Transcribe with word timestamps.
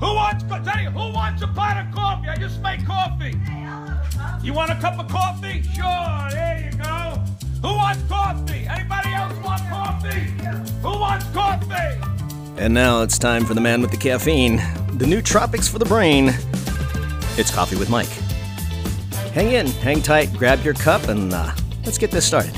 Who 0.00 0.14
wants, 0.14 0.44
you, 0.44 0.90
who 0.90 1.12
wants 1.12 1.42
a 1.42 1.48
pot 1.48 1.84
of 1.84 1.92
coffee? 1.92 2.28
I 2.28 2.36
just 2.36 2.60
made 2.62 2.86
coffee. 2.86 3.34
You 4.42 4.52
want 4.52 4.70
a 4.70 4.76
cup 4.76 4.98
of 4.98 5.08
coffee? 5.08 5.62
Sure, 5.62 6.30
there 6.30 6.70
you 6.70 6.78
go. 6.78 7.20
Who 7.62 7.74
wants 7.74 8.02
coffee? 8.08 8.66
Anybody 8.68 9.12
else 9.12 9.34
want 9.44 9.62
coffee? 9.68 10.20
Who 10.82 10.88
wants 10.88 11.26
coffee? 11.30 12.00
And 12.58 12.72
now 12.72 13.02
it's 13.02 13.18
time 13.18 13.44
for 13.44 13.54
the 13.54 13.60
man 13.60 13.82
with 13.82 13.90
the 13.90 13.96
caffeine, 13.96 14.56
the 14.98 15.04
nootropics 15.04 15.68
for 15.68 15.80
the 15.80 15.84
brain. 15.84 16.28
It's 17.36 17.52
Coffee 17.52 17.76
with 17.76 17.90
Mike. 17.90 18.08
Hang 19.32 19.52
in, 19.52 19.66
hang 19.66 20.00
tight, 20.00 20.32
grab 20.34 20.64
your 20.64 20.74
cup, 20.74 21.08
and 21.08 21.32
uh, 21.32 21.52
let's 21.84 21.98
get 21.98 22.10
this 22.10 22.24
started. 22.24 22.54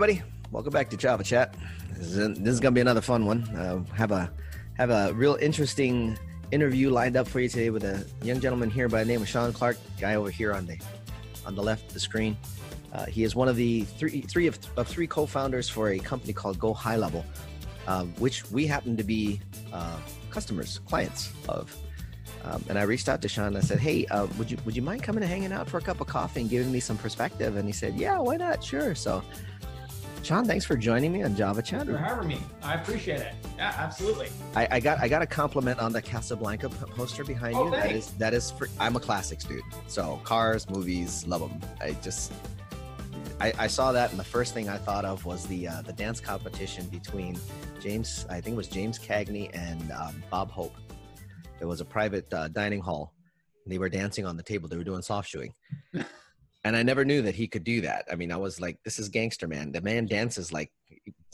Everybody, 0.00 0.22
welcome 0.52 0.72
back 0.72 0.88
to 0.90 0.96
Java 0.96 1.24
Chat. 1.24 1.56
This 1.96 2.14
is, 2.14 2.38
this 2.38 2.52
is 2.54 2.60
gonna 2.60 2.70
be 2.70 2.80
another 2.80 3.00
fun 3.00 3.26
one. 3.26 3.42
Uh, 3.48 3.82
have 3.94 4.12
a 4.12 4.30
have 4.74 4.90
a 4.90 5.12
real 5.12 5.34
interesting 5.40 6.16
interview 6.52 6.88
lined 6.88 7.16
up 7.16 7.26
for 7.26 7.40
you 7.40 7.48
today 7.48 7.70
with 7.70 7.82
a 7.82 8.06
young 8.22 8.38
gentleman 8.38 8.70
here 8.70 8.88
by 8.88 9.02
the 9.02 9.08
name 9.10 9.20
of 9.20 9.28
Shaun 9.28 9.52
Clark, 9.52 9.76
guy 10.00 10.14
over 10.14 10.30
here 10.30 10.54
on 10.54 10.66
the 10.66 10.78
on 11.44 11.56
the 11.56 11.62
left 11.64 11.88
of 11.88 11.94
the 11.94 11.98
screen. 11.98 12.36
Uh, 12.92 13.06
he 13.06 13.24
is 13.24 13.34
one 13.34 13.48
of 13.48 13.56
the 13.56 13.82
three 13.98 14.20
three 14.20 14.46
of, 14.46 14.56
of 14.76 14.86
three 14.86 15.08
co-founders 15.08 15.68
for 15.68 15.88
a 15.88 15.98
company 15.98 16.32
called 16.32 16.60
Go 16.60 16.72
High 16.72 16.94
Level, 16.94 17.24
um, 17.88 18.14
which 18.18 18.48
we 18.52 18.68
happen 18.68 18.96
to 18.96 19.02
be 19.02 19.40
uh, 19.72 19.98
customers, 20.30 20.78
clients 20.86 21.32
of. 21.48 21.76
Um, 22.44 22.64
and 22.68 22.78
I 22.78 22.82
reached 22.82 23.08
out 23.08 23.20
to 23.22 23.28
Shaun 23.28 23.48
and 23.48 23.56
I 23.56 23.62
said, 23.62 23.80
"Hey, 23.80 24.06
uh, 24.06 24.28
would 24.38 24.48
you 24.48 24.58
would 24.64 24.76
you 24.76 24.82
mind 24.82 25.02
coming 25.02 25.24
and 25.24 25.28
hanging 25.28 25.50
out 25.50 25.68
for 25.68 25.78
a 25.78 25.82
cup 25.82 26.00
of 26.00 26.06
coffee 26.06 26.42
and 26.42 26.48
giving 26.48 26.70
me 26.70 26.78
some 26.78 26.98
perspective?" 26.98 27.56
And 27.56 27.66
he 27.66 27.72
said, 27.72 27.96
"Yeah, 27.96 28.20
why 28.20 28.36
not? 28.36 28.62
Sure." 28.62 28.94
So, 28.94 29.24
Shaun, 30.28 30.44
thanks 30.44 30.66
for 30.66 30.76
joining 30.76 31.10
me 31.10 31.22
on 31.22 31.34
Java 31.34 31.62
Chat. 31.62 31.86
for 31.86 31.96
having 31.96 32.28
me. 32.28 32.38
I 32.62 32.74
appreciate 32.74 33.20
it. 33.20 33.32
Yeah, 33.56 33.72
absolutely. 33.78 34.28
I, 34.54 34.68
I 34.72 34.78
got 34.80 35.00
I 35.00 35.08
got 35.08 35.22
a 35.22 35.26
compliment 35.26 35.80
on 35.80 35.90
the 35.90 36.02
Casablanca 36.02 36.68
poster 36.68 37.24
behind 37.24 37.56
Oh, 37.56 37.64
you. 37.64 37.70
That 37.70 37.84
thanks. 37.86 38.08
is 38.08 38.12
that 38.18 38.34
is 38.34 38.50
for 38.50 38.68
I'm 38.78 38.94
a 38.96 39.00
classics 39.00 39.44
dude. 39.44 39.62
So 39.86 40.20
cars, 40.24 40.68
movies, 40.68 41.26
love 41.26 41.40
them. 41.40 41.58
I 41.80 41.92
just 42.02 42.30
I, 43.40 43.54
I 43.58 43.66
saw 43.68 43.90
that 43.92 44.10
and 44.10 44.20
the 44.20 44.24
first 44.24 44.52
thing 44.52 44.68
I 44.68 44.76
thought 44.76 45.06
of 45.06 45.24
was 45.24 45.46
the 45.46 45.66
uh, 45.66 45.80
the 45.80 45.94
dance 45.94 46.20
competition 46.20 46.84
between 46.88 47.40
James 47.80 48.26
I 48.28 48.42
think 48.42 48.52
it 48.52 48.58
was 48.58 48.68
James 48.68 48.98
Cagney 48.98 49.48
and 49.54 49.90
um, 49.92 50.22
Bob 50.30 50.50
Hope. 50.50 50.76
It 51.58 51.64
was 51.64 51.80
a 51.80 51.86
private 51.86 52.30
uh, 52.34 52.48
dining 52.48 52.80
hall. 52.82 53.14
And 53.64 53.72
they 53.72 53.78
were 53.78 53.88
dancing 53.88 54.26
on 54.26 54.36
the 54.36 54.42
table. 54.42 54.68
They 54.68 54.76
were 54.76 54.84
doing 54.84 55.00
soft 55.00 55.30
shoeing. 55.30 55.54
and 56.68 56.76
I 56.76 56.82
never 56.82 57.04
knew 57.04 57.22
that 57.22 57.34
he 57.34 57.48
could 57.48 57.64
do 57.64 57.80
that. 57.80 58.04
I 58.12 58.14
mean, 58.14 58.30
I 58.30 58.36
was 58.36 58.60
like, 58.60 58.78
this 58.84 58.98
is 58.98 59.08
gangster 59.08 59.48
man. 59.48 59.72
The 59.72 59.80
man 59.80 60.06
dances 60.06 60.52
like 60.52 60.70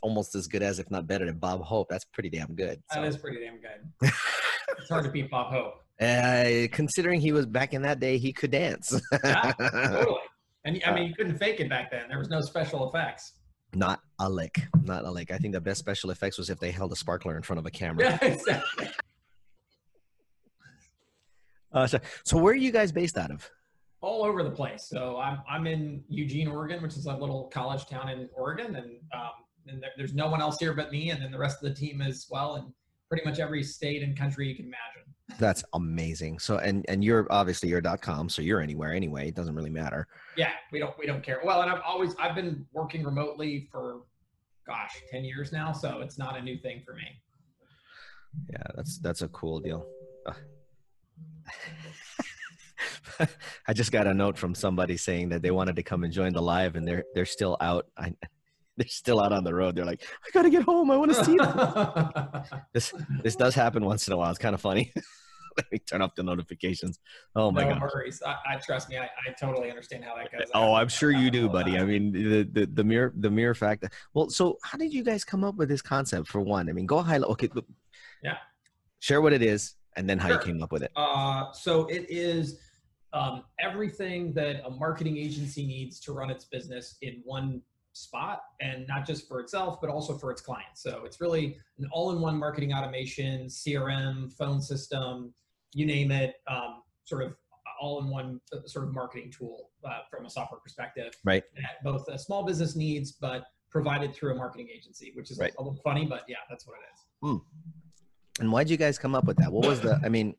almost 0.02 0.34
as 0.34 0.46
good 0.46 0.62
as, 0.62 0.78
if 0.78 0.90
not 0.90 1.06
better 1.06 1.26
than 1.26 1.38
Bob 1.38 1.62
Hope. 1.62 1.88
That's 1.90 2.04
pretty 2.04 2.30
damn 2.30 2.54
good. 2.54 2.80
So- 2.92 3.00
That 3.02 3.08
is 3.08 3.16
pretty 3.16 3.40
damn 3.40 3.58
good. 3.60 4.12
it's 4.78 4.88
hard 4.88 5.04
to 5.04 5.10
beat 5.10 5.30
Bob 5.30 5.52
Hope. 5.52 5.80
Uh, 6.00 6.66
considering 6.72 7.20
he 7.20 7.32
was 7.32 7.46
back 7.46 7.72
in 7.74 7.82
that 7.82 8.00
day, 8.00 8.18
he 8.18 8.32
could 8.32 8.50
dance. 8.50 9.00
Yeah, 9.24 9.52
totally. 9.58 10.16
And 10.66 10.80
I 10.86 10.94
mean, 10.94 11.08
you 11.08 11.14
couldn't 11.14 11.36
fake 11.36 11.60
it 11.60 11.68
back 11.68 11.90
then. 11.90 12.08
There 12.08 12.18
was 12.18 12.30
no 12.30 12.40
special 12.40 12.88
effects. 12.88 13.34
not 13.74 14.00
a 14.18 14.30
lick. 14.30 14.62
Not 14.82 15.04
a 15.04 15.10
lick. 15.10 15.30
I 15.30 15.36
think 15.36 15.52
the 15.52 15.60
best 15.60 15.78
special 15.78 16.10
effects 16.10 16.38
was 16.38 16.48
if 16.48 16.58
they 16.58 16.70
held 16.70 16.90
a 16.90 16.96
sparkler 16.96 17.36
in 17.36 17.42
front 17.42 17.58
of 17.58 17.66
a 17.66 17.70
camera. 17.70 18.04
Yeah, 18.04 18.18
exactly. 18.32 18.88
Uh, 21.70 21.86
so, 21.86 21.98
so 22.24 22.38
where 22.38 22.52
are 22.52 22.56
you 22.56 22.70
guys 22.70 22.92
based 22.92 23.18
out 23.18 23.30
of? 23.30 23.50
All 24.04 24.22
over 24.22 24.42
the 24.42 24.50
place. 24.50 24.84
So 24.84 25.16
I'm 25.18 25.38
I'm 25.48 25.66
in 25.66 26.04
Eugene, 26.10 26.46
Oregon, 26.46 26.82
which 26.82 26.98
is 26.98 27.06
a 27.06 27.16
little 27.16 27.44
college 27.44 27.86
town 27.86 28.10
in 28.10 28.28
Oregon, 28.34 28.76
and 28.76 28.90
um, 29.14 29.30
and 29.66 29.82
there, 29.82 29.92
there's 29.96 30.12
no 30.12 30.28
one 30.28 30.42
else 30.42 30.58
here 30.58 30.74
but 30.74 30.92
me, 30.92 31.08
and 31.08 31.22
then 31.22 31.30
the 31.30 31.38
rest 31.38 31.62
of 31.62 31.70
the 31.70 31.74
team 31.74 32.02
as 32.02 32.26
well, 32.30 32.56
and 32.56 32.70
pretty 33.08 33.24
much 33.24 33.38
every 33.38 33.62
state 33.62 34.02
and 34.02 34.14
country 34.14 34.46
you 34.46 34.56
can 34.56 34.66
imagine. 34.66 35.38
That's 35.38 35.64
amazing. 35.72 36.38
So, 36.38 36.58
and 36.58 36.84
and 36.86 37.02
you're 37.02 37.26
obviously 37.30 37.70
you're 37.70 37.80
dot 37.80 38.02
com, 38.02 38.28
so 38.28 38.42
you're 38.42 38.60
anywhere 38.60 38.92
anyway. 38.92 39.28
It 39.28 39.34
doesn't 39.34 39.54
really 39.54 39.70
matter. 39.70 40.06
Yeah, 40.36 40.52
we 40.70 40.78
don't 40.80 40.96
we 40.98 41.06
don't 41.06 41.22
care. 41.22 41.40
Well, 41.42 41.62
and 41.62 41.70
I've 41.70 41.80
always 41.80 42.14
I've 42.16 42.34
been 42.34 42.66
working 42.74 43.04
remotely 43.04 43.70
for, 43.72 44.02
gosh, 44.66 45.00
ten 45.10 45.24
years 45.24 45.50
now, 45.50 45.72
so 45.72 46.02
it's 46.02 46.18
not 46.18 46.38
a 46.38 46.42
new 46.42 46.58
thing 46.58 46.82
for 46.84 46.92
me. 46.92 47.06
Yeah, 48.50 48.66
that's 48.74 48.98
that's 48.98 49.22
a 49.22 49.28
cool 49.28 49.60
deal. 49.60 49.86
I 53.68 53.72
just 53.72 53.92
got 53.92 54.06
a 54.06 54.14
note 54.14 54.36
from 54.38 54.54
somebody 54.54 54.96
saying 54.96 55.30
that 55.30 55.42
they 55.42 55.50
wanted 55.50 55.76
to 55.76 55.82
come 55.82 56.04
and 56.04 56.12
join 56.12 56.32
the 56.32 56.42
live, 56.42 56.76
and 56.76 56.86
they're 56.86 57.04
they're 57.14 57.26
still 57.26 57.56
out. 57.60 57.86
I, 57.96 58.14
they're 58.76 58.88
still 58.88 59.20
out 59.20 59.32
on 59.32 59.44
the 59.44 59.54
road. 59.54 59.76
They're 59.76 59.84
like, 59.84 60.02
I 60.26 60.30
gotta 60.32 60.50
get 60.50 60.62
home. 60.62 60.90
I 60.90 60.96
want 60.96 61.14
to 61.14 61.24
see 61.24 61.36
them. 61.36 62.42
this 62.72 62.92
this 63.22 63.36
does 63.36 63.54
happen 63.54 63.84
once 63.84 64.06
in 64.08 64.12
a 64.14 64.16
while. 64.16 64.30
It's 64.30 64.38
kind 64.38 64.54
of 64.54 64.60
funny. 64.60 64.92
Let 65.56 65.70
me 65.70 65.78
turn 65.78 66.02
off 66.02 66.16
the 66.16 66.24
notifications. 66.24 66.98
Oh 67.36 67.52
my 67.52 67.62
no 67.62 67.74
god. 67.74 67.82
worries. 67.82 68.20
I, 68.26 68.34
I 68.54 68.56
trust 68.56 68.88
me. 68.88 68.98
I, 68.98 69.04
I 69.04 69.32
totally 69.38 69.70
understand 69.70 70.04
how 70.04 70.16
that 70.16 70.32
goes. 70.32 70.48
Oh, 70.52 70.74
I'm 70.74 70.88
sure 70.88 71.12
you 71.12 71.30
do, 71.30 71.48
buddy. 71.48 71.78
I 71.78 71.84
mean, 71.84 72.10
the, 72.10 72.42
the 72.42 72.66
the 72.66 72.82
mere 72.82 73.12
the 73.16 73.30
mere 73.30 73.54
fact 73.54 73.82
that 73.82 73.92
well, 74.14 74.28
so 74.30 74.58
how 74.64 74.76
did 74.78 74.92
you 74.92 75.04
guys 75.04 75.22
come 75.24 75.44
up 75.44 75.54
with 75.54 75.68
this 75.68 75.80
concept 75.80 76.26
for 76.26 76.40
one? 76.40 76.68
I 76.68 76.72
mean, 76.72 76.86
go 76.86 77.00
high. 77.02 77.18
Okay, 77.18 77.48
Yeah. 78.22 78.38
Share 78.98 79.20
what 79.20 79.32
it 79.32 79.42
is, 79.42 79.76
and 79.96 80.10
then 80.10 80.18
how 80.18 80.26
Sure. 80.28 80.38
you 80.38 80.42
came 80.44 80.60
up 80.60 80.72
with 80.72 80.82
it. 80.82 80.90
Uh, 80.96 81.52
so 81.52 81.86
it 81.86 82.06
is 82.08 82.58
um, 83.14 83.44
everything 83.60 84.32
that 84.34 84.62
a 84.66 84.70
marketing 84.70 85.16
agency 85.16 85.64
needs 85.64 86.00
to 86.00 86.12
run 86.12 86.30
its 86.30 86.44
business 86.44 86.96
in 87.00 87.22
one 87.24 87.62
spot, 87.92 88.42
and 88.60 88.86
not 88.88 89.06
just 89.06 89.28
for 89.28 89.38
itself, 89.38 89.80
but 89.80 89.88
also 89.88 90.18
for 90.18 90.32
its 90.32 90.40
clients. 90.40 90.82
So 90.82 91.02
it's 91.04 91.20
really 91.20 91.56
an 91.78 91.88
all-in-one 91.92 92.36
marketing 92.36 92.74
automation, 92.74 93.46
CRM, 93.46 94.32
phone 94.32 94.60
system, 94.60 95.32
you 95.72 95.86
name 95.86 96.10
it, 96.10 96.34
um, 96.48 96.82
sort 97.04 97.22
of 97.22 97.36
all-in-one 97.80 98.40
uh, 98.52 98.66
sort 98.66 98.86
of 98.86 98.92
marketing 98.92 99.30
tool 99.30 99.70
uh, 99.84 100.00
from 100.10 100.26
a 100.26 100.30
software 100.30 100.60
perspective. 100.60 101.14
Right. 101.24 101.44
That 101.54 101.84
both 101.84 102.08
a 102.08 102.18
small 102.18 102.44
business 102.44 102.74
needs, 102.74 103.12
but 103.12 103.44
provided 103.70 104.12
through 104.12 104.32
a 104.32 104.36
marketing 104.36 104.68
agency, 104.74 105.12
which 105.14 105.30
is 105.30 105.38
Right. 105.38 105.52
a 105.56 105.62
little 105.62 105.78
funny, 105.82 106.04
but 106.04 106.22
yeah, 106.28 106.36
that's 106.48 106.66
what 106.66 106.74
it 106.74 106.84
is. 106.92 107.40
And 108.40 108.50
why'd 108.50 108.68
you 108.68 108.76
guys 108.76 108.98
come 108.98 109.14
up 109.14 109.24
with 109.24 109.36
that? 109.36 109.52
What 109.52 109.66
was 109.66 109.80
the? 109.80 110.00
I 110.04 110.08
mean, 110.08 110.34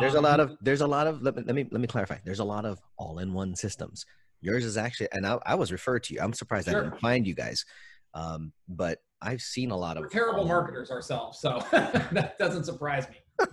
there's 0.00 0.14
a 0.14 0.20
lot 0.20 0.40
Um, 0.40 0.50
of 0.50 0.56
there's 0.60 0.80
a 0.80 0.86
lot 0.86 1.06
of 1.06 1.22
let 1.22 1.36
me 1.36 1.42
let 1.46 1.54
me 1.54 1.68
let 1.70 1.80
me 1.80 1.86
clarify. 1.86 2.18
There's 2.24 2.40
a 2.40 2.44
lot 2.44 2.64
of 2.64 2.78
all-in-one 2.96 3.56
systems. 3.56 4.04
Yours 4.40 4.64
is 4.64 4.76
actually, 4.76 5.08
and 5.12 5.26
I, 5.26 5.38
I 5.46 5.54
was 5.54 5.72
referred 5.72 6.02
to 6.04 6.14
you. 6.14 6.20
I'm 6.20 6.32
surprised 6.34 6.68
I 6.68 6.74
didn't 6.74 7.00
find 7.00 7.26
you 7.26 7.34
guys, 7.34 7.64
um, 8.14 8.52
but 8.68 8.98
I've 9.22 9.40
seen 9.40 9.70
a 9.70 9.76
lot 9.76 9.96
of 9.96 10.02
We're 10.02 10.08
terrible 10.10 10.40
all-in- 10.40 10.48
marketers 10.48 10.90
ourselves, 10.90 11.38
so 11.40 11.60
that 11.72 12.36
doesn't 12.38 12.64
surprise 12.64 13.06
me. 13.08 13.46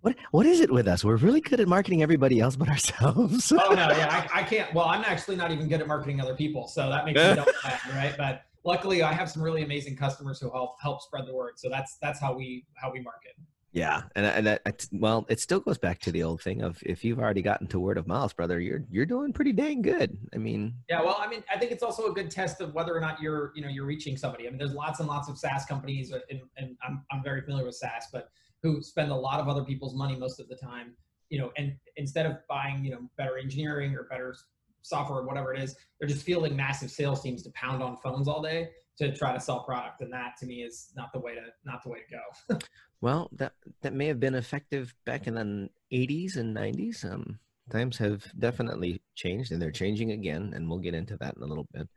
What 0.00 0.16
what 0.32 0.46
is 0.46 0.58
it 0.60 0.68
with 0.68 0.88
us? 0.88 1.04
We're 1.04 1.14
really 1.16 1.40
good 1.40 1.60
at 1.60 1.68
marketing 1.68 2.02
everybody 2.02 2.40
else 2.40 2.56
but 2.56 2.68
ourselves. 2.68 3.52
Oh 3.52 3.56
no, 3.72 3.88
yeah, 3.96 4.26
I, 4.34 4.40
I 4.40 4.42
can't. 4.42 4.74
Well, 4.74 4.86
I'm 4.86 5.04
actually 5.04 5.36
not 5.36 5.52
even 5.52 5.68
good 5.68 5.80
at 5.80 5.86
marketing 5.86 6.20
other 6.20 6.34
people, 6.34 6.66
so 6.66 6.90
that 6.90 7.04
makes 7.04 7.20
me 7.20 7.36
don't 7.36 7.48
laugh, 7.64 7.88
right? 7.94 8.12
But 8.18 8.42
luckily, 8.64 9.04
I 9.04 9.12
have 9.12 9.30
some 9.30 9.42
really 9.44 9.62
amazing 9.62 9.96
customers 9.96 10.40
who 10.40 10.50
help 10.50 10.74
help 10.82 11.02
spread 11.02 11.24
the 11.28 11.32
word. 11.32 11.52
So 11.56 11.68
that's 11.68 11.98
that's 12.02 12.18
how 12.18 12.32
we 12.34 12.66
how 12.74 12.90
we 12.90 12.98
market. 13.00 13.34
Yeah, 13.72 14.02
and 14.14 14.26
and 14.26 14.46
that 14.46 14.86
well, 14.92 15.24
it 15.30 15.40
still 15.40 15.60
goes 15.60 15.78
back 15.78 15.98
to 16.00 16.12
the 16.12 16.22
old 16.22 16.42
thing 16.42 16.60
of 16.60 16.82
if 16.84 17.04
you've 17.04 17.18
already 17.18 17.40
gotten 17.40 17.66
to 17.68 17.80
word 17.80 17.96
of 17.96 18.06
mouth, 18.06 18.36
brother, 18.36 18.60
you're 18.60 18.84
you're 18.90 19.06
doing 19.06 19.32
pretty 19.32 19.52
dang 19.52 19.80
good. 19.80 20.18
I 20.34 20.36
mean, 20.36 20.74
Yeah, 20.90 21.00
well, 21.00 21.16
I 21.18 21.26
mean, 21.26 21.42
I 21.50 21.58
think 21.58 21.72
it's 21.72 21.82
also 21.82 22.10
a 22.10 22.12
good 22.12 22.30
test 22.30 22.60
of 22.60 22.74
whether 22.74 22.94
or 22.94 23.00
not 23.00 23.20
you're, 23.20 23.50
you 23.54 23.62
know, 23.62 23.68
you're 23.68 23.86
reaching 23.86 24.18
somebody. 24.18 24.46
I 24.46 24.50
mean, 24.50 24.58
there's 24.58 24.74
lots 24.74 25.00
and 25.00 25.08
lots 25.08 25.30
of 25.30 25.38
SaaS 25.38 25.64
companies, 25.64 26.12
uh, 26.12 26.18
and, 26.30 26.42
and 26.58 26.76
I'm, 26.86 27.02
I'm 27.10 27.22
very 27.22 27.40
familiar 27.40 27.64
with 27.64 27.76
SaaS, 27.76 28.08
but 28.12 28.28
who 28.62 28.82
spend 28.82 29.10
a 29.10 29.16
lot 29.16 29.40
of 29.40 29.48
other 29.48 29.64
people's 29.64 29.94
money 29.94 30.16
most 30.16 30.38
of 30.38 30.48
the 30.48 30.56
time, 30.56 30.92
you 31.30 31.38
know, 31.38 31.50
and 31.56 31.74
instead 31.96 32.26
of 32.26 32.36
buying, 32.48 32.84
you 32.84 32.90
know, 32.90 33.08
better 33.16 33.38
engineering 33.38 33.94
or 33.94 34.02
better 34.04 34.36
software 34.82 35.20
or 35.20 35.26
whatever 35.26 35.54
it 35.54 35.62
is, 35.62 35.76
they're 35.98 36.08
just 36.08 36.26
fielding 36.26 36.54
massive 36.54 36.90
sales 36.90 37.22
teams 37.22 37.42
to 37.44 37.50
pound 37.52 37.82
on 37.82 37.96
phones 38.02 38.28
all 38.28 38.42
day 38.42 38.68
to 39.02 39.16
try 39.16 39.32
to 39.32 39.40
sell 39.40 39.60
product, 39.60 40.00
and 40.00 40.12
that 40.12 40.36
to 40.38 40.46
me 40.46 40.62
is 40.62 40.92
not 40.96 41.12
the 41.12 41.18
way 41.18 41.34
to 41.34 41.42
not 41.64 41.82
the 41.82 41.90
way 41.90 41.98
to 41.98 42.16
go. 42.54 42.58
well, 43.00 43.28
that 43.32 43.52
that 43.82 43.92
may 43.92 44.06
have 44.06 44.20
been 44.20 44.34
effective 44.34 44.94
back 45.04 45.26
in 45.26 45.34
the 45.34 45.68
'80s 45.92 46.36
and 46.36 46.56
'90s. 46.56 47.10
Um, 47.10 47.38
times 47.70 47.96
have 47.98 48.24
definitely 48.38 49.00
changed, 49.14 49.52
and 49.52 49.60
they're 49.60 49.70
changing 49.70 50.12
again, 50.12 50.52
and 50.54 50.68
we'll 50.68 50.78
get 50.78 50.94
into 50.94 51.16
that 51.18 51.36
in 51.36 51.42
a 51.42 51.46
little 51.46 51.68
bit. 51.72 51.88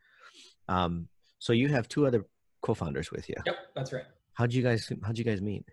Um, 0.67 1.07
so 1.39 1.53
you 1.53 1.67
have 1.69 1.87
two 1.87 2.07
other 2.07 2.25
co-founders 2.61 3.11
with 3.11 3.29
you. 3.29 3.35
Yep, 3.45 3.55
that's 3.75 3.93
right. 3.93 4.05
How'd 4.33 4.53
you 4.53 4.63
guys 4.63 4.91
How'd 5.03 5.17
you 5.17 5.23
guys 5.23 5.41
meet? 5.41 5.65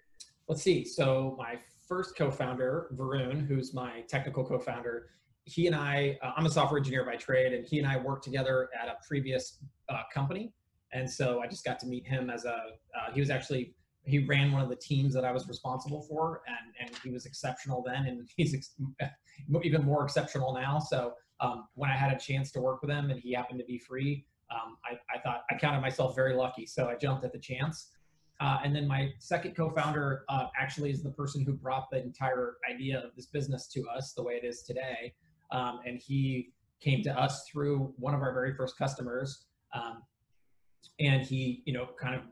Let's 0.48 0.62
see. 0.62 0.84
So 0.84 1.36
my 1.38 1.58
first 1.88 2.16
co-founder, 2.16 2.88
Varun, 2.96 3.46
who's 3.46 3.74
my 3.74 4.02
technical 4.08 4.44
co-founder, 4.44 5.08
he 5.44 5.66
and 5.66 5.74
I, 5.74 6.18
uh, 6.22 6.32
I'm 6.36 6.46
a 6.46 6.50
software 6.50 6.78
engineer 6.78 7.04
by 7.04 7.16
trade, 7.16 7.52
and 7.52 7.66
he 7.66 7.78
and 7.78 7.86
I 7.86 7.98
worked 7.98 8.24
together 8.24 8.68
at 8.80 8.88
a 8.88 8.96
previous 9.06 9.58
uh, 9.88 10.02
company. 10.12 10.52
And 10.92 11.10
so 11.10 11.40
I 11.40 11.46
just 11.46 11.64
got 11.64 11.78
to 11.80 11.86
meet 11.86 12.06
him 12.06 12.30
as 12.30 12.44
a, 12.44 12.54
uh, 12.54 13.12
he 13.12 13.20
was 13.20 13.30
actually 13.30 13.74
he 14.04 14.18
ran 14.26 14.50
one 14.50 14.62
of 14.62 14.68
the 14.68 14.76
teams 14.76 15.14
that 15.14 15.24
I 15.24 15.32
was 15.32 15.46
responsible 15.48 16.02
for, 16.02 16.42
and 16.46 16.88
and 16.88 16.98
he 17.02 17.10
was 17.10 17.26
exceptional 17.26 17.84
then, 17.86 18.06
and 18.06 18.28
he's 18.36 18.54
ex- 18.54 18.74
even 19.62 19.84
more 19.84 20.04
exceptional 20.04 20.54
now. 20.54 20.78
So 20.78 21.14
um, 21.40 21.68
when 21.74 21.90
I 21.90 21.96
had 21.96 22.12
a 22.12 22.18
chance 22.18 22.50
to 22.52 22.60
work 22.60 22.82
with 22.82 22.90
him, 22.90 23.10
and 23.10 23.20
he 23.20 23.32
happened 23.32 23.58
to 23.60 23.64
be 23.64 23.78
free, 23.78 24.24
um, 24.50 24.76
I, 24.84 24.98
I 25.14 25.20
thought 25.20 25.42
I 25.50 25.58
counted 25.58 25.80
myself 25.80 26.14
very 26.14 26.34
lucky. 26.34 26.66
So 26.66 26.88
I 26.88 26.96
jumped 26.96 27.24
at 27.24 27.32
the 27.32 27.38
chance. 27.38 27.90
Uh, 28.40 28.58
and 28.64 28.74
then 28.74 28.88
my 28.88 29.10
second 29.18 29.54
co-founder 29.54 30.24
uh, 30.28 30.46
actually 30.58 30.90
is 30.90 31.00
the 31.02 31.10
person 31.10 31.44
who 31.44 31.52
brought 31.52 31.88
the 31.92 32.02
entire 32.02 32.56
idea 32.68 32.98
of 32.98 33.14
this 33.14 33.26
business 33.26 33.68
to 33.68 33.84
us 33.88 34.14
the 34.14 34.22
way 34.22 34.32
it 34.32 34.44
is 34.44 34.62
today. 34.62 35.14
Um, 35.52 35.78
and 35.86 36.00
he 36.04 36.50
came 36.80 37.02
to 37.04 37.16
us 37.16 37.44
through 37.48 37.94
one 37.98 38.14
of 38.14 38.20
our 38.20 38.32
very 38.32 38.52
first 38.52 38.76
customers. 38.76 39.44
Um, 39.72 40.02
and 40.98 41.22
he, 41.22 41.62
you 41.64 41.72
know, 41.72 41.88
kind 42.00 42.14
of 42.14 42.22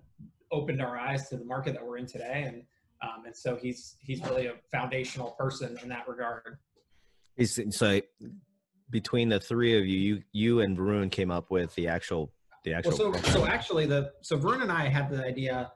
opened 0.53 0.81
our 0.83 0.99
eyes 0.99 1.29
to 1.29 1.37
the 1.37 1.45
market 1.45 1.75
that 1.75 1.87
we're 1.87 1.99
in 1.99 2.07
today. 2.07 2.45
And, 2.47 2.63
um, 3.03 3.25
and 3.27 3.37
so 3.37 3.57
he's, 3.57 3.97
he's 4.01 4.23
really 4.25 4.47
a 4.47 4.55
foundational 4.71 5.31
person 5.33 5.79
in 5.83 5.89
that 5.89 6.09
regard. 6.09 6.59
He's, 7.37 7.59
so 7.71 8.01
between 8.91 9.29
the 9.29 9.41
three 9.41 9.79
of 9.79 9.87
you, 9.87 9.99
you, 9.99 10.23
you 10.33 10.61
and 10.61 10.77
Varun 10.77 11.11
came 11.11 11.31
up 11.31 11.51
with 11.51 11.75
the 11.75 11.89
actual, 11.89 12.33
the 12.65 12.75
actual. 12.75 13.11
Well, 13.11 13.15
so, 13.15 13.31
so 13.31 13.47
actually 13.47 13.87
the, 13.87 14.13
so 14.21 14.37
Varun 14.37 14.63
and 14.63 14.73
I 14.73 14.89
had 14.89 15.09
the 15.11 15.25
idea 15.25 15.71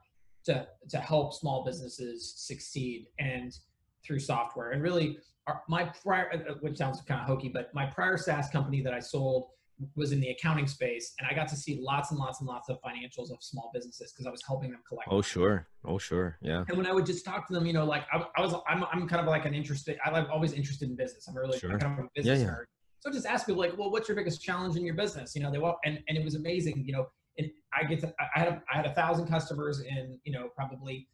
to, 0.44 0.67
to 0.91 0.99
help 0.99 1.32
small 1.32 1.65
businesses 1.65 2.35
succeed 2.37 3.06
and 3.19 3.56
through 4.05 4.19
software 4.19 4.73
and 4.73 4.82
really 4.82 5.19
our, 5.47 5.62
my 5.69 5.85
prior, 5.85 6.31
uh, 6.32 6.53
uh, 6.53 6.55
which 6.61 6.76
sounds 6.76 7.00
kind 7.03 7.21
of 7.21 7.26
hokey, 7.26 7.49
but 7.49 7.73
my 7.75 7.87
prior 7.87 8.17
SaaS 8.17 8.49
company 8.50 8.81
that 8.82 8.94
I 8.94 9.00
sold 9.00 9.49
was 9.97 10.12
in 10.12 10.21
the 10.21 10.29
accounting 10.29 10.67
space 10.67 11.15
and 11.19 11.29
I 11.29 11.35
got 11.35 11.49
to 11.49 11.56
see 11.56 11.81
lots 11.82 12.11
and 12.11 12.19
lots 12.19 12.41
and 12.41 12.49
lots 12.49 12.69
of 12.69 12.79
financials 12.81 13.31
of 13.32 13.43
small 13.43 13.71
businesses 13.75 14.12
because 14.12 14.26
I 14.26 14.31
was 14.31 14.43
helping 14.47 14.71
them 14.71 14.81
collect. 14.88 15.09
Oh, 15.11 15.21
sure. 15.21 15.67
Oh, 15.85 15.99
sure. 15.99 16.38
Yeah. 16.41 16.65
And 16.69 16.76
when 16.76 16.87
I 16.87 16.93
would 16.93 17.06
just 17.06 17.25
talk 17.25 17.47
to 17.49 17.53
them, 17.53 17.67
you 17.67 17.73
know, 17.73 17.85
like 17.85 18.05
I, 18.12 18.25
I 18.37 18.41
was, 18.41 18.55
I'm, 18.69 18.85
I'm 18.93 19.09
kind 19.09 19.21
of 19.21 19.26
like 19.26 19.47
an 19.47 19.55
interested, 19.55 19.99
I 20.05 20.11
like 20.11 20.29
always 20.31 20.53
interested 20.53 20.88
in 20.88 20.97
business. 20.97 21.26
I'm 21.29 21.37
really 21.37 21.59
sure. 21.59 21.76
kind 21.79 21.99
of 21.99 22.05
a 22.05 22.09
business 22.15 22.41
yeah, 22.41 22.47
yeah. 22.47 22.53
nerd. 22.53 22.65
So 23.00 23.11
just 23.11 23.26
ask 23.26 23.47
people 23.47 23.61
like, 23.61 23.76
well, 23.76 23.91
what's 23.91 24.09
your 24.09 24.17
biggest 24.17 24.43
challenge 24.43 24.76
in 24.76 24.85
your 24.85 24.94
business? 24.94 25.35
You 25.35 25.43
know, 25.43 25.50
they 25.50 25.59
walk 25.59 25.79
and, 25.85 25.99
and 26.09 26.17
it 26.17 26.25
was 26.25 26.37
amazing, 26.37 26.85
you 26.87 26.93
know, 26.93 27.06
and 27.37 27.50
I 27.73 27.85
get 27.85 28.00
to, 28.00 28.15
I 28.21 28.38
had, 28.38 28.49
a, 28.49 28.62
I 28.73 28.76
had 28.76 28.87
a 28.87 28.94
thousand 28.94 29.26
customers 29.26 29.81
in, 29.81 30.19
you 30.25 30.32
know, 30.32 30.49
probably 30.55 31.09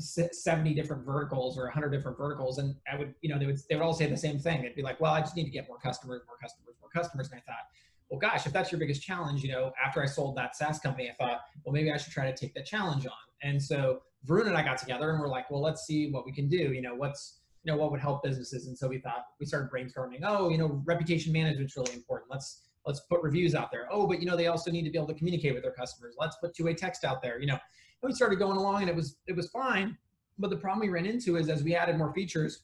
70 0.00 0.74
different 0.74 1.04
verticals 1.04 1.58
or 1.58 1.64
100 1.64 1.90
different 1.90 2.16
verticals 2.16 2.58
and 2.58 2.74
i 2.92 2.96
would 2.96 3.14
you 3.20 3.28
know 3.28 3.38
they 3.38 3.46
would 3.46 3.58
they 3.68 3.74
would 3.74 3.82
all 3.82 3.92
say 3.92 4.06
the 4.06 4.16
same 4.16 4.38
thing 4.38 4.60
it'd 4.60 4.76
be 4.76 4.82
like 4.82 5.00
well 5.00 5.12
i 5.12 5.20
just 5.20 5.36
need 5.36 5.44
to 5.44 5.50
get 5.50 5.66
more 5.66 5.78
customers 5.78 6.22
more 6.26 6.36
customers 6.40 6.76
more 6.80 6.90
customers 6.90 7.28
and 7.30 7.40
i 7.40 7.42
thought 7.50 7.66
well 8.10 8.18
gosh 8.18 8.46
if 8.46 8.52
that's 8.52 8.72
your 8.72 8.78
biggest 8.78 9.02
challenge 9.02 9.42
you 9.42 9.50
know 9.50 9.72
after 9.84 10.02
i 10.02 10.06
sold 10.06 10.36
that 10.36 10.56
saas 10.56 10.78
company 10.78 11.10
i 11.10 11.14
thought 11.14 11.40
well 11.64 11.72
maybe 11.72 11.90
i 11.92 11.96
should 11.96 12.12
try 12.12 12.30
to 12.30 12.36
take 12.36 12.54
that 12.54 12.66
challenge 12.66 13.06
on. 13.06 13.12
And 13.42 13.62
so 13.62 14.00
varun 14.26 14.46
and 14.46 14.56
i 14.56 14.62
got 14.62 14.78
together 14.78 15.10
and 15.10 15.20
we're 15.20 15.28
like 15.28 15.50
well 15.50 15.60
let's 15.62 15.86
see 15.86 16.10
what 16.10 16.24
we 16.24 16.32
can 16.32 16.48
do. 16.48 16.72
You 16.72 16.82
know 16.82 16.94
what's 16.94 17.40
you 17.64 17.72
know 17.72 17.78
what 17.78 17.90
would 17.90 18.00
help 18.00 18.22
businesses? 18.22 18.66
And 18.66 18.76
so 18.76 18.88
we 18.88 18.98
thought 18.98 19.24
we 19.40 19.46
started 19.46 19.70
brainstorming 19.70 20.20
oh 20.24 20.48
you 20.48 20.58
know 20.58 20.82
reputation 20.84 21.32
management's 21.32 21.76
really 21.76 21.94
important. 21.94 22.30
Let's 22.30 22.62
let's 22.86 23.00
put 23.00 23.22
reviews 23.22 23.54
out 23.54 23.70
there. 23.70 23.88
Oh 23.90 24.06
but 24.06 24.20
you 24.20 24.26
know 24.26 24.36
they 24.36 24.48
also 24.48 24.70
need 24.70 24.84
to 24.84 24.90
be 24.90 24.98
able 24.98 25.08
to 25.08 25.14
communicate 25.14 25.54
with 25.54 25.62
their 25.62 25.72
customers. 25.72 26.14
Let's 26.18 26.36
put 26.36 26.54
two-way 26.54 26.74
text 26.74 27.04
out 27.04 27.22
there 27.22 27.40
you 27.40 27.46
know. 27.46 27.58
And 28.02 28.10
we 28.10 28.14
started 28.14 28.38
going 28.38 28.56
along 28.56 28.82
and 28.82 28.90
it 28.90 28.96
was 28.96 29.16
it 29.26 29.36
was 29.36 29.48
fine. 29.50 29.96
But 30.38 30.50
the 30.50 30.56
problem 30.56 30.86
we 30.86 30.92
ran 30.92 31.04
into 31.04 31.36
is 31.36 31.48
as 31.48 31.62
we 31.62 31.74
added 31.74 31.96
more 31.98 32.12
features 32.12 32.62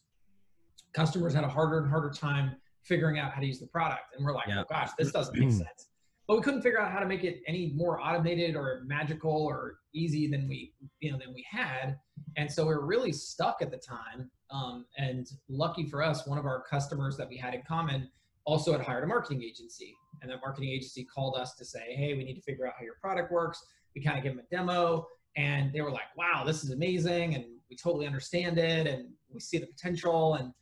customers 0.92 1.34
had 1.34 1.44
a 1.44 1.48
harder 1.48 1.78
and 1.78 1.90
harder 1.90 2.10
time 2.10 2.56
figuring 2.84 3.18
out 3.18 3.32
how 3.32 3.40
to 3.40 3.46
use 3.46 3.58
the 3.58 3.66
product. 3.66 4.14
And 4.16 4.24
we're 4.24 4.34
like 4.34 4.46
yeah. 4.48 4.62
oh 4.62 4.64
gosh 4.68 4.90
this 4.98 5.12
doesn't 5.12 5.36
make 5.38 5.50
sense. 5.50 5.88
But 6.26 6.36
we 6.36 6.42
couldn't 6.42 6.62
figure 6.62 6.80
out 6.80 6.90
how 6.90 7.00
to 7.00 7.06
make 7.06 7.22
it 7.22 7.42
any 7.46 7.72
more 7.74 8.00
automated 8.00 8.56
or 8.56 8.82
magical 8.86 9.44
or 9.44 9.78
easy 9.92 10.26
than 10.26 10.48
we 10.48 10.72
you 11.00 11.12
know 11.12 11.18
than 11.18 11.34
we 11.34 11.44
had. 11.48 11.98
And 12.36 12.50
so 12.50 12.66
we 12.66 12.74
were 12.74 12.86
really 12.86 13.12
stuck 13.12 13.62
at 13.62 13.70
the 13.70 13.78
time. 13.78 14.30
Um, 14.50 14.86
and 14.98 15.26
lucky 15.48 15.84
for 15.86 16.02
us 16.02 16.26
one 16.26 16.38
of 16.38 16.46
our 16.46 16.62
customers 16.62 17.16
that 17.16 17.28
we 17.28 17.36
had 17.36 17.54
in 17.54 17.62
common 17.66 18.08
also 18.44 18.72
had 18.72 18.82
hired 18.82 19.04
a 19.04 19.06
marketing 19.06 19.42
agency. 19.42 19.94
And 20.22 20.30
that 20.30 20.38
marketing 20.42 20.70
agency 20.70 21.04
called 21.04 21.36
us 21.36 21.54
to 21.56 21.64
say 21.64 21.94
hey 21.96 22.14
we 22.14 22.24
need 22.24 22.34
to 22.34 22.42
figure 22.42 22.66
out 22.66 22.74
how 22.78 22.84
your 22.84 22.96
product 23.00 23.32
works. 23.32 23.64
We 23.94 24.02
kind 24.02 24.18
of 24.18 24.24
give 24.24 24.34
them 24.34 24.44
a 24.44 24.54
demo 24.54 25.06
and 25.36 25.72
they 25.72 25.80
were 25.80 25.90
like, 25.90 26.16
"Wow, 26.16 26.44
this 26.44 26.62
is 26.62 26.70
amazing," 26.70 27.34
and 27.34 27.44
we 27.68 27.76
totally 27.76 28.06
understand 28.06 28.58
it, 28.58 28.86
and 28.86 29.08
we 29.32 29.40
see 29.40 29.58
the 29.58 29.66
potential. 29.66 30.34
And 30.34 30.52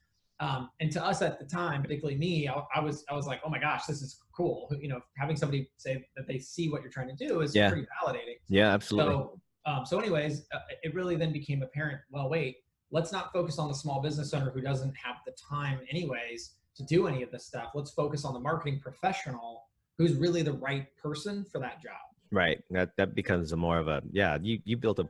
um, 0.43 0.71
and 0.81 0.91
to 0.91 1.05
us 1.05 1.23
at 1.23 1.39
the 1.39 1.45
time, 1.45 1.83
particularly 1.83 2.19
me, 2.19 2.49
I, 2.49 2.61
I, 2.75 2.81
was 2.81 3.05
I 3.09 3.15
was 3.15 3.29
like, 3.29 3.41
"Oh 3.45 3.49
my 3.49 3.61
gosh, 3.61 3.85
this 3.87 4.03
is 4.03 4.19
cool." 4.37 4.69
You 4.81 4.89
know, 4.89 5.01
having 5.17 5.37
somebody 5.37 5.71
say 5.77 6.05
that 6.17 6.27
they 6.27 6.41
see 6.41 6.69
what 6.69 6.83
you're 6.83 6.91
trying 6.91 7.15
to 7.17 7.29
do 7.29 7.43
is 7.43 7.55
yeah. 7.55 7.71
pretty 7.71 7.87
validating. 8.03 8.39
Yeah, 8.49 8.75
absolutely. 8.75 9.15
So, 9.15 9.41
um, 9.67 9.87
so 9.87 10.01
anyways, 10.01 10.47
uh, 10.53 10.59
it 10.83 10.95
really 10.95 11.15
then 11.15 11.33
became 11.33 11.63
apparent. 11.63 12.01
Well, 12.11 12.29
wait, 12.29 12.57
let's 12.91 13.13
not 13.13 13.33
focus 13.33 13.61
on 13.61 13.69
the 13.69 13.75
small 13.75 14.03
business 14.03 14.35
owner 14.35 14.51
who 14.51 14.61
doesn't 14.61 14.93
have 14.97 15.17
the 15.25 15.33
time, 15.49 15.79
anyways, 15.89 16.57
to 16.75 16.85
do 16.87 17.07
any 17.07 17.23
of 17.23 17.31
this 17.31 17.47
stuff. 17.47 17.71
Let's 17.73 17.93
focus 17.93 18.25
on 18.25 18.35
the 18.35 18.41
marketing 18.41 18.81
professional 18.81 19.69
who's 19.97 20.15
really 20.15 20.43
the 20.43 20.55
right 20.55 20.89
person 21.01 21.47
for 21.53 21.61
that 21.61 21.81
job. 21.81 21.93
Right. 22.33 22.61
That 22.71 22.91
that 22.97 23.15
becomes 23.15 23.53
a 23.53 23.57
more 23.57 23.79
of 23.79 23.87
a 23.87 24.03
yeah. 24.11 24.39
You 24.43 24.59
you 24.65 24.77
built 24.77 24.99
a 24.99 25.09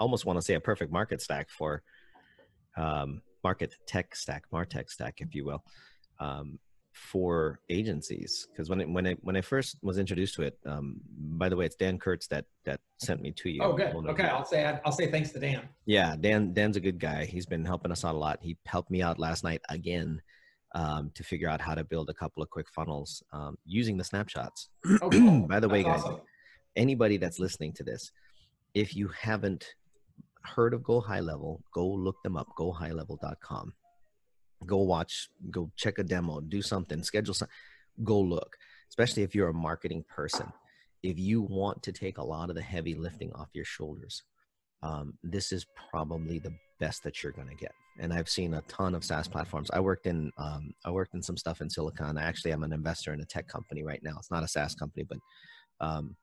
almost 0.00 0.26
want 0.26 0.36
to 0.36 0.42
say 0.42 0.54
a 0.54 0.60
perfect 0.60 0.90
market 0.90 1.22
stack 1.22 1.48
for 1.48 1.84
um, 2.76 3.22
market 3.44 3.74
tech 3.86 4.14
stack, 4.14 4.44
martech 4.52 4.90
stack, 4.90 5.16
if 5.18 5.34
you 5.34 5.44
will, 5.44 5.62
um, 6.20 6.58
for 6.92 7.60
agencies. 7.70 8.48
Because 8.50 8.68
when 8.68 8.80
it 8.80 8.88
when 8.88 9.06
it 9.06 9.18
when 9.22 9.36
I 9.36 9.40
first 9.40 9.76
was 9.82 9.98
introduced 9.98 10.34
to 10.36 10.42
it, 10.42 10.58
um, 10.66 11.00
by 11.16 11.48
the 11.48 11.56
way, 11.56 11.66
it's 11.66 11.76
Dan 11.76 11.98
Kurtz 11.98 12.26
that 12.28 12.44
that 12.64 12.80
sent 12.98 13.20
me 13.20 13.32
to 13.32 13.50
you. 13.50 13.62
Oh, 13.62 13.72
good. 13.72 13.94
Okay, 13.94 14.24
I'll 14.24 14.44
say 14.44 14.78
I'll 14.84 14.92
say 14.92 15.10
thanks 15.10 15.30
to 15.32 15.40
Dan. 15.40 15.68
Yeah, 15.86 16.16
Dan 16.18 16.52
Dan's 16.52 16.76
a 16.76 16.80
good 16.80 16.98
guy. 16.98 17.24
He's 17.24 17.46
been 17.46 17.64
helping 17.64 17.92
us 17.92 18.04
out 18.04 18.14
a 18.14 18.18
lot. 18.18 18.38
He 18.42 18.56
helped 18.66 18.90
me 18.90 19.02
out 19.02 19.18
last 19.18 19.44
night 19.44 19.62
again 19.68 20.20
um, 20.74 21.10
to 21.14 21.24
figure 21.24 21.48
out 21.48 21.60
how 21.60 21.74
to 21.74 21.84
build 21.84 22.10
a 22.10 22.14
couple 22.14 22.42
of 22.42 22.50
quick 22.50 22.66
funnels 22.74 23.22
um, 23.32 23.56
using 23.64 23.96
the 23.96 24.04
snapshots. 24.04 24.68
Oh, 25.00 25.10
cool. 25.10 25.40
By 25.48 25.60
the 25.60 25.68
way, 25.68 25.82
guys, 25.82 26.02
awesome. 26.02 26.20
anybody 26.76 27.16
that's 27.16 27.38
listening 27.38 27.72
to 27.74 27.84
this, 27.84 28.10
if 28.74 28.96
you 28.96 29.08
haven't 29.08 29.66
heard 30.44 30.74
of 30.74 30.82
Go 30.82 31.00
High 31.00 31.20
Level, 31.20 31.62
go 31.72 31.86
look 31.86 32.22
them 32.22 32.36
up, 32.36 32.48
gohighlevel.com. 32.58 33.72
Go 34.66 34.76
watch, 34.78 35.28
go 35.50 35.70
check 35.76 35.98
a 35.98 36.04
demo, 36.04 36.40
do 36.40 36.62
something, 36.62 37.02
schedule 37.02 37.34
some, 37.34 37.48
go 38.04 38.20
look, 38.20 38.56
especially 38.90 39.22
if 39.22 39.34
you're 39.34 39.48
a 39.48 39.54
marketing 39.54 40.04
person. 40.08 40.52
If 41.02 41.18
you 41.18 41.42
want 41.42 41.82
to 41.82 41.92
take 41.92 42.18
a 42.18 42.24
lot 42.24 42.48
of 42.48 42.54
the 42.54 42.62
heavy 42.62 42.94
lifting 42.94 43.32
off 43.32 43.48
your 43.54 43.64
shoulders, 43.64 44.22
um, 44.82 45.14
this 45.22 45.52
is 45.52 45.66
probably 45.90 46.38
the 46.38 46.54
best 46.78 47.02
that 47.04 47.22
you're 47.22 47.32
going 47.32 47.48
to 47.48 47.54
get. 47.54 47.72
And 48.00 48.12
I've 48.12 48.28
seen 48.28 48.54
a 48.54 48.62
ton 48.62 48.94
of 48.94 49.04
SaaS 49.04 49.28
platforms. 49.28 49.70
I 49.72 49.80
worked 49.80 50.06
in 50.06 50.32
um, 50.38 50.72
I 50.84 50.90
worked 50.90 51.14
in 51.14 51.22
some 51.22 51.36
stuff 51.36 51.60
in 51.60 51.68
Silicon. 51.68 52.16
I 52.16 52.22
actually 52.22 52.52
am 52.52 52.62
an 52.62 52.72
investor 52.72 53.12
in 53.12 53.20
a 53.20 53.24
tech 53.24 53.48
company 53.48 53.84
right 53.84 54.02
now. 54.02 54.14
It's 54.18 54.30
not 54.30 54.42
a 54.42 54.48
SaaS 54.48 54.74
company, 54.74 55.04
but 55.08 55.18
um, 55.80 56.16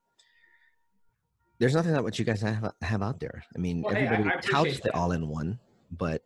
there's 1.60 1.76
nothing 1.76 1.92
that 1.92 2.04
what 2.04 2.18
you 2.18 2.26
guys 2.26 2.42
have, 2.42 2.74
have 2.82 3.02
out 3.02 3.20
there. 3.20 3.44
I 3.56 3.60
mean, 3.60 3.82
well, 3.82 3.96
everybody 3.96 4.24
hey, 4.24 4.30
I, 4.30 4.38
I 4.38 4.42
touts 4.42 4.80
the 4.80 4.96
all-in-one, 4.96 5.60
but 5.92 6.24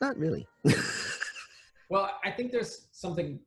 not 0.00 0.16
really. 0.16 0.46
well, 1.90 2.10
I 2.24 2.30
think 2.30 2.52
there's 2.52 2.88
something 2.92 3.38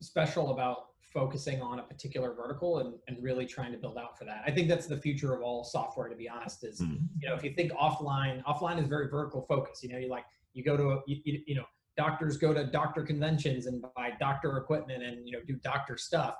special 0.00 0.50
about 0.50 0.86
focusing 1.12 1.60
on 1.60 1.80
a 1.80 1.82
particular 1.82 2.32
vertical 2.32 2.78
and, 2.78 2.94
and 3.08 3.22
really 3.22 3.44
trying 3.44 3.72
to 3.72 3.78
build 3.78 3.98
out 3.98 4.16
for 4.16 4.24
that. 4.24 4.42
I 4.46 4.50
think 4.50 4.68
that's 4.68 4.86
the 4.86 4.96
future 4.96 5.34
of 5.34 5.42
all 5.42 5.64
software, 5.64 6.08
to 6.08 6.14
be 6.14 6.28
honest, 6.28 6.64
is, 6.64 6.80
mm. 6.80 7.00
you 7.20 7.28
know, 7.28 7.34
if 7.34 7.42
you 7.42 7.52
think 7.52 7.72
offline, 7.72 8.42
offline 8.44 8.80
is 8.80 8.86
very 8.86 9.08
vertical 9.08 9.44
focused, 9.48 9.82
you 9.82 9.90
know, 9.90 9.98
you 9.98 10.08
like, 10.08 10.24
you 10.54 10.62
go 10.64 10.76
to, 10.76 10.90
a, 10.90 11.00
you, 11.06 11.40
you 11.46 11.54
know, 11.54 11.64
doctors 11.96 12.36
go 12.36 12.54
to 12.54 12.64
doctor 12.64 13.02
conventions 13.02 13.66
and 13.66 13.84
buy 13.96 14.12
doctor 14.20 14.56
equipment 14.56 15.02
and, 15.02 15.26
you 15.26 15.32
know, 15.32 15.40
do 15.46 15.56
doctor 15.56 15.96
stuff. 15.96 16.36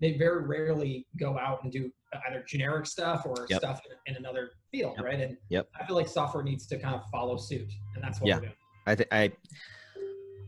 They 0.00 0.16
very 0.16 0.44
rarely 0.44 1.06
go 1.18 1.38
out 1.38 1.62
and 1.64 1.72
do 1.72 1.90
either 2.26 2.44
generic 2.46 2.86
stuff 2.86 3.24
or 3.26 3.46
yep. 3.48 3.60
stuff 3.60 3.80
in, 4.06 4.14
in, 4.14 4.16
another 4.16 4.52
field. 4.70 4.94
Yep. 4.96 5.04
Right. 5.04 5.20
And 5.20 5.36
yep. 5.48 5.68
I 5.78 5.84
feel 5.84 5.96
like 5.96 6.08
software 6.08 6.42
needs 6.42 6.66
to 6.68 6.78
kind 6.78 6.94
of 6.94 7.02
follow 7.10 7.36
suit 7.36 7.70
and 7.94 8.02
that's 8.02 8.20
what 8.20 8.28
yeah. 8.28 8.36
we're 8.36 8.40
doing. 8.42 8.52
I 8.86 8.94
think, 8.94 9.08
I, 9.12 9.32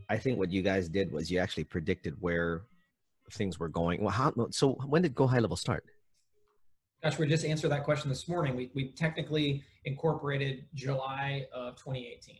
I 0.09 0.17
think 0.17 0.39
what 0.39 0.51
you 0.51 0.61
guys 0.61 0.89
did 0.89 1.11
was 1.11 1.29
you 1.29 1.39
actually 1.39 1.65
predicted 1.65 2.15
where 2.19 2.63
things 3.31 3.59
were 3.59 3.69
going. 3.69 4.01
Well, 4.01 4.11
how, 4.11 4.33
so 4.49 4.73
when 4.87 5.01
did 5.01 5.13
Go 5.15 5.27
High 5.27 5.39
Level 5.39 5.57
start? 5.57 5.85
Gosh, 7.03 7.17
we 7.17 7.27
just 7.27 7.45
answered 7.45 7.69
that 7.71 7.83
question 7.83 8.09
this 8.09 8.27
morning. 8.27 8.55
We, 8.55 8.69
we 8.75 8.91
technically 8.91 9.63
incorporated 9.85 10.65
July 10.75 11.47
of 11.53 11.75
2018. 11.75 12.37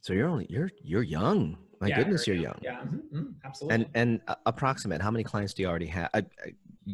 So 0.00 0.12
you're 0.12 0.28
only 0.28 0.46
you're 0.50 0.70
you're 0.82 1.02
young. 1.02 1.56
My 1.80 1.88
yeah, 1.88 1.98
goodness, 1.98 2.26
you're 2.26 2.36
young. 2.36 2.58
Yeah, 2.62 2.80
mm-hmm, 2.80 3.16
mm-hmm, 3.16 3.30
absolutely. 3.44 3.74
And 3.74 3.86
and 3.94 4.20
uh, 4.28 4.36
approximate, 4.46 5.00
how 5.00 5.10
many 5.10 5.24
clients 5.24 5.54
do 5.54 5.62
you 5.62 5.68
already 5.68 5.86
have? 5.86 6.10
Uh, 6.14 6.22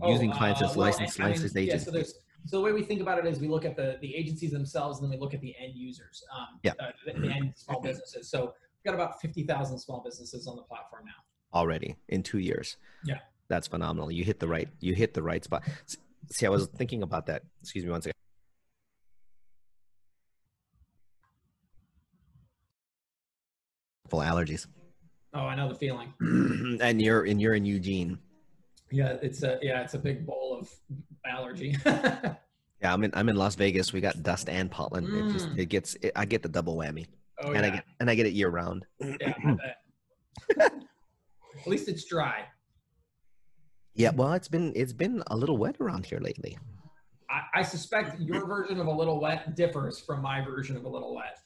oh, 0.02 0.10
using 0.10 0.32
clients 0.32 0.62
uh, 0.62 0.66
as 0.66 0.76
well, 0.76 0.86
licensed 0.86 1.20
I 1.20 1.24
mean, 1.24 1.32
agents. 1.34 1.86
Yeah, 1.86 2.02
so 2.02 2.02
so 2.46 2.58
the 2.58 2.62
way 2.62 2.72
we 2.72 2.82
think 2.82 3.00
about 3.00 3.18
it 3.18 3.26
is 3.26 3.38
we 3.38 3.48
look 3.48 3.64
at 3.64 3.76
the 3.76 3.98
the 4.00 4.14
agencies 4.14 4.52
themselves, 4.52 4.98
and 4.98 5.04
then 5.04 5.18
we 5.18 5.20
look 5.20 5.34
at 5.34 5.40
the 5.40 5.54
end 5.60 5.74
users. 5.74 6.24
Um, 6.34 6.58
yeah. 6.62 6.72
Uh, 6.80 6.90
the, 7.06 7.20
the 7.20 7.32
end 7.32 7.52
small 7.56 7.80
businesses. 7.80 8.30
So 8.30 8.40
we've 8.46 8.84
got 8.84 8.94
about 8.94 9.20
fifty 9.20 9.44
thousand 9.44 9.78
small 9.78 10.02
businesses 10.04 10.46
on 10.46 10.56
the 10.56 10.62
platform 10.62 11.04
now 11.04 11.12
already 11.52 11.96
in 12.08 12.22
two 12.22 12.38
years. 12.38 12.76
Yeah. 13.04 13.18
That's 13.48 13.66
phenomenal. 13.66 14.10
You 14.10 14.24
hit 14.24 14.38
the 14.38 14.48
right, 14.48 14.68
you 14.80 14.94
hit 14.94 15.14
the 15.14 15.22
right 15.22 15.42
spot. 15.42 15.64
See, 16.30 16.46
I 16.46 16.48
was 16.48 16.66
thinking 16.66 17.02
about 17.02 17.26
that. 17.26 17.42
Excuse 17.62 17.84
me 17.84 17.90
one 17.90 18.02
second. 18.02 18.14
Full 24.10 24.20
of 24.20 24.28
allergies. 24.28 24.66
Oh, 25.32 25.40
I 25.40 25.54
know 25.54 25.68
the 25.68 25.74
feeling. 25.76 26.12
and 26.82 27.00
you're 27.00 27.24
and 27.24 27.40
you're 27.40 27.54
in 27.54 27.64
Eugene. 27.64 28.18
Yeah, 28.90 29.16
it's 29.22 29.42
a 29.44 29.58
yeah, 29.62 29.82
it's 29.82 29.94
a 29.94 29.98
big 29.98 30.26
bowl 30.26 30.58
of 30.60 30.68
allergy. 31.24 31.76
Yeah, 32.82 32.94
I'm 32.94 33.04
in 33.04 33.10
I'm 33.12 33.28
in 33.28 33.36
Las 33.36 33.56
Vegas. 33.56 33.92
We 33.92 34.00
got 34.00 34.22
dust 34.22 34.48
and 34.48 34.70
pollen. 34.70 35.04
It 35.14 35.30
just 35.34 35.50
Mm. 35.50 35.58
it 35.58 35.66
gets 35.66 35.96
it, 36.00 36.12
I 36.16 36.24
get 36.24 36.42
the 36.42 36.48
double 36.48 36.78
whammy, 36.78 37.08
oh 37.42 37.52
and 37.52 37.66
I 37.66 37.68
get 37.68 37.84
and 38.00 38.08
I 38.08 38.14
get 38.14 38.24
it 38.24 38.32
year 38.32 38.48
round. 38.48 38.86
yeah. 38.98 39.34
At 40.58 40.72
least 41.66 41.88
it's 41.90 42.06
dry. 42.06 42.44
Yeah, 43.94 44.12
well, 44.14 44.32
it's 44.32 44.48
been 44.48 44.72
it's 44.74 44.94
been 44.94 45.22
a 45.26 45.36
little 45.36 45.58
wet 45.58 45.76
around 45.78 46.06
here 46.06 46.20
lately. 46.20 46.56
I, 47.28 47.58
I 47.60 47.62
suspect 47.62 48.18
your 48.18 48.46
version 48.46 48.80
of 48.80 48.86
a 48.86 48.90
little 48.90 49.20
wet 49.20 49.54
differs 49.54 50.00
from 50.00 50.22
my 50.22 50.42
version 50.42 50.74
of 50.78 50.84
a 50.84 50.88
little 50.88 51.14
wet. 51.14 51.36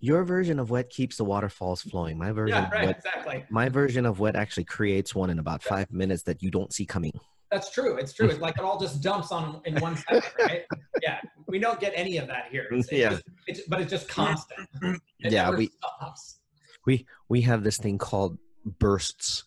Your 0.00 0.22
version 0.24 0.58
of 0.58 0.70
wet 0.70 0.90
keeps 0.90 1.16
the 1.16 1.24
waterfalls 1.24 1.82
flowing. 1.82 2.16
My 2.18 2.30
version, 2.30 2.56
Yeah, 2.56 2.66
of 2.66 2.72
right. 2.72 2.86
wet, 2.86 2.96
Exactly. 2.98 3.44
my 3.50 3.68
version 3.68 4.06
of 4.06 4.20
wet 4.20 4.36
actually 4.36 4.64
creates 4.64 5.14
one 5.14 5.28
in 5.30 5.38
about 5.38 5.62
five 5.62 5.90
minutes 5.90 6.22
that 6.24 6.42
you 6.42 6.50
don't 6.50 6.72
see 6.72 6.86
coming. 6.86 7.12
That's 7.50 7.70
true. 7.70 7.96
It's 7.96 8.12
true. 8.12 8.28
It's 8.28 8.40
like 8.40 8.58
it 8.58 8.64
all 8.64 8.78
just 8.78 9.02
dumps 9.02 9.32
on 9.32 9.60
in 9.64 9.76
one 9.80 9.96
second, 9.96 10.22
right? 10.38 10.64
Yeah. 11.02 11.18
We 11.46 11.58
don't 11.58 11.80
get 11.80 11.92
any 11.96 12.18
of 12.18 12.28
that 12.28 12.46
here. 12.50 12.66
It's, 12.70 12.92
Yeah. 12.92 13.18
it's, 13.46 13.62
but 13.68 13.80
it's 13.80 13.90
just 13.90 14.08
constant. 14.08 14.68
It 15.20 15.32
Yeah, 15.32 15.50
we- 15.50 15.70
stops. 15.78 16.38
We 16.86 17.06
we 17.28 17.40
have 17.42 17.64
this 17.64 17.76
thing 17.76 17.98
called 17.98 18.38
bursts 18.78 19.44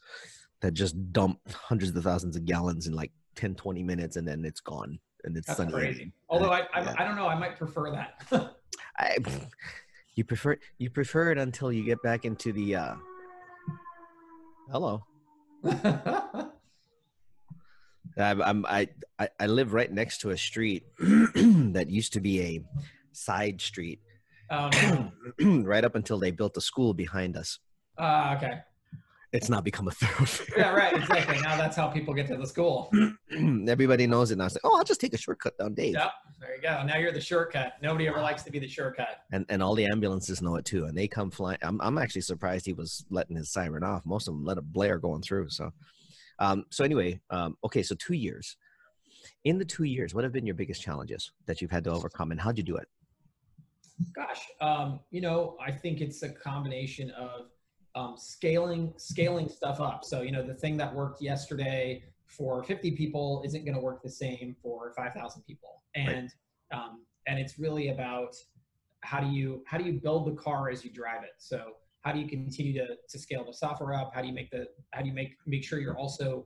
that 0.62 0.74
just 0.74 0.96
dump 1.14 1.40
hundreds 1.52 1.96
of 1.96 2.04
thousands 2.04 2.36
of 2.36 2.44
gallons 2.46 2.88
in 2.88 2.94
like 2.94 3.12
10, 3.36 3.56
20 3.56 3.82
minutes, 3.84 4.16
and 4.18 4.28
then 4.28 4.44
it's 4.46 4.60
gone 4.60 5.00
and 5.24 5.38
it's 5.38 5.48
That's 5.48 5.58
sunny. 5.58 5.72
crazy. 5.72 6.12
Although 6.30 6.52
I, 6.52 6.68
I, 6.74 6.82
Yeah. 6.82 6.94
I 6.98 7.04
don't 7.06 7.16
know. 7.16 7.28
I 7.28 7.36
might 7.40 7.58
prefer 7.58 7.90
that. 7.92 8.54
I, 8.98 9.18
you 10.22 10.26
prefer 10.26 10.56
you 10.78 10.92
prefer 10.92 11.32
it 11.32 11.40
until 11.40 11.72
you 11.72 11.84
get 11.84 12.00
back 12.04 12.26
into 12.26 12.54
the. 12.54 12.76
uh 12.76 12.96
Hello. 14.72 15.04
I'm, 18.18 18.42
I'm 18.42 18.66
I, 18.68 18.88
I 19.18 19.30
I 19.40 19.48
live 19.48 19.74
right 19.74 19.92
next 19.92 20.22
to 20.22 20.30
a 20.30 20.38
street 20.38 20.84
that 21.00 21.88
used 21.90 22.14
to 22.14 22.20
be 22.20 22.42
a 22.42 22.64
side 23.14 23.62
street, 23.62 24.00
oh 24.52 24.70
no. 25.40 25.64
right 25.64 25.84
up 25.84 25.96
until 25.96 26.20
they 26.20 26.30
built 26.30 26.56
a 26.56 26.62
school 26.62 26.94
behind 26.94 27.36
us. 27.36 27.58
Uh, 27.98 28.36
okay. 28.38 28.60
It's 29.34 29.50
not 29.50 29.64
become 29.64 29.88
a 29.88 29.92
thoroughfare. 29.92 30.58
Yeah. 30.58 30.74
Right. 30.74 30.94
Exactly. 30.94 31.40
Now 31.42 31.58
that's 31.58 31.76
how 31.76 31.88
people 31.88 32.14
get 32.14 32.28
to 32.28 32.38
the 32.38 32.46
school. 32.46 32.92
Everybody 33.68 34.08
knows 34.08 34.32
it 34.32 34.38
now. 34.38 34.46
It's 34.46 34.56
like, 34.56 34.66
oh, 34.66 34.78
I'll 34.78 34.84
just 34.84 35.00
take 35.00 35.14
a 35.14 35.18
shortcut 35.18 35.58
down 35.58 35.74
Dave. 35.74 35.94
Yep. 35.94 36.12
There 36.40 36.56
you 36.56 36.62
go. 36.62 36.84
Now 36.84 36.98
you're 36.98 37.12
the 37.12 37.22
shortcut. 37.22 37.74
Nobody 37.82 38.08
ever 38.08 38.20
likes 38.20 38.44
to 38.44 38.52
be 38.52 38.60
the 38.60 38.68
shortcut. 38.68 39.24
And 39.32 39.46
and 39.50 39.64
all 39.64 39.76
the 39.76 39.86
ambulances 39.86 40.42
know 40.42 40.56
it 40.56 40.66
too, 40.66 40.86
and 40.86 40.98
they 40.98 41.08
come 41.08 41.32
flying. 41.32 41.60
I'm 41.62 41.80
I'm 41.82 41.98
actually 41.98 42.22
surprised 42.22 42.66
he 42.66 42.74
was 42.74 43.06
letting 43.10 43.36
his 43.36 43.52
siren 43.52 43.84
off. 43.84 44.06
Most 44.06 44.28
of 44.28 44.34
them 44.34 44.44
let 44.44 44.58
a 44.58 44.62
blare 44.62 44.98
going 44.98 45.22
through. 45.22 45.50
So, 45.50 45.72
um, 46.40 46.66
so 46.70 46.84
anyway, 46.84 47.22
um, 47.30 47.58
okay, 47.64 47.84
so 47.84 47.96
two 47.96 48.16
years. 48.16 48.58
In 49.44 49.58
the 49.58 49.66
two 49.66 49.84
years, 49.84 50.14
what 50.14 50.24
have 50.24 50.34
been 50.34 50.46
your 50.46 50.56
biggest 50.56 50.82
challenges 50.82 51.32
that 51.46 51.62
you've 51.62 51.72
had 51.72 51.84
to 51.86 51.92
overcome, 51.92 52.32
and 52.32 52.42
how'd 52.42 52.58
you 52.58 52.64
do 52.64 52.78
it? 52.78 52.88
Gosh, 54.16 54.42
um, 54.62 55.00
you 55.12 55.22
know, 55.22 55.58
I 55.64 55.72
think 55.72 56.02
it's 56.02 56.24
a 56.24 56.30
combination 56.30 57.12
of 57.12 57.51
um, 57.96 58.16
scaling 58.18 58.94
scaling 58.98 59.50
stuff 59.50 59.80
up. 59.80 60.06
So 60.06 60.22
you 60.22 60.32
know, 60.32 60.46
the 60.46 60.54
thing 60.54 60.78
that 60.78 60.94
worked 60.94 61.22
yesterday 61.22 62.04
for 62.26 62.64
50 62.64 62.92
people 62.92 63.42
isn't 63.46 63.66
going 63.66 63.76
to 63.76 63.82
work 63.82 64.02
the 64.02 64.10
same 64.10 64.56
for 64.62 64.94
5,000 64.96 65.44
people, 65.44 65.82
and 65.96 66.30
um, 66.72 67.02
and 67.28 67.40
it's 67.40 67.60
really 67.60 67.90
about 67.90 68.36
how 69.02 69.20
do 69.20 69.28
you 69.28 69.64
how 69.68 69.78
do 69.78 69.84
you 69.84 69.94
build 69.94 70.28
the 70.28 70.42
car 70.42 70.70
as 70.70 70.84
you 70.84 70.92
drive 70.92 71.24
it. 71.24 71.34
So 71.38 71.74
how 72.02 72.12
do 72.12 72.20
you 72.20 72.28
continue 72.28 72.74
to, 72.74 72.96
to 73.10 73.20
scale 73.20 73.44
the 73.46 73.54
software 73.54 73.94
up? 73.94 74.12
How 74.14 74.22
do 74.22 74.28
you 74.28 74.34
make 74.34 74.50
the 74.52 74.68
how 74.92 75.02
do 75.02 75.08
you 75.08 75.14
make 75.14 75.36
make 75.46 75.64
sure 75.64 75.80
you're 75.80 75.98
also 75.98 76.46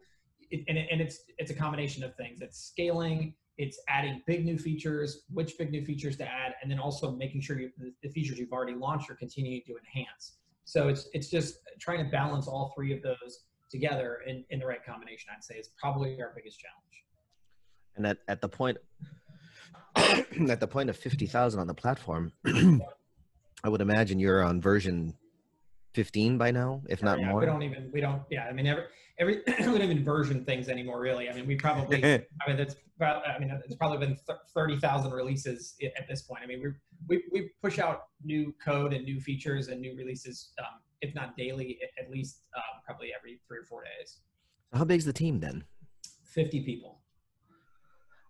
it, 0.51 0.63
and, 0.67 0.77
it, 0.77 0.87
and 0.91 1.01
it's 1.01 1.21
it's 1.37 1.51
a 1.51 1.55
combination 1.55 2.03
of 2.03 2.15
things. 2.15 2.41
It's 2.41 2.59
scaling, 2.59 3.33
it's 3.57 3.79
adding 3.87 4.21
big 4.25 4.45
new 4.45 4.57
features, 4.57 5.23
which 5.31 5.57
big 5.57 5.71
new 5.71 5.83
features 5.85 6.17
to 6.17 6.27
add, 6.27 6.55
and 6.61 6.69
then 6.69 6.79
also 6.79 7.11
making 7.11 7.41
sure 7.41 7.59
you, 7.59 7.71
the, 7.77 7.93
the 8.03 8.09
features 8.09 8.37
you've 8.37 8.51
already 8.51 8.75
launched 8.75 9.09
are 9.09 9.15
continuing 9.15 9.61
to 9.65 9.77
enhance. 9.77 10.37
So 10.65 10.87
it's 10.89 11.07
it's 11.13 11.29
just 11.29 11.59
trying 11.79 12.03
to 12.03 12.11
balance 12.11 12.47
all 12.47 12.73
three 12.75 12.93
of 12.93 13.01
those 13.01 13.45
together 13.69 14.19
in, 14.27 14.43
in 14.49 14.59
the 14.59 14.65
right 14.65 14.83
combination. 14.83 15.29
I'd 15.33 15.43
say 15.43 15.55
is 15.55 15.69
probably 15.79 16.19
our 16.21 16.33
biggest 16.35 16.59
challenge. 16.59 16.81
And 17.95 18.07
at, 18.07 18.17
at 18.27 18.41
the 18.41 18.49
point 18.49 18.77
at 19.95 20.59
the 20.59 20.67
point 20.67 20.89
of 20.89 20.97
fifty 20.97 21.27
thousand 21.27 21.59
on 21.59 21.67
the 21.67 21.73
platform, 21.73 22.33
I 22.45 23.69
would 23.69 23.81
imagine 23.81 24.19
you're 24.19 24.43
on 24.43 24.59
version 24.59 25.13
fifteen 25.93 26.37
by 26.37 26.51
now, 26.51 26.81
if 26.89 27.01
not 27.01 27.19
yeah, 27.19 27.29
more. 27.29 27.39
We 27.39 27.45
don't 27.45 27.63
even 27.63 27.89
we 27.93 28.01
don't 28.01 28.23
yeah. 28.29 28.45
I 28.45 28.51
mean 28.53 28.67
every 28.67 28.83
every 29.19 29.41
we 29.47 29.65
don't 29.65 29.81
even 29.81 30.03
version 30.03 30.43
things 30.45 30.69
anymore 30.69 30.99
really. 30.99 31.29
I 31.29 31.33
mean 31.33 31.47
we 31.47 31.55
probably 31.55 32.03
I 32.03 32.23
mean 32.47 32.59
it's 32.59 32.75
about 32.95 33.27
I 33.27 33.39
mean 33.39 33.51
it's 33.65 33.75
probably 33.75 33.97
been 33.97 34.17
thirty 34.53 34.77
thousand 34.77 35.11
releases 35.11 35.75
at 35.97 36.07
this 36.07 36.21
point. 36.21 36.41
I 36.43 36.47
mean 36.47 36.61
we 36.61 36.71
we 37.07 37.23
we 37.31 37.49
push 37.61 37.79
out 37.79 38.03
new 38.23 38.53
code 38.63 38.93
and 38.93 39.03
new 39.05 39.19
features 39.19 39.67
and 39.67 39.81
new 39.81 39.95
releases 39.95 40.51
um, 40.59 40.79
if 41.01 41.13
not 41.13 41.37
daily 41.37 41.79
at 41.99 42.09
least 42.09 42.41
um, 42.55 42.81
probably 42.85 43.09
every 43.17 43.39
three 43.47 43.59
or 43.59 43.65
four 43.65 43.83
days. 43.83 44.19
How 44.73 44.85
big's 44.85 45.05
the 45.05 45.13
team 45.13 45.39
then? 45.39 45.63
Fifty 46.23 46.61
people. 46.61 46.99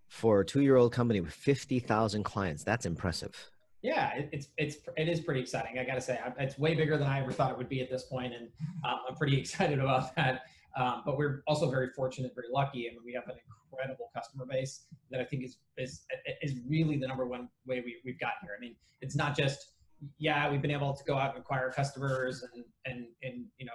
For 0.08 0.42
a 0.42 0.46
two-year-old 0.46 0.94
company 0.94 1.20
with 1.20 1.34
fifty 1.34 1.80
thousand 1.80 2.24
clients, 2.24 2.64
that's 2.64 2.86
impressive. 2.86 3.50
Yeah, 3.82 4.14
it's 4.32 4.48
it's 4.58 4.78
it 4.98 5.08
is 5.08 5.20
pretty 5.20 5.42
exciting. 5.42 5.78
I 5.78 5.84
got 5.84 5.96
to 5.96 6.02
say, 6.02 6.20
it's 6.40 6.58
way 6.58 6.74
bigger 6.74 6.98
than 6.98 7.08
I 7.08 7.22
ever 7.22 7.32
thought 7.32 7.52
it 7.52 7.58
would 7.58 7.70
be 7.70 7.82
at 7.82 7.90
this 7.90 8.04
point, 8.04 8.34
and 8.34 8.48
um, 8.84 9.00
I'm 9.08 9.16
pretty 9.16 9.38
excited 9.42 9.80
about 9.80 10.16
that. 10.16 10.42
Um, 10.76 11.04
but 11.06 11.18
we're 11.18 11.42
also 11.48 11.70
very 11.70 11.90
fortunate, 11.90 12.34
very 12.36 12.48
lucky. 12.52 12.88
I 12.90 12.92
mean, 12.92 13.02
we 13.06 13.14
have 13.14 13.24
an 13.28 13.36
incredible 13.72 14.10
customer 14.14 14.46
base 14.46 14.86
that 15.10 15.22
I 15.22 15.24
think 15.24 15.44
is 15.44 15.58
is 15.78 16.06
is 16.42 16.60
really 16.68 16.98
the 16.98 17.08
number 17.08 17.26
one 17.26 17.50
way 17.66 17.82
we, 17.82 17.98
we've 18.04 18.20
gotten 18.20 18.40
here. 18.44 18.52
I 18.58 18.60
mean, 18.60 18.76
it's 19.02 19.16
not 19.16 19.36
just 19.36 19.74
yeah, 20.18 20.52
we've 20.52 20.62
been 20.62 20.72
able 20.72 20.94
to 20.94 21.04
go 21.06 21.18
out 21.18 21.36
and 21.36 21.40
acquire 21.42 21.72
customers 21.72 22.44
and 22.44 22.64
and 22.86 23.08
and 23.24 23.46
you 23.58 23.66
know 23.66 23.72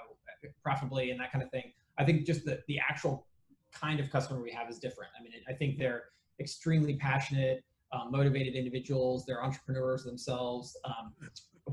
profitably 0.62 1.11
and 1.11 1.21
that 1.21 1.33
kind 1.33 1.42
of 1.42 1.50
thing. 1.50 1.73
I 1.99 2.04
think 2.04 2.26
just 2.26 2.45
the 2.45 2.61
the 2.69 2.78
actual 2.78 3.26
kind 3.73 4.00
of 4.00 4.11
customer 4.11 4.42
we 4.42 4.52
have 4.52 4.69
is 4.69 4.78
different. 4.78 5.11
I 5.19 5.23
mean, 5.23 5.33
I 5.49 5.52
think 5.52 5.78
they're 5.78 6.04
extremely 6.38 6.97
passionate 6.97 7.64
um, 7.92 8.11
motivated 8.11 8.54
individuals, 8.54 9.25
they're 9.26 9.42
entrepreneurs 9.42 10.04
themselves. 10.04 10.76
Um, 10.85 11.12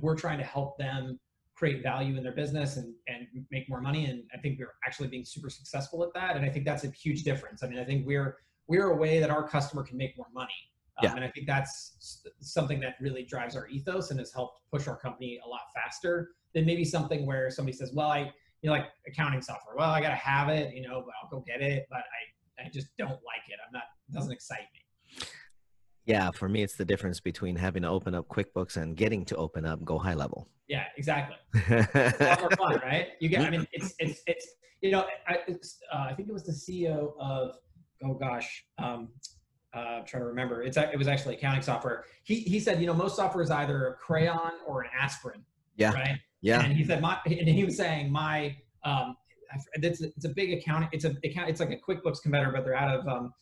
we're 0.02 0.16
trying 0.16 0.38
to 0.40 0.44
help 0.44 0.78
them 0.78 1.20
create 1.58 1.82
value 1.82 2.16
in 2.18 2.24
their 2.24 2.34
business 2.34 2.78
and, 2.78 2.94
and 3.08 3.28
make 3.50 3.68
more 3.68 3.82
money. 3.82 4.06
And 4.06 4.24
I 4.34 4.38
think 4.38 4.60
we're 4.60 4.76
actually 4.86 5.08
being 5.08 5.26
super 5.26 5.50
successful 5.50 6.04
at 6.04 6.14
that. 6.14 6.36
And 6.36 6.46
I 6.46 6.50
think 6.50 6.66
that's 6.66 6.84
a 6.84 6.92
huge 6.92 7.24
difference. 7.24 7.64
I 7.64 7.68
mean, 7.68 7.80
I 7.80 7.84
think 7.84 8.06
we're 8.06 8.38
we're 8.68 8.90
a 8.92 8.96
way 8.96 9.20
that 9.20 9.30
our 9.30 9.48
customer 9.48 9.84
can 9.84 9.98
make 9.98 10.16
more 10.18 10.28
money. 10.34 10.52
Um, 10.98 11.04
Yeah. 11.04 11.16
And 11.16 11.24
I 11.24 11.30
think 11.30 11.48
that's 11.48 12.22
something 12.42 12.80
that 12.82 12.96
really 13.00 13.24
drives 13.24 13.56
our 13.56 13.68
ethos 13.70 14.12
and 14.12 14.20
has 14.20 14.32
helped 14.34 14.62
push 14.72 14.88
our 14.88 14.98
company 14.98 15.40
a 15.44 15.48
lot 15.48 15.62
faster 15.74 16.32
than 16.54 16.66
maybe 16.66 16.84
something 16.84 17.26
where 17.26 17.50
somebody 17.50 17.76
says, 17.78 17.92
well, 17.94 18.10
I, 18.10 18.32
you 18.62 18.70
know, 18.70 18.74
like 18.74 18.88
accounting 19.08 19.42
software. 19.42 19.76
Well, 19.78 19.90
I 19.90 20.02
got 20.02 20.10
to 20.10 20.16
have 20.16 20.50
it, 20.50 20.74
you 20.76 20.82
know, 20.82 21.02
but 21.06 21.14
I'll 21.22 21.30
go 21.30 21.44
get 21.48 21.62
it. 21.62 21.88
But 21.90 22.00
I, 22.00 22.66
I 22.66 22.70
just 22.70 22.88
don't 22.98 23.10
like 23.10 23.46
it. 23.48 23.58
I'm 23.66 23.72
not, 23.72 23.84
it 24.10 24.14
doesn't 24.14 24.32
excite 24.32 24.68
me. 24.74 25.26
Yeah, 26.08 26.32
for 26.32 26.48
me, 26.48 26.64
it's 26.64 26.78
the 26.78 26.86
difference 26.86 27.20
between 27.20 27.58
having 27.58 27.82
to 27.82 27.90
open 27.90 28.16
up 28.16 28.30
QuickBooks 28.30 28.78
and 28.78 28.96
getting 28.96 29.26
to 29.26 29.36
open 29.36 29.66
up 29.66 29.84
Go 29.84 29.98
High 30.00 30.14
Level. 30.14 30.48
Yeah, 30.70 30.86
exactly. 30.96 31.36
It's 31.54 32.20
a 32.22 32.24
lot 32.24 32.42
more 32.42 32.52
fun, 32.52 32.80
right? 32.84 33.10
You 33.20 33.28
get, 33.28 33.42
I 33.42 33.50
mean, 33.50 33.68
it's, 33.74 33.94
it's, 34.00 34.22
it's, 34.26 34.48
you 34.82 34.92
know, 34.92 35.06
I, 35.28 35.40
it's, 35.50 35.80
uh, 35.94 36.08
I 36.10 36.14
think 36.14 36.30
it 36.30 36.32
was 36.32 36.44
the 36.44 36.54
CEO 36.54 37.12
of, 37.20 37.56
oh 38.06 38.14
gosh, 38.14 38.64
um, 38.78 39.10
uh, 39.76 39.80
I'm 39.80 40.06
trying 40.06 40.22
to 40.22 40.28
remember. 40.28 40.64
It's, 40.64 40.78
it 40.78 40.98
was 40.98 41.10
actually 41.10 41.36
accounting 41.36 41.62
software. 41.62 42.06
He, 42.24 42.40
he 42.40 42.62
said, 42.62 42.80
you 42.80 42.88
know, 42.88 42.94
most 42.94 43.18
software 43.18 43.44
is 43.44 43.52
either 43.52 43.88
a 43.88 43.94
crayon 43.96 44.54
or 44.66 44.84
an 44.84 44.90
aspirin. 44.98 45.42
Yeah. 45.76 45.92
Right. 45.92 46.18
Yeah, 46.40 46.62
And 46.62 46.72
he 46.72 46.86
said, 46.86 47.02
my, 47.02 47.18
and 47.26 47.50
he 47.50 47.66
was 47.66 47.76
saying 47.76 48.12
my, 48.14 48.56
um, 48.86 49.18
it's, 49.74 50.02
it's 50.02 50.26
a 50.26 50.30
big 50.30 50.54
accounting. 50.54 50.88
It's 50.94 51.04
a 51.04 51.16
account. 51.26 51.50
It's 51.50 51.60
like 51.60 51.72
a 51.72 51.78
QuickBooks 51.78 52.22
competitor, 52.22 52.52
but 52.54 52.64
they're 52.64 52.76
out 52.76 52.96
of 52.98 53.08
um, 53.08 53.34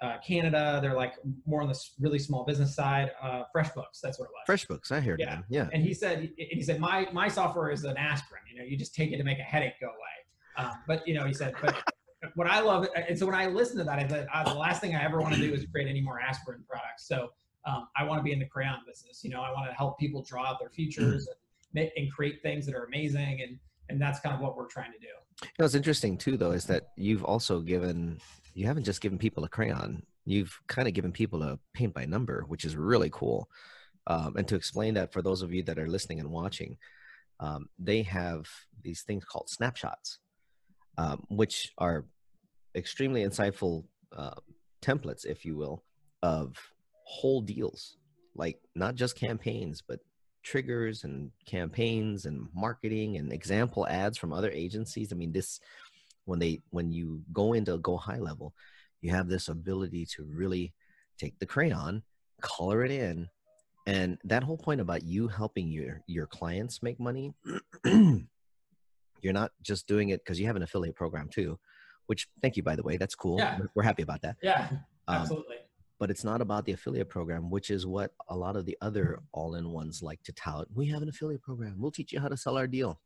uh, 0.00 0.16
Canada. 0.26 0.78
They're 0.82 0.94
like 0.94 1.14
more 1.46 1.62
on 1.62 1.68
the 1.68 1.78
really 1.98 2.18
small 2.18 2.44
business 2.44 2.74
side. 2.74 3.10
Uh, 3.22 3.42
FreshBooks. 3.54 4.00
That's 4.02 4.18
what 4.18 4.26
it 4.26 4.32
was. 4.48 4.60
FreshBooks. 4.60 4.92
I 4.92 5.00
heard 5.00 5.20
Yeah. 5.20 5.36
them. 5.36 5.44
Yeah. 5.48 5.68
And 5.72 5.82
he 5.82 5.92
said, 5.94 6.18
and 6.20 6.30
he 6.36 6.62
said, 6.62 6.80
my 6.80 7.08
my 7.12 7.28
software 7.28 7.70
is 7.70 7.84
an 7.84 7.96
aspirin. 7.96 8.42
You 8.52 8.58
know, 8.58 8.64
you 8.64 8.76
just 8.76 8.94
take 8.94 9.12
it 9.12 9.16
to 9.18 9.24
make 9.24 9.38
a 9.38 9.42
headache 9.42 9.74
go 9.80 9.88
away. 9.88 10.66
Um, 10.66 10.72
but 10.86 11.06
you 11.06 11.14
know, 11.14 11.24
he 11.24 11.32
said, 11.34 11.54
but 11.60 11.74
what 12.34 12.46
I 12.48 12.60
love, 12.60 12.86
and 12.96 13.16
so 13.18 13.26
when 13.26 13.34
I 13.34 13.46
listen 13.46 13.78
to 13.78 13.84
that, 13.84 13.98
I 13.98 14.06
said, 14.08 14.26
uh, 14.32 14.44
the 14.52 14.58
last 14.58 14.80
thing 14.80 14.94
I 14.94 15.04
ever 15.04 15.20
want 15.20 15.34
to 15.34 15.40
do 15.40 15.52
is 15.52 15.66
create 15.72 15.88
any 15.88 16.00
more 16.00 16.20
aspirin 16.20 16.64
products. 16.68 17.06
So 17.06 17.30
um, 17.64 17.88
I 17.96 18.04
want 18.04 18.18
to 18.20 18.22
be 18.24 18.32
in 18.32 18.38
the 18.38 18.46
crayon 18.46 18.78
business. 18.86 19.22
You 19.22 19.30
know, 19.30 19.40
I 19.40 19.50
want 19.52 19.68
to 19.68 19.74
help 19.74 19.98
people 19.98 20.22
draw 20.22 20.46
out 20.46 20.58
their 20.60 20.70
features 20.70 21.26
and 21.28 21.36
make 21.74 21.90
and 21.96 22.10
create 22.12 22.40
things 22.42 22.66
that 22.66 22.74
are 22.74 22.84
amazing, 22.84 23.40
and 23.42 23.58
and 23.88 24.00
that's 24.00 24.20
kind 24.20 24.34
of 24.34 24.40
what 24.40 24.56
we're 24.56 24.66
trying 24.68 24.92
to 24.92 24.98
do. 24.98 25.06
You 25.06 25.48
know, 25.58 25.64
what's 25.64 25.74
interesting 25.74 26.16
too, 26.18 26.36
though, 26.36 26.50
is 26.52 26.64
that 26.66 26.88
you've 26.96 27.24
also 27.24 27.60
given, 27.60 28.18
you 28.58 28.66
haven't 28.66 28.82
just 28.82 29.00
given 29.00 29.18
people 29.18 29.44
a 29.44 29.48
crayon, 29.48 30.02
you've 30.24 30.58
kind 30.66 30.88
of 30.88 30.94
given 30.94 31.12
people 31.12 31.44
a 31.44 31.60
paint 31.74 31.94
by 31.94 32.04
number, 32.04 32.44
which 32.48 32.64
is 32.64 32.74
really 32.74 33.08
cool. 33.12 33.48
Um, 34.08 34.36
and 34.36 34.48
to 34.48 34.56
explain 34.56 34.94
that 34.94 35.12
for 35.12 35.22
those 35.22 35.42
of 35.42 35.54
you 35.54 35.62
that 35.62 35.78
are 35.78 35.86
listening 35.86 36.18
and 36.18 36.32
watching, 36.32 36.76
um, 37.38 37.68
they 37.78 38.02
have 38.02 38.48
these 38.82 39.02
things 39.02 39.24
called 39.24 39.48
snapshots, 39.48 40.18
um, 40.96 41.24
which 41.28 41.72
are 41.78 42.06
extremely 42.74 43.22
insightful 43.22 43.84
uh, 44.16 44.40
templates, 44.82 45.24
if 45.24 45.44
you 45.44 45.56
will, 45.56 45.84
of 46.24 46.56
whole 47.04 47.40
deals, 47.40 47.96
like 48.34 48.58
not 48.74 48.96
just 48.96 49.14
campaigns, 49.14 49.84
but 49.86 50.00
triggers 50.42 51.04
and 51.04 51.30
campaigns 51.46 52.26
and 52.26 52.48
marketing 52.54 53.18
and 53.18 53.32
example 53.32 53.86
ads 53.86 54.18
from 54.18 54.32
other 54.32 54.50
agencies. 54.50 55.12
I 55.12 55.16
mean, 55.16 55.30
this 55.30 55.60
when 56.28 56.38
they 56.38 56.60
when 56.70 56.92
you 56.92 57.22
go 57.32 57.54
into 57.54 57.78
go 57.78 57.96
high 57.96 58.18
level, 58.18 58.52
you 59.00 59.10
have 59.10 59.28
this 59.28 59.48
ability 59.48 60.06
to 60.16 60.24
really 60.24 60.72
take 61.18 61.38
the 61.38 61.46
crayon, 61.46 62.02
color 62.42 62.84
it 62.84 62.90
in, 62.90 63.28
and 63.86 64.18
that 64.24 64.42
whole 64.42 64.58
point 64.58 64.80
about 64.80 65.02
you 65.02 65.28
helping 65.28 65.68
your 65.68 66.02
your 66.06 66.26
clients 66.26 66.82
make 66.82 67.00
money 67.00 67.32
you're 69.22 69.32
not 69.32 69.50
just 69.62 69.86
doing 69.88 70.10
it 70.10 70.20
because 70.24 70.38
you 70.38 70.46
have 70.46 70.56
an 70.56 70.62
affiliate 70.62 70.94
program 70.94 71.28
too 71.28 71.58
which 72.06 72.28
thank 72.42 72.56
you 72.56 72.62
by 72.62 72.76
the 72.76 72.82
way 72.82 72.96
that's 72.96 73.14
cool. 73.14 73.38
Yeah. 73.38 73.58
we're, 73.58 73.68
we're 73.74 73.82
happy 73.82 74.02
about 74.02 74.22
that. 74.22 74.36
Yeah, 74.42 74.68
Um, 75.08 75.22
absolutely. 75.22 75.56
but 75.98 76.10
it's 76.10 76.24
not 76.24 76.40
about 76.40 76.64
the 76.66 76.72
affiliate 76.72 77.08
program 77.08 77.50
which 77.50 77.70
is 77.70 77.86
what 77.86 78.12
a 78.28 78.36
lot 78.36 78.56
of 78.56 78.64
the 78.66 78.76
other 78.80 79.20
all-in-ones 79.32 80.02
like 80.02 80.22
to 80.24 80.32
tout. 80.32 80.66
We 80.74 80.86
have 80.88 81.02
an 81.02 81.08
affiliate 81.08 81.42
program. 81.42 81.74
We'll 81.78 81.90
teach 81.90 82.12
you 82.12 82.20
how 82.20 82.28
to 82.28 82.36
sell 82.36 82.56
our 82.56 82.66
deal 82.66 83.00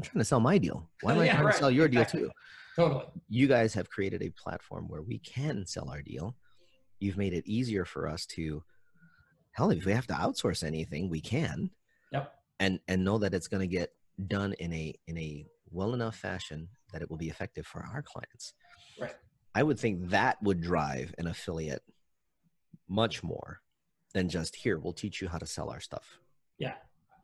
i'm 0.00 0.04
trying 0.10 0.20
to 0.20 0.24
sell 0.24 0.40
my 0.40 0.56
deal 0.56 0.88
why 1.02 1.12
oh, 1.12 1.14
am 1.16 1.20
i 1.20 1.24
Yeah, 1.26 1.32
trying 1.32 1.44
right, 1.44 1.52
to 1.52 1.58
sell 1.58 1.70
your 1.70 1.86
exactly. 1.86 2.20
deal 2.20 2.28
too 2.28 2.34
Totally. 2.76 3.04
you 3.28 3.46
guys 3.46 3.74
have 3.74 3.90
created 3.90 4.22
a 4.22 4.30
platform 4.30 4.88
where 4.88 5.02
we 5.02 5.18
can 5.18 5.66
sell 5.66 5.90
our 5.90 6.00
deal. 6.00 6.36
You've 6.98 7.18
made 7.18 7.34
it 7.34 7.46
easier 7.46 7.84
for 7.84 8.08
us 8.08 8.24
to 8.26 8.62
hell 9.52 9.70
if 9.70 9.84
we 9.84 9.92
have 9.92 10.06
to 10.06 10.14
outsource 10.14 10.62
anything, 10.64 11.10
we 11.10 11.20
can. 11.20 11.70
Yep. 12.12 12.32
And 12.58 12.80
and 12.88 13.04
know 13.04 13.18
that 13.18 13.34
it's 13.34 13.48
going 13.48 13.60
to 13.60 13.66
get 13.66 13.90
done 14.28 14.54
in 14.60 14.72
a 14.72 14.94
in 15.08 15.18
a 15.18 15.44
well 15.70 15.92
enough 15.94 16.16
fashion 16.16 16.68
that 16.92 17.02
it 17.02 17.10
will 17.10 17.18
be 17.18 17.28
effective 17.28 17.66
for 17.66 17.84
our 17.92 18.02
clients. 18.02 18.54
Right. 18.98 19.14
I 19.54 19.62
would 19.62 19.78
think 19.78 20.08
that 20.10 20.42
would 20.42 20.60
drive 20.62 21.14
an 21.18 21.26
affiliate 21.26 21.82
much 22.88 23.22
more 23.22 23.60
than 24.14 24.28
just 24.28 24.56
here, 24.56 24.78
we'll 24.78 24.92
teach 24.92 25.20
you 25.20 25.28
how 25.28 25.38
to 25.38 25.46
sell 25.46 25.70
our 25.70 25.80
stuff. 25.80 26.18
Yeah, 26.58 26.74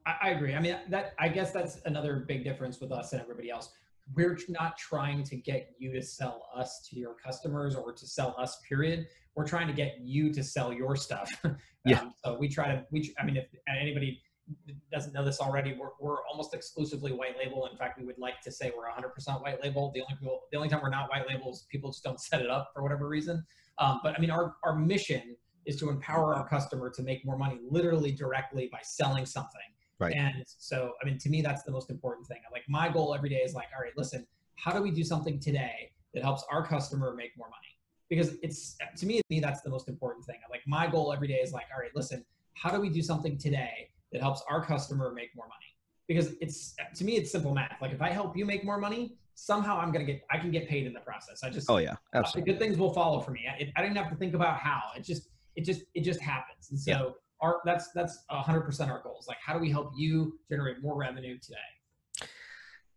I, 0.06 0.14
I 0.22 0.28
agree. 0.30 0.54
I 0.54 0.60
mean, 0.60 0.78
that 0.88 1.14
I 1.18 1.28
guess 1.28 1.52
that's 1.52 1.80
another 1.84 2.24
big 2.26 2.44
difference 2.44 2.80
with 2.80 2.92
us 2.92 3.12
and 3.12 3.20
everybody 3.20 3.50
else. 3.50 3.70
We're 4.14 4.38
not 4.48 4.78
trying 4.78 5.24
to 5.24 5.36
get 5.36 5.70
you 5.78 5.92
to 5.92 6.00
sell 6.00 6.46
us 6.54 6.86
to 6.88 6.98
your 6.98 7.14
customers 7.14 7.74
or 7.74 7.92
to 7.92 8.06
sell 8.06 8.36
us. 8.38 8.60
Period. 8.68 9.08
We're 9.34 9.46
trying 9.46 9.66
to 9.66 9.72
get 9.72 9.96
you 10.00 10.32
to 10.32 10.44
sell 10.44 10.72
your 10.72 10.96
stuff. 10.96 11.32
Yeah. 11.86 12.00
Um, 12.00 12.14
so 12.24 12.36
we 12.36 12.48
try 12.48 12.66
to. 12.66 12.84
We. 12.90 13.14
I 13.16 13.24
mean, 13.24 13.36
if 13.36 13.46
anybody 13.68 14.20
doesn't 14.90 15.12
know 15.12 15.24
this 15.24 15.40
already, 15.40 15.76
we're, 15.78 15.90
we're 16.00 16.26
almost 16.26 16.52
exclusively 16.52 17.12
white 17.12 17.38
label. 17.38 17.68
In 17.70 17.76
fact, 17.76 17.96
we 17.96 18.04
would 18.04 18.18
like 18.18 18.40
to 18.40 18.50
say 18.50 18.72
we're 18.76 18.88
100% 18.88 19.40
white 19.40 19.62
label. 19.62 19.92
The 19.94 20.00
only 20.00 20.16
people, 20.18 20.40
the 20.50 20.56
only 20.56 20.68
time 20.68 20.80
we're 20.82 20.90
not 20.90 21.08
white 21.10 21.28
label 21.28 21.52
is 21.52 21.64
people 21.70 21.92
just 21.92 22.02
don't 22.02 22.20
set 22.20 22.42
it 22.42 22.50
up 22.50 22.70
for 22.74 22.82
whatever 22.82 23.06
reason. 23.08 23.44
Um, 23.78 24.00
but 24.02 24.16
I 24.16 24.20
mean, 24.20 24.30
our 24.30 24.56
our 24.64 24.74
mission 24.74 25.36
is 25.64 25.76
to 25.76 25.90
empower 25.90 26.34
our 26.34 26.48
customer 26.48 26.90
to 26.90 27.02
make 27.02 27.24
more 27.24 27.38
money, 27.38 27.60
literally 27.68 28.10
directly 28.10 28.68
by 28.70 28.78
selling 28.82 29.26
something. 29.26 29.60
Right. 29.98 30.14
And 30.14 30.44
so, 30.46 30.92
I 31.02 31.06
mean, 31.06 31.18
to 31.18 31.28
me, 31.30 31.40
that's 31.40 31.62
the 31.62 31.70
most 31.70 31.90
important 31.90 32.26
thing. 32.26 32.38
Like 32.52 32.62
my 32.68 32.88
goal 32.88 33.14
every 33.14 33.28
day 33.28 33.36
is 33.36 33.54
like, 33.54 33.66
all 33.74 33.82
right, 33.82 33.92
listen, 33.96 34.26
how 34.56 34.72
do 34.72 34.82
we 34.82 34.90
do 34.90 35.02
something 35.02 35.38
today 35.38 35.90
that 36.14 36.22
helps 36.22 36.44
our 36.50 36.66
customer 36.66 37.14
make 37.14 37.30
more 37.36 37.48
money? 37.48 37.56
Because 38.08 38.36
it's 38.42 38.76
to 38.98 39.06
me, 39.06 39.16
to 39.18 39.24
me, 39.30 39.40
that's 39.40 39.62
the 39.62 39.70
most 39.70 39.88
important 39.88 40.26
thing. 40.26 40.36
Like 40.50 40.62
my 40.66 40.86
goal 40.86 41.12
every 41.12 41.28
day 41.28 41.40
is 41.42 41.52
like, 41.52 41.66
all 41.74 41.80
right, 41.80 41.90
listen, 41.94 42.24
how 42.54 42.70
do 42.70 42.80
we 42.80 42.90
do 42.90 43.02
something 43.02 43.38
today 43.38 43.90
that 44.12 44.22
helps 44.22 44.42
our 44.50 44.64
customer 44.64 45.12
make 45.12 45.30
more 45.34 45.46
money? 45.46 45.76
Because 46.08 46.36
it's 46.40 46.76
to 46.96 47.04
me, 47.04 47.16
it's 47.16 47.32
simple 47.32 47.52
math. 47.52 47.76
Like 47.80 47.92
if 47.92 48.02
I 48.02 48.10
help 48.10 48.36
you 48.36 48.44
make 48.44 48.64
more 48.64 48.78
money, 48.78 49.16
somehow 49.34 49.78
I'm 49.78 49.92
gonna 49.92 50.04
get, 50.04 50.22
I 50.30 50.38
can 50.38 50.50
get 50.50 50.68
paid 50.68 50.86
in 50.86 50.92
the 50.92 51.00
process. 51.00 51.42
I 51.42 51.50
just, 51.50 51.68
Oh 51.70 51.78
yeah, 51.78 51.96
absolutely. 52.14 52.52
good 52.52 52.60
things 52.60 52.78
will 52.78 52.92
follow 52.92 53.20
for 53.20 53.32
me. 53.32 53.46
I, 53.48 53.72
I 53.76 53.82
didn't 53.82 53.96
have 53.96 54.10
to 54.10 54.16
think 54.16 54.34
about 54.34 54.58
how. 54.58 54.82
It 54.96 55.04
just 55.04 55.30
it 55.56 55.64
just 55.64 55.82
it 55.94 56.02
just 56.02 56.20
happens. 56.20 56.70
And 56.70 56.78
so 56.78 56.90
Yeah. 56.90 57.10
Our 57.40 57.60
that's 57.64 57.90
that's 57.92 58.24
hundred 58.28 58.62
percent 58.62 58.90
our 58.90 59.02
goals. 59.02 59.26
Like 59.28 59.38
how 59.44 59.52
do 59.54 59.58
we 59.60 59.70
help 59.70 59.92
you 59.96 60.38
generate 60.50 60.82
more 60.82 60.96
revenue 60.96 61.38
today? 61.38 62.28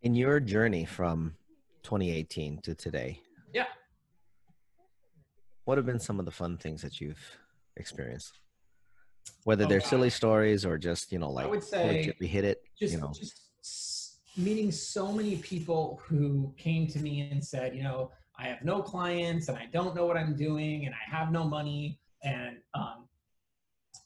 In 0.01 0.15
your 0.15 0.39
journey 0.39 0.85
from 0.85 1.35
2018 1.83 2.61
to 2.61 2.73
today, 2.75 3.19
Yeah. 3.53 3.65
what 5.65 5.77
have 5.77 5.85
been 5.85 5.99
some 5.99 6.19
of 6.19 6.25
the 6.25 6.31
fun 6.31 6.57
things 6.57 6.81
that 6.81 7.01
you've 7.01 7.19
experienced? 7.77 8.39
Whether 9.43 9.65
Oh, 9.65 9.67
they're 9.67 9.79
wow. 9.79 9.87
silly 9.87 10.09
stories 10.09 10.65
or 10.65 10.77
just 10.77 11.11
you 11.11 11.19
know 11.19 11.29
like 11.31 11.45
I 11.45 11.49
would 11.49 11.63
say 11.63 12.13
we 12.19 12.27
hit 12.27 12.45
it. 12.45 12.61
just 12.79 12.93
you 12.93 12.99
know, 13.01 13.11
just 13.13 14.21
meeting 14.37 14.71
so 14.71 15.11
many 15.11 15.35
people 15.37 15.99
who 16.03 16.53
came 16.57 16.87
to 16.87 16.99
me 16.99 17.21
and 17.29 17.43
said, 17.43 17.75
you 17.75 17.83
know, 17.83 18.09
I 18.37 18.43
have 18.47 18.63
no 18.63 18.81
clients 18.81 19.49
and 19.49 19.57
I 19.57 19.65
don't 19.65 19.93
know 19.95 20.05
what 20.05 20.15
I'm 20.15 20.33
doing 20.35 20.85
and 20.85 20.95
I 20.95 21.15
have 21.17 21.29
no 21.33 21.43
money 21.43 21.99
and 22.23 22.57
um, 22.73 23.08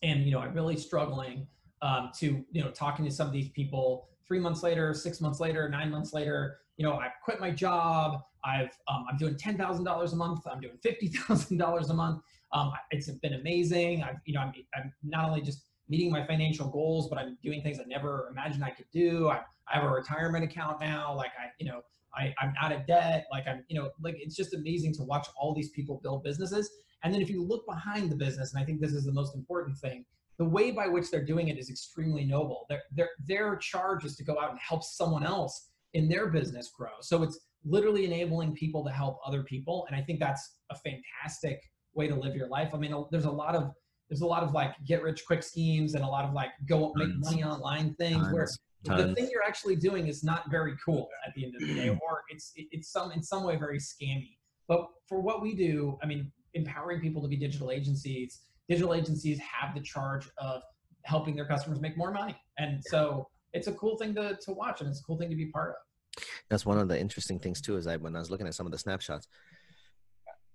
and 0.04 0.24
you 0.26 0.32
know 0.32 0.40
I'm 0.40 0.54
really 0.54 0.78
struggling 0.78 1.48
um, 1.82 2.12
to 2.20 2.46
you 2.52 2.64
know 2.64 2.70
talking 2.72 3.06
to 3.06 3.12
some 3.12 3.28
of 3.28 3.34
these 3.34 3.50
people 3.50 4.10
three 4.28 4.40
months 4.40 4.62
later, 4.64 4.94
six 4.94 5.20
months 5.20 5.40
later, 5.40 5.68
nine 5.70 5.90
months 5.90 6.14
later. 6.14 6.60
You 6.78 6.86
know, 6.86 6.94
I've 6.96 7.12
quit 7.24 7.40
my 7.40 7.52
job. 7.52 8.22
I've 8.44 8.72
um, 8.88 9.06
I'm 9.10 9.18
doing 9.18 9.38
ten 9.38 9.58
thousand 9.58 9.86
dollars 9.86 10.14
a 10.14 10.16
month. 10.16 10.42
I'm 10.50 10.60
doing 10.60 10.78
fifty 10.84 11.08
thousand 11.28 11.58
dollars 11.58 11.90
a 11.90 11.94
month. 11.94 12.22
Um, 12.52 12.72
it's 12.92 13.10
been 13.10 13.34
amazing. 13.34 14.04
I've 14.04 14.18
you 14.26 14.36
know 14.36 14.42
I'm, 14.42 14.54
I'm 14.76 14.94
not 15.04 15.30
only 15.30 15.42
just 15.42 15.64
meeting 15.90 16.12
my 16.12 16.26
financial 16.26 16.68
goals, 16.70 17.10
but 17.10 17.20
I'm 17.20 17.38
doing 17.44 17.62
things 17.62 17.80
I 17.80 17.84
never 17.88 18.30
imagined 18.32 18.64
I 18.64 18.72
could 18.72 18.86
do. 18.92 19.30
I, 19.30 19.42
I 19.72 19.76
have 19.76 19.84
a 19.84 19.90
retirement 19.90 20.44
account 20.44 20.80
now. 20.80 21.14
Like 21.16 21.32
I, 21.38 21.48
you 21.60 21.70
know, 21.70 21.82
I, 22.16 22.34
I'm 22.42 22.54
out 22.62 22.72
of 22.72 22.86
debt. 22.88 23.26
Like 23.32 23.48
I'm, 23.48 23.64
you 23.68 23.80
know, 23.80 23.90
like 24.02 24.16
it's 24.18 24.36
just 24.36 24.54
amazing 24.54 24.94
to 24.96 25.04
watch 25.04 25.28
all 25.38 25.54
these 25.54 25.70
people 25.70 26.00
build 26.02 26.24
businesses. 26.24 26.70
And 27.04 27.14
then 27.14 27.22
if 27.22 27.30
you 27.30 27.44
look 27.44 27.66
behind 27.68 28.10
the 28.10 28.16
business, 28.16 28.54
and 28.54 28.62
I 28.62 28.66
think 28.66 28.80
this 28.80 28.94
is 28.94 29.06
the 29.06 29.12
most 29.12 29.36
important 29.36 29.78
thing, 29.78 30.06
the 30.38 30.46
way 30.46 30.72
by 30.72 30.88
which 30.88 31.12
they're 31.12 31.26
doing 31.26 31.50
it 31.50 31.58
is 31.58 31.70
extremely 31.70 32.26
noble. 32.26 32.66
Their 32.70 32.82
their 32.92 33.10
their 33.26 33.56
charge 33.58 34.04
is 34.06 34.16
to 34.18 34.24
go 34.24 34.40
out 34.40 34.52
and 34.52 34.60
help 34.60 34.84
someone 34.84 35.24
else 35.24 35.70
in 35.94 36.10
their 36.10 36.28
business 36.28 36.72
grow. 36.76 36.94
So 37.02 37.24
it's 37.24 37.40
literally 37.66 38.06
enabling 38.06 38.56
people 38.56 38.84
to 38.86 38.92
help 38.92 39.20
other 39.26 39.44
people, 39.44 39.86
and 39.88 39.96
I 39.96 40.02
think 40.02 40.20
that's 40.20 40.56
a 40.72 40.76
fantastic 40.76 41.62
way 41.94 42.08
to 42.08 42.16
live 42.16 42.36
your 42.36 42.48
life. 42.48 42.72
I 42.74 42.78
mean, 42.78 42.94
there's 43.12 43.26
a 43.26 43.32
lot 43.32 43.56
of 43.56 43.72
there's 44.10 44.22
a 44.22 44.28
lot 44.28 44.44
of 44.44 44.54
like 44.54 44.74
get 44.86 45.04
rich 45.04 45.24
quick 45.26 45.44
schemes 45.44 45.94
and 45.94 46.04
a 46.04 46.08
lot 46.08 46.26
of 46.26 46.34
like 46.34 46.50
go 46.68 46.92
make 46.96 47.10
Tons. 47.10 47.26
money 47.26 47.44
online 47.44 47.94
things 47.96 48.28
where 48.32 48.48
Tons, 48.86 49.02
the 49.02 49.16
thing 49.16 49.30
you're 49.32 49.44
actually 49.44 49.76
doing 49.76 50.08
is 50.08 50.24
not 50.24 50.50
very 50.50 50.74
cool 50.84 51.08
at 51.28 51.34
the 51.36 51.46
end 51.46 51.56
of 51.56 51.68
the 51.68 51.74
day, 51.74 51.90
or 52.02 52.24
it's 52.30 52.54
it's 52.56 52.92
some 52.92 53.12
in 53.12 53.22
some 53.22 53.44
way 53.44 53.56
very 53.56 53.80
scammy. 53.80 54.38
But 54.68 54.88
for 55.08 55.22
what 55.22 55.42
we 55.42 55.56
do, 55.56 55.98
I 56.02 56.06
mean, 56.06 56.32
empowering 56.54 57.02
people 57.02 57.22
to 57.22 57.28
be 57.28 57.38
digital 57.38 57.72
agencies, 57.72 58.42
digital 58.70 58.94
agencies 58.94 59.40
have 59.40 59.74
the 59.76 59.82
charge 59.82 60.30
of 60.38 60.62
helping 61.04 61.36
their 61.36 61.46
customers 61.46 61.80
make 61.82 61.98
more 61.98 62.12
money, 62.12 62.36
and 62.58 62.82
so 62.86 63.28
it's 63.54 63.68
a 63.68 63.74
cool 63.74 63.98
thing 63.98 64.14
to 64.16 64.38
to 64.42 64.52
watch, 64.54 64.82
and 64.82 64.90
it's 64.90 65.00
a 65.00 65.04
cool 65.04 65.18
thing 65.18 65.30
to 65.30 65.36
be 65.36 65.48
part 65.48 65.72
of. 65.72 66.24
That's 66.50 66.66
one 66.66 66.78
of 66.78 66.88
the 66.88 67.00
interesting 67.00 67.40
things 67.40 67.62
too. 67.62 67.78
Is 67.78 67.88
I 67.88 67.98
when 67.98 68.16
I 68.16 68.20
was 68.20 68.30
looking 68.32 68.48
at 68.48 68.56
some 68.56 68.66
of 68.66 68.72
the 68.72 68.78
snapshots, 68.78 69.28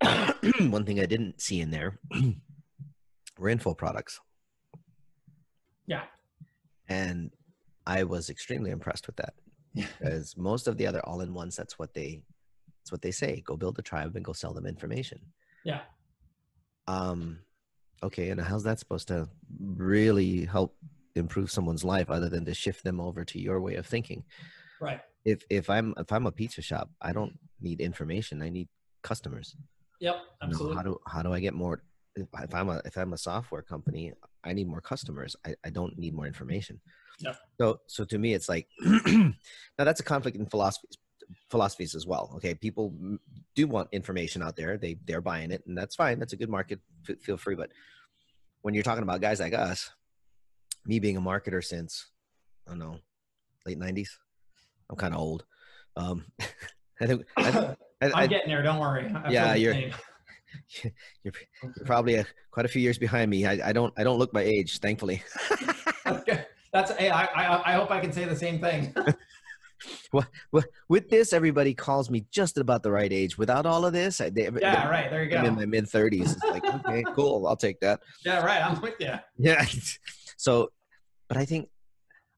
one 0.60 0.84
thing 0.84 1.00
I 1.00 1.06
didn't 1.06 1.40
see 1.40 1.60
in 1.60 1.70
there 1.70 1.98
were 3.38 3.48
info 3.48 3.74
products, 3.74 4.20
Yeah, 5.86 6.04
and 6.88 7.30
I 7.86 8.04
was 8.04 8.28
extremely 8.30 8.70
impressed 8.70 9.06
with 9.06 9.16
that. 9.16 9.34
Because 9.74 10.36
most 10.36 10.66
of 10.66 10.76
the 10.76 10.86
other 10.86 11.00
all-in-ones, 11.06 11.54
that's 11.56 11.78
what 11.78 11.94
they, 11.94 12.22
that's 12.80 12.90
what 12.90 13.02
they 13.02 13.10
say. 13.10 13.42
Go 13.46 13.56
build 13.56 13.78
a 13.78 13.82
tribe 13.82 14.16
and 14.16 14.24
go 14.24 14.32
sell 14.32 14.52
them 14.52 14.66
information. 14.66 15.20
Yeah. 15.64 15.80
Um, 16.86 17.40
okay, 18.02 18.30
and 18.30 18.40
how's 18.40 18.64
that 18.64 18.78
supposed 18.78 19.08
to 19.08 19.28
really 19.60 20.44
help 20.44 20.76
improve 21.14 21.50
someone's 21.50 21.84
life, 21.84 22.10
other 22.10 22.28
than 22.28 22.44
to 22.46 22.54
shift 22.54 22.84
them 22.84 23.00
over 23.00 23.24
to 23.24 23.40
your 23.40 23.60
way 23.60 23.74
of 23.74 23.86
thinking? 23.86 24.24
Right. 24.80 25.00
If 25.24 25.44
if 25.50 25.68
I'm 25.68 25.94
if 25.98 26.12
I'm 26.12 26.26
a 26.26 26.32
pizza 26.32 26.62
shop, 26.62 26.90
I 27.02 27.12
don't 27.12 27.38
need 27.60 27.80
information. 27.80 28.42
I 28.42 28.48
need 28.48 28.68
customers. 29.02 29.56
Yep. 30.00 30.14
you 30.14 30.20
know, 30.20 30.24
Absolutely. 30.42 30.76
how 30.76 30.82
do 30.82 30.98
how 31.06 31.22
do 31.22 31.32
I 31.32 31.40
get 31.40 31.54
more? 31.54 31.82
If, 32.14 32.26
if 32.42 32.54
I'm 32.54 32.68
a 32.68 32.80
if 32.84 32.96
I'm 32.96 33.12
a 33.12 33.18
software 33.18 33.62
company, 33.62 34.12
I 34.44 34.52
need 34.52 34.68
more 34.68 34.80
customers. 34.80 35.36
I, 35.46 35.54
I 35.64 35.70
don't 35.70 35.98
need 35.98 36.14
more 36.14 36.26
information. 36.26 36.80
Yep. 37.20 37.36
So 37.60 37.80
so 37.86 38.04
to 38.04 38.18
me, 38.18 38.34
it's 38.34 38.48
like 38.48 38.68
now 38.80 39.32
that's 39.76 40.00
a 40.00 40.04
conflict 40.04 40.36
in 40.36 40.46
philosophies 40.46 40.96
philosophies 41.50 41.94
as 41.94 42.06
well. 42.06 42.32
Okay, 42.36 42.54
people 42.54 42.92
do 43.54 43.66
want 43.66 43.88
information 43.92 44.42
out 44.42 44.56
there. 44.56 44.76
They 44.78 44.96
they're 45.06 45.20
buying 45.20 45.50
it, 45.50 45.62
and 45.66 45.76
that's 45.76 45.94
fine. 45.96 46.18
That's 46.18 46.32
a 46.32 46.36
good 46.36 46.50
market. 46.50 46.80
F- 47.08 47.18
feel 47.20 47.36
free, 47.36 47.54
but 47.54 47.70
when 48.62 48.74
you're 48.74 48.82
talking 48.82 49.02
about 49.02 49.20
guys 49.20 49.40
like 49.40 49.54
us, 49.54 49.90
me 50.86 50.98
being 50.98 51.16
a 51.16 51.20
marketer 51.20 51.62
since 51.64 52.06
I 52.66 52.70
don't 52.70 52.78
know 52.78 52.98
late 53.66 53.78
'90s, 53.78 54.08
I'm 54.90 54.96
kind 54.96 55.14
of 55.14 55.20
old. 55.20 55.44
Um, 55.96 56.24
I 57.00 57.06
think 57.06 57.24
I, 57.36 57.74
I'm 58.14 58.28
getting 58.28 58.48
there. 58.48 58.62
Don't 58.62 58.78
worry. 58.78 59.10
I 59.14 59.30
Yeah, 59.30 59.54
you're- 59.54 59.92
you're, 60.82 60.92
you're 61.62 61.84
probably 61.84 62.14
a, 62.16 62.26
quite 62.50 62.64
a 62.64 62.68
few 62.68 62.80
years 62.80 62.96
behind 62.98 63.30
me. 63.30 63.44
I, 63.46 63.68
I 63.68 63.72
don't 63.72 63.92
I 63.98 64.02
don't 64.04 64.18
look 64.18 64.32
my 64.32 64.40
age, 64.42 64.78
thankfully. 64.80 65.22
That's 66.72 66.90
hey, 66.96 67.10
I, 67.10 67.24
I 67.24 67.72
I 67.72 67.72
hope 67.74 67.90
I 67.90 68.00
can 68.00 68.12
say 68.12 68.24
the 68.24 68.36
same 68.36 68.58
thing. 68.60 68.94
With 70.88 71.08
this, 71.08 71.32
everybody 71.32 71.74
calls 71.74 72.10
me 72.10 72.26
just 72.30 72.58
about 72.58 72.82
the 72.82 72.90
right 72.90 73.12
age. 73.12 73.38
Without 73.38 73.66
all 73.66 73.84
of 73.84 73.92
this, 73.92 74.20
I, 74.20 74.30
they, 74.30 74.48
yeah, 74.60 74.88
right. 74.88 75.10
There 75.10 75.24
you 75.24 75.30
go. 75.30 75.38
I'm 75.38 75.46
in 75.46 75.54
my 75.54 75.66
mid 75.66 75.88
thirties. 75.88 76.32
It's 76.32 76.44
like, 76.44 76.64
okay, 76.86 77.04
cool. 77.14 77.46
I'll 77.46 77.56
take 77.56 77.80
that. 77.80 78.00
Yeah, 78.24 78.44
right. 78.44 78.62
I'm 78.64 78.80
with 78.80 78.94
you. 79.00 79.14
Yeah. 79.36 79.64
So, 80.40 80.70
but 81.26 81.36
I 81.36 81.44
think, 81.44 81.68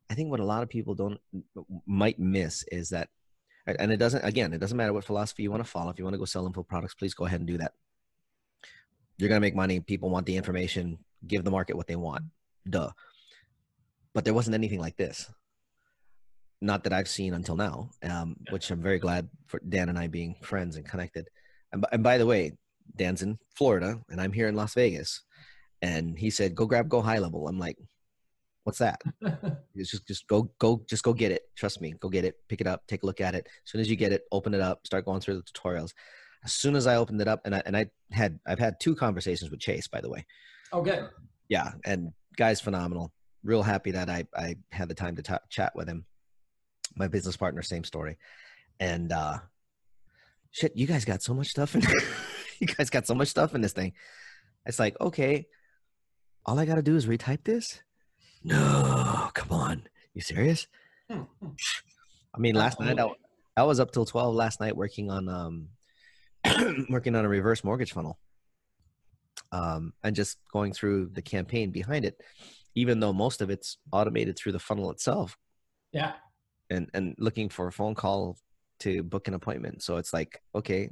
I 0.08 0.14
think 0.14 0.30
what 0.30 0.40
a 0.40 0.44
lot 0.44 0.62
of 0.62 0.70
people 0.70 0.94
don't 0.94 1.20
might 1.86 2.18
miss 2.18 2.64
is 2.72 2.88
that, 2.88 3.10
and 3.66 3.92
it 3.92 3.98
doesn't. 3.98 4.24
Again, 4.24 4.54
it 4.54 4.58
doesn't 4.58 4.74
matter 4.78 4.94
what 4.94 5.04
philosophy 5.04 5.42
you 5.42 5.50
want 5.50 5.62
to 5.62 5.70
follow. 5.70 5.90
If 5.90 5.98
you 5.98 6.04
want 6.04 6.14
to 6.14 6.18
go 6.18 6.24
sell 6.24 6.46
info 6.46 6.62
products, 6.62 6.94
please 6.94 7.12
go 7.12 7.26
ahead 7.26 7.40
and 7.40 7.46
do 7.46 7.58
that. 7.58 7.72
You're 9.18 9.28
gonna 9.28 9.42
make 9.42 9.54
money. 9.54 9.80
People 9.80 10.08
want 10.08 10.24
the 10.24 10.38
information. 10.38 10.98
Give 11.26 11.44
the 11.44 11.50
market 11.50 11.76
what 11.76 11.88
they 11.88 11.96
want. 11.96 12.24
Duh. 12.70 12.90
But 14.14 14.24
there 14.24 14.32
wasn't 14.32 14.54
anything 14.54 14.80
like 14.80 14.96
this 14.96 15.30
not 16.60 16.84
that 16.84 16.92
I've 16.92 17.08
seen 17.08 17.34
until 17.34 17.56
now, 17.56 17.90
um, 18.02 18.36
which 18.50 18.70
I'm 18.70 18.82
very 18.82 18.98
glad 18.98 19.28
for 19.46 19.60
Dan 19.68 19.88
and 19.88 19.98
I 19.98 20.06
being 20.06 20.36
friends 20.42 20.76
and 20.76 20.86
connected. 20.86 21.28
And, 21.72 21.84
and, 21.92 22.02
by 22.02 22.18
the 22.18 22.26
way, 22.26 22.52
Dan's 22.96 23.22
in 23.22 23.38
Florida 23.54 24.00
and 24.08 24.20
I'm 24.20 24.32
here 24.32 24.48
in 24.48 24.56
Las 24.56 24.74
Vegas. 24.74 25.22
And 25.82 26.18
he 26.18 26.28
said, 26.30 26.54
go 26.54 26.66
grab 26.66 26.88
Go 26.88 27.00
High 27.00 27.18
Level. 27.18 27.48
I'm 27.48 27.58
like, 27.58 27.78
what's 28.64 28.78
that? 28.78 29.00
it's 29.74 29.90
just, 29.90 30.06
just 30.06 30.26
go, 30.26 30.50
go, 30.58 30.82
just 30.88 31.02
go 31.02 31.14
get 31.14 31.32
it. 31.32 31.42
Trust 31.56 31.80
me, 31.80 31.94
go 31.98 32.10
get 32.10 32.26
it, 32.26 32.34
pick 32.48 32.60
it 32.60 32.66
up, 32.66 32.82
take 32.86 33.02
a 33.02 33.06
look 33.06 33.20
at 33.22 33.34
it. 33.34 33.46
As 33.46 33.70
soon 33.70 33.80
as 33.80 33.88
you 33.88 33.96
get 33.96 34.12
it, 34.12 34.22
open 34.30 34.52
it 34.52 34.60
up, 34.60 34.86
start 34.86 35.06
going 35.06 35.20
through 35.20 35.36
the 35.36 35.42
tutorials. 35.42 35.92
As 36.44 36.52
soon 36.52 36.76
as 36.76 36.86
I 36.86 36.96
opened 36.96 37.22
it 37.22 37.28
up 37.28 37.40
and 37.46 37.54
I, 37.54 37.62
and 37.64 37.76
I 37.76 37.86
had, 38.10 38.38
I've 38.46 38.58
had 38.58 38.80
two 38.80 38.94
conversations 38.94 39.50
with 39.50 39.60
Chase, 39.60 39.88
by 39.88 40.02
the 40.02 40.10
way. 40.10 40.26
Oh, 40.72 40.82
good. 40.82 41.08
Yeah. 41.48 41.72
And 41.86 42.10
guy's 42.36 42.60
phenomenal. 42.60 43.12
Real 43.42 43.62
happy 43.62 43.92
that 43.92 44.10
I, 44.10 44.26
I 44.36 44.56
had 44.70 44.88
the 44.88 44.94
time 44.94 45.16
to 45.16 45.22
t- 45.22 45.34
chat 45.48 45.72
with 45.74 45.88
him 45.88 46.04
my 46.94 47.08
business 47.08 47.36
partner, 47.36 47.62
same 47.62 47.84
story. 47.84 48.18
And 48.78 49.12
uh 49.12 49.38
shit, 50.50 50.76
you 50.76 50.86
guys 50.86 51.04
got 51.04 51.22
so 51.22 51.34
much 51.34 51.48
stuff 51.48 51.74
in 51.74 51.82
you 52.60 52.66
guys 52.66 52.90
got 52.90 53.06
so 53.06 53.14
much 53.14 53.28
stuff 53.28 53.54
in 53.54 53.60
this 53.60 53.72
thing. 53.72 53.92
It's 54.66 54.78
like, 54.78 55.00
okay, 55.00 55.46
all 56.44 56.58
I 56.58 56.64
gotta 56.64 56.82
do 56.82 56.96
is 56.96 57.06
retype 57.06 57.44
this? 57.44 57.80
No, 58.42 59.30
come 59.34 59.50
on. 59.50 59.82
You 60.14 60.22
serious? 60.22 60.66
I 61.10 62.38
mean, 62.38 62.54
last 62.54 62.80
night 62.80 62.98
I, 62.98 63.08
I 63.56 63.64
was 63.64 63.80
up 63.80 63.92
till 63.92 64.04
12 64.04 64.34
last 64.34 64.60
night 64.60 64.76
working 64.76 65.10
on 65.10 65.28
um 65.28 65.68
working 66.88 67.14
on 67.14 67.24
a 67.24 67.28
reverse 67.28 67.64
mortgage 67.64 67.92
funnel. 67.92 68.18
Um, 69.52 69.94
and 70.04 70.14
just 70.14 70.38
going 70.52 70.72
through 70.72 71.10
the 71.12 71.22
campaign 71.22 71.72
behind 71.72 72.04
it, 72.04 72.20
even 72.76 73.00
though 73.00 73.12
most 73.12 73.40
of 73.40 73.50
it's 73.50 73.78
automated 73.90 74.36
through 74.36 74.52
the 74.52 74.60
funnel 74.60 74.90
itself. 74.92 75.36
Yeah 75.92 76.12
and 76.70 76.88
and 76.94 77.14
looking 77.18 77.48
for 77.48 77.66
a 77.66 77.72
phone 77.72 77.94
call 77.94 78.38
to 78.80 79.02
book 79.02 79.28
an 79.28 79.34
appointment. 79.34 79.82
So 79.82 79.96
it's 79.96 80.12
like, 80.12 80.42
okay. 80.54 80.90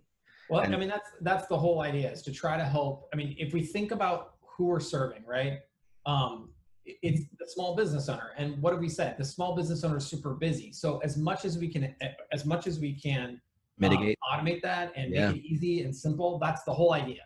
Well, 0.50 0.62
and, 0.62 0.74
I 0.74 0.78
mean 0.78 0.88
that's 0.88 1.10
that's 1.20 1.46
the 1.46 1.58
whole 1.58 1.82
idea 1.82 2.10
is 2.10 2.22
to 2.22 2.32
try 2.32 2.56
to 2.56 2.64
help. 2.64 3.08
I 3.12 3.16
mean, 3.16 3.34
if 3.38 3.52
we 3.52 3.62
think 3.62 3.92
about 3.92 4.34
who 4.40 4.66
we're 4.66 4.80
serving, 4.80 5.24
right? 5.26 5.60
Um, 6.06 6.50
it's 6.84 7.22
the 7.38 7.46
small 7.46 7.76
business 7.76 8.08
owner, 8.08 8.30
and 8.38 8.60
what 8.62 8.72
have 8.72 8.80
we 8.80 8.88
said? 8.88 9.16
The 9.18 9.24
small 9.24 9.54
business 9.54 9.84
owner 9.84 9.98
is 9.98 10.06
super 10.06 10.34
busy. 10.34 10.72
So 10.72 10.98
as 10.98 11.18
much 11.18 11.44
as 11.44 11.58
we 11.58 11.68
can, 11.68 11.94
as 12.32 12.46
much 12.46 12.66
as 12.66 12.80
we 12.80 12.94
can 12.94 13.28
um, 13.28 13.40
mitigate, 13.78 14.16
um, 14.32 14.40
automate 14.40 14.62
that, 14.62 14.92
and 14.96 15.12
yeah. 15.12 15.32
make 15.32 15.44
it 15.44 15.46
easy 15.46 15.82
and 15.82 15.94
simple. 15.94 16.38
That's 16.38 16.64
the 16.64 16.72
whole 16.72 16.94
idea. 16.94 17.22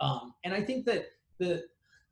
Um, 0.00 0.34
and 0.44 0.52
I 0.52 0.62
think 0.62 0.84
that 0.86 1.06
the 1.38 1.62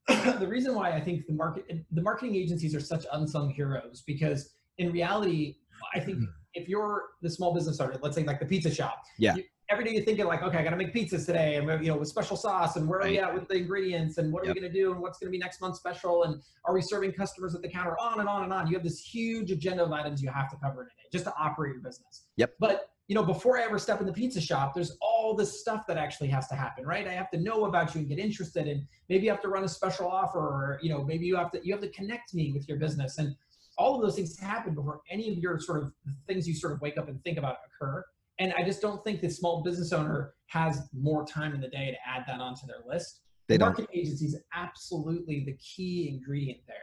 the 0.38 0.46
reason 0.46 0.74
why 0.74 0.92
I 0.92 1.00
think 1.00 1.26
the 1.26 1.32
market 1.32 1.64
the 1.90 2.02
marketing 2.02 2.36
agencies 2.36 2.74
are 2.74 2.80
such 2.80 3.04
unsung 3.12 3.50
heroes 3.50 4.02
because 4.06 4.54
in 4.78 4.92
reality 4.92 5.56
I 5.94 6.00
think 6.00 6.18
mm-hmm. 6.18 6.32
if 6.54 6.68
you're 6.68 7.02
the 7.22 7.30
small 7.30 7.54
business 7.54 7.80
owner, 7.80 7.98
let's 8.02 8.16
say 8.16 8.24
like 8.24 8.40
the 8.40 8.46
pizza 8.46 8.72
shop, 8.72 9.02
yeah. 9.18 9.36
You, 9.36 9.44
every 9.72 9.84
day 9.84 9.92
you're 9.92 10.04
thinking 10.04 10.26
like, 10.26 10.42
okay, 10.42 10.58
I 10.58 10.62
got 10.62 10.70
to 10.70 10.76
make 10.76 10.94
pizzas 10.94 11.24
today, 11.26 11.56
and 11.56 11.84
you 11.84 11.90
know, 11.90 11.96
with 11.96 12.08
special 12.08 12.36
sauce, 12.36 12.76
and 12.76 12.88
where 12.88 13.00
right. 13.00 13.08
are 13.08 13.10
we 13.10 13.18
at 13.18 13.34
with 13.34 13.48
the 13.48 13.54
ingredients, 13.54 14.18
and 14.18 14.32
what 14.32 14.42
are 14.42 14.46
yep. 14.46 14.54
we 14.54 14.60
going 14.60 14.72
to 14.72 14.78
do, 14.78 14.92
and 14.92 15.00
what's 15.00 15.18
going 15.18 15.28
to 15.28 15.32
be 15.32 15.38
next 15.38 15.60
month's 15.60 15.78
special, 15.78 16.24
and 16.24 16.40
are 16.66 16.74
we 16.74 16.82
serving 16.82 17.12
customers 17.12 17.54
at 17.54 17.62
the 17.62 17.68
counter, 17.68 17.96
on 17.98 18.20
and 18.20 18.28
on 18.28 18.44
and 18.44 18.52
on. 18.52 18.66
You 18.66 18.74
have 18.74 18.84
this 18.84 19.00
huge 19.00 19.50
agenda 19.50 19.84
of 19.84 19.92
items 19.92 20.22
you 20.22 20.30
have 20.30 20.50
to 20.50 20.56
cover 20.56 20.82
in 20.82 20.86
a 20.86 20.90
day 20.90 21.08
just 21.10 21.24
to 21.24 21.34
operate 21.38 21.74
your 21.74 21.82
business. 21.82 22.26
Yep. 22.36 22.54
But 22.60 22.90
you 23.08 23.14
know, 23.14 23.24
before 23.24 23.58
I 23.58 23.64
ever 23.64 23.78
step 23.78 24.00
in 24.00 24.06
the 24.06 24.12
pizza 24.12 24.40
shop, 24.40 24.74
there's 24.74 24.96
all 25.02 25.34
this 25.34 25.60
stuff 25.60 25.86
that 25.88 25.98
actually 25.98 26.28
has 26.28 26.46
to 26.48 26.54
happen, 26.54 26.86
right? 26.86 27.06
I 27.06 27.12
have 27.12 27.30
to 27.32 27.38
know 27.38 27.64
about 27.64 27.94
you 27.94 28.00
and 28.00 28.08
get 28.08 28.18
interested, 28.18 28.68
and 28.68 28.84
maybe 29.08 29.24
you 29.24 29.30
have 29.30 29.42
to 29.42 29.48
run 29.48 29.64
a 29.64 29.68
special 29.68 30.06
offer, 30.06 30.38
or 30.38 30.78
you 30.82 30.90
know, 30.90 31.02
maybe 31.02 31.26
you 31.26 31.36
have 31.36 31.50
to 31.52 31.60
you 31.64 31.72
have 31.72 31.82
to 31.82 31.90
connect 31.90 32.34
me 32.34 32.52
with 32.52 32.68
your 32.68 32.78
business, 32.78 33.18
and 33.18 33.34
all 33.78 33.96
of 33.96 34.02
those 34.02 34.14
things 34.14 34.38
happen 34.38 34.74
before 34.74 35.00
any 35.10 35.30
of 35.30 35.38
your 35.38 35.58
sort 35.58 35.82
of 35.82 35.92
things 36.26 36.46
you 36.46 36.54
sort 36.54 36.72
of 36.72 36.80
wake 36.80 36.98
up 36.98 37.08
and 37.08 37.22
think 37.24 37.38
about 37.38 37.56
occur. 37.66 38.04
And 38.38 38.52
I 38.54 38.64
just 38.64 38.80
don't 38.80 39.02
think 39.04 39.20
the 39.20 39.30
small 39.30 39.62
business 39.62 39.92
owner 39.92 40.34
has 40.46 40.88
more 40.92 41.24
time 41.24 41.54
in 41.54 41.60
the 41.60 41.68
day 41.68 41.90
to 41.90 41.96
add 42.08 42.24
that 42.26 42.40
onto 42.40 42.66
their 42.66 42.82
list. 42.86 43.20
They 43.48 43.58
don't. 43.58 43.68
Marketing 43.68 43.90
agency 43.94 44.26
is 44.26 44.36
absolutely 44.54 45.44
the 45.44 45.54
key 45.54 46.08
ingredient 46.08 46.60
there. 46.66 46.76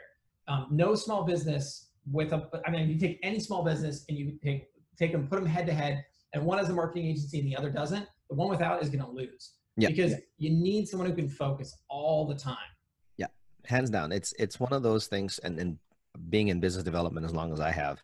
Um, 0.48 0.68
no 0.72 0.96
small 0.96 1.24
business 1.24 1.90
with 2.12 2.34
a, 2.34 2.50
I 2.66 2.72
mean, 2.72 2.90
you 2.90 3.00
take 3.00 3.20
any 3.24 3.40
small 3.40 3.64
business 3.64 4.06
and 4.10 4.18
you 4.18 4.38
take 4.44 4.68
take 4.98 5.12
them, 5.12 5.28
put 5.28 5.38
them 5.38 5.46
head 5.46 5.66
to 5.68 5.74
head, 5.74 6.04
and 6.34 6.46
one 6.46 6.58
has 6.58 6.70
a 6.70 6.74
marketing 6.74 7.06
agency 7.06 7.40
and 7.40 7.48
the 7.48 7.56
other 7.56 7.70
doesn't. 7.70 8.08
The 8.30 8.36
one 8.36 8.50
without 8.50 8.84
is 8.84 8.90
going 8.90 9.04
to 9.04 9.10
lose. 9.10 9.54
Yeah. 9.78 9.90
Because 9.90 10.16
you 10.38 10.50
need 10.50 10.88
someone 10.88 11.10
who 11.10 11.16
can 11.16 11.30
focus 11.30 11.76
all 11.90 12.28
the 12.28 12.36
time. 12.36 12.58
Yeah, 13.18 13.28
hands 13.66 13.90
down. 13.90 14.12
It's 14.12 14.34
it's 14.38 14.60
one 14.60 14.74
of 14.74 14.84
those 14.84 15.08
things, 15.08 15.40
and 15.40 15.58
and 15.58 15.78
being 16.30 16.50
in 16.50 16.60
business 16.60 16.84
development 16.84 17.26
as 17.26 17.34
long 17.34 17.54
as 17.54 17.60
I 17.60 17.72
have, 17.72 18.02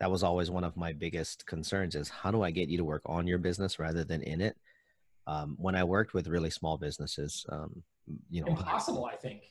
that 0.00 0.10
was 0.10 0.22
always 0.22 0.50
one 0.50 0.64
of 0.64 0.76
my 0.76 0.92
biggest 0.92 1.46
concerns 1.46 1.94
is 1.94 2.08
how 2.08 2.30
do 2.30 2.42
I 2.42 2.50
get 2.50 2.68
you 2.68 2.78
to 2.78 2.84
work 2.84 3.02
on 3.06 3.26
your 3.26 3.38
business 3.38 3.78
rather 3.78 4.04
than 4.04 4.22
in 4.22 4.40
it? 4.40 4.56
Um, 5.26 5.56
when 5.58 5.76
I 5.76 5.84
worked 5.84 6.14
with 6.14 6.26
really 6.26 6.50
small 6.50 6.76
businesses, 6.76 7.46
um, 7.50 7.82
you 8.28 8.42
know, 8.42 8.48
impossible. 8.48 9.04
I 9.04 9.14
think 9.14 9.42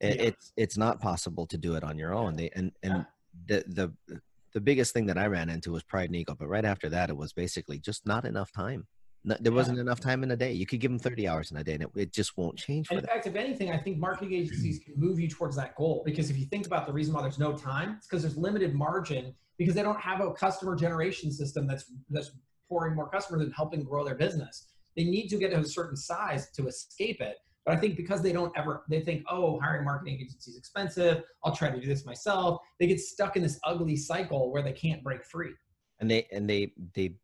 it, 0.00 0.16
yeah. 0.16 0.22
it's 0.22 0.52
it's 0.56 0.78
not 0.78 1.00
possible 1.00 1.46
to 1.48 1.58
do 1.58 1.74
it 1.74 1.82
on 1.82 1.98
your 1.98 2.14
own. 2.14 2.36
They 2.36 2.50
and 2.54 2.70
and 2.84 3.04
yeah. 3.48 3.60
the 3.66 3.92
the 4.08 4.20
the 4.52 4.60
biggest 4.60 4.92
thing 4.92 5.06
that 5.06 5.18
I 5.18 5.26
ran 5.26 5.50
into 5.50 5.72
was 5.72 5.82
pride 5.82 6.10
and 6.10 6.16
ego. 6.16 6.36
But 6.38 6.46
right 6.46 6.64
after 6.64 6.88
that, 6.90 7.10
it 7.10 7.16
was 7.16 7.32
basically 7.32 7.80
just 7.80 8.06
not 8.06 8.24
enough 8.24 8.52
time 8.52 8.86
there 9.26 9.52
wasn't 9.52 9.78
enough 9.78 10.00
time 10.00 10.22
in 10.22 10.30
a 10.30 10.36
day. 10.36 10.52
You 10.52 10.66
could 10.66 10.80
give 10.80 10.90
them 10.90 10.98
30 10.98 11.26
hours 11.26 11.50
in 11.50 11.56
a 11.56 11.64
day 11.64 11.74
and 11.74 11.82
it, 11.82 11.90
it 11.96 12.12
just 12.12 12.36
won't 12.36 12.56
change. 12.56 12.90
in 12.90 13.00
fact, 13.00 13.26
if 13.26 13.34
anything, 13.34 13.72
I 13.72 13.76
think 13.76 13.98
marketing 13.98 14.34
agencies 14.34 14.78
can 14.78 14.94
move 14.96 15.18
you 15.18 15.28
towards 15.28 15.56
that 15.56 15.74
goal 15.74 16.02
because 16.04 16.30
if 16.30 16.38
you 16.38 16.46
think 16.46 16.66
about 16.66 16.86
the 16.86 16.92
reason 16.92 17.12
why 17.12 17.22
there's 17.22 17.38
no 17.38 17.56
time, 17.56 17.96
it's 17.98 18.06
because 18.06 18.22
there's 18.22 18.36
limited 18.36 18.74
margin 18.74 19.34
because 19.58 19.74
they 19.74 19.82
don't 19.82 20.00
have 20.00 20.20
a 20.20 20.32
customer 20.32 20.76
generation 20.76 21.32
system 21.32 21.66
that's 21.66 21.92
that's 22.10 22.30
pouring 22.68 22.94
more 22.94 23.08
customers 23.08 23.42
and 23.42 23.52
helping 23.54 23.82
grow 23.82 24.04
their 24.04 24.14
business. 24.14 24.66
They 24.96 25.04
need 25.04 25.28
to 25.28 25.36
get 25.36 25.50
to 25.50 25.58
a 25.58 25.64
certain 25.64 25.96
size 25.96 26.50
to 26.52 26.66
escape 26.66 27.20
it. 27.20 27.36
But 27.64 27.76
I 27.76 27.80
think 27.80 27.96
because 27.96 28.22
they 28.22 28.32
don't 28.32 28.56
ever, 28.56 28.84
they 28.88 29.00
think, 29.00 29.24
oh, 29.28 29.58
hiring 29.60 29.84
marketing 29.84 30.20
agency 30.20 30.52
is 30.52 30.56
expensive. 30.56 31.24
I'll 31.44 31.54
try 31.54 31.70
to 31.70 31.80
do 31.80 31.86
this 31.86 32.06
myself. 32.06 32.60
They 32.78 32.86
get 32.86 33.00
stuck 33.00 33.36
in 33.36 33.42
this 33.42 33.58
ugly 33.64 33.96
cycle 33.96 34.52
where 34.52 34.62
they 34.62 34.72
can't 34.72 35.02
break 35.02 35.24
free. 35.24 35.52
And 35.98 36.10
they 36.10 36.28
and 36.30 36.48
they 36.48 36.72
they 36.94 37.14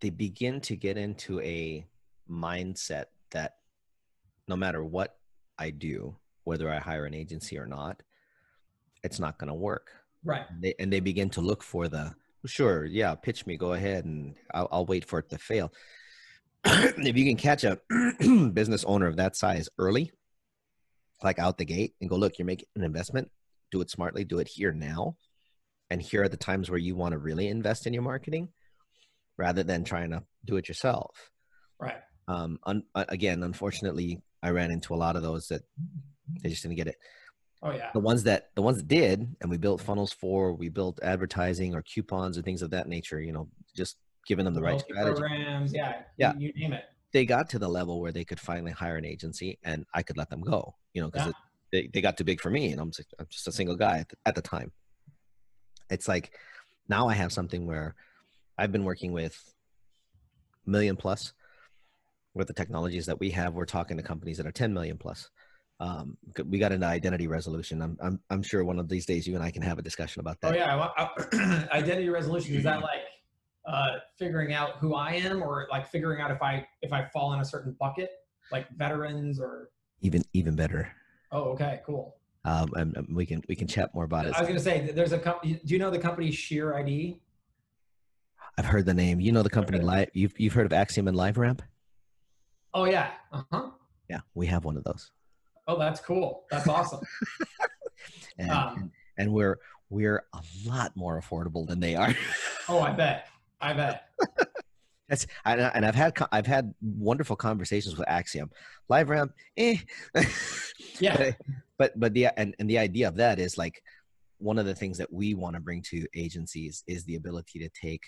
they 0.00 0.10
begin 0.10 0.60
to 0.62 0.76
get 0.76 0.96
into 0.96 1.40
a 1.40 1.86
mindset 2.28 3.06
that 3.30 3.56
no 4.48 4.56
matter 4.56 4.82
what 4.82 5.16
I 5.58 5.70
do, 5.70 6.16
whether 6.44 6.70
I 6.70 6.78
hire 6.78 7.04
an 7.06 7.14
agency 7.14 7.58
or 7.58 7.66
not, 7.66 8.02
it's 9.02 9.20
not 9.20 9.38
going 9.38 9.48
to 9.48 9.54
work. 9.54 9.90
Right. 10.24 10.44
And 10.48 10.62
they, 10.62 10.74
and 10.78 10.92
they 10.92 11.00
begin 11.00 11.30
to 11.30 11.40
look 11.40 11.62
for 11.62 11.88
the 11.88 12.14
sure, 12.46 12.84
yeah, 12.84 13.14
pitch 13.14 13.46
me, 13.46 13.56
go 13.56 13.74
ahead, 13.74 14.04
and 14.04 14.34
I'll, 14.54 14.68
I'll 14.72 14.86
wait 14.86 15.04
for 15.04 15.18
it 15.18 15.28
to 15.30 15.38
fail. 15.38 15.72
if 16.64 17.16
you 17.16 17.24
can 17.24 17.36
catch 17.36 17.64
a 17.64 17.78
business 18.52 18.84
owner 18.84 19.06
of 19.06 19.16
that 19.16 19.36
size 19.36 19.68
early, 19.78 20.12
like 21.22 21.38
out 21.38 21.58
the 21.58 21.64
gate, 21.64 21.94
and 22.00 22.08
go, 22.08 22.16
look, 22.16 22.38
you're 22.38 22.46
making 22.46 22.68
an 22.76 22.84
investment, 22.84 23.30
do 23.70 23.80
it 23.80 23.90
smartly, 23.90 24.24
do 24.24 24.38
it 24.38 24.48
here 24.48 24.72
now. 24.72 25.16
And 25.90 26.00
here 26.00 26.22
are 26.22 26.28
the 26.28 26.36
times 26.36 26.70
where 26.70 26.78
you 26.78 26.94
want 26.94 27.12
to 27.12 27.18
really 27.18 27.48
invest 27.48 27.86
in 27.86 27.92
your 27.92 28.02
marketing 28.02 28.48
rather 29.40 29.62
than 29.62 29.82
trying 29.82 30.10
to 30.10 30.22
do 30.44 30.56
it 30.56 30.68
yourself. 30.68 31.30
Right. 31.80 31.96
Um, 32.28 32.58
un- 32.64 32.84
uh, 32.94 33.06
again, 33.08 33.42
unfortunately, 33.42 34.20
I 34.42 34.50
ran 34.50 34.70
into 34.70 34.94
a 34.94 35.00
lot 35.04 35.16
of 35.16 35.22
those 35.22 35.48
that 35.48 35.62
they 36.42 36.50
just 36.50 36.62
didn't 36.62 36.76
get 36.76 36.86
it. 36.86 36.96
Oh 37.62 37.72
yeah. 37.72 37.90
The 37.92 38.00
ones 38.00 38.22
that 38.24 38.50
the 38.54 38.62
ones 38.62 38.76
that 38.76 38.88
did, 38.88 39.34
and 39.40 39.50
we 39.50 39.56
built 39.56 39.80
funnels 39.80 40.12
for, 40.12 40.52
we 40.52 40.68
built 40.68 41.00
advertising 41.02 41.74
or 41.74 41.82
coupons 41.82 42.36
or 42.38 42.42
things 42.42 42.62
of 42.62 42.70
that 42.70 42.86
nature. 42.86 43.20
You 43.20 43.32
know, 43.32 43.48
just 43.74 43.96
giving 44.26 44.44
them 44.44 44.54
the 44.54 44.62
right 44.62 44.80
strategy. 44.80 45.20
Programs, 45.20 45.72
yeah, 45.72 46.02
yeah, 46.18 46.34
you, 46.38 46.52
you, 46.54 46.68
name 46.68 46.74
it. 46.74 46.84
They 47.12 47.24
got 47.24 47.48
to 47.50 47.58
the 47.58 47.68
level 47.68 48.00
where 48.00 48.12
they 48.12 48.24
could 48.24 48.40
finally 48.40 48.72
hire 48.72 48.96
an 48.96 49.04
agency, 49.04 49.58
and 49.64 49.84
I 49.94 50.02
could 50.02 50.16
let 50.16 50.30
them 50.30 50.42
go. 50.42 50.74
You 50.94 51.02
know, 51.02 51.10
because 51.10 51.28
yeah. 51.28 51.32
they 51.72 51.90
they 51.92 52.00
got 52.00 52.16
too 52.16 52.24
big 52.24 52.40
for 52.40 52.50
me, 52.50 52.72
and 52.72 52.80
I'm 52.80 52.92
just, 52.92 53.14
I'm 53.18 53.26
just 53.30 53.48
a 53.48 53.52
single 53.52 53.76
guy 53.76 53.98
at 53.98 54.08
the, 54.08 54.16
at 54.26 54.34
the 54.34 54.42
time. 54.42 54.72
It's 55.90 56.08
like 56.08 56.32
now 56.88 57.08
I 57.08 57.14
have 57.14 57.32
something 57.32 57.66
where 57.66 57.94
I've 58.60 58.72
been 58.72 58.84
working 58.84 59.12
with 59.12 59.52
million 60.66 60.94
plus 60.94 61.32
with 62.34 62.46
the 62.46 62.52
technologies 62.52 63.06
that 63.06 63.18
we 63.18 63.30
have. 63.30 63.54
We're 63.54 63.64
talking 63.64 63.96
to 63.96 64.02
companies 64.02 64.36
that 64.36 64.46
are 64.46 64.52
10 64.52 64.74
million 64.74 64.98
plus. 64.98 65.30
um, 65.80 66.18
we 66.44 66.58
got 66.58 66.70
into 66.70 66.86
identity 66.86 67.26
resolution. 67.26 67.80
I'm, 67.80 67.96
I'm, 68.02 68.20
I'm 68.28 68.42
sure 68.42 68.62
one 68.62 68.78
of 68.78 68.86
these 68.86 69.06
days 69.06 69.26
you 69.26 69.34
and 69.34 69.42
I 69.42 69.50
can 69.50 69.62
have 69.62 69.78
a 69.78 69.82
discussion 69.82 70.20
about 70.20 70.38
that. 70.42 70.52
Oh 70.52 70.54
yeah, 70.54 70.90
I, 70.98 71.68
identity 71.72 72.10
resolution 72.10 72.54
is 72.54 72.64
that 72.64 72.82
like 72.82 73.00
uh, 73.66 73.92
figuring 74.18 74.52
out 74.52 74.76
who 74.78 74.94
I 74.94 75.12
am, 75.12 75.42
or 75.42 75.66
like 75.70 75.88
figuring 75.88 76.20
out 76.20 76.30
if 76.30 76.42
I 76.42 76.66
if 76.82 76.92
I 76.92 77.06
fall 77.06 77.32
in 77.32 77.40
a 77.40 77.44
certain 77.44 77.74
bucket, 77.80 78.10
like 78.52 78.68
veterans 78.76 79.40
or 79.40 79.70
even 80.02 80.22
even 80.34 80.54
better. 80.54 80.92
Oh, 81.32 81.44
okay, 81.52 81.80
cool. 81.86 82.16
Um, 82.44 82.70
and, 82.74 82.96
and 82.96 83.16
we 83.16 83.24
can 83.24 83.42
we 83.48 83.56
can 83.56 83.66
chat 83.66 83.94
more 83.94 84.04
about 84.04 84.26
it. 84.26 84.34
I 84.34 84.40
was 84.40 84.48
gonna 84.48 84.60
say 84.60 84.90
there's 84.94 85.12
a 85.12 85.18
company. 85.18 85.60
Do 85.64 85.72
you 85.72 85.78
know 85.78 85.90
the 85.90 85.98
company 85.98 86.30
Sheer 86.30 86.76
ID? 86.76 87.20
I've 88.58 88.66
heard 88.66 88.86
the 88.86 88.94
name. 88.94 89.20
You 89.20 89.32
know 89.32 89.42
the 89.42 89.50
company 89.50 89.78
live. 89.80 90.08
You've 90.12 90.38
you've 90.38 90.52
heard 90.52 90.66
of 90.66 90.72
Acxiom 90.72 91.08
and 91.08 91.16
LiveRamp? 91.16 91.60
Oh 92.74 92.84
yeah. 92.84 93.12
Uh 93.32 93.42
huh. 93.52 93.70
Yeah, 94.08 94.20
we 94.34 94.46
have 94.46 94.64
one 94.64 94.76
of 94.76 94.84
those, 94.84 95.10
Oh, 95.68 95.78
that's 95.78 96.00
cool. 96.00 96.44
That's 96.50 96.66
awesome. 96.66 97.00
and 98.38 98.50
Um, 98.50 98.92
and, 99.18 99.32
we're 99.32 99.56
we're 99.88 100.24
a 100.34 100.42
lot 100.66 100.96
more 100.96 101.20
affordable 101.20 101.66
than 101.66 101.78
they 101.78 101.94
are. 101.94 102.12
oh, 102.68 102.80
I 102.80 102.92
bet. 102.92 103.28
I 103.60 103.72
bet. 103.72 104.08
That's 105.08 105.26
and 105.44 105.84
I've 105.84 105.94
had 105.96 106.16
I've 106.30 106.46
had 106.46 106.72
wonderful 106.80 107.34
conversations 107.34 107.96
with 107.96 108.06
Acxiom, 108.06 108.48
LiveRamp, 108.88 109.30
eh. 109.56 109.76
Yeah. 111.00 111.16
but, 111.16 111.36
but 111.78 112.00
but 112.00 112.14
the 112.14 112.26
and, 112.38 112.54
and 112.60 112.70
the 112.70 112.78
idea 112.78 113.08
of 113.08 113.16
that 113.16 113.40
is 113.40 113.58
like 113.58 113.82
one 114.38 114.58
of 114.58 114.66
the 114.66 114.74
things 114.74 114.98
that 114.98 115.12
we 115.12 115.34
want 115.34 115.54
to 115.54 115.60
bring 115.60 115.82
to 115.90 116.06
agencies 116.14 116.84
is 116.86 117.04
the 117.04 117.16
ability 117.16 117.58
to 117.58 117.68
take 117.70 118.02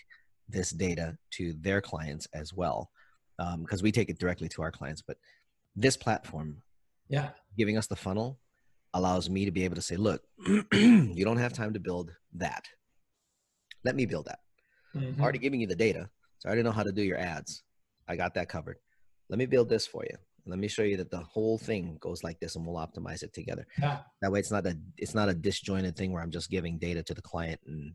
this 0.53 0.71
data 0.71 1.17
to 1.33 1.55
their 1.61 1.81
clients 1.81 2.27
as 2.35 2.53
well 2.53 2.91
because 3.61 3.83
we 3.83 3.91
take 3.91 4.09
it 4.09 4.19
directly 4.19 4.49
to 4.51 4.63
our 4.63 4.71
clients. 4.71 5.03
But 5.03 5.17
this 5.75 5.97
platform 5.97 6.63
Yeah. 7.09 7.31
giving 7.57 7.77
us 7.77 7.87
the 7.89 7.97
funnel 7.97 8.39
allows 8.95 9.29
me 9.31 9.45
to 9.47 9.51
be 9.51 9.65
able 9.65 9.75
to 9.77 9.83
say 9.83 9.97
look 9.97 10.23
you 10.73 11.25
don't 11.25 11.39
have 11.39 11.53
time 11.53 11.73
to 11.73 11.81
build 11.81 12.11
that. 12.35 12.67
Let 13.85 13.97
me 13.97 14.07
build 14.07 14.27
that. 14.27 14.39
Mhm. 14.95 15.19
already 15.21 15.39
giving 15.39 15.61
you 15.61 15.67
the 15.67 15.75
data. 15.75 16.11
So 16.39 16.49
i 16.49 16.51
already 16.51 16.63
know 16.65 16.73
how 16.73 16.83
to 16.83 16.93
do 16.93 17.03
your 17.03 17.19
ads. 17.19 17.63
I 18.07 18.17
got 18.17 18.35
that 18.35 18.49
covered. 18.49 18.77
Let 19.31 19.39
me 19.39 19.47
build 19.47 19.69
this 19.71 19.87
for 19.87 20.05
you. 20.05 20.17
Let 20.45 20.59
me 20.59 20.69
show 20.69 20.83
you 20.83 20.97
that 20.99 21.11
the 21.11 21.21
whole 21.21 21.57
thing 21.57 21.97
goes 22.01 22.23
like 22.23 22.39
this 22.41 22.57
and 22.57 22.67
we'll 22.67 22.85
optimize 22.87 23.23
it 23.23 23.33
together. 23.33 23.67
Yeah. 23.81 24.01
that 24.21 24.31
way 24.31 24.41
it's 24.41 24.51
not 24.51 24.67
a 24.67 24.77
it's 24.99 25.15
not 25.15 25.29
a 25.31 25.35
disjointed 25.35 25.97
thing 25.97 26.13
where 26.13 26.23
i'm 26.23 26.31
just 26.39 26.51
giving 26.51 26.79
data 26.79 27.03
to 27.05 27.15
the 27.15 27.23
client 27.23 27.61
and 27.67 27.95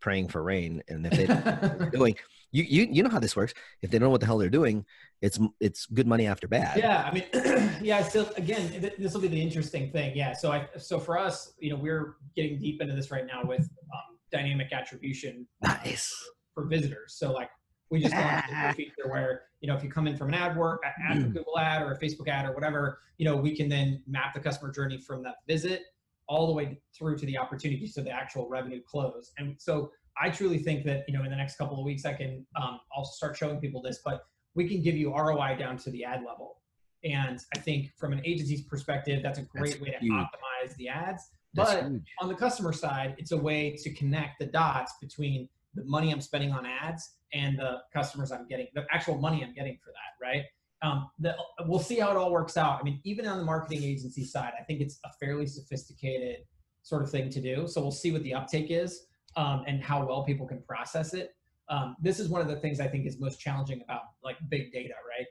praying 0.00 0.28
for 0.28 0.42
rain 0.42 0.82
and 0.88 1.06
if 1.06 1.12
they 1.12 1.26
don't 1.26 1.44
know 1.44 1.52
what 1.52 1.78
they're 1.78 1.90
doing 2.00 2.14
you, 2.52 2.64
you 2.64 2.88
you 2.90 3.02
know 3.02 3.10
how 3.10 3.20
this 3.20 3.36
works 3.36 3.54
if 3.82 3.90
they 3.90 3.98
don't 3.98 4.06
know 4.06 4.10
what 4.10 4.20
the 4.20 4.26
hell 4.26 4.38
they're 4.38 4.48
doing 4.48 4.84
it's 5.22 5.38
it's 5.60 5.86
good 5.86 6.06
money 6.06 6.26
after 6.26 6.48
bad 6.48 6.78
Yeah, 6.78 7.08
I 7.08 7.12
mean, 7.12 7.24
yeah. 7.82 8.02
Still, 8.02 8.30
again, 8.36 8.70
th- 8.70 8.94
this 8.98 9.12
will 9.12 9.20
be 9.20 9.28
the 9.28 9.40
interesting 9.40 9.90
thing. 9.92 10.16
Yeah. 10.16 10.32
So 10.32 10.50
I, 10.50 10.68
so 10.78 10.98
for 10.98 11.18
us, 11.18 11.52
you 11.58 11.70
know, 11.70 11.76
we're 11.76 12.16
getting 12.36 12.58
deep 12.58 12.80
into 12.80 12.94
this 12.94 13.10
right 13.10 13.26
now 13.26 13.42
with 13.44 13.60
um, 13.60 14.18
dynamic 14.32 14.72
attribution 14.72 15.46
nice 15.62 16.14
for 16.54 16.64
visitors. 16.64 17.14
So 17.18 17.32
like, 17.32 17.50
we 17.90 18.00
just 18.00 18.14
launched 18.14 18.50
a 18.50 18.68
new 18.68 18.72
feature 18.74 19.08
where 19.08 19.42
you 19.60 19.68
know 19.68 19.76
if 19.76 19.82
you 19.82 19.90
come 19.90 20.06
in 20.06 20.16
from 20.16 20.28
an 20.28 20.34
ad 20.34 20.56
work, 20.56 20.82
ad, 20.86 21.18
a 21.18 21.22
Google 21.22 21.58
ad 21.58 21.82
or 21.82 21.92
a 21.92 21.98
Facebook 21.98 22.28
ad 22.28 22.46
or 22.46 22.52
whatever, 22.52 23.00
you 23.18 23.24
know, 23.24 23.36
we 23.36 23.54
can 23.54 23.68
then 23.68 24.02
map 24.06 24.32
the 24.32 24.40
customer 24.40 24.72
journey 24.72 24.98
from 24.98 25.22
that 25.24 25.36
visit 25.46 25.82
all 26.30 26.46
the 26.46 26.52
way 26.52 26.78
through 26.96 27.18
to 27.18 27.26
the 27.26 27.36
opportunity 27.36 27.88
to 27.88 28.00
the 28.00 28.10
actual 28.10 28.48
revenue 28.48 28.80
close. 28.88 29.32
And 29.36 29.56
so 29.58 29.90
I 30.18 30.30
truly 30.30 30.58
think 30.58 30.84
that 30.84 31.04
you 31.08 31.12
know 31.12 31.24
in 31.24 31.30
the 31.30 31.36
next 31.36 31.56
couple 31.56 31.78
of 31.78 31.84
weeks 31.84 32.06
I 32.06 32.14
can 32.14 32.46
um, 32.56 32.78
I'll 32.96 33.04
start 33.04 33.36
showing 33.36 33.60
people 33.60 33.82
this, 33.82 34.00
but 34.04 34.22
we 34.54 34.68
can 34.68 34.80
give 34.80 34.96
you 34.96 35.12
ROI 35.14 35.56
down 35.58 35.76
to 35.78 35.90
the 35.90 36.04
ad 36.04 36.20
level. 36.26 36.58
And 37.04 37.40
I 37.54 37.58
think 37.58 37.90
from 37.98 38.12
an 38.12 38.22
agency's 38.24 38.62
perspective, 38.62 39.22
that's 39.22 39.38
a 39.38 39.42
great 39.42 39.72
That's 39.72 39.82
way 39.82 39.96
to 40.00 40.06
optimize 40.06 40.76
the 40.76 40.88
ads. 40.88 41.30
That's 41.54 41.74
But 41.74 41.84
huge. 41.84 42.02
on 42.20 42.28
the 42.28 42.34
customer 42.34 42.72
side, 42.72 43.16
it's 43.18 43.32
a 43.32 43.36
way 43.36 43.76
to 43.82 43.92
connect 43.94 44.38
the 44.38 44.46
dots 44.46 44.94
between 45.00 45.48
the 45.74 45.84
money 45.84 46.12
I'm 46.12 46.20
spending 46.20 46.52
on 46.52 46.66
ads 46.66 47.14
and 47.32 47.58
the 47.58 47.78
customers 47.92 48.32
I'm 48.32 48.46
getting, 48.46 48.68
the 48.74 48.84
actual 48.92 49.16
money 49.18 49.42
I'm 49.42 49.54
getting 49.54 49.78
for 49.82 49.92
that, 49.92 50.24
right? 50.24 50.44
Um, 50.82 51.10
the, 51.18 51.36
we'll 51.66 51.78
see 51.78 51.98
how 51.98 52.10
it 52.10 52.16
all 52.16 52.32
works 52.32 52.56
out. 52.56 52.80
I 52.80 52.82
mean, 52.82 53.00
even 53.04 53.26
on 53.26 53.38
the 53.38 53.44
marketing 53.44 53.84
agency 53.84 54.24
side, 54.24 54.52
I 54.58 54.64
think 54.64 54.80
it's 54.80 54.98
a 55.04 55.10
fairly 55.20 55.46
sophisticated 55.46 56.38
sort 56.82 57.02
of 57.02 57.10
thing 57.10 57.28
to 57.30 57.40
do. 57.40 57.66
So 57.68 57.80
we'll 57.80 57.90
see 57.90 58.12
what 58.12 58.22
the 58.22 58.34
uptake 58.34 58.70
is 58.70 59.06
um, 59.36 59.64
and 59.66 59.82
how 59.82 60.04
well 60.06 60.24
people 60.24 60.46
can 60.46 60.62
process 60.62 61.14
it. 61.14 61.34
Um, 61.68 61.96
this 62.00 62.18
is 62.18 62.28
one 62.28 62.40
of 62.40 62.48
the 62.48 62.56
things 62.56 62.80
I 62.80 62.88
think 62.88 63.06
is 63.06 63.20
most 63.20 63.38
challenging 63.38 63.82
about 63.82 64.02
like 64.24 64.36
big 64.48 64.72
data, 64.72 64.94
right? 65.08 65.26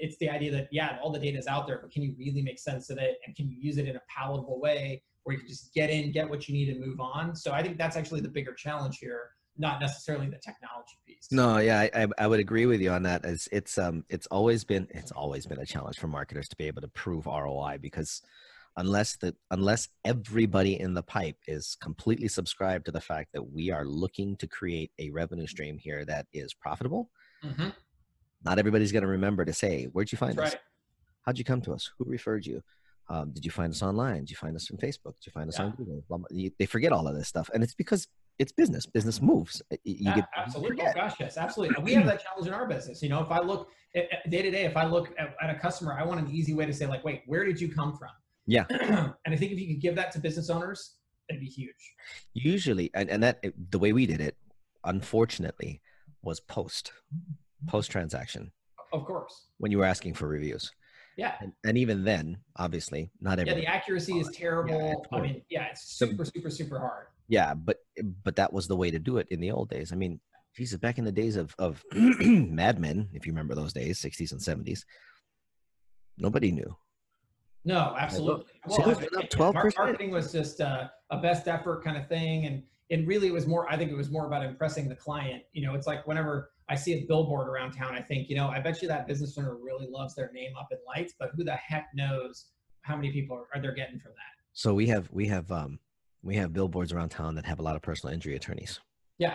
It's 0.00 0.16
the 0.18 0.30
idea 0.30 0.52
that 0.52 0.68
yeah, 0.70 0.98
all 1.02 1.10
the 1.10 1.18
data 1.18 1.36
is 1.36 1.46
out 1.46 1.66
there, 1.66 1.80
but 1.82 1.90
can 1.90 2.02
you 2.02 2.14
really 2.18 2.40
make 2.40 2.58
sense 2.58 2.88
of 2.88 2.98
it 2.98 3.18
and 3.26 3.36
can 3.36 3.48
you 3.48 3.56
use 3.60 3.76
it 3.76 3.88
in 3.88 3.96
a 3.96 4.00
palatable 4.08 4.60
way 4.60 5.02
where 5.24 5.34
you 5.34 5.40
can 5.40 5.48
just 5.48 5.74
get 5.74 5.90
in, 5.90 6.12
get 6.12 6.28
what 6.28 6.48
you 6.48 6.54
need, 6.54 6.68
and 6.68 6.80
move 6.80 7.00
on? 7.00 7.34
So 7.36 7.52
I 7.52 7.62
think 7.62 7.76
that's 7.76 7.96
actually 7.96 8.20
the 8.20 8.28
bigger 8.28 8.54
challenge 8.54 8.98
here, 8.98 9.30
not 9.58 9.80
necessarily 9.80 10.26
the 10.28 10.38
technology 10.38 10.98
piece. 11.06 11.28
No, 11.30 11.58
yeah, 11.58 11.88
I, 11.94 12.06
I 12.18 12.26
would 12.26 12.40
agree 12.40 12.66
with 12.66 12.80
you 12.80 12.90
on 12.90 13.02
that. 13.04 13.24
It's 13.24 13.48
it's 13.52 13.78
um 13.78 14.04
it's 14.08 14.26
always 14.28 14.64
been 14.64 14.88
it's 14.90 15.12
always 15.12 15.46
been 15.46 15.58
a 15.60 15.66
challenge 15.66 15.98
for 15.98 16.06
marketers 16.08 16.48
to 16.48 16.56
be 16.56 16.66
able 16.66 16.82
to 16.82 16.88
prove 16.88 17.26
ROI 17.26 17.78
because 17.80 18.22
unless 18.76 19.16
the 19.16 19.34
unless 19.50 19.88
everybody 20.04 20.80
in 20.80 20.94
the 20.94 21.02
pipe 21.02 21.36
is 21.46 21.76
completely 21.80 22.28
subscribed 22.28 22.86
to 22.86 22.92
the 22.92 23.00
fact 23.00 23.30
that 23.34 23.42
we 23.52 23.70
are 23.70 23.84
looking 23.84 24.36
to 24.36 24.46
create 24.46 24.90
a 24.98 25.10
revenue 25.10 25.46
stream 25.46 25.76
here 25.78 26.04
that 26.06 26.26
is 26.32 26.54
profitable, 26.54 27.10
Mhm, 27.44 27.74
not 28.44 28.58
everybody's 28.58 28.92
going 28.92 29.02
to 29.02 29.08
remember 29.08 29.44
to 29.44 29.52
say, 29.52 29.84
"Where'd 29.92 30.10
you 30.10 30.18
find 30.18 30.38
that's 30.38 30.48
us? 30.48 30.54
right. 30.54 30.62
How'd 31.26 31.38
you 31.38 31.44
come 31.44 31.60
to 31.62 31.72
us? 31.72 31.90
Who 31.98 32.04
referred 32.06 32.46
you? 32.46 32.62
Um, 33.08 33.32
did 33.32 33.44
you 33.44 33.50
find 33.50 33.70
us 33.72 33.82
online? 33.82 34.20
Did 34.20 34.30
you 34.30 34.36
find 34.36 34.56
us 34.56 34.66
from 34.66 34.78
Facebook? 34.78 35.14
Did 35.20 35.26
you 35.26 35.32
find 35.32 35.48
us 35.50 35.60
on 35.60 35.66
Yeah. 35.70 35.76
Google?" 35.76 36.04
Blah, 36.08 36.18
blah. 36.18 36.26
You- 36.30 36.52
They 36.58 36.66
forget 36.66 36.92
all 36.92 37.06
of 37.06 37.14
this 37.14 37.28
stuff, 37.28 37.50
and 37.52 37.62
it's 37.62 37.74
because 37.74 38.08
it's 38.38 38.52
business. 38.52 38.86
Business 38.86 39.20
moves. 39.22 39.62
You 39.84 39.96
Yeah, 40.00 40.14
get 40.16 40.24
absolutely. 40.36 40.82
Oh, 40.82 40.92
gosh, 40.94 41.14
yes, 41.20 41.36
absolutely. 41.36 41.76
And 41.76 41.84
we 41.84 41.94
have 41.94 42.06
that 42.06 42.22
challenge 42.22 42.46
in 42.46 42.54
our 42.54 42.66
business. 42.66 43.02
You 43.02 43.08
know, 43.08 43.20
if 43.20 43.30
I 43.30 43.40
look 43.40 43.68
at, 43.94 44.04
at 44.12 44.30
day 44.30 44.42
to 44.42 44.50
day, 44.50 44.64
if 44.64 44.76
I 44.76 44.84
look 44.84 45.12
at, 45.18 45.34
at 45.42 45.50
a 45.50 45.58
customer, 45.58 45.96
I 45.98 46.04
want 46.04 46.20
an 46.20 46.30
easy 46.30 46.54
way 46.54 46.66
to 46.66 46.72
say, 46.72 46.86
like, 46.86 47.04
wait, 47.04 47.22
where 47.26 47.44
did 47.44 47.60
you 47.60 47.68
come 47.72 47.96
from? 47.96 48.10
Yeah. 48.46 48.64
and 48.70 49.14
I 49.26 49.36
think 49.36 49.52
if 49.52 49.58
you 49.60 49.68
could 49.68 49.80
give 49.80 49.94
that 49.96 50.12
to 50.12 50.18
business 50.18 50.50
owners, 50.50 50.96
it'd 51.28 51.40
be 51.40 51.46
huge. 51.46 51.94
usually 52.34 52.90
and, 52.94 53.08
and 53.08 53.22
that 53.22 53.44
the 53.70 53.78
way 53.78 53.92
we 53.92 54.06
did 54.06 54.20
it 54.20 54.36
unfortunately 54.84 55.80
was 56.22 56.40
post 56.40 56.92
mm-hmm. 57.14 57.68
post 57.68 57.90
transaction 57.90 58.50
Of 58.92 59.04
course. 59.04 59.46
when 59.58 59.70
you 59.70 59.78
were 59.78 59.84
asking 59.84 60.14
for 60.14 60.26
reviews 60.26 60.72
Yeah. 61.16 61.34
and, 61.40 61.52
and 61.64 61.78
even 61.78 62.04
then 62.04 62.38
obviously 62.56 63.10
not 63.20 63.38
every. 63.38 63.52
Yeah, 63.52 63.58
the 63.60 63.66
accuracy 63.66 64.18
is 64.18 64.28
terrible. 64.34 64.92
it's 64.98 65.08
I 65.12 65.20
mean, 65.20 65.42
yeah, 65.48 65.66
it's 65.70 65.84
super, 65.84 66.24
super, 66.24 66.50
super 66.50 66.78
hard. 66.78 67.06
Yeah 67.28 67.54
but 67.54 67.78
but 68.24 68.36
that 68.36 68.52
was 68.52 68.68
the 68.68 68.76
way 68.76 68.90
to 68.90 68.98
do 68.98 69.18
it 69.18 69.26
in 69.30 69.40
the 69.40 69.50
old 69.50 69.68
days 69.68 69.92
i 69.92 69.96
mean 69.96 70.20
jesus 70.56 70.78
back 70.78 70.98
in 70.98 71.04
the 71.04 71.12
days 71.12 71.36
of 71.36 71.54
of 71.58 71.82
mad 71.92 72.78
men 72.78 73.08
if 73.12 73.26
you 73.26 73.32
remember 73.32 73.54
those 73.54 73.72
days 73.72 74.00
60s 74.00 74.32
and 74.32 74.40
70s 74.40 74.80
nobody 76.18 76.52
knew 76.52 76.76
No, 77.64 77.94
absolutely. 77.96 78.46
Well, 78.66 78.86
went 78.88 79.16
up 79.16 79.24
yeah, 79.32 79.52
mar- 79.52 79.70
12%. 79.70 79.78
marketing 79.78 80.10
was 80.10 80.32
just 80.32 80.60
uh, 80.60 80.88
a 81.10 81.18
best 81.18 81.46
effort 81.46 81.84
kind 81.84 81.96
of 81.96 82.08
thing, 82.08 82.46
and 82.46 82.62
and 82.90 83.06
really 83.06 83.28
it 83.28 83.32
was 83.32 83.46
more. 83.46 83.70
I 83.70 83.76
think 83.76 83.92
it 83.92 83.96
was 83.96 84.10
more 84.10 84.26
about 84.26 84.44
impressing 84.44 84.88
the 84.88 84.96
client. 84.96 85.44
You 85.52 85.64
know, 85.64 85.74
it's 85.74 85.86
like 85.86 86.04
whenever 86.04 86.50
I 86.68 86.74
see 86.74 86.94
a 86.94 87.06
billboard 87.06 87.48
around 87.48 87.72
town, 87.72 87.94
I 87.94 88.00
think, 88.00 88.28
you 88.28 88.36
know, 88.36 88.48
I 88.48 88.58
bet 88.58 88.82
you 88.82 88.88
that 88.88 89.06
business 89.06 89.36
owner 89.38 89.56
really 89.56 89.86
loves 89.88 90.14
their 90.14 90.30
name 90.32 90.52
up 90.58 90.68
in 90.72 90.78
lights, 90.86 91.14
but 91.18 91.30
who 91.36 91.44
the 91.44 91.54
heck 91.54 91.88
knows 91.94 92.46
how 92.82 92.96
many 92.96 93.12
people 93.12 93.36
are, 93.36 93.46
are 93.54 93.62
they 93.62 93.68
getting 93.74 94.00
from 94.00 94.12
that? 94.12 94.32
so 94.54 94.74
we 94.74 94.86
have 94.86 95.08
we 95.10 95.26
have 95.26 95.50
um 95.50 95.78
we 96.22 96.36
have 96.36 96.52
billboards 96.52 96.92
around 96.92 97.08
town 97.10 97.34
that 97.34 97.44
have 97.44 97.58
a 97.58 97.62
lot 97.62 97.76
of 97.76 97.82
personal 97.82 98.12
injury 98.14 98.36
attorneys 98.36 98.80
Yeah, 99.18 99.34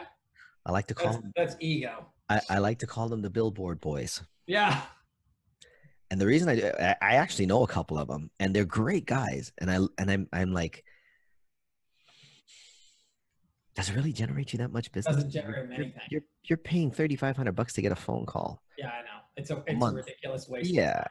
i 0.65 0.71
like 0.71 0.87
to 0.87 0.93
call 0.93 1.11
that's, 1.11 1.21
them 1.21 1.33
that's 1.35 1.55
ego. 1.59 2.05
I, 2.29 2.41
I 2.49 2.57
like 2.59 2.79
to 2.79 2.87
call 2.87 3.07
them 3.09 3.21
the 3.21 3.29
billboard 3.29 3.79
boys 3.79 4.21
Yeah, 4.47 4.81
and 6.11 6.19
the 6.21 6.25
reason 6.27 6.49
I, 6.49 6.55
do- 6.55 6.71
I 6.79 7.15
actually 7.15 7.45
know 7.47 7.63
a 7.63 7.67
couple 7.67 7.97
of 7.97 8.07
them, 8.07 8.31
and 8.39 8.53
they're 8.55 8.65
great 8.65 9.05
guys, 9.05 9.51
and 9.57 9.69
I 9.71 9.77
and 9.97 10.09
I'm 10.11 10.27
I'm 10.31 10.53
like, 10.53 10.83
does 13.75 13.89
it 13.89 13.95
really 13.95 14.13
generate 14.13 14.53
you 14.53 14.59
that 14.59 14.71
much 14.71 14.91
business? 14.91 15.15
doesn't 15.15 15.33
You're- 15.33 15.43
generate 15.45 15.69
you're, 15.69 15.81
anything. 15.85 16.01
You're 16.09 16.21
you're 16.43 16.57
paying 16.57 16.91
thirty 16.91 17.15
five 17.15 17.35
hundred 17.37 17.53
bucks 17.55 17.73
to 17.73 17.81
get 17.81 17.91
a 17.91 17.95
phone 17.95 18.25
call. 18.25 18.61
Yeah, 18.77 18.87
I 18.87 19.01
know. 19.01 19.19
It's 19.35 19.49
a 19.51 19.57
it's 19.67 19.73
a 19.73 19.75
month. 19.75 19.97
ridiculous 19.97 20.47
waste. 20.49 20.69
Yeah, 20.71 21.03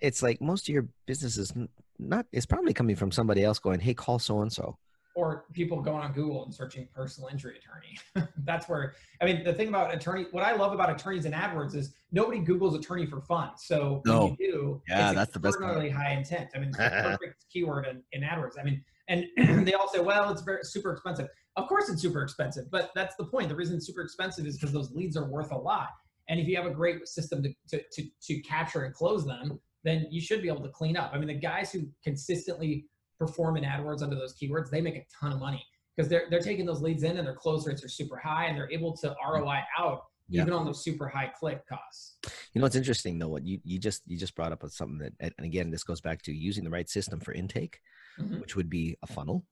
it's 0.00 0.22
like 0.22 0.40
most 0.40 0.68
of 0.68 0.72
your 0.72 0.86
business 1.06 1.36
is 1.38 1.52
not. 1.98 2.26
It's 2.32 2.46
probably 2.46 2.72
coming 2.74 2.94
from 2.96 3.10
somebody 3.10 3.42
else 3.42 3.58
going, 3.58 3.80
"Hey, 3.80 3.94
call 3.94 4.18
so 4.18 4.40
and 4.42 4.52
so." 4.52 4.78
Or 5.14 5.44
people 5.52 5.80
going 5.80 6.02
on 6.02 6.12
Google 6.12 6.44
and 6.44 6.54
searching 6.54 6.88
personal 6.94 7.28
injury 7.28 7.58
attorney. 7.58 8.28
That's 8.44 8.68
where 8.68 8.94
I 9.20 9.24
mean 9.24 9.44
the 9.44 9.52
thing 9.52 9.68
about 9.68 9.94
attorney. 9.94 10.26
What 10.30 10.44
I 10.44 10.54
love 10.54 10.72
about 10.72 10.90
attorneys 10.90 11.24
in 11.24 11.32
AdWords 11.32 11.74
is 11.74 11.94
nobody 12.10 12.38
Google's 12.40 12.74
attorney 12.74 13.06
for 13.06 13.20
fun. 13.20 13.50
So 13.56 14.02
No. 14.06 14.36
you 14.38 14.50
do, 14.50 14.82
Yeah, 14.88 15.08
it's 15.08 15.16
that's 15.16 15.32
the 15.32 15.40
best 15.40 15.54
extraordinarily 15.54 15.90
high 15.90 16.12
intent. 16.12 16.50
I 16.54 16.58
mean, 16.58 16.68
it's 16.68 16.78
the 16.78 16.88
perfect 17.20 17.44
keyword 17.52 17.86
in, 17.86 18.02
in 18.12 18.22
AdWords. 18.22 18.58
I 18.58 18.62
mean, 18.64 18.82
and 19.08 19.26
they 19.66 19.74
all 19.74 19.88
say, 19.88 20.00
well, 20.00 20.30
it's 20.30 20.42
very 20.42 20.64
super 20.64 20.92
expensive. 20.92 21.28
Of 21.56 21.68
course, 21.68 21.88
it's 21.90 22.00
super 22.00 22.22
expensive, 22.22 22.70
but 22.70 22.90
that's 22.94 23.14
the 23.16 23.24
point. 23.24 23.48
The 23.48 23.54
reason 23.54 23.76
it's 23.76 23.86
super 23.86 24.02
expensive 24.02 24.46
is 24.46 24.56
because 24.56 24.72
those 24.72 24.90
leads 24.92 25.16
are 25.16 25.28
worth 25.28 25.52
a 25.52 25.58
lot. 25.58 25.88
And 26.28 26.40
if 26.40 26.46
you 26.48 26.56
have 26.56 26.66
a 26.66 26.70
great 26.70 27.06
system 27.06 27.42
to, 27.42 27.52
to, 27.68 27.82
to, 27.92 28.08
to 28.22 28.40
capture 28.40 28.84
and 28.84 28.94
close 28.94 29.26
them, 29.26 29.60
then 29.84 30.06
you 30.10 30.20
should 30.20 30.40
be 30.40 30.48
able 30.48 30.62
to 30.62 30.68
clean 30.68 30.96
up. 30.96 31.10
I 31.12 31.18
mean, 31.18 31.26
the 31.28 31.34
guys 31.34 31.72
who 31.72 31.88
consistently 32.04 32.86
perform 33.26 33.56
in 33.56 33.64
AdWords 33.64 34.02
under 34.02 34.16
those 34.16 34.34
keywords, 34.34 34.68
they 34.70 34.80
make 34.80 34.96
a 34.96 35.06
ton 35.20 35.32
of 35.32 35.38
money 35.38 35.64
because 35.96 36.08
they're 36.08 36.26
they're 36.30 36.40
taking 36.40 36.66
those 36.66 36.82
leads 36.82 37.02
in 37.04 37.16
and 37.18 37.26
their 37.26 37.34
close 37.34 37.66
rates 37.66 37.84
are 37.84 37.88
super 37.88 38.16
high 38.16 38.46
and 38.46 38.56
they're 38.56 38.70
able 38.70 38.96
to 38.96 39.14
ROI 39.24 39.60
out 39.78 40.02
Yeah. 40.28 40.42
even 40.42 40.52
on 40.52 40.64
those 40.64 40.82
super 40.82 41.06
high 41.08 41.28
click 41.38 41.66
costs. 41.68 42.16
You 42.52 42.60
know 42.60 42.64
what's 42.64 42.74
interesting 42.76 43.18
though? 43.18 43.28
What 43.28 43.44
you, 43.46 43.60
you 43.64 43.78
just 43.78 44.02
you 44.06 44.16
just 44.18 44.34
brought 44.34 44.52
up 44.52 44.62
with 44.62 44.72
something 44.72 44.98
that, 44.98 45.12
and 45.38 45.46
again, 45.46 45.70
this 45.70 45.84
goes 45.84 46.00
back 46.00 46.22
to 46.22 46.32
using 46.32 46.64
the 46.64 46.70
right 46.70 46.88
system 46.88 47.20
for 47.20 47.32
intake, 47.32 47.80
Mhm. 48.18 48.40
which 48.40 48.56
would 48.56 48.68
be 48.68 48.96
a 49.02 49.06
funnel. 49.06 49.46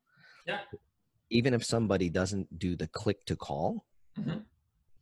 Yeah. 0.46 0.60
Even 1.30 1.54
if 1.54 1.64
somebody 1.64 2.08
doesn't 2.10 2.58
do 2.58 2.74
the 2.76 2.88
click 2.88 3.24
to 3.26 3.36
call, 3.36 3.86
Mhm. 4.18 4.44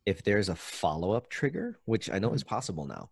if 0.05 0.21
there's 0.23 0.49
a 0.49 0.55
follow 0.55 1.11
up 1.13 1.29
trigger, 1.29 1.79
which 1.85 2.09
I 2.11 2.19
know 2.19 2.33
is 2.33 2.43
possible 2.43 2.85
now, 2.85 3.09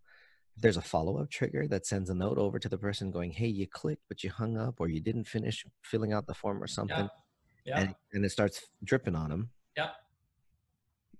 there's 0.60 0.78
a 0.78 0.82
follow 0.82 1.18
up 1.18 1.30
trigger 1.30 1.68
that 1.68 1.86
sends 1.86 2.10
a 2.10 2.16
note 2.16 2.38
over 2.38 2.60
to 2.60 2.70
the 2.70 2.78
person 2.78 3.12
going, 3.12 3.32
"Hey, 3.32 3.48
you 3.48 3.68
clicked 3.68 4.04
but 4.08 4.24
you 4.24 4.30
hung 4.32 4.58
up, 4.58 4.76
or 4.80 4.88
you 4.88 5.00
didn't 5.00 5.26
finish 5.26 5.66
filling 5.82 6.14
out 6.14 6.28
the 6.28 6.34
form 6.34 6.62
or 6.62 6.68
something," 6.68 7.10
Yeah. 7.66 7.80
and 7.80 7.96
and 8.14 8.26
it 8.26 8.30
starts 8.30 8.68
dripping 8.84 9.16
on 9.16 9.30
them. 9.30 9.52
Yep. 9.78 9.96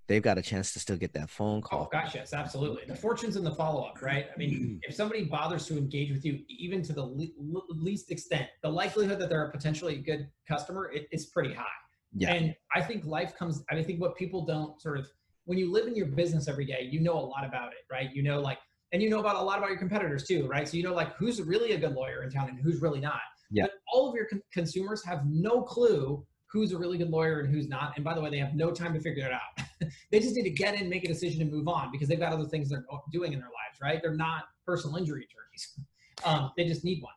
They've 0.08 0.22
got 0.22 0.38
a 0.38 0.42
chance 0.42 0.72
to 0.72 0.80
still 0.80 0.96
get 0.96 1.12
that 1.12 1.28
phone 1.28 1.58
oh, 1.58 1.68
call. 1.68 1.82
Oh 1.82 1.88
gosh, 1.92 2.14
yes, 2.14 2.32
absolutely. 2.32 2.82
The 2.86 2.96
fortune's 2.96 3.36
in 3.36 3.44
the 3.44 3.54
follow 3.54 3.82
up, 3.84 4.00
right? 4.00 4.26
I 4.34 4.38
mean, 4.38 4.80
if 4.88 4.94
somebody 4.94 5.24
bothers 5.24 5.66
to 5.66 5.76
engage 5.76 6.10
with 6.10 6.24
you, 6.24 6.40
even 6.48 6.82
to 6.82 6.92
the 6.94 7.04
le- 7.04 7.28
le- 7.38 7.62
least 7.68 8.10
extent, 8.10 8.48
the 8.62 8.70
likelihood 8.70 9.18
that 9.18 9.28
they're 9.28 9.44
a 9.44 9.50
potentially 9.50 9.96
good 9.98 10.30
customer 10.46 10.90
i- 10.94 11.06
is 11.12 11.26
pretty 11.26 11.52
high. 11.52 11.66
Yeah. 12.14 12.32
And 12.32 12.54
I 12.74 12.80
think 12.80 13.04
life 13.04 13.36
comes. 13.36 13.62
I 13.70 13.82
think 13.82 14.00
what 14.00 14.16
people 14.16 14.46
don't 14.46 14.80
sort 14.80 14.98
of 14.98 15.06
when 15.44 15.58
you 15.58 15.70
live 15.70 15.86
in 15.86 15.94
your 15.94 16.06
business 16.06 16.46
every 16.46 16.66
day, 16.66 16.88
you 16.90 17.00
know 17.00 17.14
a 17.14 17.20
lot 17.20 17.44
about 17.44 17.72
it, 17.72 17.78
right? 17.90 18.10
You 18.12 18.22
know, 18.22 18.38
like, 18.38 18.58
and 18.92 19.02
you 19.02 19.10
know 19.10 19.20
about 19.20 19.36
a 19.36 19.42
lot 19.42 19.58
about 19.58 19.70
your 19.70 19.78
competitors 19.78 20.24
too, 20.24 20.46
right? 20.46 20.66
So 20.68 20.76
you 20.76 20.82
know, 20.82 20.94
like, 20.94 21.14
who's 21.16 21.40
really 21.42 21.72
a 21.72 21.78
good 21.78 21.94
lawyer 21.94 22.22
in 22.22 22.30
town 22.30 22.48
and 22.48 22.58
who's 22.58 22.80
really 22.80 23.00
not. 23.00 23.20
Yeah. 23.50 23.64
But 23.64 23.72
all 23.92 24.08
of 24.08 24.14
your 24.14 24.26
con- 24.26 24.42
consumers 24.52 25.04
have 25.04 25.26
no 25.26 25.62
clue 25.62 26.24
who's 26.50 26.72
a 26.72 26.78
really 26.78 26.98
good 26.98 27.10
lawyer 27.10 27.40
and 27.40 27.52
who's 27.52 27.68
not. 27.68 27.92
And 27.96 28.04
by 28.04 28.14
the 28.14 28.20
way, 28.20 28.30
they 28.30 28.38
have 28.38 28.54
no 28.54 28.70
time 28.70 28.94
to 28.94 29.00
figure 29.00 29.26
it 29.26 29.32
out. 29.32 29.66
they 30.10 30.18
just 30.18 30.34
need 30.34 30.44
to 30.44 30.50
get 30.50 30.74
in, 30.80 30.88
make 30.88 31.04
a 31.04 31.08
decision, 31.08 31.42
and 31.42 31.52
move 31.52 31.68
on 31.68 31.92
because 31.92 32.08
they've 32.08 32.18
got 32.18 32.32
other 32.32 32.46
things 32.46 32.70
they're 32.70 32.86
doing 33.12 33.32
in 33.32 33.38
their 33.38 33.48
lives, 33.48 33.80
right? 33.82 34.00
They're 34.02 34.16
not 34.16 34.44
personal 34.66 34.96
injury 34.96 35.26
attorneys. 35.30 35.78
Um, 36.24 36.50
they 36.56 36.64
just 36.64 36.82
need 36.82 37.00
one. 37.00 37.12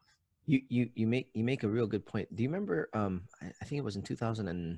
You 0.46 0.62
you 0.70 0.90
you 0.94 1.08
make 1.08 1.32
you 1.34 1.44
make 1.44 1.64
a 1.64 1.68
real 1.68 1.88
good 1.88 2.06
point. 2.06 2.36
Do 2.36 2.44
you 2.44 2.50
remember? 2.50 2.88
Um, 2.94 3.24
I, 3.42 3.48
I 3.60 3.66
think 3.66 3.80
it 3.80 3.84
was 3.84 3.96
in 3.96 4.04
two 4.04 4.16
thousand 4.16 4.48
and 4.48 4.78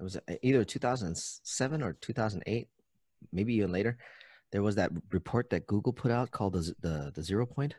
it 0.00 0.02
was 0.02 0.16
uh, 0.16 0.20
either 0.40 0.64
two 0.64 0.78
thousand 0.78 1.14
seven 1.18 1.82
or 1.82 1.92
two 1.92 2.14
thousand 2.14 2.42
eight, 2.46 2.68
maybe 3.32 3.54
even 3.56 3.70
later. 3.70 3.98
There 4.50 4.62
was 4.62 4.76
that 4.76 4.90
report 5.10 5.50
that 5.50 5.66
Google 5.66 5.92
put 5.92 6.10
out 6.10 6.30
called 6.30 6.54
the 6.54 6.74
the 6.80 7.12
the 7.14 7.22
zero 7.22 7.46
point. 7.46 7.74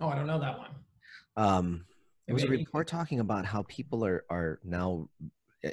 Oh, 0.00 0.08
I 0.08 0.14
don't 0.14 0.26
know 0.26 0.40
that 0.40 0.58
one. 0.58 0.70
Um, 1.36 1.84
it 2.26 2.32
was 2.32 2.44
a 2.44 2.48
report 2.48 2.86
talking 2.86 3.20
about 3.20 3.44
how 3.44 3.64
people 3.68 4.04
are 4.04 4.24
are 4.30 4.60
now, 4.64 5.08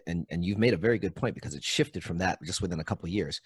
and 0.06 0.26
and 0.30 0.43
you've 0.43 0.58
made 0.58 0.73
a 0.73 0.78
very 0.78 0.97
good 0.97 1.15
point 1.15 1.36
because 1.36 1.56
it 1.56 1.63
shifted 1.63 2.04
from 2.04 2.17
that 2.17 2.39
just 2.43 2.62
within 2.62 2.80
a 2.80 2.84
couple 2.84 3.06
of 3.06 3.13
years. 3.13 3.41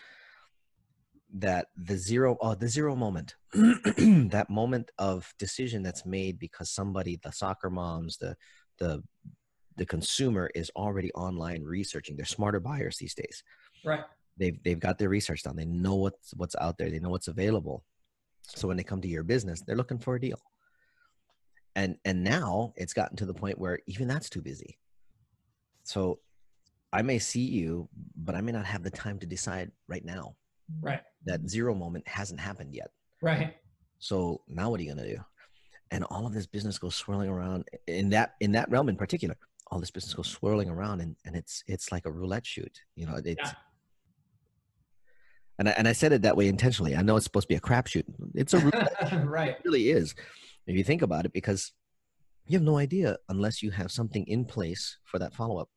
That 1.33 1.67
the 1.77 1.97
zero, 1.97 2.37
oh, 2.41 2.55
the 2.55 2.67
zero 2.67 2.95
moment, 2.95 3.35
that 3.53 4.47
moment 4.49 4.91
of 4.97 5.33
decision 5.39 5.83
that's 5.83 6.05
made 6.05 6.39
because 6.39 6.69
somebody, 6.69 7.19
the 7.21 7.31
soccer 7.31 7.69
moms, 7.69 8.17
the 8.17 8.35
the 8.79 9.03
the 9.77 9.85
consumer 9.85 10.49
is 10.55 10.71
already 10.75 11.11
online 11.13 11.63
researching. 11.63 12.15
They're 12.15 12.25
smarter 12.25 12.59
buyers 12.59 12.97
these 12.97 13.13
days. 13.13 13.43
Right. 13.85 14.03
They've 14.37 14.61
they've 14.63 14.79
got 14.79 14.97
their 14.97 15.09
research 15.09 15.43
done. 15.43 15.55
They 15.55 15.65
know 15.65 15.95
what's 15.95 16.33
what's 16.35 16.55
out 16.59 16.77
there. 16.77 16.89
They 16.89 16.99
know 16.99 17.09
what's 17.09 17.27
available. 17.27 17.83
So 18.43 18.67
when 18.67 18.77
they 18.77 18.83
come 18.83 19.01
to 19.01 19.07
your 19.07 19.23
business, 19.23 19.61
they're 19.61 19.75
looking 19.75 19.99
for 19.99 20.15
a 20.15 20.19
deal 20.21 20.39
and 21.75 21.97
and 22.03 22.21
now 22.23 22.73
it's 22.75 22.93
gotten 22.93 23.15
to 23.17 23.25
the 23.25 23.33
point 23.33 23.57
where 23.57 23.79
even 23.87 24.05
that's 24.07 24.29
too 24.29 24.41
busy 24.41 24.77
so 25.83 26.19
i 26.91 27.01
may 27.01 27.17
see 27.17 27.39
you 27.45 27.87
but 28.17 28.35
i 28.35 28.41
may 28.41 28.51
not 28.51 28.65
have 28.65 28.83
the 28.83 28.89
time 28.89 29.17
to 29.17 29.25
decide 29.25 29.71
right 29.87 30.03
now 30.03 30.35
Right. 30.81 31.01
that 31.25 31.49
zero 31.49 31.73
moment 31.73 32.05
hasn't 32.07 32.41
happened 32.41 32.73
yet 32.73 32.91
Right. 33.21 33.55
so 33.99 34.41
now 34.49 34.69
what 34.69 34.81
are 34.81 34.83
you 34.83 34.93
going 34.93 35.05
to 35.07 35.15
do 35.15 35.23
and 35.91 36.03
all 36.05 36.25
of 36.27 36.33
this 36.33 36.45
business 36.45 36.77
goes 36.77 36.95
swirling 36.95 37.29
around 37.29 37.63
in 37.87 38.09
that 38.09 38.35
in 38.41 38.51
that 38.51 38.69
realm 38.69 38.89
in 38.89 38.97
particular 38.97 39.37
all 39.67 39.79
this 39.79 39.91
business 39.91 40.13
goes 40.13 40.27
swirling 40.27 40.69
around 40.69 40.99
and, 40.99 41.15
and 41.25 41.37
it's 41.37 41.63
it's 41.67 41.89
like 41.91 42.05
a 42.05 42.11
roulette 42.11 42.45
shoot 42.45 42.81
you 42.95 43.05
know 43.05 43.15
it's 43.15 43.27
Yeah. 43.37 43.51
And 45.61 45.69
I, 45.69 45.71
and 45.77 45.87
I 45.87 45.93
said 45.93 46.11
it 46.11 46.23
that 46.23 46.35
way 46.35 46.47
intentionally 46.47 46.95
i 46.95 47.01
know 47.01 47.15
it's 47.15 47.25
supposed 47.25 47.45
to 47.45 47.53
be 47.53 47.55
a 47.55 47.61
crapshoot 47.61 48.03
it's 48.35 48.53
a 48.53 48.59
right. 49.25 49.49
it 49.49 49.61
really 49.63 49.89
is 49.89 50.15
if 50.67 50.75
you 50.75 50.83
think 50.83 51.01
about 51.01 51.25
it 51.25 51.33
because 51.33 51.71
you 52.47 52.57
have 52.57 52.65
no 52.65 52.77
idea 52.77 53.17
unless 53.29 53.61
you 53.63 53.71
have 53.71 53.91
something 53.91 54.25
in 54.27 54.43
place 54.43 54.97
for 55.05 55.19
that 55.19 55.33
follow-up 55.33 55.69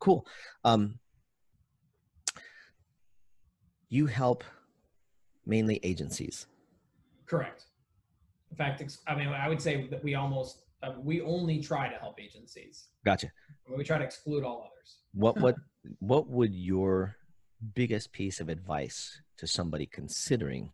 cool 0.00 0.26
um, 0.64 0.98
you 3.88 4.06
help 4.06 4.44
mainly 5.46 5.80
agencies 5.82 6.46
Correct. 7.28 7.64
In 8.50 8.56
fact, 8.56 8.82
I 9.06 9.14
mean, 9.14 9.28
I 9.28 9.48
would 9.48 9.60
say 9.60 9.86
that 9.88 10.02
we 10.02 10.14
almost 10.14 10.62
uh, 10.82 10.92
we 10.98 11.20
only 11.20 11.60
try 11.60 11.88
to 11.88 11.96
help 11.98 12.18
agencies. 12.20 12.88
gotcha 13.04 13.30
We 13.76 13.84
try 13.84 13.98
to 13.98 14.04
exclude 14.04 14.44
all 14.44 14.60
others. 14.60 14.98
what 15.12 15.38
what 15.38 15.56
what 15.98 16.28
would 16.28 16.54
your 16.54 17.16
biggest 17.74 18.12
piece 18.12 18.40
of 18.40 18.48
advice 18.48 19.20
to 19.36 19.46
somebody 19.46 19.86
considering 19.86 20.72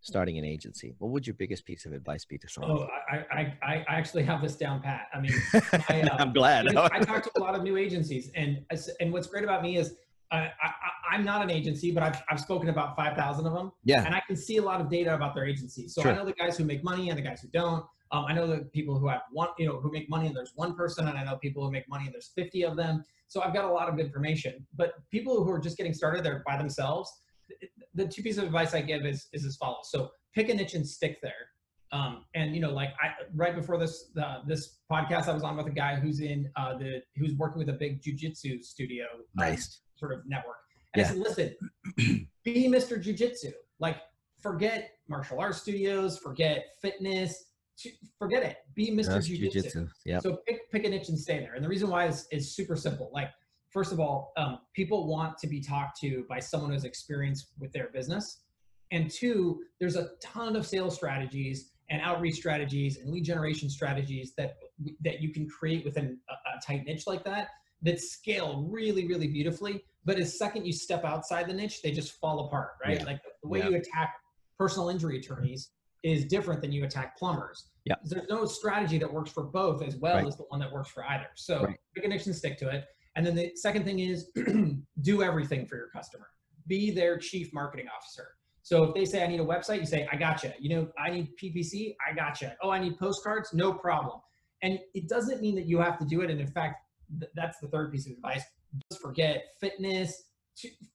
starting 0.00 0.38
an 0.38 0.44
agency 0.44 0.94
what 0.98 1.10
would 1.10 1.26
your 1.26 1.34
biggest 1.34 1.64
piece 1.64 1.84
of 1.84 1.92
advice 1.92 2.24
be 2.24 2.38
to 2.38 2.48
someone 2.48 2.70
Oh, 2.78 2.88
I, 3.10 3.16
I, 3.32 3.56
I 3.62 3.84
actually 3.88 4.22
have 4.24 4.40
this 4.40 4.56
down 4.56 4.80
pat. 4.80 5.08
I 5.12 5.20
mean, 5.20 5.32
I, 5.88 6.02
uh, 6.02 6.16
i'm 6.18 6.32
glad 6.32 6.68
I 6.76 7.00
talk 7.00 7.24
to 7.24 7.30
a 7.36 7.40
lot 7.40 7.54
of 7.54 7.62
new 7.62 7.76
agencies, 7.86 8.30
and 8.34 8.64
and 9.00 9.12
what's 9.12 9.26
great 9.26 9.44
about 9.44 9.62
me 9.62 9.76
is 9.76 9.94
I, 10.30 10.52
I, 10.62 10.72
I'm 11.10 11.24
not 11.24 11.42
an 11.42 11.50
agency, 11.50 11.90
but 11.90 12.02
I've, 12.02 12.22
I've 12.30 12.38
spoken 12.38 12.68
about 12.68 12.94
5,000 12.96 13.46
of 13.46 13.52
them, 13.54 13.72
yeah 13.84 14.04
and 14.04 14.14
I 14.14 14.22
can 14.26 14.36
see 14.36 14.58
a 14.58 14.62
lot 14.62 14.80
of 14.80 14.90
data 14.90 15.14
about 15.14 15.34
their 15.34 15.46
agencies. 15.46 15.94
So 15.94 16.02
Sure. 16.02 16.12
I 16.12 16.14
know 16.14 16.24
the 16.26 16.32
guys 16.34 16.56
who 16.58 16.64
make 16.64 16.84
money 16.84 17.08
and 17.08 17.18
the 17.18 17.22
guys 17.22 17.40
who 17.40 17.48
don't. 17.48 17.84
Um, 18.12 18.24
I 18.26 18.32
know 18.32 18.46
the 18.46 18.64
people 18.72 18.98
who 18.98 19.08
have 19.08 19.22
one, 19.32 19.48
you 19.58 19.66
know, 19.66 19.80
who 19.80 19.90
make 19.90 20.08
money 20.08 20.26
and 20.26 20.36
there's 20.36 20.52
one 20.54 20.74
person, 20.74 21.08
and 21.08 21.18
I 21.18 21.24
know 21.24 21.36
people 21.36 21.64
who 21.64 21.70
make 21.70 21.88
money 21.88 22.04
and 22.06 22.14
there's 22.14 22.30
50 22.34 22.64
of 22.64 22.76
them. 22.76 23.04
So 23.28 23.42
I've 23.42 23.52
got 23.52 23.64
a 23.64 23.70
lot 23.72 23.88
of 23.88 23.98
information. 23.98 24.66
But 24.76 24.94
people 25.10 25.44
who 25.44 25.50
are 25.50 25.58
just 25.58 25.76
getting 25.76 25.92
started, 25.92 26.24
they're 26.24 26.42
by 26.46 26.56
themselves. 26.56 27.12
The 27.94 28.06
two 28.06 28.22
pieces 28.22 28.38
of 28.38 28.44
advice 28.44 28.74
I 28.74 28.80
give 28.82 29.04
is 29.04 29.28
is 29.32 29.44
as 29.44 29.56
follows. 29.56 29.90
So 29.90 30.10
pick 30.34 30.48
a 30.48 30.54
niche 30.54 30.74
and 30.74 30.86
stick 30.86 31.18
there. 31.22 31.50
Um, 31.92 32.24
and 32.34 32.54
you 32.54 32.60
know, 32.60 32.72
like 32.72 32.90
I 33.02 33.10
right 33.34 33.54
before 33.54 33.78
this 33.78 34.10
uh, 34.22 34.40
this 34.46 34.78
podcast, 34.90 35.28
I 35.28 35.32
was 35.32 35.42
on 35.42 35.56
with 35.56 35.66
a 35.66 35.70
guy 35.70 35.96
who's 35.96 36.20
in 36.20 36.50
uh, 36.56 36.76
the 36.76 37.02
who's 37.16 37.34
working 37.34 37.58
with 37.58 37.68
a 37.70 37.78
big 37.78 38.02
jujitsu 38.02 38.62
studio, 38.62 39.06
um, 39.38 39.56
sort 39.96 40.12
of 40.12 40.20
network. 40.26 40.56
And 40.94 41.00
Yeah. 41.00 41.06
I 41.06 41.12
said, 41.12 41.18
listen, 41.18 42.26
be 42.44 42.68
Mr. 42.68 43.00
Jiu-Jitsu. 43.00 43.52
Like, 43.78 43.96
forget 44.40 44.92
martial 45.08 45.38
arts 45.40 45.60
studios, 45.60 46.18
forget 46.18 46.64
fitness, 46.80 47.44
forget 48.18 48.42
it. 48.42 48.56
Be 48.74 48.90
Mr. 48.90 49.06
That's 49.06 49.26
Jiu-Jitsu. 49.26 49.80
jujitsu. 49.86 49.90
Yep. 50.06 50.22
So 50.22 50.38
pick 50.46 50.70
pick 50.70 50.84
a 50.84 50.88
niche 50.88 51.08
and 51.08 51.18
stay 51.18 51.38
there. 51.40 51.54
And 51.54 51.64
the 51.64 51.68
reason 51.68 51.88
why 51.88 52.06
is, 52.06 52.26
is 52.32 52.54
super 52.54 52.76
simple. 52.76 53.10
Like, 53.12 53.30
first 53.70 53.92
of 53.92 54.00
all, 54.00 54.32
um, 54.36 54.58
people 54.74 55.06
want 55.06 55.38
to 55.38 55.46
be 55.46 55.60
talked 55.60 55.98
to 56.00 56.24
by 56.28 56.40
someone 56.40 56.72
who's 56.72 56.84
experienced 56.84 57.48
with 57.58 57.72
their 57.72 57.88
business. 57.92 58.42
And 58.90 59.10
two, 59.10 59.60
there's 59.80 59.96
a 59.96 60.10
ton 60.22 60.56
of 60.56 60.66
sales 60.66 60.94
strategies 60.94 61.70
and 61.90 62.00
outreach 62.02 62.36
strategies 62.36 62.98
and 62.98 63.10
lead 63.10 63.24
generation 63.24 63.68
strategies 63.70 64.34
that 64.36 64.56
that 65.02 65.20
you 65.20 65.32
can 65.32 65.48
create 65.48 65.84
within 65.84 66.18
a, 66.28 66.32
a 66.32 66.60
tight 66.66 66.84
niche 66.84 67.06
like 67.06 67.24
that 67.24 67.48
that 67.82 68.00
scale 68.00 68.66
really, 68.68 69.06
really 69.06 69.28
beautifully. 69.28 69.84
But 70.04 70.18
as 70.18 70.36
second 70.36 70.66
you 70.66 70.72
step 70.72 71.04
outside 71.04 71.48
the 71.48 71.54
niche, 71.54 71.80
they 71.82 71.92
just 71.92 72.18
fall 72.18 72.46
apart, 72.46 72.70
right? 72.84 72.98
Yeah. 72.98 73.04
Like 73.06 73.20
the 73.42 73.48
way 73.48 73.60
Yeah. 73.60 73.68
you 73.68 73.76
attack 73.76 74.14
personal 74.58 74.88
injury 74.88 75.18
attorneys 75.18 75.70
is 76.02 76.24
different 76.26 76.60
than 76.60 76.72
you 76.72 76.84
attack 76.84 77.16
plumbers. 77.18 77.68
Yeah. 77.84 77.94
There's 78.04 78.28
no 78.28 78.44
strategy 78.44 78.98
that 78.98 79.12
works 79.12 79.30
for 79.30 79.44
both 79.44 79.82
as 79.82 79.96
well 79.96 80.16
Right. 80.16 80.26
as 80.26 80.36
the 80.36 80.44
one 80.44 80.60
that 80.60 80.70
works 80.72 80.90
for 80.90 81.04
either. 81.04 81.28
So 81.34 81.64
Right. 81.64 81.76
pick 81.94 82.04
a 82.04 82.08
niche 82.08 82.26
and 82.26 82.34
stick 82.36 82.56
to 82.58 82.68
it. 82.68 82.84
And 83.16 83.26
then 83.26 83.34
the 83.34 83.50
second 83.56 83.84
thing 83.84 83.98
is 84.00 84.30
do 85.02 85.22
everything 85.22 85.66
for 85.66 85.76
your 85.76 85.88
customer. 85.88 86.28
Be 86.66 86.90
their 86.90 87.18
chief 87.18 87.52
marketing 87.52 87.86
officer. 87.94 88.28
So 88.62 88.84
if 88.84 88.94
they 88.94 89.04
say 89.06 89.24
I 89.24 89.26
need 89.26 89.40
a 89.40 89.44
website, 89.44 89.80
you 89.80 89.86
say 89.86 90.06
I 90.12 90.16
gotcha. 90.16 90.52
You 90.60 90.68
know 90.76 90.88
I 90.98 91.10
need 91.10 91.30
PPC, 91.42 91.96
I 92.06 92.14
gotcha. 92.14 92.56
Oh, 92.62 92.70
I 92.70 92.78
need 92.78 92.98
postcards, 92.98 93.52
no 93.54 93.72
problem. 93.72 94.20
And 94.62 94.78
it 94.94 95.08
doesn't 95.08 95.40
mean 95.40 95.54
that 95.56 95.66
you 95.66 95.78
have 95.78 95.98
to 95.98 96.04
do 96.04 96.20
it. 96.20 96.30
And 96.30 96.40
in 96.40 96.46
fact, 96.48 96.84
th- 97.18 97.30
that's 97.34 97.58
the 97.60 97.68
third 97.68 97.90
piece 97.92 98.06
of 98.06 98.12
advice. 98.12 98.42
Just 98.90 99.00
forget 99.00 99.42
fitness. 99.60 100.24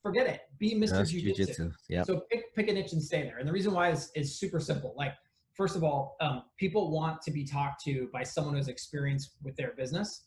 Forget 0.01 0.27
it. 0.27 0.41
Be 0.59 0.75
Mr. 0.75 0.89
That's 0.91 1.11
Jiu-Jitsu. 1.11 1.69
jujitsu. 1.69 1.73
Yep. 1.89 2.05
So 2.05 2.21
pick 2.31 2.53
pick 2.55 2.67
a 2.69 2.73
niche 2.73 2.93
and 2.93 3.01
stay 3.01 3.23
there. 3.23 3.37
And 3.37 3.47
the 3.47 3.51
reason 3.53 3.73
why 3.73 3.89
is 3.91 4.11
is 4.15 4.37
super 4.37 4.59
simple. 4.59 4.93
Like 4.97 5.13
first 5.53 5.75
of 5.75 5.83
all, 5.83 6.15
um, 6.21 6.43
people 6.57 6.91
want 6.91 7.21
to 7.23 7.31
be 7.31 7.45
talked 7.45 7.83
to 7.85 8.09
by 8.11 8.23
someone 8.23 8.55
who's 8.55 8.67
experienced 8.67 9.31
with 9.43 9.55
their 9.55 9.73
business. 9.77 10.25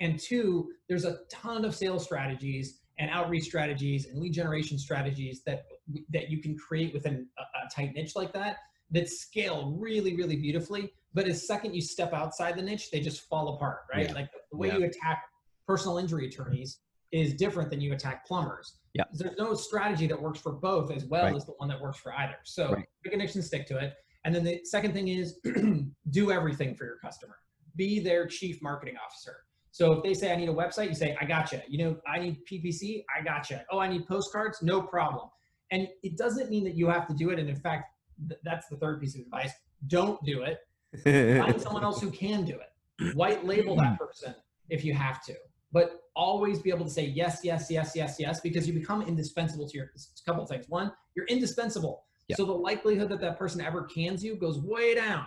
And 0.00 0.18
two, 0.18 0.70
there's 0.88 1.04
a 1.04 1.18
ton 1.30 1.64
of 1.64 1.74
sales 1.74 2.04
strategies 2.04 2.78
and 3.00 3.10
outreach 3.10 3.44
strategies 3.44 4.06
and 4.06 4.18
lead 4.20 4.32
generation 4.32 4.78
strategies 4.78 5.42
that 5.44 5.64
that 6.12 6.30
you 6.30 6.40
can 6.40 6.56
create 6.56 6.92
within 6.94 7.26
a, 7.38 7.42
a 7.42 7.70
tight 7.74 7.94
niche 7.94 8.14
like 8.16 8.32
that 8.32 8.56
that 8.90 9.08
scale 9.08 9.76
really, 9.78 10.16
really 10.16 10.36
beautifully. 10.36 10.90
But 11.12 11.26
as 11.28 11.46
second 11.46 11.74
you 11.74 11.82
step 11.82 12.12
outside 12.14 12.56
the 12.56 12.62
niche, 12.62 12.90
they 12.90 13.00
just 13.00 13.22
fall 13.28 13.54
apart, 13.56 13.80
right? 13.92 14.06
Yeah. 14.08 14.14
Like 14.14 14.30
the 14.50 14.56
way 14.56 14.68
Yeah. 14.68 14.78
you 14.78 14.84
attack 14.84 15.24
personal 15.66 15.98
injury 15.98 16.26
attorneys 16.28 16.78
is 17.12 17.34
different 17.34 17.70
than 17.70 17.80
you 17.80 17.92
attack 17.92 18.26
plumbers. 18.26 18.74
Yeah. 18.94 19.04
There's 19.12 19.36
no 19.38 19.54
strategy 19.54 20.06
that 20.06 20.20
works 20.20 20.40
for 20.40 20.52
both 20.52 20.90
as 20.90 21.04
well 21.06 21.24
Right. 21.24 21.34
as 21.36 21.46
the 21.46 21.52
one 21.52 21.68
that 21.68 21.80
works 21.80 21.98
for 21.98 22.12
either. 22.14 22.36
So 22.44 22.72
Right. 22.72 22.86
pick 23.02 23.12
a 23.14 23.16
niche 23.16 23.34
and 23.34 23.44
stick 23.44 23.66
to 23.68 23.78
it. 23.78 23.94
And 24.24 24.34
then 24.34 24.44
the 24.44 24.60
second 24.64 24.92
thing 24.92 25.08
is 25.08 25.38
do 26.10 26.30
everything 26.32 26.74
for 26.74 26.84
your 26.84 26.98
customer. 26.98 27.36
Be 27.76 28.00
their 28.00 28.26
chief 28.26 28.60
marketing 28.60 28.96
officer. 29.02 29.36
So 29.70 29.92
if 29.92 30.02
they 30.02 30.12
say 30.14 30.32
I 30.32 30.36
need 30.36 30.48
a 30.48 30.54
website, 30.54 30.88
you 30.88 30.94
say 30.94 31.16
I 31.20 31.24
gotcha. 31.24 31.62
You 31.68 31.78
know 31.78 32.00
I 32.06 32.18
need 32.18 32.38
PPC, 32.50 33.04
I 33.16 33.22
gotcha. 33.22 33.64
Oh, 33.70 33.78
I 33.78 33.88
need 33.88 34.06
postcards, 34.06 34.62
no 34.62 34.82
problem. 34.82 35.28
And 35.70 35.86
it 36.02 36.16
doesn't 36.18 36.50
mean 36.50 36.64
that 36.64 36.74
you 36.74 36.88
have 36.88 37.06
to 37.08 37.14
do 37.14 37.30
it. 37.30 37.38
And 37.38 37.48
in 37.48 37.56
fact, 37.56 37.84
th- 38.28 38.40
that's 38.42 38.68
the 38.68 38.76
third 38.76 39.00
piece 39.00 39.14
of 39.14 39.20
advice. 39.22 39.52
Don't 39.86 40.22
do 40.24 40.42
it. 40.42 40.58
Find 41.42 41.60
someone 41.60 41.84
else 41.84 42.00
who 42.00 42.10
can 42.10 42.44
do 42.44 42.58
it. 42.58 43.14
White 43.14 43.44
label 43.44 43.76
that 43.76 43.98
person 44.00 44.34
if 44.70 44.84
you 44.84 44.92
have 44.94 45.22
to. 45.26 45.34
But 45.72 46.00
always 46.16 46.60
be 46.60 46.70
able 46.70 46.84
to 46.84 46.90
say 46.90 47.04
yes, 47.06 47.40
yes, 47.44 47.70
yes, 47.70 47.92
yes, 47.94 48.16
yes, 48.18 48.40
because 48.40 48.66
you 48.66 48.72
become 48.72 49.02
indispensable 49.02 49.68
to 49.68 49.76
your 49.76 49.86
a 49.86 50.24
couple 50.24 50.42
of 50.42 50.48
things. 50.48 50.66
One, 50.68 50.92
you're 51.14 51.26
indispensable. 51.26 52.04
So 52.36 52.44
the 52.44 52.52
likelihood 52.52 53.08
that 53.10 53.20
that 53.20 53.38
person 53.38 53.60
ever 53.60 53.84
cans 53.84 54.22
you 54.22 54.36
goes 54.36 54.58
way 54.58 54.94
down. 54.94 55.26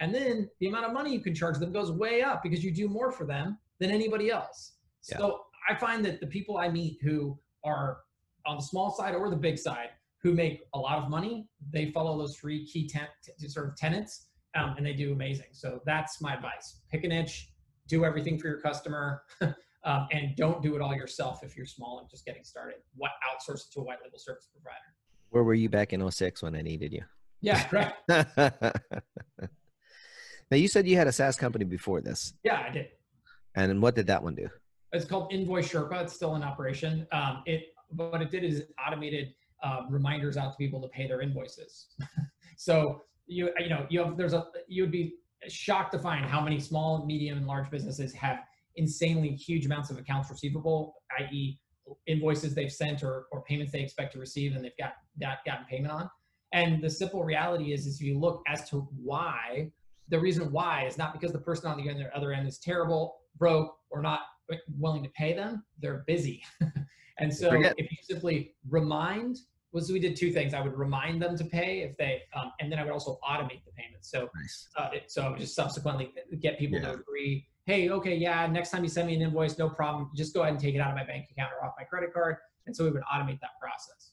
And 0.00 0.14
then 0.14 0.50
the 0.60 0.68
amount 0.68 0.86
of 0.86 0.92
money 0.92 1.12
you 1.12 1.20
can 1.20 1.34
charge 1.34 1.58
them 1.58 1.72
goes 1.72 1.90
way 1.90 2.22
up 2.22 2.42
because 2.42 2.62
you 2.64 2.70
do 2.70 2.88
more 2.88 3.10
for 3.10 3.24
them 3.24 3.58
than 3.78 3.90
anybody 3.90 4.30
else. 4.30 4.72
So 5.00 5.40
I 5.68 5.74
find 5.74 6.04
that 6.04 6.20
the 6.20 6.26
people 6.26 6.58
I 6.58 6.68
meet 6.68 6.98
who 7.02 7.38
are 7.64 7.98
on 8.46 8.56
the 8.56 8.62
small 8.62 8.90
side 8.90 9.14
or 9.14 9.30
the 9.30 9.36
big 9.36 9.58
side 9.58 9.90
who 10.22 10.32
make 10.32 10.62
a 10.74 10.78
lot 10.78 10.98
of 10.98 11.08
money, 11.10 11.48
they 11.70 11.90
follow 11.90 12.16
those 12.18 12.36
three 12.36 12.66
key 12.66 12.88
ten- 12.88 13.08
t- 13.24 13.48
sort 13.48 13.68
of 13.68 13.76
tenets 13.76 14.26
um, 14.54 14.74
and 14.76 14.86
they 14.86 14.92
do 14.92 15.12
amazing. 15.12 15.46
So 15.52 15.80
that's 15.84 16.20
my 16.20 16.34
advice. 16.34 16.80
Pick 16.90 17.04
a 17.04 17.08
niche, 17.08 17.50
do 17.88 18.04
everything 18.04 18.38
for 18.38 18.48
your 18.48 18.60
customer, 18.60 19.22
um, 19.84 20.06
and 20.12 20.36
don't 20.36 20.62
do 20.62 20.74
it 20.76 20.82
all 20.82 20.94
yourself 20.94 21.42
if 21.42 21.56
you're 21.56 21.66
small 21.66 21.98
and 22.00 22.08
just 22.08 22.24
getting 22.24 22.44
started. 22.44 22.76
What 22.96 23.10
outsource 23.28 23.66
it 23.66 23.72
to 23.74 23.80
a 23.80 23.84
white 23.84 23.98
label 24.02 24.18
service 24.18 24.48
provider. 24.52 24.76
Where 25.30 25.42
were 25.42 25.54
you 25.54 25.68
back 25.68 25.92
in 25.92 26.08
06 26.08 26.42
when 26.42 26.54
I 26.54 26.62
needed 26.62 26.92
you? 26.92 27.02
Yeah, 27.40 27.66
right. 27.72 27.92
now 30.50 30.56
you 30.56 30.68
said 30.68 30.86
you 30.86 30.96
had 30.96 31.08
a 31.08 31.12
SaaS 31.12 31.36
company 31.36 31.64
before 31.64 32.00
this, 32.00 32.34
Yeah, 32.44 32.64
I 32.66 32.70
did. 32.70 32.88
and 33.56 33.82
what 33.82 33.94
did 33.94 34.06
that 34.06 34.22
one 34.22 34.34
do? 34.34 34.48
It's 34.92 35.06
called 35.06 35.32
Invoice 35.32 35.72
Sherpa. 35.72 36.02
It's 36.02 36.12
still 36.12 36.36
in 36.36 36.42
operation. 36.42 37.06
Um, 37.12 37.42
it 37.46 37.68
what 37.88 38.22
it 38.22 38.30
did 38.30 38.44
is 38.44 38.60
it 38.60 38.70
automated 38.86 39.34
uh, 39.62 39.82
reminders 39.90 40.36
out 40.36 40.52
to 40.52 40.56
people 40.56 40.80
to 40.82 40.88
pay 40.88 41.06
their 41.08 41.20
invoices. 41.22 41.88
so 42.56 43.02
you 43.26 43.50
you 43.58 43.70
know 43.70 43.86
you 43.88 44.04
have 44.04 44.16
there's 44.16 44.34
a 44.34 44.46
you 44.68 44.82
would 44.82 44.92
be 44.92 45.14
shocked 45.48 45.92
to 45.92 45.98
find 45.98 46.24
how 46.26 46.40
many 46.40 46.60
small, 46.60 47.04
medium, 47.06 47.38
and 47.38 47.46
large 47.46 47.70
businesses 47.70 48.12
have 48.12 48.40
insanely 48.76 49.34
huge 49.34 49.66
amounts 49.66 49.90
of 49.90 49.98
accounts 49.98 50.30
receivable, 50.30 50.94
i.e., 51.18 51.58
invoices 52.06 52.54
they've 52.54 52.72
sent 52.72 53.02
or, 53.02 53.26
or 53.32 53.42
payments 53.42 53.72
they 53.72 53.80
expect 53.80 54.12
to 54.12 54.18
receive 54.18 54.54
and 54.54 54.64
they've 54.64 54.76
got 54.78 54.94
that 55.18 55.38
gotten 55.44 55.64
payment 55.66 55.92
on. 55.92 56.08
And 56.52 56.82
the 56.82 56.90
simple 56.90 57.24
reality 57.24 57.72
is, 57.72 57.86
is 57.86 57.96
if 57.96 58.02
you 58.06 58.18
look 58.18 58.42
as 58.46 58.68
to 58.70 58.88
why, 59.02 59.70
the 60.08 60.20
reason 60.20 60.52
why 60.52 60.84
is 60.86 60.98
not 60.98 61.12
because 61.12 61.32
the 61.32 61.38
person 61.38 61.70
on 61.70 61.76
the 61.82 61.90
other- 62.14 62.32
end 62.32 62.46
is 62.46 62.58
terrible, 62.58 63.16
broke, 63.36 63.76
or 63.90 64.02
not 64.02 64.20
willing 64.78 65.02
to 65.02 65.08
pay 65.10 65.32
them. 65.32 65.64
They're 65.80 66.04
busy. 66.06 66.42
and 67.18 67.34
so 67.34 67.50
Forget. 67.50 67.74
if 67.78 67.90
you 67.90 67.96
simply 68.02 68.54
remind, 68.68 69.38
was 69.72 69.90
we 69.90 69.98
did 69.98 70.16
two 70.16 70.30
things. 70.30 70.52
I 70.52 70.60
would 70.60 70.76
remind 70.76 71.22
them 71.22 71.36
to 71.38 71.44
pay 71.44 71.80
if 71.80 71.96
they, 71.96 72.20
um, 72.34 72.52
and 72.60 72.70
then 72.70 72.78
I 72.78 72.84
would 72.84 72.92
also 72.92 73.18
automate 73.26 73.64
the 73.64 73.72
payment. 73.74 74.04
So 74.04 74.28
Nice. 74.34 74.68
uh, 74.76 74.90
it, 74.92 75.10
so 75.10 75.22
I 75.22 75.30
would 75.30 75.38
just 75.38 75.54
subsequently 75.54 76.12
get 76.40 76.58
people 76.58 76.78
Yeah. 76.78 76.88
to 76.88 76.94
agree. 76.94 77.48
Hey, 77.64 77.90
okay, 77.90 78.16
yeah, 78.16 78.46
next 78.48 78.70
time 78.70 78.82
you 78.82 78.90
send 78.90 79.06
me 79.06 79.14
an 79.14 79.22
invoice, 79.22 79.56
no 79.56 79.68
problem. 79.68 80.10
Just 80.16 80.34
go 80.34 80.40
ahead 80.40 80.54
and 80.54 80.60
take 80.60 80.74
it 80.74 80.78
out 80.78 80.90
of 80.90 80.96
my 80.96 81.04
bank 81.04 81.26
account 81.30 81.52
or 81.52 81.64
off 81.64 81.74
my 81.78 81.84
credit 81.84 82.12
card. 82.12 82.36
And 82.66 82.74
so 82.74 82.84
we 82.84 82.90
would 82.90 83.02
automate 83.02 83.40
that 83.40 83.60
process. 83.60 84.12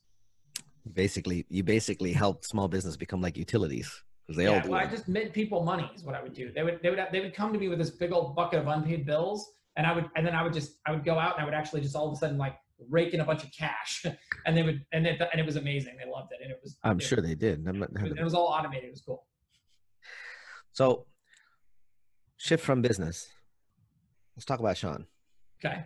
Basically, 0.94 1.46
you 1.50 1.64
basically 1.64 2.14
help 2.14 2.46
small 2.46 2.68
business 2.68 2.96
become 2.96 3.22
like 3.22 3.38
utilities 3.38 4.04
because 4.26 4.38
they 4.38 4.46
all 4.46 4.56
yeah, 4.56 4.62
do. 4.62 4.70
well, 4.70 4.80
I 4.80 4.86
just 4.86 5.08
made 5.08 5.34
people 5.34 5.64
money 5.64 5.90
is 5.96 6.04
what 6.04 6.14
I 6.14 6.22
would 6.22 6.34
do. 6.34 6.52
They 6.52 6.64
would 6.64 6.80
they 6.84 6.92
would 6.92 7.00
they 7.12 7.20
would 7.20 7.34
come 7.34 7.52
to 7.54 7.60
me 7.60 7.68
with 7.68 7.80
this 7.80 7.90
big 7.90 8.12
old 8.12 8.36
bucket 8.36 8.60
of 8.60 8.68
unpaid 8.68 9.06
bills, 9.06 9.52
and 9.76 9.86
I 9.86 9.94
would 9.94 10.06
and 10.16 10.26
then 10.26 10.36
I 10.36 10.44
would 10.44 10.54
just 10.54 10.80
I 10.86 10.92
would 10.92 11.04
go 11.04 11.18
out 11.18 11.34
and 11.34 11.42
I 11.42 11.46
would 11.46 11.54
actually 11.54 11.82
just 11.82 11.96
all 11.96 12.08
of 12.08 12.14
a 12.14 12.16
sudden 12.16 12.38
like 12.38 12.56
rake 12.90 13.14
in 13.14 13.22
a 13.22 13.26
bunch 13.26 13.44
of 13.44 13.52
cash, 13.52 14.06
and 14.46 14.56
they 14.56 14.62
would 14.64 14.86
and 14.94 15.08
it 15.08 15.20
and 15.20 15.40
it 15.40 15.46
was 15.46 15.56
amazing. 15.56 15.98
They 16.04 16.10
loved 16.10 16.32
it, 16.32 16.40
and 16.44 16.52
it 16.52 16.60
was 16.62 16.78
I'm 16.84 17.00
it, 17.00 17.04
sure 17.04 17.22
they 17.22 17.36
did. 17.36 17.64
Not, 17.64 17.76
it 17.76 18.02
was, 18.02 18.12
it 18.12 18.24
was 18.24 18.34
all 18.34 18.48
automated. 18.48 18.86
It 18.86 18.92
was 18.92 19.02
cool. 19.02 19.26
so, 20.72 21.06
shift 22.38 22.64
from 22.64 22.82
business. 22.82 23.30
Let's 24.40 24.46
talk 24.46 24.62
about 24.62 24.78
Shaun, 24.78 25.06
Okay. 25.58 25.86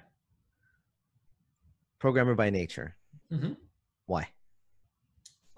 programmer 1.98 2.36
by 2.36 2.52
nature. 2.52 2.96
Mhm. 3.32 3.58
Why? 4.06 4.30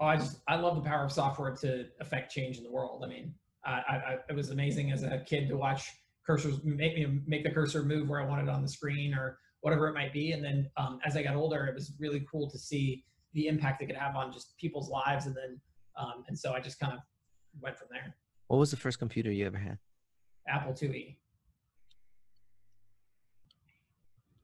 Oh, 0.00 0.06
I 0.06 0.16
just 0.16 0.40
I 0.48 0.56
love 0.56 0.76
the 0.76 0.80
power 0.80 1.04
of 1.04 1.12
software 1.12 1.54
to 1.56 1.90
affect 2.00 2.32
change 2.32 2.56
in 2.56 2.64
the 2.64 2.70
world. 2.70 3.04
I 3.04 3.08
mean, 3.08 3.34
I, 3.66 3.70
I, 3.70 3.96
I 4.14 4.18
it 4.30 4.32
was 4.34 4.48
amazing 4.48 4.92
as 4.92 5.02
a 5.02 5.18
kid 5.26 5.46
to 5.48 5.58
watch 5.58 5.90
cursors 6.26 6.64
make 6.64 6.94
me 6.94 7.20
make 7.26 7.44
the 7.44 7.50
cursor 7.50 7.82
move 7.82 8.08
where 8.08 8.22
I 8.22 8.24
wanted 8.26 8.48
on 8.48 8.62
the 8.62 8.68
screen 8.68 9.12
or 9.12 9.40
whatever 9.60 9.88
it 9.88 9.92
might 9.92 10.14
be. 10.14 10.32
And 10.32 10.42
then 10.42 10.70
um, 10.78 10.98
as 11.04 11.18
I 11.18 11.22
got 11.22 11.36
older, 11.36 11.66
it 11.66 11.74
was 11.74 11.92
really 11.98 12.20
cool 12.30 12.48
to 12.48 12.58
see 12.58 13.04
the 13.34 13.46
impact 13.46 13.82
it 13.82 13.88
could 13.88 13.96
have 13.96 14.16
on 14.16 14.32
just 14.32 14.56
people's 14.56 14.88
lives. 14.88 15.26
And 15.26 15.36
then 15.36 15.60
um, 15.98 16.24
and 16.28 16.38
so 16.38 16.54
I 16.54 16.60
just 16.60 16.80
kind 16.80 16.94
of 16.94 17.00
went 17.60 17.76
from 17.76 17.88
there. 17.90 18.16
What 18.46 18.56
was 18.56 18.70
the 18.70 18.78
first 18.78 18.98
computer 18.98 19.30
you 19.30 19.44
ever 19.44 19.58
had? 19.58 19.76
Apple 20.48 20.72
IIe. 20.72 21.18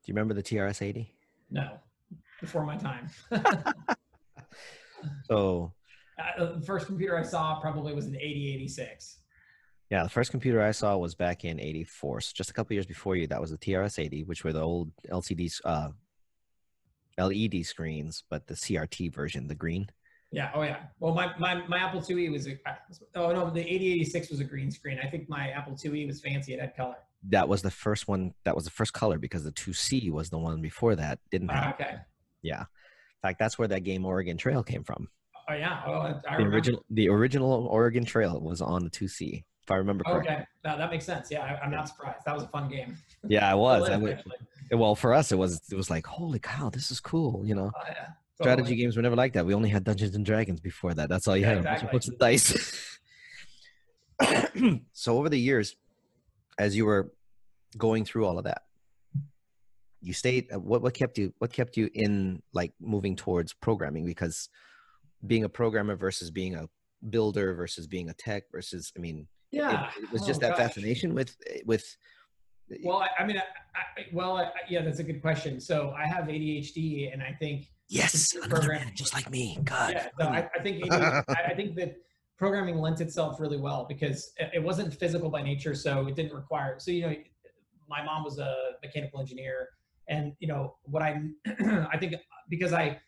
Do 0.03 0.11
you 0.11 0.15
remember 0.15 0.35
the 0.35 0.43
TRS 0.43 0.83
80? 0.83 1.13
No, 1.51 1.79
before 2.41 2.65
my 2.65 2.77
time. 2.77 3.09
So, 5.25 5.73
Uh, 6.39 6.55
the 6.55 6.61
first 6.61 6.87
computer 6.87 7.17
I 7.19 7.23
saw 7.25 7.59
probably 7.61 7.93
was 7.93 8.07
an 8.07 8.15
8086. 8.15 9.19
yeah, 9.91 10.05
the 10.05 10.09
first 10.09 10.31
computer 10.31 10.63
I 10.63 10.71
saw 10.71 10.97
was 10.97 11.15
back 11.17 11.45
in 11.45 11.59
84. 11.59 12.21
So, 12.21 12.33
just 12.35 12.51
a 12.51 12.53
couple 12.53 12.75
years 12.75 12.87
before 12.87 13.17
you, 13.17 13.27
that 13.27 13.41
was 13.41 13.51
the 13.51 13.59
TRS 13.59 13.99
80, 13.99 14.23
which 14.25 14.45
were 14.45 14.53
the 14.53 14.61
old 14.61 14.93
LCD, 15.11 15.61
uh, 15.65 15.89
LED 17.19 17.67
screens, 17.67 18.23
but 18.31 18.47
the 18.47 18.55
CRT 18.55 19.13
version, 19.13 19.49
the 19.49 19.55
green. 19.57 19.89
Yeah. 20.31 20.51
Oh, 20.55 20.63
yeah. 20.63 20.85
Well, 21.01 21.15
my, 21.15 21.37
my, 21.39 21.67
my 21.67 21.79
Apple 21.79 22.01
IIe 22.01 22.31
was 22.31 22.47
a, 22.47 22.57
oh 23.17 23.33
no, 23.33 23.51
the 23.51 23.61
8086 23.61 24.31
was 24.31 24.41
a 24.41 24.45
green 24.45 24.71
screen. 24.71 24.99
I 25.03 25.09
think 25.09 25.29
my 25.29 25.49
Apple 25.51 25.75
IIe 25.75 26.07
was 26.07 26.21
fancy. 26.21 26.55
It 26.55 26.61
had 26.61 26.77
color. 26.77 26.97
That 27.29 27.49
was 27.49 27.63
the 27.63 27.71
first 27.71 28.09
one. 28.09 28.35
That 28.45 28.55
was 28.55 28.65
the 28.65 28.71
first 28.71 28.93
color 28.93 29.19
because 29.19 29.45
the 29.45 29.53
2C 29.53 30.11
was 30.11 30.31
the 30.31 30.39
one 30.39 30.61
before 30.61 30.97
that 30.97 31.19
didn't 31.31 31.51
Oh, 31.51 31.55
have. 31.55 31.75
okay. 31.75 31.97
Yeah, 32.43 32.61
in 32.61 32.67
fact, 33.23 33.39
that's 33.39 33.59
where 33.59 33.69
that 33.69 33.85
game 33.85 34.05
Oregon 34.05 34.37
Trail 34.37 34.63
came 34.65 34.83
from. 34.83 35.09
Oh 35.49 35.55
yeah. 35.55 35.81
I, 35.87 36.15
I 36.29 36.37
The 36.39 36.45
original, 36.45 36.85
the 36.91 37.09
original 37.09 37.67
Oregon 37.67 38.05
Trail 38.05 38.41
was 38.41 38.61
on 38.61 38.85
the 38.85 38.91
2C, 38.91 39.45
if 39.63 39.71
I 39.71 39.77
remember 39.77 40.03
correctly. 40.05 40.33
okay. 40.35 40.45
No, 40.65 40.77
that 40.79 40.91
makes 40.91 41.05
sense. 41.05 41.31
Yeah, 41.31 41.43
I, 41.45 41.65
I'm 41.65 41.71
not 41.71 41.89
surprised. 41.89 42.25
That 42.27 42.35
was 42.35 42.45
a 42.45 42.49
fun 42.49 42.69
game. 42.69 42.97
Yeah, 43.29 43.49
I 43.51 43.55
was. 43.55 43.89
I 43.89 43.97
went, 43.97 44.21
well, 44.73 44.95
for 44.97 45.13
us, 45.15 45.31
it 45.33 45.37
was. 45.39 45.61
It 45.71 45.75
was 45.77 45.91
like, 45.91 46.07
holy 46.07 46.39
cow, 46.41 46.71
this 46.71 46.91
is 46.91 46.99
cool. 47.01 47.43
You 47.47 47.55
know, 47.55 47.71
Oh, 47.75 47.83
yeah. 47.89 48.09
strategy 48.41 48.75
games 48.77 48.97
were 48.97 49.03
never 49.03 49.17
like 49.17 49.33
that. 49.35 49.47
We 49.47 49.55
only 49.55 49.69
had 49.69 49.85
Dungeons 49.85 50.15
and 50.17 50.25
Dragons 50.27 50.61
before 50.61 50.95
that. 50.95 51.09
That's 51.09 51.29
all 51.29 51.37
you 51.37 51.43
Yeah, 51.43 51.49
had. 51.51 51.59
a 51.59 51.63
bunch 51.63 51.83
of 52.09 52.15
exactly. 52.15 52.17
dice. 52.19 52.99
so 54.93 55.19
over 55.19 55.29
the 55.29 55.39
years, 55.39 55.77
as 56.59 56.77
you 56.77 56.85
were 56.87 57.13
going 57.77 58.05
through 58.05 58.27
all 58.27 58.39
of 58.39 58.45
that, 58.45 58.63
you 60.01 60.13
stayed. 60.13 60.49
uh, 60.53 60.59
What 60.59 60.83
what 60.83 60.95
kept 60.95 61.19
you? 61.19 61.33
What 61.39 61.53
kept 61.53 61.77
you 61.77 61.89
in 61.95 62.43
like 62.53 62.73
moving 62.81 63.17
towards 63.17 63.53
programming? 63.53 64.05
Because 64.05 64.49
being 65.27 65.45
a 65.45 65.49
programmer 65.49 65.97
versus 65.97 66.31
being 66.31 66.55
a 66.57 66.69
builder 67.09 67.55
versus 67.55 67.87
being 67.87 68.11
a 68.11 68.15
tech 68.15 68.45
versus, 68.53 68.93
I 68.97 69.01
mean, 69.01 69.29
Yeah. 69.53 69.91
it, 70.03 70.11
was 70.13 70.23
Oh, 70.23 70.27
just 70.27 70.41
that 70.41 70.51
gosh. 70.51 70.59
fascination 70.59 71.15
with 71.15 71.37
with. 71.65 71.85
Well, 72.85 72.99
I, 72.99 73.09
I 73.19 73.27
mean, 73.27 73.37
I, 73.37 73.43
I, 73.79 74.07
well, 74.15 74.39
I, 74.39 74.51
yeah, 74.69 74.81
that's 74.83 74.99
a 74.99 75.05
good 75.05 75.21
question. 75.21 75.61
So 75.61 75.91
I 75.91 76.07
have 76.07 76.25
ADHD, 76.25 77.13
and 77.13 77.23
I 77.23 77.33
think 77.39 77.67
Yes, 77.89 78.35
another 78.35 78.49
program- 78.57 78.85
man 78.87 78.93
just 78.95 79.13
like 79.13 79.29
me. 79.31 79.59
God. 79.65 79.93
yeah, 79.95 80.09
no, 80.19 80.29
I, 80.29 80.49
think 80.63 80.83
ADHD 80.85 81.25
I 81.29 81.35
I 81.51 81.55
think 81.55 81.77
that 81.77 81.97
programming 82.43 82.81
lent 82.81 83.01
itself 83.01 83.39
really 83.39 83.57
well 83.57 83.87
because 83.89 84.33
it 84.53 84.61
wasn't 84.61 84.93
physical 84.93 85.31
by 85.31 85.41
nature, 85.41 85.77
so 85.77 86.09
it 86.09 86.17
didn't 86.17 86.35
require. 86.35 86.75
So 86.81 86.91
you 86.91 87.03
know, 87.03 87.15
my 87.89 88.03
mom 88.03 88.25
was 88.25 88.41
a 88.41 88.53
mechanical 88.83 89.21
engineer, 89.21 89.69
and 90.09 90.33
you 90.41 90.49
know 90.49 90.75
what 90.83 91.05
I 91.05 91.23
I 91.93 91.97
think 91.99 92.17
because 92.49 92.73
I 92.73 92.99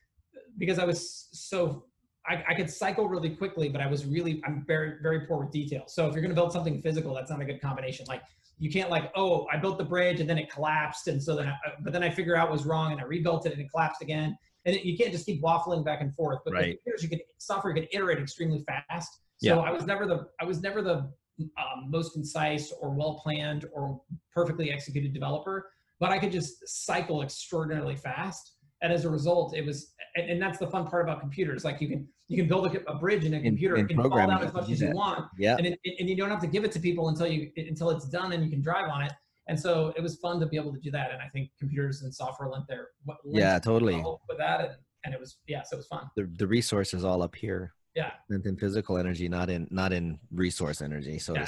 because 0.56 0.78
I 0.78 0.84
was 0.84 1.28
so 1.32 1.86
I, 2.28 2.44
I 2.50 2.54
could 2.54 2.70
cycle 2.70 3.08
really 3.08 3.30
quickly, 3.30 3.68
but 3.68 3.80
I 3.80 3.88
was 3.88 4.06
really 4.06 4.40
I'm 4.46 4.64
very 4.68 4.98
very 5.02 5.26
poor 5.26 5.38
with 5.40 5.50
detail. 5.50 5.82
So 5.88 6.06
if 6.06 6.12
you're 6.12 6.22
going 6.22 6.36
to 6.36 6.40
build 6.40 6.52
something 6.52 6.80
physical, 6.80 7.12
that's 7.12 7.32
not 7.32 7.40
a 7.40 7.44
good 7.44 7.60
combination. 7.60 8.06
Like 8.06 8.22
you 8.60 8.70
can't 8.70 8.88
like 8.88 9.10
oh 9.16 9.48
I 9.52 9.56
built 9.56 9.78
the 9.78 9.84
bridge 9.84 10.20
and 10.20 10.30
then 10.30 10.38
it 10.38 10.48
collapsed, 10.48 11.08
and 11.08 11.20
so 11.20 11.34
then 11.34 11.48
I, 11.48 11.54
but 11.82 11.92
then 11.92 12.04
I 12.04 12.08
figure 12.08 12.36
out 12.36 12.50
what 12.50 12.58
was 12.58 12.66
wrong 12.66 12.92
and 12.92 13.00
I 13.00 13.04
rebuilt 13.04 13.46
it 13.46 13.52
and 13.52 13.60
it 13.60 13.68
collapsed 13.68 14.00
again. 14.00 14.38
And 14.64 14.76
it, 14.76 14.84
you 14.84 14.96
can't 14.96 15.10
just 15.10 15.26
keep 15.26 15.42
waffling 15.42 15.84
back 15.84 16.02
and 16.02 16.14
forth. 16.14 16.38
But 16.44 16.54
Right. 16.54 16.78
computers, 16.84 17.02
you 17.02 17.08
can 17.08 17.18
software 17.38 17.74
you 17.74 17.82
can 17.82 17.88
iterate 17.92 18.18
extremely 18.20 18.64
fast. 18.64 19.18
So 19.38 19.48
Yeah. 19.56 19.58
I 19.58 19.70
was 19.70 19.84
never 19.86 20.06
the 20.06 20.26
I 20.40 20.44
was 20.44 20.60
never 20.62 20.82
the 20.82 21.10
um, 21.58 21.90
most 21.90 22.12
concise 22.12 22.72
or 22.80 22.90
well 22.90 23.20
planned 23.22 23.66
or 23.72 24.00
perfectly 24.32 24.70
executed 24.70 25.12
developer, 25.12 25.70
but 25.98 26.10
I 26.10 26.18
could 26.18 26.30
just 26.32 26.66
cycle 26.68 27.22
extraordinarily 27.22 27.96
fast. 27.96 28.52
And 28.82 28.92
as 28.92 29.04
a 29.04 29.10
result, 29.10 29.56
it 29.56 29.64
was, 29.64 29.94
and, 30.14 30.30
and 30.30 30.42
that's 30.42 30.58
the 30.58 30.66
fun 30.66 30.86
part 30.86 31.02
about 31.04 31.20
computers. 31.20 31.64
Like 31.64 31.80
you 31.80 31.88
can 31.88 32.06
you 32.28 32.36
can 32.36 32.46
build 32.48 32.74
a, 32.74 32.90
a 32.90 32.98
bridge 32.98 33.24
in 33.24 33.34
a 33.34 33.40
computer, 33.40 33.74
can 33.84 33.96
fall 33.96 34.10
programming, 34.10 34.46
as 34.46 34.52
much 34.54 34.70
as 34.70 34.80
you 34.80 34.90
want, 34.92 35.26
Yeah. 35.38 35.56
and 35.56 35.66
it, 35.66 35.78
and 35.98 36.08
you 36.08 36.16
don't 36.16 36.30
have 36.30 36.40
to 36.40 36.46
give 36.46 36.64
it 36.64 36.72
to 36.72 36.80
people 36.80 37.08
until 37.08 37.26
you 37.26 37.50
until 37.56 37.90
it's 37.90 38.06
done 38.08 38.32
and 38.32 38.44
you 38.44 38.50
can 38.50 38.60
drive 38.60 38.88
on 38.88 39.02
it. 39.02 39.12
And 39.48 39.58
so 39.58 39.92
it 39.96 40.02
was 40.02 40.16
fun 40.16 40.40
to 40.40 40.46
be 40.46 40.56
able 40.56 40.72
to 40.72 40.80
do 40.80 40.90
that. 40.92 41.10
And 41.12 41.20
I 41.20 41.28
think 41.28 41.50
computers 41.58 42.02
and 42.02 42.14
software 42.14 42.48
lent 42.48 42.66
their 42.68 42.88
Yeah, 43.24 43.58
totally. 43.58 43.96
with 44.28 44.38
that, 44.38 44.60
and, 44.60 44.70
and 45.04 45.14
it 45.14 45.20
was 45.20 45.38
yeah, 45.46 45.62
so 45.62 45.74
it 45.76 45.78
was 45.78 45.86
fun. 45.88 46.04
The 46.16 46.30
the 46.36 46.46
resource 46.46 46.94
is 46.94 47.04
all 47.04 47.22
up 47.22 47.34
here. 47.34 47.72
Yeah. 47.94 48.12
And 48.30 48.44
in 48.44 48.56
physical 48.56 48.98
energy, 48.98 49.28
not 49.28 49.50
in 49.50 49.68
not 49.70 49.92
in 49.92 50.18
resource 50.32 50.82
energy. 50.82 51.18
So 51.18 51.34
Yeah. 51.34 51.46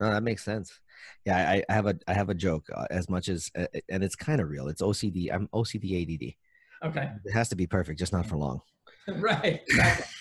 No, 0.00 0.10
that 0.10 0.22
makes 0.22 0.44
sense. 0.44 0.80
Yeah, 1.24 1.36
I, 1.38 1.62
I 1.68 1.72
have 1.72 1.86
a 1.86 1.94
I 2.08 2.12
have 2.14 2.28
a 2.28 2.34
joke 2.34 2.66
uh, 2.74 2.86
as 2.90 3.08
much 3.08 3.28
as 3.28 3.50
uh, 3.56 3.66
and 3.88 4.02
it's 4.02 4.16
kind 4.16 4.40
of 4.40 4.48
real. 4.48 4.68
It's 4.68 4.82
OCD. 4.82 5.32
I'm 5.32 5.48
OCD 5.48 6.02
ADD. 6.02 6.34
Okay, 6.88 7.10
It 7.24 7.32
has 7.32 7.48
to 7.50 7.56
be 7.56 7.66
perfect, 7.66 7.98
just 7.98 8.12
not 8.12 8.26
for 8.26 8.36
long. 8.36 8.60
right. 9.08 9.62
exactly. 9.68 10.06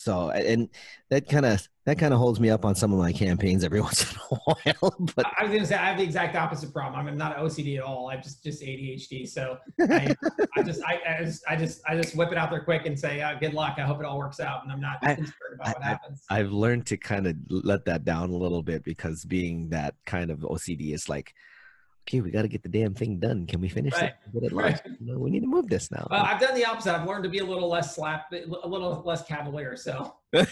So 0.00 0.30
and 0.30 0.70
that 1.10 1.28
kind 1.28 1.44
of 1.44 1.68
that 1.84 1.98
kind 1.98 2.14
of 2.14 2.20
holds 2.20 2.40
me 2.40 2.48
up 2.48 2.64
on 2.64 2.74
some 2.74 2.90
of 2.90 2.98
my 2.98 3.12
campaigns 3.12 3.62
every 3.64 3.80
once 3.88 4.10
in 4.10 4.18
a 4.30 4.34
while. 4.36 4.96
But 5.14 5.26
I 5.38 5.42
was 5.42 5.52
gonna 5.52 5.66
say 5.66 5.74
I 5.74 5.88
have 5.88 5.98
the 5.98 6.02
exact 6.04 6.36
opposite 6.36 6.72
problem. 6.72 7.06
I'm 7.06 7.18
not 7.18 7.36
OCD 7.36 7.76
at 7.76 7.82
all. 7.82 8.08
I'm 8.08 8.22
just 8.22 8.42
just 8.42 8.62
ADHD. 8.62 9.28
So 9.28 9.58
I, 9.78 10.16
I 10.56 10.62
just 10.62 10.82
I, 10.84 11.00
I 11.06 11.22
just 11.22 11.44
I 11.46 11.54
just 11.56 11.82
I 11.86 11.96
just 12.00 12.16
whip 12.16 12.32
it 12.32 12.38
out 12.38 12.50
there 12.50 12.64
quick 12.64 12.86
and 12.86 12.98
say 12.98 13.20
uh, 13.20 13.34
good 13.38 13.52
luck. 13.52 13.74
I 13.76 13.82
hope 13.82 14.00
it 14.00 14.06
all 14.06 14.16
works 14.16 14.40
out, 14.40 14.62
and 14.62 14.72
I'm 14.72 14.80
not 14.80 15.00
I- 15.02 15.16
concerned 15.16 15.34
about 15.56 15.74
what 15.74 15.82
happens. 15.82 16.24
I've 16.30 16.50
learned 16.50 16.86
to 16.86 16.96
kind 16.96 17.26
of 17.26 17.36
let 17.50 17.84
that 17.84 18.06
down 18.06 18.30
a 18.30 18.36
little 18.36 18.62
bit 18.62 18.82
because 18.82 19.26
being 19.26 19.68
that 19.68 19.96
kind 20.06 20.30
of 20.30 20.38
OCD 20.38 20.94
is 20.94 21.10
like, 21.10 21.34
okay, 22.10 22.20
we 22.20 22.30
got 22.32 22.42
to 22.42 22.48
get 22.48 22.62
the 22.62 22.68
damn 22.68 22.92
thing 22.94 23.18
done. 23.20 23.46
Can 23.46 23.60
we 23.60 23.68
finish 23.68 23.92
Right. 23.94 24.12
it? 24.26 24.32
Get 24.34 24.42
it 24.42 24.52
launched? 24.52 24.82
Right. 24.84 25.00
Know, 25.00 25.18
we 25.18 25.30
need 25.30 25.40
to 25.40 25.46
move 25.46 25.68
this 25.68 25.90
now. 25.92 26.06
Well, 26.10 26.22
I've 26.24 26.40
done 26.40 26.54
the 26.54 26.64
opposite. 26.64 26.94
I've 26.94 27.06
learned 27.06 27.22
to 27.24 27.30
be 27.30 27.38
a 27.38 27.44
little 27.44 27.68
less 27.68 27.94
slap, 27.94 28.32
a 28.32 28.68
little 28.68 29.02
less 29.06 29.22
cavalier. 29.24 29.76
So 29.76 30.16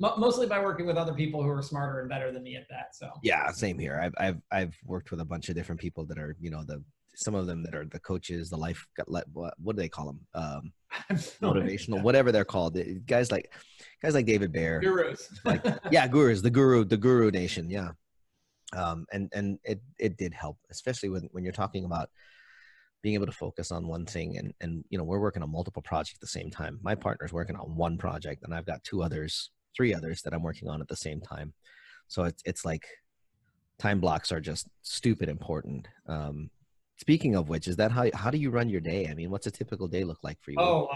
Mo- 0.00 0.16
mostly 0.18 0.46
by 0.46 0.62
working 0.62 0.84
with 0.86 0.96
other 0.98 1.14
people 1.14 1.42
who 1.42 1.48
are 1.48 1.62
smarter 1.62 2.00
and 2.00 2.08
better 2.10 2.30
than 2.30 2.42
me 2.42 2.56
at 2.56 2.66
that. 2.68 2.94
So 2.94 3.10
yeah, 3.22 3.50
same 3.52 3.78
here. 3.78 3.98
I've 4.02 4.14
I've 4.18 4.42
I've 4.52 4.76
worked 4.84 5.10
with 5.10 5.20
a 5.20 5.24
bunch 5.24 5.48
of 5.48 5.54
different 5.54 5.80
people 5.80 6.04
that 6.06 6.18
are 6.18 6.36
you 6.38 6.50
know 6.50 6.62
the 6.64 6.82
some 7.14 7.34
of 7.34 7.46
them 7.46 7.62
that 7.62 7.74
are 7.74 7.86
the 7.86 8.00
coaches, 8.00 8.50
the 8.50 8.58
life 8.58 8.86
what 9.32 9.54
what 9.58 9.76
do 9.76 9.80
they 9.82 9.88
call 9.88 10.06
them? 10.06 10.20
Um, 10.34 10.72
motivational, 11.40 12.02
whatever 12.02 12.30
they're 12.32 12.44
called. 12.44 12.76
Guys 13.06 13.32
like 13.32 13.50
guys 14.02 14.12
like 14.14 14.26
David 14.26 14.52
Bear. 14.52 14.80
gurus. 14.80 15.30
like 15.46 15.64
yeah 15.90 16.06
gurus 16.06 16.42
the 16.42 16.50
guru 16.50 16.84
the 16.84 16.96
guru 16.98 17.30
nation 17.30 17.70
yeah 17.70 17.90
um 18.74 19.06
and 19.12 19.30
and 19.32 19.58
it 19.64 19.80
it 19.98 20.16
did 20.16 20.34
help 20.34 20.58
especially 20.70 21.08
when 21.08 21.28
when 21.32 21.44
you're 21.44 21.52
talking 21.52 21.84
about 21.84 22.10
being 23.06 23.14
able 23.14 23.26
to 23.26 23.30
focus 23.32 23.70
on 23.70 23.86
one 23.86 24.04
thing 24.04 24.36
and 24.36 24.52
and 24.60 24.84
you 24.90 24.98
know 24.98 25.04
we're 25.04 25.20
working 25.20 25.40
on 25.40 25.48
multiple 25.48 25.80
projects 25.82 26.16
at 26.16 26.20
the 26.20 26.26
same 26.26 26.50
time. 26.50 26.80
My 26.82 26.96
partner's 26.96 27.32
working 27.32 27.54
on 27.54 27.76
one 27.76 27.96
project 27.96 28.42
and 28.42 28.52
i've 28.52 28.66
got 28.66 28.82
two 28.82 29.00
others 29.00 29.50
three 29.76 29.94
others 29.94 30.22
that 30.22 30.34
i'm 30.34 30.42
working 30.42 30.68
on 30.68 30.80
at 30.80 30.88
the 30.88 30.96
same 30.96 31.20
time. 31.20 31.52
So 32.08 32.24
it's 32.24 32.42
it's 32.44 32.64
like 32.64 32.84
time 33.78 34.00
blocks 34.00 34.32
are 34.32 34.40
just 34.40 34.66
stupid 34.82 35.28
important. 35.28 35.86
Um 36.08 36.50
speaking 36.96 37.36
of 37.36 37.48
which 37.48 37.68
is 37.68 37.76
that 37.76 37.92
how 37.92 38.10
how 38.14 38.30
do 38.30 38.38
you 38.38 38.50
run 38.50 38.68
your 38.68 38.80
day? 38.80 39.06
I 39.08 39.14
mean 39.14 39.30
what's 39.30 39.46
a 39.46 39.52
typical 39.52 39.86
day 39.86 40.02
look 40.02 40.24
like 40.24 40.38
for 40.40 40.50
you? 40.50 40.58
Oh, 40.58 40.88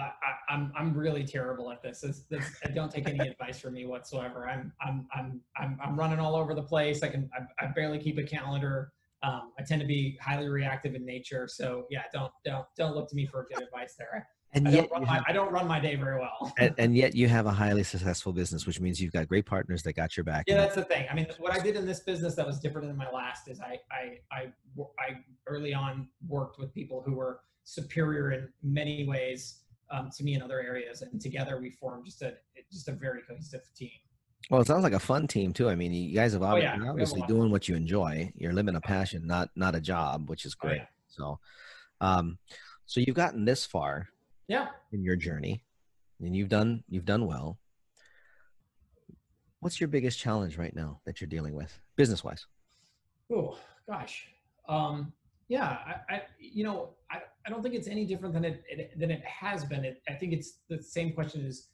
I'm 0.50 0.72
I'm 0.76 0.92
really 0.94 1.24
terrible 1.24 1.70
at 1.70 1.82
this. 1.82 2.00
This, 2.00 2.24
this 2.28 2.44
I 2.64 2.68
don't 2.68 2.90
take 2.90 3.08
any 3.08 3.26
advice 3.28 3.60
from 3.60 3.74
me 3.74 3.86
whatsoever. 3.86 4.48
I'm 4.48 4.72
I'm 4.82 5.06
I'm 5.14 5.40
I'm 5.56 5.78
I'm 5.82 5.98
running 5.98 6.18
all 6.18 6.34
over 6.34 6.54
the 6.54 6.62
place. 6.62 7.02
I 7.02 7.08
can 7.08 7.30
I, 7.34 7.64
I 7.64 7.68
barely 7.68 7.98
keep 7.98 8.18
a 8.18 8.22
calendar. 8.22 8.92
Um, 9.22 9.52
I 9.58 9.62
tend 9.62 9.80
to 9.82 9.86
be 9.86 10.18
highly 10.20 10.48
reactive 10.48 10.94
in 10.94 11.04
nature. 11.06 11.46
So 11.48 11.86
yeah, 11.90 12.02
don't 12.12 12.32
don't 12.44 12.66
don't 12.76 12.94
look 12.94 13.08
to 13.10 13.16
me 13.16 13.26
for 13.26 13.46
good 13.52 13.62
advice 13.62 13.94
there. 13.96 14.26
and 14.52 14.66
I 14.66 14.72
yet 14.72 14.80
don't 14.88 14.90
run 14.90 15.00
you 15.02 15.06
my 15.06 15.14
have- 15.14 15.24
I 15.28 15.32
don't 15.32 15.52
run 15.52 15.68
my 15.68 15.78
day 15.78 15.94
very 15.94 16.18
well. 16.18 16.52
and, 16.58 16.74
and 16.78 16.96
yet 16.96 17.14
you 17.14 17.28
have 17.28 17.46
a 17.46 17.52
highly 17.52 17.84
successful 17.84 18.32
business, 18.32 18.66
which 18.66 18.80
means 18.80 19.00
you've 19.00 19.12
got 19.12 19.28
great 19.28 19.46
partners 19.46 19.84
that 19.84 19.92
got 19.92 20.16
your 20.16 20.24
back. 20.24 20.46
Yeah, 20.48 20.56
that's 20.56 20.74
the 20.74 20.84
thing. 20.84 21.06
I 21.08 21.14
mean, 21.14 21.28
what 21.38 21.52
I 21.52 21.60
did 21.62 21.76
in 21.76 21.86
this 21.86 22.00
business 22.00 22.34
that 22.34 22.46
was 22.46 22.58
different 22.58 22.88
than 22.88 22.96
my 22.96 23.08
last 23.10 23.48
is 23.48 23.60
I, 23.60 23.78
I, 23.92 24.18
I, 24.32 24.52
I 24.98 25.24
early 25.46 25.72
on 25.74 26.08
worked 26.26 26.58
with 26.58 26.74
people 26.74 27.00
who 27.06 27.14
were 27.14 27.40
superior 27.62 28.32
in 28.32 28.48
many 28.64 29.06
ways 29.06 29.60
um, 29.90 30.10
to 30.16 30.24
me 30.24 30.34
in 30.34 30.42
other 30.42 30.60
areas, 30.60 31.02
and 31.02 31.20
together 31.20 31.60
we 31.60 31.70
formed 31.70 32.04
just 32.06 32.22
a 32.22 32.34
just 32.72 32.88
a 32.88 32.92
very 32.92 33.22
cohesive 33.22 33.62
team. 33.74 33.90
well, 34.50 34.60
it 34.60 34.66
sounds 34.66 34.82
like 34.82 34.92
a 34.92 34.98
fun 35.00 35.26
team 35.26 35.52
too. 35.52 35.68
I 35.68 35.74
mean, 35.74 35.92
you 35.92 36.14
guys 36.14 36.32
have 36.32 36.42
Oh, 36.42 36.56
yeah, 36.56 36.76
we 36.76 36.80
have 36.84 36.88
a 36.88 36.90
obviously 36.90 37.22
doing 37.28 37.50
what 37.50 37.68
you 37.68 37.74
enjoy. 37.76 38.32
You're 38.36 38.52
living 38.52 38.76
a 38.76 38.80
passion, 38.80 39.26
not 39.26 39.50
not 39.56 39.74
a 39.74 39.80
job, 39.80 40.28
which 40.30 40.44
is 40.44 40.54
Oh, 40.62 40.66
great. 40.68 40.76
yeah. 40.78 40.86
So, 41.08 41.38
um, 42.00 42.38
so 42.86 43.00
you've 43.00 43.16
gotten 43.16 43.44
this 43.44 43.66
far 43.66 44.08
Yeah. 44.48 44.68
in 44.92 45.02
your 45.02 45.16
journey, 45.16 45.64
and 46.20 46.34
you've 46.36 46.48
done 46.48 46.84
you've 46.88 47.04
done 47.04 47.26
well. 47.26 47.58
What's 49.60 49.80
your 49.80 49.88
biggest 49.88 50.18
challenge 50.18 50.56
right 50.56 50.74
now 50.74 51.00
that 51.04 51.20
you're 51.20 51.28
dealing 51.28 51.54
with, 51.54 51.78
business 51.96 52.24
wise? 52.24 52.46
Oh 53.32 53.58
gosh. 53.88 54.26
Um, 54.68 55.12
yeah, 55.48 55.64
I, 56.08 56.14
I, 56.14 56.22
you 56.38 56.62
know, 56.64 56.90
I, 57.10 57.18
I 57.46 57.50
don't 57.50 57.62
think 57.62 57.74
it's 57.74 57.88
any 57.88 58.04
different 58.04 58.34
than 58.34 58.44
it, 58.44 58.62
it 58.68 58.98
than 58.98 59.10
it 59.10 59.22
has 59.24 59.64
been. 59.64 59.84
It, 59.84 60.02
I 60.08 60.12
think 60.12 60.32
it's 60.32 60.58
the 60.68 60.82
same 60.82 61.12
question 61.12 61.42
is, 61.42 61.68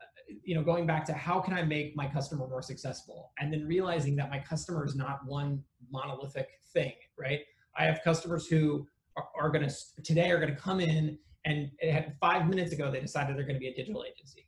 uh, 0.00 0.04
you 0.42 0.54
know, 0.54 0.62
going 0.62 0.86
back 0.86 1.04
to 1.06 1.12
how 1.12 1.40
can 1.40 1.54
I 1.54 1.62
make 1.62 1.96
my 1.96 2.06
customer 2.06 2.46
more 2.46 2.62
successful, 2.62 3.32
and 3.38 3.52
then 3.52 3.66
realizing 3.66 4.16
that 4.16 4.30
my 4.30 4.38
customer 4.38 4.84
is 4.84 4.94
not 4.94 5.20
one 5.26 5.62
monolithic 5.90 6.48
thing, 6.72 6.92
right? 7.18 7.40
I 7.76 7.84
have 7.84 8.00
customers 8.04 8.46
who 8.46 8.86
are, 9.16 9.28
are 9.38 9.50
going 9.50 9.68
to 9.68 9.74
today 10.02 10.30
are 10.30 10.38
going 10.38 10.54
to 10.54 10.60
come 10.60 10.80
in 10.80 11.18
and 11.44 11.70
it 11.78 11.92
had 11.92 12.14
five 12.20 12.48
minutes 12.48 12.72
ago 12.72 12.90
they 12.90 13.00
decided 13.00 13.36
they're 13.36 13.44
going 13.44 13.56
to 13.56 13.60
be 13.60 13.68
a 13.68 13.74
digital 13.74 14.04
agency. 14.04 14.46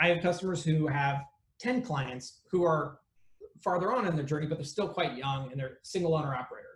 I 0.00 0.08
have 0.08 0.22
customers 0.22 0.62
who 0.62 0.86
have 0.86 1.22
10 1.60 1.82
clients 1.82 2.40
who 2.50 2.64
are 2.64 3.00
farther 3.62 3.92
on 3.92 4.06
in 4.06 4.16
their 4.16 4.24
journey, 4.24 4.46
but 4.46 4.56
they're 4.56 4.64
still 4.64 4.88
quite 4.88 5.16
young 5.16 5.50
and 5.50 5.60
they're 5.60 5.78
single 5.82 6.14
owner 6.14 6.34
operator. 6.34 6.67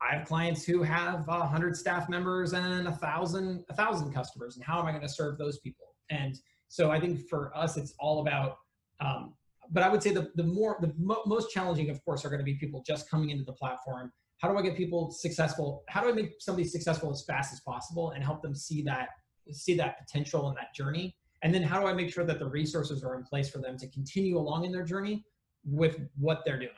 I 0.00 0.16
have 0.16 0.26
clients 0.26 0.64
who 0.64 0.82
have 0.82 1.28
a 1.28 1.46
hundred 1.46 1.76
staff 1.76 2.08
members 2.08 2.52
and 2.52 2.86
a 2.86 2.92
thousand, 2.92 3.64
a 3.70 3.74
thousand 3.74 4.12
customers. 4.12 4.56
And 4.56 4.64
how 4.64 4.78
am 4.78 4.86
I 4.86 4.90
going 4.90 5.02
to 5.02 5.08
serve 5.08 5.38
those 5.38 5.58
people? 5.58 5.86
And 6.10 6.38
so 6.68 6.90
I 6.90 7.00
think 7.00 7.28
for 7.28 7.56
us, 7.56 7.76
it's 7.76 7.94
all 7.98 8.20
about, 8.20 8.58
um, 9.00 9.34
but 9.70 9.82
I 9.82 9.88
would 9.88 10.02
say 10.02 10.12
the, 10.12 10.30
the 10.34 10.42
more, 10.42 10.76
the 10.80 10.92
mo- 10.98 11.22
most 11.26 11.50
challenging, 11.50 11.88
of 11.90 12.04
course, 12.04 12.24
are 12.24 12.28
going 12.28 12.40
to 12.40 12.44
be 12.44 12.54
people 12.54 12.82
just 12.86 13.08
coming 13.08 13.30
into 13.30 13.44
the 13.44 13.52
platform. 13.52 14.12
How 14.38 14.50
do 14.50 14.58
I 14.58 14.62
get 14.62 14.76
people 14.76 15.10
successful? 15.10 15.84
How 15.88 16.02
do 16.02 16.08
I 16.08 16.12
make 16.12 16.32
somebody 16.38 16.66
successful 16.68 17.10
as 17.10 17.24
fast 17.24 17.52
as 17.52 17.60
possible 17.60 18.10
and 18.10 18.22
help 18.22 18.42
them 18.42 18.54
see 18.54 18.82
that, 18.82 19.08
see 19.50 19.74
that 19.76 19.98
potential 19.98 20.48
in 20.50 20.54
that 20.56 20.74
journey? 20.74 21.16
And 21.42 21.54
then 21.54 21.62
how 21.62 21.80
do 21.80 21.86
I 21.86 21.92
make 21.92 22.12
sure 22.12 22.24
that 22.24 22.38
the 22.38 22.48
resources 22.48 23.04
are 23.04 23.14
in 23.14 23.22
place 23.22 23.48
for 23.48 23.58
them 23.58 23.78
to 23.78 23.88
continue 23.88 24.36
along 24.38 24.64
in 24.64 24.72
their 24.72 24.82
journey 24.82 25.24
with 25.64 25.98
what 26.18 26.42
they're 26.44 26.58
doing? 26.58 26.70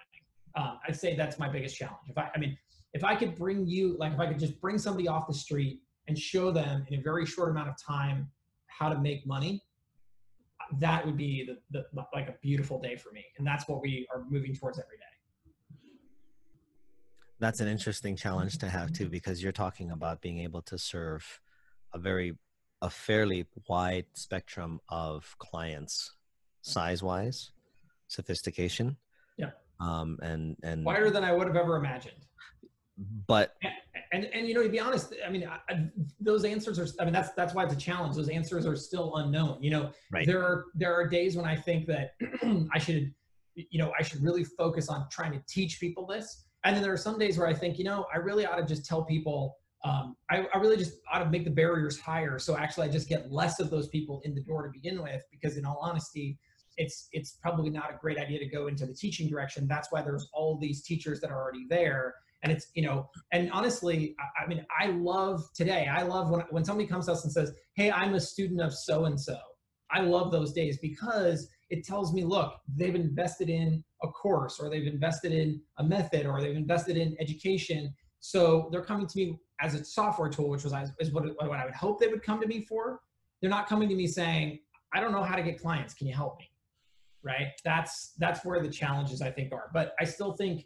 Um, 0.57 0.79
I'd 0.87 0.97
say 0.97 1.15
that's 1.15 1.39
my 1.39 1.49
biggest 1.49 1.77
challenge. 1.77 2.09
If 2.09 2.17
I, 2.17 2.31
I 2.35 2.39
mean, 2.39 2.57
if 2.97 3.05
I 3.05 3.15
could 3.15 3.35
bring 3.35 3.67
you, 3.67 3.95
like 3.99 4.15
if 4.15 4.19
I 4.19 4.27
could 4.27 4.39
just 4.39 4.59
bring 4.59 4.79
somebody 4.79 5.07
off 5.07 5.27
the 5.27 5.35
street 5.35 5.83
and 6.09 6.19
show 6.19 6.51
them 6.51 6.87
in 6.89 6.99
a 6.99 7.03
very 7.03 7.27
short 7.27 7.51
amount 7.51 7.69
of 7.69 7.77
time 7.77 8.31
how 8.69 8.89
to 8.89 8.99
make 8.99 9.27
money, 9.27 9.63
that 10.79 11.05
would 11.05 11.19
be 11.19 11.47
the, 11.71 11.85
the 11.95 12.07
like 12.15 12.29
a 12.29 12.35
beautiful 12.41 12.81
day 12.81 12.97
for 12.97 13.13
me. 13.13 13.23
And 13.37 13.47
that's 13.47 13.69
what 13.69 13.83
we 13.83 14.09
are 14.11 14.25
moving 14.31 14.55
towards 14.55 14.79
every 14.79 14.97
day. 14.97 15.03
That's 17.39 17.61
an 17.61 17.69
interesting 17.69 18.17
challenge 18.17 18.57
to 18.59 18.69
have 18.71 18.95
too, 18.95 19.11
because 19.11 19.43
you're 19.43 19.53
talking 19.53 19.91
about 19.91 20.23
being 20.23 20.41
able 20.41 20.63
to 20.63 20.79
serve 20.79 21.41
a 21.93 21.99
very, 21.99 22.35
a 22.81 22.89
fairly 22.89 23.45
wide 23.69 24.07
spectrum 24.15 24.81
of 24.89 25.37
clients, 25.39 26.15
size 26.63 27.03
wise, 27.03 27.51
sophistication. 28.09 28.97
Yeah. 29.37 29.51
Um, 29.81 30.19
and 30.23 30.57
and 30.63 30.83
Wider 30.83 31.11
than 31.11 31.25
I 31.25 31.33
would 31.33 31.47
have 31.47 31.57
ever 31.57 31.77
imagined. 31.77 32.26
But 33.27 33.57
and 34.13 34.25
and 34.27 34.49
you 34.49 34.55
know 34.55 34.63
to 34.63 34.69
be 34.69 34.81
honest 34.81 35.13
i 35.27 35.31
mean 35.31 35.47
I, 35.47 35.73
I, 35.73 35.89
those 36.21 36.45
answers 36.45 36.79
are 36.79 36.87
i 37.01 37.05
mean 37.05 37.13
that's 37.13 37.31
that's 37.33 37.55
why 37.55 37.65
it's 37.65 37.75
a 37.75 37.77
challenge. 37.77 38.17
Those 38.17 38.29
answers 38.29 38.67
are 38.67 38.77
still 38.77 39.17
unknown. 39.17 39.63
You 39.63 39.71
know 39.71 39.91
Right. 40.11 40.27
there 40.27 40.43
are 40.43 40.67
there 40.75 40.95
are 40.95 41.07
days 41.07 41.37
when 41.37 41.45
i 41.47 41.57
think 41.57 41.87
that 41.87 42.15
i 42.73 42.79
should 42.79 43.13
you 43.55 43.79
know 43.79 43.93
i 43.99 44.03
should 44.03 44.23
really 44.23 44.45
focus 44.45 44.89
on 44.89 45.07
trying 45.11 45.33
to 45.33 45.43
teach 45.49 45.81
people 45.81 46.07
this. 46.07 46.45
And 46.65 46.75
then 46.75 46.83
there 46.83 46.93
are 46.93 46.97
some 46.99 47.19
days 47.19 47.39
where 47.39 47.47
i 47.47 47.55
think 47.55 47.79
you 47.79 47.85
know 47.85 48.07
i 48.13 48.17
really 48.17 48.47
ought 48.47 48.57
to 48.57 48.65
just 48.65 48.87
tell 48.87 49.05
people 49.05 49.57
um, 49.85 50.17
I, 50.31 50.47
I 50.53 50.59
really 50.59 50.79
just 50.79 50.95
ought 51.13 51.21
to 51.21 51.31
make 51.31 51.45
the 51.45 51.51
barriers 51.51 52.01
higher. 52.01 52.39
So 52.39 52.57
actually 52.57 52.89
i 52.89 52.91
just 52.91 53.09
get 53.09 53.31
less 53.31 53.61
of 53.61 53.71
those 53.71 53.89
people 53.89 54.21
in 54.25 54.35
the 54.35 54.41
door 54.41 54.63
to 54.63 54.71
begin 54.71 55.03
with 55.03 55.23
because 55.31 55.57
in 55.59 55.65
all 55.67 55.79
honesty 55.83 56.39
it's 56.79 57.09
it's 57.13 57.33
probably 57.33 57.71
not 57.71 57.91
a 57.93 57.99
great 58.01 58.19
idea 58.19 58.39
to 58.39 58.47
go 58.47 58.67
into 58.67 58.87
the 58.87 58.95
teaching 58.95 59.29
direction. 59.29 59.67
That's 59.67 59.91
why 59.91 60.03
there's 60.03 60.29
all 60.33 60.59
these 60.59 60.83
teachers 60.83 61.21
that 61.21 61.31
are 61.31 61.41
already 61.41 61.67
there 61.69 62.15
and 62.47 62.53
it's 62.53 62.69
you 62.75 62.83
know 62.83 63.09
and 63.33 63.51
honestly 63.51 64.15
I, 64.21 64.45
I 64.45 64.47
mean 64.47 64.65
i 64.79 64.87
love 64.87 65.43
today 65.55 65.89
i 65.93 66.03
love 66.03 66.31
when, 66.31 66.43
when 66.51 66.65
somebody 66.65 66.89
comes 66.89 67.07
to 67.07 67.13
us 67.13 67.25
and 67.25 67.33
says 67.33 67.53
hey 67.75 67.91
i'm 67.91 68.15
a 68.15 68.21
student 68.21 68.61
of 68.61 68.73
so 68.73 69.07
and 69.07 69.21
so 69.21 69.37
i 69.91 70.01
love 70.01 70.31
those 70.31 70.53
days 70.53 70.79
because 70.79 71.49
it 71.71 71.85
tells 71.85 72.13
me, 72.13 72.25
look, 72.25 72.55
they've 72.69 72.95
invested 72.95 73.49
in 73.49 73.83
a 74.03 74.09
course 74.09 74.61
or 74.61 74.71
they've 74.71 74.87
invested 74.87 75.33
in 75.33 75.61
a 75.79 75.85
method 75.85 76.27
or 76.27 76.41
they've 76.41 76.57
invested 76.57 76.97
in 76.97 77.17
education. 77.19 77.95
So 78.21 78.69
they're 78.71 78.85
coming 78.85 79.07
to 79.07 79.19
me 79.19 79.39
as 79.61 79.75
a 79.75 79.85
software 79.85 80.29
tool, 80.29 80.49
which 80.49 80.65
was 80.65 80.73
is 81.01 81.13
what, 81.13 81.25
what 81.25 81.59
I 81.59 81.65
would 81.65 81.75
hope 81.75 82.01
they 82.01 82.09
would 82.09 82.23
come 82.23 82.41
to 82.41 82.47
me 82.47 82.63
for. 82.63 83.01
They're 83.41 83.51
not 83.51 83.69
coming 83.69 83.89
to 83.89 83.95
me 83.95 84.07
saying, 84.07 84.61
I 84.95 85.01
don't 85.01 85.13
know 85.13 85.23
how 85.23 85.37
to 85.37 85.43
get 85.43 85.61
clients. 85.61 85.95
Can 85.95 86.07
you 86.07 86.15
help 86.15 86.39
me? 86.39 86.51
Right. 87.23 87.49
That's 87.65 88.13
that's 88.19 88.45
where 88.45 88.63
the 88.63 88.71
challenges 88.71 89.21
I 89.21 89.33
think 89.33 89.53
are. 89.53 89.71
But 89.75 89.95
I 89.99 90.05
still 90.05 90.35
think 90.35 90.65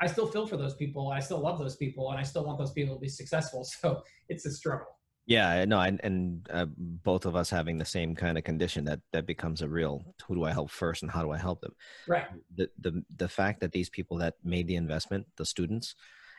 I 0.00 0.06
still 0.06 0.26
feel 0.26 0.46
for 0.46 0.56
those 0.56 0.74
people. 0.74 1.10
I 1.10 1.20
still 1.20 1.40
love 1.40 1.58
those 1.58 1.76
people, 1.76 2.10
and 2.10 2.20
I 2.20 2.22
still 2.22 2.44
want 2.44 2.58
those 2.58 2.72
people 2.72 2.94
to 2.94 3.00
be 3.00 3.08
successful. 3.08 3.66
So 3.80 4.02
it's 4.28 4.46
a 4.46 4.50
struggle. 4.50 4.98
Yeah, 5.26 5.66
no, 5.66 5.78
and 5.80 6.00
and 6.02 6.48
uh, 6.50 6.66
both 6.76 7.26
of 7.26 7.36
us 7.36 7.50
having 7.50 7.76
the 7.76 7.84
same 7.84 8.14
kind 8.14 8.38
of 8.38 8.44
condition 8.44 8.84
that 8.86 9.00
that 9.12 9.26
becomes 9.26 9.60
a 9.60 9.68
real 9.68 10.14
who 10.26 10.34
do 10.34 10.44
I 10.44 10.52
help 10.52 10.70
first 10.70 11.02
and 11.02 11.10
how 11.10 11.22
do 11.22 11.30
I 11.32 11.36
help 11.36 11.60
them? 11.60 11.74
Right. 12.06 12.26
The 12.56 12.70
the 12.80 13.04
the 13.14 13.28
fact 13.28 13.60
that 13.60 13.72
these 13.72 13.90
people 13.90 14.16
that 14.18 14.36
made 14.42 14.66
the 14.66 14.76
investment, 14.76 15.26
the 15.36 15.44
students, 15.44 15.94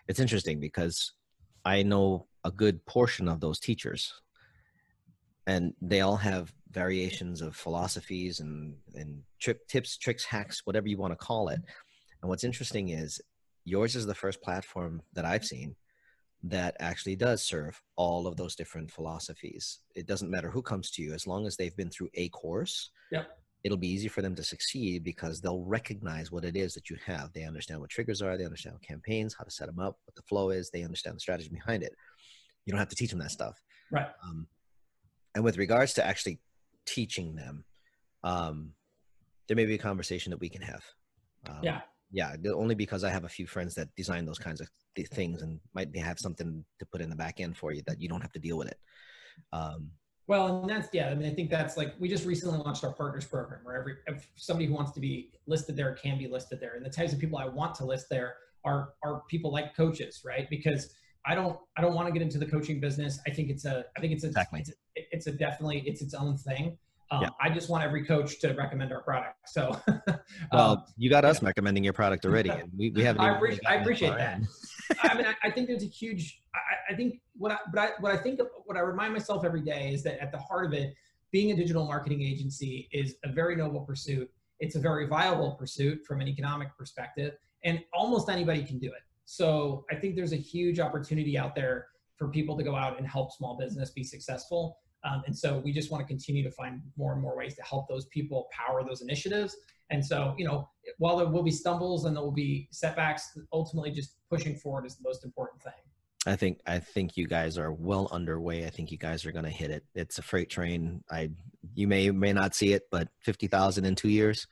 it's 0.08 0.20
interesting 0.20 0.60
because 0.60 1.14
I 1.64 1.84
know 1.84 2.26
a 2.44 2.50
good 2.50 2.84
portion 2.88 3.28
of 3.28 3.40
those 3.42 3.60
teachers, 3.60 4.12
and 5.46 5.76
they 5.82 6.02
all 6.02 6.18
have 6.18 6.52
variations 6.72 7.42
of 7.42 7.56
philosophies 7.56 8.40
and 8.40 8.76
and 8.96 9.22
trip 9.40 9.68
tips, 9.68 9.98
tricks, 9.98 10.26
hacks, 10.26 10.66
whatever 10.66 10.88
you 10.88 10.98
want 10.98 11.12
to 11.12 11.26
call 11.26 11.50
it. 11.50 11.62
And 12.22 12.30
what's 12.30 12.44
interesting 12.44 12.90
is 12.90 13.22
yours 13.66 13.96
is 13.96 14.06
the 14.06 14.16
first 14.16 14.42
platform 14.42 15.02
that 15.14 15.26
I've 15.26 15.46
seen 15.46 15.76
that 16.44 16.76
actually 16.80 17.16
does 17.16 17.44
serve 17.44 17.82
all 17.98 18.26
of 18.26 18.38
those 18.38 18.56
different 18.56 18.90
philosophies. 18.92 19.80
It 19.96 20.08
doesn't 20.08 20.30
matter 20.30 20.50
who 20.50 20.62
comes 20.62 20.90
to 20.92 21.02
you, 21.02 21.14
as 21.14 21.28
long 21.28 21.46
as 21.46 21.58
they've 21.58 21.76
been 21.76 21.90
through 21.90 22.10
a 22.14 22.30
course. 22.30 22.92
Yep. 23.12 23.28
It'll 23.66 23.78
be 23.78 23.90
easy 23.90 24.08
for 24.08 24.22
them 24.22 24.36
to 24.36 24.44
succeed 24.44 25.04
because 25.04 25.42
they'll 25.42 25.66
recognize 25.66 26.32
what 26.32 26.46
it 26.46 26.56
is 26.56 26.74
that 26.76 26.90
you 26.90 26.98
have. 27.06 27.34
They 27.34 27.44
understand 27.44 27.82
what 27.82 27.90
triggers 27.90 28.22
are. 28.22 28.38
They 28.38 28.46
understand 28.46 28.76
what 28.76 28.88
campaigns, 28.88 29.36
how 29.38 29.44
to 29.44 29.52
set 29.52 29.68
them 29.68 29.80
up, 29.80 30.00
what 30.06 30.16
the 30.16 30.22
flow 30.22 30.50
is. 30.52 30.70
They 30.70 30.84
understand 30.84 31.18
the 31.18 31.20
strategy 31.20 31.50
behind 31.50 31.84
it. 31.84 31.94
You 32.66 32.72
don't 32.72 32.80
have 32.80 32.88
to 32.90 32.96
teach 32.96 33.10
them 33.10 33.20
that 33.20 33.32
stuff. 33.32 33.62
Right. 33.92 34.08
Um, 34.24 34.48
and 35.36 35.44
with 35.44 35.58
regards 35.58 35.94
to 35.96 36.06
actually 36.06 36.40
teaching 36.86 37.36
them, 37.36 37.66
um, 38.24 38.72
there 39.48 39.58
may 39.58 39.66
be 39.66 39.76
a 39.76 39.80
conversation 39.80 40.30
that 40.30 40.40
we 40.40 40.48
can 40.48 40.62
have. 40.62 40.84
Um, 41.50 41.60
yeah 41.62 41.82
yeah 42.12 42.36
only 42.56 42.76
because 42.76 43.04
i 43.04 43.10
have 43.10 43.24
a 43.24 43.30
few 43.30 43.46
friends 43.46 43.76
that 43.76 43.94
design 43.96 44.26
those 44.26 44.40
kinds 44.40 44.62
of 44.62 44.68
things 45.08 45.42
and 45.42 45.60
might 45.74 45.96
have 45.96 46.20
something 46.20 46.64
to 46.80 46.86
put 46.86 47.02
in 47.02 47.10
the 47.10 47.16
back 47.16 47.40
end 47.40 47.58
for 47.58 47.72
you 47.72 47.82
that 47.88 48.02
you 48.02 48.10
don't 48.10 48.22
have 48.22 48.32
to 48.32 48.40
deal 48.40 48.58
with 48.58 48.68
it. 48.68 48.78
Um, 49.54 49.92
well 50.28 50.62
and 50.62 50.70
that's 50.70 50.90
yeah 50.94 51.10
i 51.10 51.16
mean 51.16 51.30
i 51.30 51.34
think 51.34 51.50
that's 51.50 51.78
like 51.78 51.94
we 52.00 52.08
just 52.08 52.26
recently 52.26 52.58
launched 52.58 52.84
our 52.84 52.94
partners 52.94 53.26
program 53.26 53.62
where 53.64 53.80
every 53.80 53.96
if 54.08 54.30
somebody 54.36 54.68
who 54.68 54.74
wants 54.74 54.92
to 54.92 55.00
be 55.00 55.32
listed 55.48 55.76
there 55.76 55.94
can 55.96 56.18
be 56.18 56.28
listed 56.28 56.60
there. 56.60 56.76
And 56.76 56.86
the 56.86 56.90
types 56.90 57.14
of 57.14 57.20
people 57.20 57.40
i 57.40 57.48
want 57.48 57.74
to 57.76 57.86
list 57.86 58.08
there 58.10 58.36
are 58.66 58.94
are 59.04 59.24
people 59.30 59.52
like 59.52 59.76
coaches 59.76 60.22
right? 60.26 60.50
Because 60.50 60.94
i 61.26 61.34
don't 61.36 61.58
i 61.78 61.82
don't 61.82 61.96
want 61.96 62.08
to 62.08 62.14
get 62.14 62.22
into 62.22 62.38
the 62.38 62.46
coaching 62.46 62.80
business. 62.80 63.20
I 63.26 63.32
think 63.32 63.50
it's 63.50 63.66
a 63.66 63.86
i 63.98 64.02
think 64.02 64.14
it's 64.14 64.24
a, 64.24 64.28
exactly. 64.28 64.60
it's, 64.60 64.70
a, 64.70 64.74
it's 64.96 65.28
a 65.28 65.32
definitely 65.32 65.84
it's 65.86 66.02
its 66.02 66.14
own 66.14 66.38
thing 66.38 66.78
um, 67.12 67.24
yeah. 67.24 67.30
I 67.42 67.50
just 67.50 67.70
want 67.70 67.84
every 67.84 68.06
coach 68.06 68.40
to 68.40 68.54
recommend 68.54 68.92
our 68.94 69.02
product. 69.02 69.36
So, 69.48 69.80
well, 70.52 70.72
um, 70.72 70.84
you 70.98 71.10
got 71.10 71.26
us 71.26 71.42
yeah. 71.42 71.48
recommending 71.48 71.84
your 71.84 71.94
product 71.94 72.26
already, 72.26 72.50
and 72.50 72.72
we, 72.78 72.92
we 72.92 73.04
haven't. 73.04 73.22
I, 73.22 73.36
appreciate, 73.36 73.68
I 73.68 73.76
appreciate 73.76 74.16
that. 74.16 74.42
I 75.04 75.14
mean, 75.16 75.26
I, 75.26 75.48
I, 75.48 75.52
think 75.52 75.68
there's 75.68 75.84
a 75.84 75.88
huge. 75.88 76.42
I, 76.54 76.94
I, 76.94 76.96
think 76.96 77.22
what 77.36 77.52
I, 77.52 77.58
but 77.74 77.80
I, 77.80 77.90
what 78.00 78.12
I 78.12 78.18
think 78.18 78.40
what 78.66 78.78
I 78.78 78.82
remind 78.82 79.14
myself 79.14 79.44
every 79.44 79.62
day 79.62 79.92
is 79.94 80.04
that 80.04 80.22
at 80.22 80.32
the 80.32 80.38
heart 80.38 80.66
of 80.66 80.74
it, 80.74 80.94
being 81.32 81.52
a 81.52 81.56
digital 81.56 81.86
marketing 81.86 82.22
agency 82.22 82.88
is 82.92 83.16
a 83.24 83.32
very 83.32 83.56
noble 83.56 83.82
pursuit. 83.82 84.30
It's 84.60 84.76
a 84.76 84.80
very 84.80 85.08
viable 85.08 85.52
pursuit 85.52 86.06
from 86.06 86.22
an 86.22 86.28
economic 86.28 86.76
perspective, 86.78 87.34
and 87.64 87.84
almost 87.94 88.30
anybody 88.30 88.64
can 88.64 88.78
do 88.78 88.88
it. 88.88 89.02
So 89.26 89.86
I 89.92 89.96
think 89.96 90.16
there's 90.16 90.34
a 90.34 90.38
huge 90.38 90.80
opportunity 90.80 91.38
out 91.38 91.56
there 91.56 91.88
for 92.18 92.28
people 92.28 92.58
to 92.58 92.64
go 92.64 92.76
out 92.76 92.98
and 92.98 93.08
help 93.08 93.32
small 93.32 93.58
business 93.58 93.92
be 93.92 94.04
successful. 94.04 94.78
Um, 95.04 95.24
and 95.26 95.38
so 95.38 95.60
we 95.60 95.72
just 95.72 95.92
want 95.92 96.02
to 96.02 96.08
continue 96.08 96.44
to 96.44 96.52
find 96.52 96.82
more 96.98 97.14
and 97.14 97.22
more 97.22 97.38
ways 97.38 97.56
to 97.56 97.64
help 97.64 97.88
those 97.88 98.06
people 98.08 98.48
power 98.52 98.84
those 98.84 99.02
initiatives. 99.02 99.56
And 99.92 100.06
so, 100.06 100.36
you 100.38 100.46
know, 100.46 100.70
while 100.98 101.18
there 101.18 101.28
will 101.28 101.44
be 101.44 101.52
stumbles 101.52 102.06
and 102.06 102.16
there 102.16 102.24
will 102.24 102.32
be 102.32 102.68
setbacks, 102.72 103.38
ultimately 103.52 103.92
just 103.92 104.16
pushing 104.30 104.56
forward 104.56 104.86
is 104.86 104.96
the 104.96 105.04
most 105.04 105.24
important 105.24 105.62
thing. 105.62 105.74
I 106.28 106.36
think 106.36 106.60
I 106.68 106.80
think 106.80 107.16
you 107.16 107.28
guys 107.28 107.58
are 107.58 107.72
well 107.72 108.10
underway. 108.12 108.66
I 108.66 108.70
think 108.70 108.92
you 108.92 108.98
guys 108.98 109.26
are 109.26 109.32
going 109.32 109.46
to 109.46 109.52
hit 109.52 109.72
it. 109.72 109.86
It's 109.96 110.18
a 110.18 110.22
freight 110.22 110.50
train. 110.50 111.02
I 111.10 111.32
you 111.74 111.88
may 111.88 112.12
may 112.12 112.34
not 112.34 112.54
see 112.54 112.74
it, 112.74 112.84
but 112.92 113.08
fifty 113.22 113.48
thousand 113.48 113.86
in 113.86 113.96
two 113.96 114.10
years, 114.10 114.46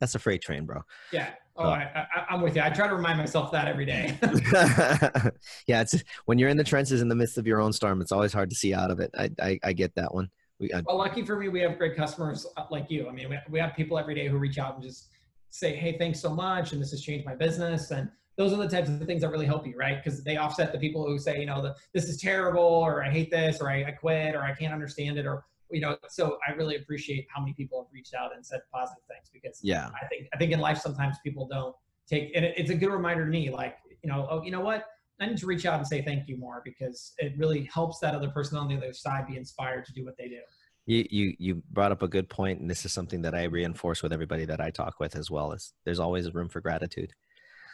that's 0.00 0.14
a 0.14 0.18
freight 0.18 0.42
train, 0.42 0.66
bro. 0.66 0.82
Yeah. 1.12 1.30
Oh, 1.56 1.64
so. 1.64 1.70
I, 1.70 2.06
I, 2.14 2.34
am 2.34 2.42
with 2.42 2.54
you. 2.54 2.62
I 2.62 2.68
try 2.70 2.86
to 2.86 2.94
remind 2.94 3.18
myself 3.18 3.50
that 3.52 3.66
every 3.66 3.86
day. 3.86 4.18
yeah, 5.66 5.80
it's 5.80 6.02
when 6.26 6.38
you're 6.38 6.50
in 6.50 6.56
the 6.56 6.64
trenches 6.64 7.00
in 7.00 7.08
the 7.08 7.14
midst 7.14 7.38
of 7.38 7.46
your 7.46 7.60
own 7.60 7.72
storm. 7.72 8.00
It's 8.02 8.12
always 8.12 8.32
hard 8.32 8.50
to 8.50 8.56
see 8.56 8.74
out 8.74 8.90
of 8.90 9.00
it. 9.00 9.10
I 9.18 9.30
I, 9.40 9.58
I 9.64 9.72
get 9.72 9.94
that 9.94 10.14
one. 10.14 10.30
We, 10.58 10.72
I, 10.72 10.82
well, 10.86 10.98
lucky 10.98 11.22
for 11.22 11.36
me, 11.36 11.48
we 11.48 11.60
have 11.60 11.78
great 11.78 11.96
customers 11.96 12.46
uh, 12.56 12.64
like 12.70 12.90
you. 12.90 13.08
I 13.08 13.12
mean, 13.12 13.28
we, 13.28 13.38
we 13.50 13.58
have 13.58 13.74
people 13.74 13.98
every 13.98 14.14
day 14.14 14.28
who 14.28 14.38
reach 14.38 14.58
out 14.58 14.74
and 14.74 14.82
just 14.82 15.08
say, 15.50 15.74
"Hey, 15.74 15.96
thanks 15.98 16.20
so 16.20 16.30
much," 16.30 16.72
and 16.72 16.80
this 16.80 16.90
has 16.90 17.00
changed 17.00 17.24
my 17.24 17.34
business. 17.34 17.90
And 17.90 18.10
those 18.36 18.52
are 18.52 18.56
the 18.56 18.68
types 18.68 18.88
of 18.88 19.00
things 19.06 19.22
that 19.22 19.30
really 19.30 19.46
help 19.46 19.66
you, 19.66 19.76
right? 19.76 20.02
Because 20.02 20.22
they 20.22 20.36
offset 20.36 20.72
the 20.72 20.78
people 20.78 21.06
who 21.06 21.18
say, 21.18 21.40
you 21.40 21.46
know, 21.46 21.62
the, 21.62 21.74
this 21.94 22.04
is 22.04 22.20
terrible, 22.20 22.62
or 22.62 23.02
I 23.02 23.10
hate 23.10 23.30
this, 23.30 23.60
or 23.60 23.70
I, 23.70 23.84
I 23.84 23.90
quit, 23.92 24.34
or 24.34 24.42
I 24.42 24.54
can't 24.54 24.74
understand 24.74 25.18
it, 25.18 25.26
or 25.26 25.44
you 25.70 25.80
know 25.80 25.96
so 26.08 26.38
i 26.46 26.52
really 26.52 26.76
appreciate 26.76 27.26
how 27.34 27.40
many 27.40 27.52
people 27.54 27.82
have 27.82 27.92
reached 27.92 28.14
out 28.14 28.30
and 28.34 28.44
said 28.44 28.60
positive 28.72 29.02
things 29.08 29.28
because 29.32 29.58
yeah. 29.62 29.90
I 30.00 30.06
think 30.06 30.28
i 30.32 30.36
think 30.36 30.52
in 30.52 30.60
life 30.60 30.78
sometimes 30.78 31.16
people 31.24 31.48
don't 31.48 31.74
take 32.08 32.32
and 32.34 32.44
it, 32.44 32.54
it's 32.56 32.70
a 32.70 32.74
good 32.74 32.90
reminder 32.90 33.24
to 33.24 33.30
me 33.30 33.50
like 33.50 33.76
you 34.02 34.08
know 34.10 34.26
oh 34.30 34.42
you 34.42 34.50
know 34.50 34.60
what? 34.60 34.84
I 35.20 35.26
need 35.26 35.38
to 35.38 35.46
reach 35.46 35.64
out 35.64 35.78
and 35.78 35.86
say 35.86 36.02
thank 36.02 36.28
you 36.28 36.36
more 36.36 36.60
because 36.64 37.14
it 37.18 37.32
really 37.38 37.64
helps 37.72 38.00
that 38.00 38.14
other 38.14 38.28
person 38.28 38.58
on 38.58 38.68
the 38.68 38.76
other 38.76 38.92
side 38.92 39.26
be 39.26 39.36
inspired 39.36 39.86
to 39.86 39.92
do 39.92 40.04
what 40.04 40.16
they 40.18 40.28
do. 40.28 40.40
You 40.84 41.06
you 41.10 41.34
you 41.38 41.62
brought 41.72 41.90
up 41.90 42.02
a 42.02 42.08
good 42.08 42.28
point 42.28 42.60
and 42.60 42.70
this 42.70 42.84
is 42.84 42.92
something 42.92 43.22
that 43.22 43.34
i 43.34 43.44
reinforce 43.44 44.02
with 44.02 44.12
everybody 44.12 44.44
that 44.44 44.60
i 44.60 44.70
talk 44.70 45.00
with 45.00 45.16
as 45.16 45.30
well 45.30 45.52
as 45.52 45.72
there's 45.84 45.98
always 45.98 46.32
room 46.34 46.48
for 46.48 46.60
gratitude. 46.60 47.12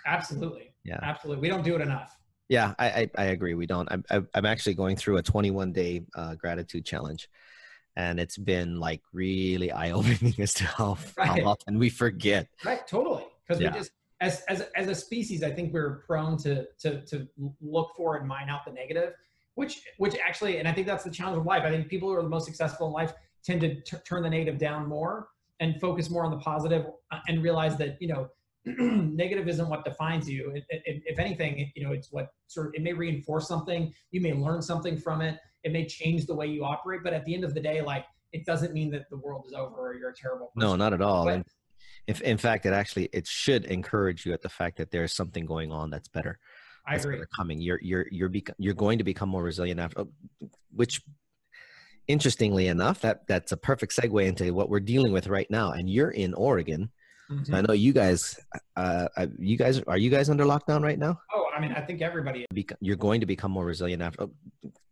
Absolutely. 0.07 0.73
Yeah. 0.85 0.99
Absolutely. 1.03 1.43
We 1.43 1.49
don't 1.49 1.65
do 1.65 1.75
it 1.75 1.81
enough. 1.81 2.17
Yeah 2.49 2.75
i 2.79 2.87
i, 2.87 3.11
I 3.19 3.25
agree. 3.27 3.55
We 3.55 3.67
don't. 3.67 3.89
I'm, 3.91 4.29
I'm 4.35 4.47
actually 4.47 4.75
going 4.75 4.97
through 4.97 5.19
a 5.19 5.23
21 5.23 5.73
day 5.73 6.03
uh, 6.15 6.35
gratitude 6.37 6.87
challenge 6.87 7.29
and 7.97 8.19
it's 8.19 8.39
been 8.39 8.81
like 8.81 9.03
really 9.13 9.71
eye-opening 9.83 10.35
as 10.39 10.55
to 10.55 10.65
how, 10.79 10.97
right. 11.17 11.43
how 11.43 11.51
often 11.51 11.79
we 11.79 11.89
forget 11.89 12.49
right 12.65 12.87
totally 12.87 13.25
because 13.47 13.61
yeah. 13.61 13.73
we 13.73 13.79
just 13.79 13.93
as, 14.21 14.43
as 14.49 14.63
as 14.77 14.89
a 14.89 14.95
species 14.95 15.43
i 15.43 15.51
think 15.51 15.73
we're 15.73 16.03
prone 16.07 16.37
to 16.37 16.67
to 16.79 17.01
to 17.03 17.29
look 17.61 17.93
for 17.97 18.17
and 18.17 18.27
mine 18.27 18.49
out 18.49 18.65
the 18.65 18.73
negative 18.73 19.15
which 19.55 19.83
which 19.99 20.17
actually 20.25 20.59
and 20.59 20.69
i 20.69 20.73
think 20.73 20.87
that's 20.87 21.05
the 21.05 21.11
challenge 21.11 21.39
of 21.39 21.45
life 21.45 21.63
i 21.65 21.71
think 21.71 21.89
people 21.89 22.09
who 22.09 22.15
are 22.15 22.23
the 22.23 22.29
most 22.29 22.47
successful 22.47 22.87
in 22.87 22.93
life 22.93 23.13
tend 23.45 23.61
to 23.61 23.81
t- 23.83 23.97
turn 24.05 24.23
the 24.23 24.31
negative 24.31 24.59
down 24.59 24.89
more 24.89 25.29
and 25.61 25.81
focus 25.81 26.11
more 26.11 26.25
on 26.25 26.31
the 26.31 26.93
uh, 27.11 27.19
and 27.29 27.43
realize 27.43 27.77
that 27.77 27.97
you 28.01 28.09
know 28.09 28.29
negative 28.65 29.49
isn't 29.49 29.69
what 29.69 29.85
defines 29.85 30.31
you 30.31 30.51
it, 30.55 30.65
it, 30.71 31.03
if 31.05 31.19
anything 31.19 31.71
you 31.75 31.85
know 31.85 31.93
it's 31.93 32.13
what 32.13 32.29
sort 32.47 32.69
of 32.69 32.75
it 32.75 32.83
may 32.83 32.93
reinforce 32.93 33.49
something 33.49 33.93
you 34.13 34.21
may 34.21 34.33
learn 34.33 34.63
something 34.63 34.97
from 34.97 35.21
it 35.21 35.39
it 35.65 35.73
may 35.73 35.87
change 35.87 36.27
the 36.27 36.35
way 36.35 36.47
you 36.47 36.65
operate, 36.65 37.01
but 37.05 37.13
at 37.13 37.25
the 37.25 37.35
end 37.35 37.45
of 37.45 37.55
the 37.55 37.61
day, 37.61 37.81
like 37.81 38.05
it 38.33 38.45
doesn't 38.45 38.73
mean 38.73 38.91
that 38.91 39.09
the 39.11 39.17
world 39.17 39.45
is 39.47 39.53
over 39.53 39.89
or 39.89 39.95
you're 39.95 40.11
a 40.11 40.15
terrible 40.15 40.53
person. 40.55 40.69
No, 40.69 40.77
not 40.77 40.93
at 40.93 41.03
all. 41.03 41.25
But, 41.25 41.35
and 41.35 41.45
if 42.07 42.21
in 42.23 42.39
fact 42.39 42.67
it 42.67 42.73
actually 42.73 43.09
it 43.13 43.27
should 43.27 43.65
encourage 43.67 44.27
you 44.27 44.33
at 44.33 44.43
the 44.43 44.49
fact 44.49 44.79
that 44.79 44.91
there's 44.91 45.13
something 45.13 45.47
going 45.47 45.71
on 45.71 45.91
that's 45.91 46.09
better. 46.09 46.39
I 46.87 46.97
agree. 46.97 47.21
Coming, 47.37 47.61
you're 47.61 47.79
you're 47.81 48.07
you're 48.11 48.29
bec- 48.29 48.57
you're 48.59 48.75
going 48.75 48.99
to 48.99 49.05
become 49.05 49.29
more 49.29 49.43
resilient 49.43 49.79
after, 49.79 50.01
oh, 50.01 50.09
which 50.75 51.01
interestingly 52.09 52.67
enough, 52.67 53.01
that 53.03 53.27
that's 53.29 53.53
a 53.53 53.57
perfect 53.57 53.95
segue 53.97 54.27
into 54.27 54.53
what 54.53 54.69
we're 54.69 54.81
dealing 54.81 55.13
with 55.13 55.29
right 55.29 55.49
now. 55.51 55.71
And 55.71 55.89
you're 55.89 56.11
in 56.11 56.35
Oregon. 56.35 56.91
Mm-hmm. 57.31 57.45
So 57.45 57.57
I 57.57 57.61
know 57.61 57.73
you 57.73 57.93
guys, 57.93 58.39
uh, 58.77 59.07
uh, 59.17 59.27
you 59.39 59.57
guys, 59.57 59.81
are 59.87 59.97
you 59.97 60.11
guys 60.11 60.29
under 60.29 60.45
lockdown 60.45 60.83
right 60.83 60.99
now? 60.99 61.19
Oh, 61.33 61.47
I 61.57 61.61
mean, 61.61 61.73
I 61.73 61.81
think 61.81 62.03
everybody. 62.03 62.47
You're 62.81 62.97
going 62.97 63.21
to 63.21 63.27
become 63.27 63.53
more 63.53 63.65
resilient 63.65 64.03
after, 64.03 64.25
oh, 64.25 64.33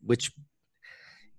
which 0.05 0.33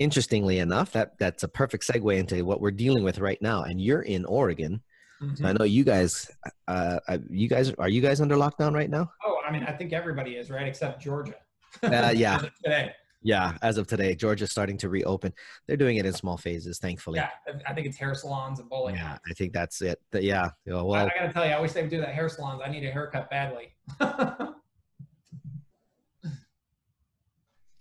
interestingly 0.02 0.60
enough, 0.60 0.92
that 0.94 1.18
that's 1.20 1.44
a 1.44 1.48
perfect 1.48 1.88
segue 1.88 2.18
into 2.18 2.44
what 2.44 2.62
we're 2.62 2.72
dealing 2.72 3.04
with 3.04 3.20
right 3.20 3.42
now. 3.42 3.64
And 3.64 3.80
you're 3.80 4.02
in 4.02 4.26
Oregon. 4.26 4.82
Mm-hmm. 5.22 5.36
So 5.36 5.48
I 5.48 5.54
know 5.54 5.66
you 5.66 5.84
guys, 5.84 6.30
uh, 6.68 7.00
uh, 7.08 7.20
you 7.30 7.48
guys, 7.48 7.72
are 7.74 7.90
you 7.90 8.02
guys 8.02 8.22
under 8.22 8.36
lockdown 8.36 8.74
right 8.74 8.90
now? 8.90 9.12
Oh, 9.26 9.38
I 9.48 9.52
mean, 9.52 9.64
I 9.64 9.72
think 9.72 9.94
everybody 9.94 10.32
is, 10.32 10.50
right? 10.50 10.68
Except 10.68 11.02
Georgia. 11.02 11.36
Uh, 11.84 12.12
yeah. 12.16 12.40
today. 12.64 12.94
Yeah, 13.24 13.56
as 13.62 13.78
of 13.78 13.86
today, 13.86 14.16
Georgia's 14.16 14.50
starting 14.50 14.78
to 14.78 14.90
reopen. 14.90 15.32
They're 15.68 15.78
doing 15.78 15.98
it 15.98 16.08
in 16.08 16.14
small 16.14 16.38
phases, 16.38 16.80
thankfully. 16.80 17.20
Yeah, 17.20 17.30
I 17.68 17.74
think 17.74 17.86
it's 17.86 17.98
hair 17.98 18.16
salons 18.16 18.60
and 18.60 18.68
bowling. 18.68 18.96
Yeah, 18.96 19.20
I 19.30 19.34
think 19.36 19.54
that's 19.54 19.80
it. 19.84 20.02
Yeah. 20.12 20.50
Well, 20.66 20.92
I, 20.96 21.04
I 21.04 21.10
got 21.10 21.28
to 21.28 21.34
tell 21.34 21.46
you, 21.46 21.52
I 21.52 21.60
wish 21.60 21.74
they 21.74 21.82
would 21.82 21.92
do 21.92 22.00
that 22.00 22.16
hair 22.16 22.30
salons. 22.30 22.64
I 22.66 22.70
need 22.72 22.84
a 22.84 22.90
haircut 22.90 23.30
badly. 23.30 23.76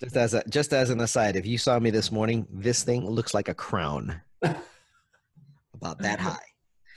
Just 0.01 0.17
as 0.17 0.35
a, 0.35 0.43
just 0.49 0.73
as 0.73 0.91
an 0.91 1.01
aside, 1.01 1.37
if 1.37 1.47
you 1.47 1.59
saw 1.59 1.79
me 1.79 1.91
this 1.91 2.11
morning, 2.11 2.47
this 2.51 2.83
thing 2.83 3.07
looks 3.09 3.35
like 3.35 3.49
a 3.49 3.55
crown. 3.55 4.21
About 4.43 5.99
that 5.99 6.19
high. 6.19 6.39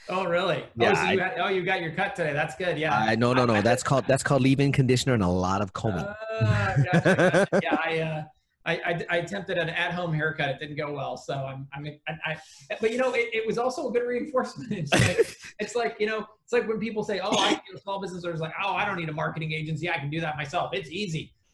Oh, 0.09 0.25
really? 0.25 0.63
Yeah, 0.75 0.91
Oh, 0.91 0.95
so 0.95 1.01
you 1.11 1.21
I- 1.21 1.23
had, 1.23 1.39
oh, 1.39 1.47
you 1.49 1.63
got 1.63 1.81
your 1.81 1.91
cut 1.93 2.15
today. 2.15 2.33
That's 2.33 2.55
good. 2.55 2.77
Yeah. 2.77 2.93
I 2.97 3.15
no 3.15 3.33
no 3.33 3.45
no. 3.45 3.61
That's 3.61 3.83
called 3.89 4.05
that's 4.07 4.23
called 4.23 4.41
leave-in 4.41 4.71
conditioner 4.71 5.13
and 5.13 5.23
a 5.23 5.27
lot 5.27 5.61
of 5.61 5.73
combing. 5.73 6.05
Ah, 6.41 6.75
gotcha, 6.93 7.47
gotcha. 7.51 7.59
yeah, 7.63 7.77
I, 7.83 7.99
uh, 7.99 8.23
I, 8.65 8.73
I, 8.85 9.05
I 9.09 9.17
attempted 9.17 9.57
an 9.57 9.67
at-home 9.69 10.13
haircut. 10.13 10.49
It 10.49 10.59
didn't 10.59 10.77
go 10.77 10.93
well, 10.93 11.17
so 11.17 11.33
I'm, 11.33 11.67
I'm, 11.73 11.85
I, 12.07 12.13
I 12.25 12.37
but 12.79 12.91
you 12.91 12.97
know, 12.97 13.11
it, 13.13 13.27
it 13.33 13.45
was 13.45 13.57
also 13.57 13.89
a 13.89 13.91
good 13.91 14.07
reinforcement. 14.07 14.71
It's 14.71 14.91
like, 14.93 15.07
you 15.07 15.15
know, 15.15 15.23
it's 15.59 15.75
like, 15.75 15.95
you 15.99 16.07
know, 16.07 16.27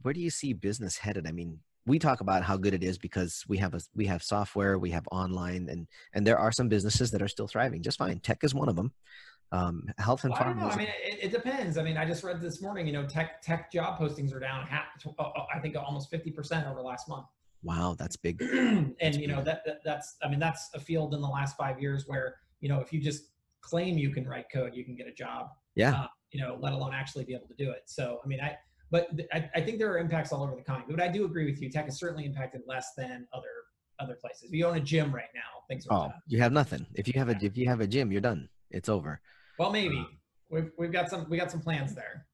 where 0.04 0.14
do 0.14 0.20
you 0.20 0.30
see 0.30 0.54
business 0.54 0.96
headed 0.96 1.26
i 1.26 1.32
mean 1.32 1.58
we 1.86 2.00
talk 2.00 2.22
about 2.22 2.44
how 2.44 2.58
good 2.58 2.74
it 2.74 2.84
is 2.84 2.98
because 2.98 3.44
we 3.48 3.58
have 3.58 3.74
a 3.74 3.80
we 3.96 4.06
have 4.06 4.24
software 4.24 4.80
we 4.80 4.90
have 4.92 5.08
online 5.12 5.70
and 5.70 5.88
and 6.14 6.26
there 6.26 6.40
are 6.40 6.52
some 6.52 6.68
businesses 6.68 7.12
that 7.12 7.22
are 7.22 7.28
still 7.28 7.48
thriving 7.48 7.82
just 7.82 7.98
fine 7.98 8.20
tech 8.20 8.44
is 8.44 8.54
one 8.56 8.70
of 8.70 8.76
them 8.76 8.92
um 9.52 9.84
health 10.00 10.24
and 10.24 10.34
Well, 10.34 10.42
I 10.42 10.46
don't 10.46 10.58
know. 10.58 10.70
I 10.70 10.76
mean, 10.76 10.88
it, 11.04 11.26
it 11.26 11.32
depends. 11.32 11.78
I 11.78 11.84
mean, 11.84 11.98
I 11.98 12.06
just 12.06 12.24
read 12.24 12.42
this 12.42 12.62
morning. 12.64 12.88
You 12.88 12.94
know, 12.94 13.06
tech 13.06 13.44
tech 13.44 13.72
job 13.72 14.00
postings 14.00 14.34
are 14.34 14.40
down. 14.40 14.66
Half, 14.66 14.86
uh, 15.06 15.22
uh, 15.22 15.46
I 15.54 15.60
think 15.60 15.76
almost 15.76 16.10
fifty 16.10 16.32
percent 16.32 16.66
over 16.68 16.82
last 16.82 17.08
month. 17.08 17.28
wow 17.62 17.96
that's 17.98 18.16
big 18.18 18.42
and 18.42 19.16
you 19.16 19.28
know 19.28 19.44
that, 19.44 19.62
that 19.66 19.82
that's 19.86 20.18
I 20.24 20.28
mean 20.30 20.40
that's 20.40 20.70
a 20.74 20.80
field 20.80 21.14
in 21.14 21.22
the 21.22 21.28
last 21.28 21.56
five 21.58 21.80
years 21.80 22.06
where 22.08 22.36
you 22.60 22.70
know 22.70 22.80
if 22.80 22.92
you 22.92 23.00
just 23.00 23.30
claim 23.62 23.98
you 23.98 24.12
can 24.12 24.28
write 24.28 24.46
code, 24.54 24.76
you 24.76 24.84
can 24.84 24.96
get 24.96 25.08
a 25.08 25.14
job. 25.14 25.50
yeah 25.76 25.94
Uh, 25.94 26.08
you 26.32 26.42
know, 26.42 26.58
let 26.60 26.74
alone 26.74 26.94
actually 26.94 27.24
be 27.24 27.34
able 27.34 27.48
to 27.48 27.56
do 27.56 27.70
it. 27.72 27.84
So 27.86 28.20
I 28.24 28.28
mean, 28.28 28.42
I 28.42 28.58
but 28.96 29.10
I, 29.34 29.50
I 29.54 29.60
think 29.62 29.78
there 29.78 29.92
are 29.92 29.98
impacts 29.98 30.32
all 30.32 30.42
over 30.42 30.54
the 30.56 30.62
economy. 30.62 30.86
But 30.96 31.02
I 31.02 31.10
do 31.10 31.26
agree 31.26 31.46
with 31.52 31.62
you. 31.62 31.70
Tech 31.70 31.90
is 31.90 32.00
certainly 32.00 32.26
impacted 32.26 32.62
less 32.66 32.94
than 32.96 33.28
other 33.34 33.44
other 34.00 34.16
places. 34.16 34.44
If 34.44 34.52
you 34.54 34.66
own 34.66 34.78
a 34.78 34.80
gym 34.80 35.14
right 35.14 35.34
now, 35.36 35.42
things 35.70 35.86
are 35.88 35.94
oh 35.98 36.08
tough. 36.08 36.22
you 36.28 36.40
have 36.40 36.54
nothing 36.54 36.86
if 36.94 37.06
you 37.10 37.14
have 37.18 37.28
a 37.28 37.36
if 37.44 37.58
you 37.58 37.68
have 37.68 37.82
a 37.82 37.88
gym 37.88 38.12
you're 38.12 38.22
done 38.22 38.48
it's 38.70 38.88
over 38.88 39.20
Well, 39.60 39.72
maybe 39.72 40.06
we've 40.50 40.72
we've 40.78 40.92
got 40.94 41.10
some 41.10 41.28
we 41.30 41.36
got 41.38 41.52
some 41.52 41.60
plans 41.62 41.94
there. 41.94 42.26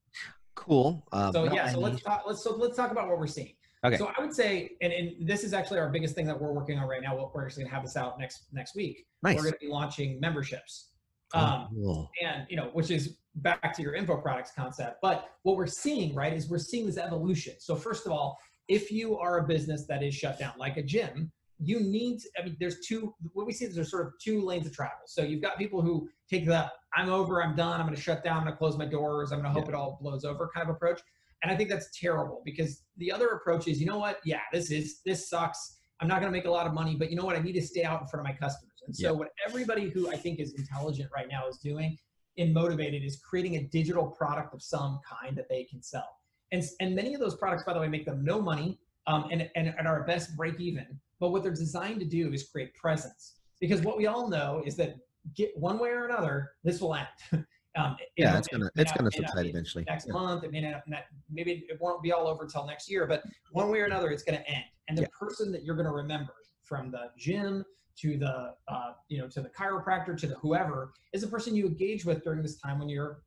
cool 0.55 1.07
um, 1.11 1.33
So 1.33 1.51
yeah, 1.51 1.71
so 1.71 1.79
let's 1.79 2.01
talk. 2.03 2.23
Let's 2.27 2.43
so 2.43 2.55
let's 2.55 2.75
talk 2.77 2.91
about 2.91 3.07
what 3.07 3.17
we're 3.17 3.25
seeing. 3.27 3.53
Okay. 3.83 3.97
So 3.97 4.11
I 4.15 4.21
would 4.21 4.35
say, 4.35 4.51
and, 4.83 4.93
and 4.93 5.27
this 5.27 5.43
is 5.43 5.53
actually 5.53 5.79
our 5.79 5.89
biggest 5.89 6.13
thing 6.13 6.27
that 6.27 6.39
we're 6.39 6.53
working 6.53 6.77
on 6.77 6.87
right 6.87 7.01
now. 7.01 7.15
What 7.17 7.33
we're 7.33 7.45
actually 7.45 7.63
gonna 7.63 7.73
have 7.73 7.83
this 7.83 7.97
out 7.97 8.19
next 8.19 8.45
next 8.51 8.75
week. 8.75 9.07
nice 9.23 9.37
We're 9.37 9.45
gonna 9.45 9.57
be 9.59 9.67
launching 9.69 10.19
memberships. 10.19 10.89
Oh, 11.33 11.39
Um, 11.39 11.67
cool. 11.73 12.11
and 12.21 12.45
you 12.49 12.57
know, 12.57 12.69
which 12.73 12.91
is 12.91 13.17
back 13.35 13.73
to 13.75 13.81
your 13.81 13.93
info 13.95 14.17
products 14.17 14.51
concept. 14.55 14.99
But 15.01 15.29
what 15.43 15.55
we're 15.55 15.67
seeing, 15.67 16.13
right, 16.13 16.33
is 16.33 16.49
we're 16.49 16.59
seeing 16.59 16.85
this 16.85 16.97
evolution. 16.97 17.55
So 17.59 17.75
first 17.75 18.05
of 18.05 18.11
all, 18.11 18.37
if 18.67 18.91
you 18.91 19.17
are 19.17 19.39
a 19.39 19.43
business 19.47 19.85
that 19.87 20.03
is 20.03 20.13
shut 20.13 20.39
down, 20.39 20.53
like 20.57 20.77
a 20.77 20.83
gym, 20.83 21.31
you 21.63 21.79
need. 21.79 22.21
I 22.39 22.43
mean, 22.43 22.57
there's 22.59 22.79
two. 22.79 23.13
What 23.33 23.45
we 23.45 23.53
see 23.53 23.65
is 23.65 23.75
there's 23.75 23.91
sort 23.91 24.07
of 24.07 24.13
two 24.21 24.41
lanes 24.41 24.65
of 24.65 24.73
travel. 24.73 24.97
So 25.05 25.21
you've 25.21 25.41
got 25.41 25.57
people 25.57 25.81
who 25.81 26.09
take 26.29 26.45
the 26.45 26.71
"I'm 26.95 27.09
over, 27.09 27.43
I'm 27.43 27.55
done, 27.55 27.79
I'm 27.79 27.85
going 27.85 27.95
to 27.95 28.01
shut 28.01 28.23
down, 28.23 28.37
I'm 28.37 28.43
going 28.43 28.53
to 28.53 28.57
close 28.57 28.77
my 28.77 28.85
doors, 28.85 29.31
I'm 29.31 29.41
going 29.41 29.53
to 29.53 29.59
hope 29.59 29.69
it 29.69 29.75
all 29.75 29.99
blows 30.01 30.25
over" 30.25 30.49
kind 30.53 30.67
of 30.67 30.75
approach. 30.75 31.01
And 31.43 31.51
I 31.51 31.55
think 31.55 31.69
that's 31.69 31.89
terrible 31.99 32.41
because 32.45 32.83
the 32.97 33.11
other 33.11 33.29
approach 33.29 33.67
is, 33.67 33.79
you 33.79 33.85
know 33.85 33.97
what? 33.97 34.19
Yeah, 34.25 34.41
this 34.51 34.71
is 34.71 35.01
this 35.05 35.29
sucks. 35.29 35.77
I'm 35.99 36.07
not 36.07 36.19
going 36.19 36.31
to 36.31 36.35
make 36.37 36.45
a 36.45 36.51
lot 36.51 36.65
of 36.65 36.73
money, 36.73 36.95
but 36.95 37.11
you 37.11 37.15
know 37.15 37.25
what? 37.25 37.35
I 37.35 37.39
need 37.39 37.53
to 37.53 37.61
stay 37.61 37.83
out 37.83 38.01
in 38.01 38.07
front 38.07 38.25
of 38.25 38.31
my 38.31 38.37
customers. 38.37 38.73
And 38.87 38.95
so, 38.95 39.07
Yeah. 39.07 39.11
what 39.11 39.29
everybody 39.47 39.87
who 39.89 40.09
I 40.09 40.15
think 40.15 40.39
is 40.39 40.53
intelligent 40.53 41.11
right 41.13 41.27
now 41.29 41.47
is 41.47 41.57
doing 41.57 41.95
and 42.37 42.53
motivated 42.53 43.03
is 43.03 43.19
creating 43.19 43.57
a 43.57 43.63
digital 43.63 44.07
product 44.07 44.53
of 44.53 44.61
some 44.61 44.99
kind 45.07 45.37
that 45.37 45.49
they 45.49 45.63
can 45.63 45.81
sell. 45.81 46.07
And, 46.51 46.63
and 46.79 46.95
many 46.95 47.13
of 47.13 47.19
those 47.19 47.35
products, 47.35 47.63
by 47.63 47.73
the 47.73 47.79
way, 47.79 47.87
make 47.87 48.05
them 48.05 48.23
no 48.23 48.41
money 48.41 48.79
um, 49.07 49.27
and, 49.31 49.49
and, 49.55 49.73
and 49.77 49.87
are 49.87 50.03
best 50.03 50.35
break 50.35 50.59
even. 50.59 50.85
But 51.19 51.29
what 51.31 51.43
they're 51.43 51.51
designed 51.53 51.99
to 51.99 52.05
do 52.05 52.33
is 52.33 52.49
create 52.49 52.73
presence. 52.75 53.35
Because 53.59 53.81
what 53.81 53.97
we 53.97 54.07
all 54.07 54.27
know 54.27 54.63
is 54.65 54.75
that 54.77 54.95
get 55.35 55.55
one 55.57 55.77
way 55.79 55.89
or 55.89 56.05
another, 56.05 56.51
this 56.63 56.81
will 56.81 56.95
end. 56.95 57.07
um, 57.77 57.95
yeah 58.17 58.37
it's 58.37 58.49
gonna 58.49 58.69
it's 58.75 58.91
gonna 58.91 59.09
subside 59.09 59.45
eventually 59.45 59.85
next 59.87 60.07
Yeah. 60.07 60.13
month. 60.13 60.43
It 60.43 60.51
may 60.51 60.61
not, 60.61 60.81
not- 60.87 61.03
maybe 61.29 61.65
it 61.69 61.79
won't 61.79 62.01
be 62.01 62.11
all 62.11 62.27
over 62.27 62.45
till 62.47 62.65
next 62.65 62.89
year, 62.89 63.05
but 63.05 63.23
one 63.51 63.69
way 63.69 63.79
or 63.79 63.85
another, 63.85 64.09
it's 64.09 64.23
going 64.23 64.37
to 64.39 64.49
end. 64.49 64.63
And 64.89 64.97
the 64.97 65.03
Yeah. 65.03 65.07
person 65.17 65.51
that 65.51 65.63
you're 65.63 65.75
going 65.75 65.85
to 65.87 65.93
remember 65.93 66.33
from 66.63 66.91
the 66.91 67.11
gym 67.17 67.63
to 67.99 68.17
the, 68.17 68.53
uh, 68.67 68.93
you 69.09 69.19
know, 69.19 69.27
to 69.29 69.41
the 69.41 69.49
chiropractor 69.49 70.17
to 70.17 70.27
the 70.27 70.35
whoever 70.35 70.93
is 71.13 71.21
the 71.21 71.27
person 71.27 71.55
you 71.55 71.67
engage 71.67 72.05
with 72.05 72.23
during 72.23 72.41
this 72.41 72.57
time 72.57 72.79
when 72.79 72.89
you're, 72.89 73.21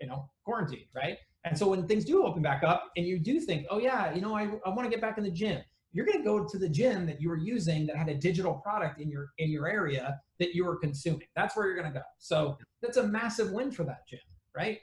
you 0.00 0.06
know, 0.06 0.28
quarantined, 0.44 0.86
right? 0.94 1.18
And 1.44 1.56
so 1.56 1.68
when 1.68 1.86
things 1.86 2.04
do 2.04 2.24
open 2.24 2.42
back 2.42 2.62
up 2.64 2.90
and 2.96 3.06
you 3.06 3.18
do 3.18 3.40
think, 3.40 3.66
oh 3.70 3.78
yeah, 3.78 4.12
you 4.14 4.20
know, 4.20 4.34
I, 4.34 4.48
I 4.64 4.70
want 4.70 4.84
to 4.84 4.90
get 4.90 5.00
back 5.00 5.16
in 5.16 5.24
the 5.24 5.30
gym, 5.30 5.62
you're 5.92 6.04
going 6.04 6.18
to 6.18 6.24
go 6.24 6.44
to 6.44 6.58
the 6.58 6.68
gym 6.68 7.06
that 7.06 7.20
you 7.20 7.28
were 7.28 7.38
using 7.38 7.86
that 7.86 7.96
had 7.96 8.08
a 8.08 8.14
digital 8.14 8.54
product 8.54 9.00
in 9.00 9.08
your 9.08 9.30
in 9.38 9.50
your 9.50 9.66
area 9.68 10.20
that 10.38 10.54
you 10.54 10.64
were 10.66 10.76
consuming. 10.76 11.26
That's 11.34 11.56
where 11.56 11.66
you're 11.66 11.76
going 11.80 11.92
to 11.92 11.98
go. 11.98 12.04
So 12.18 12.58
that's 12.82 12.98
a 12.98 13.06
massive 13.06 13.52
win 13.52 13.70
for 13.70 13.84
that 13.84 14.06
gym, 14.08 14.20
right? 14.54 14.78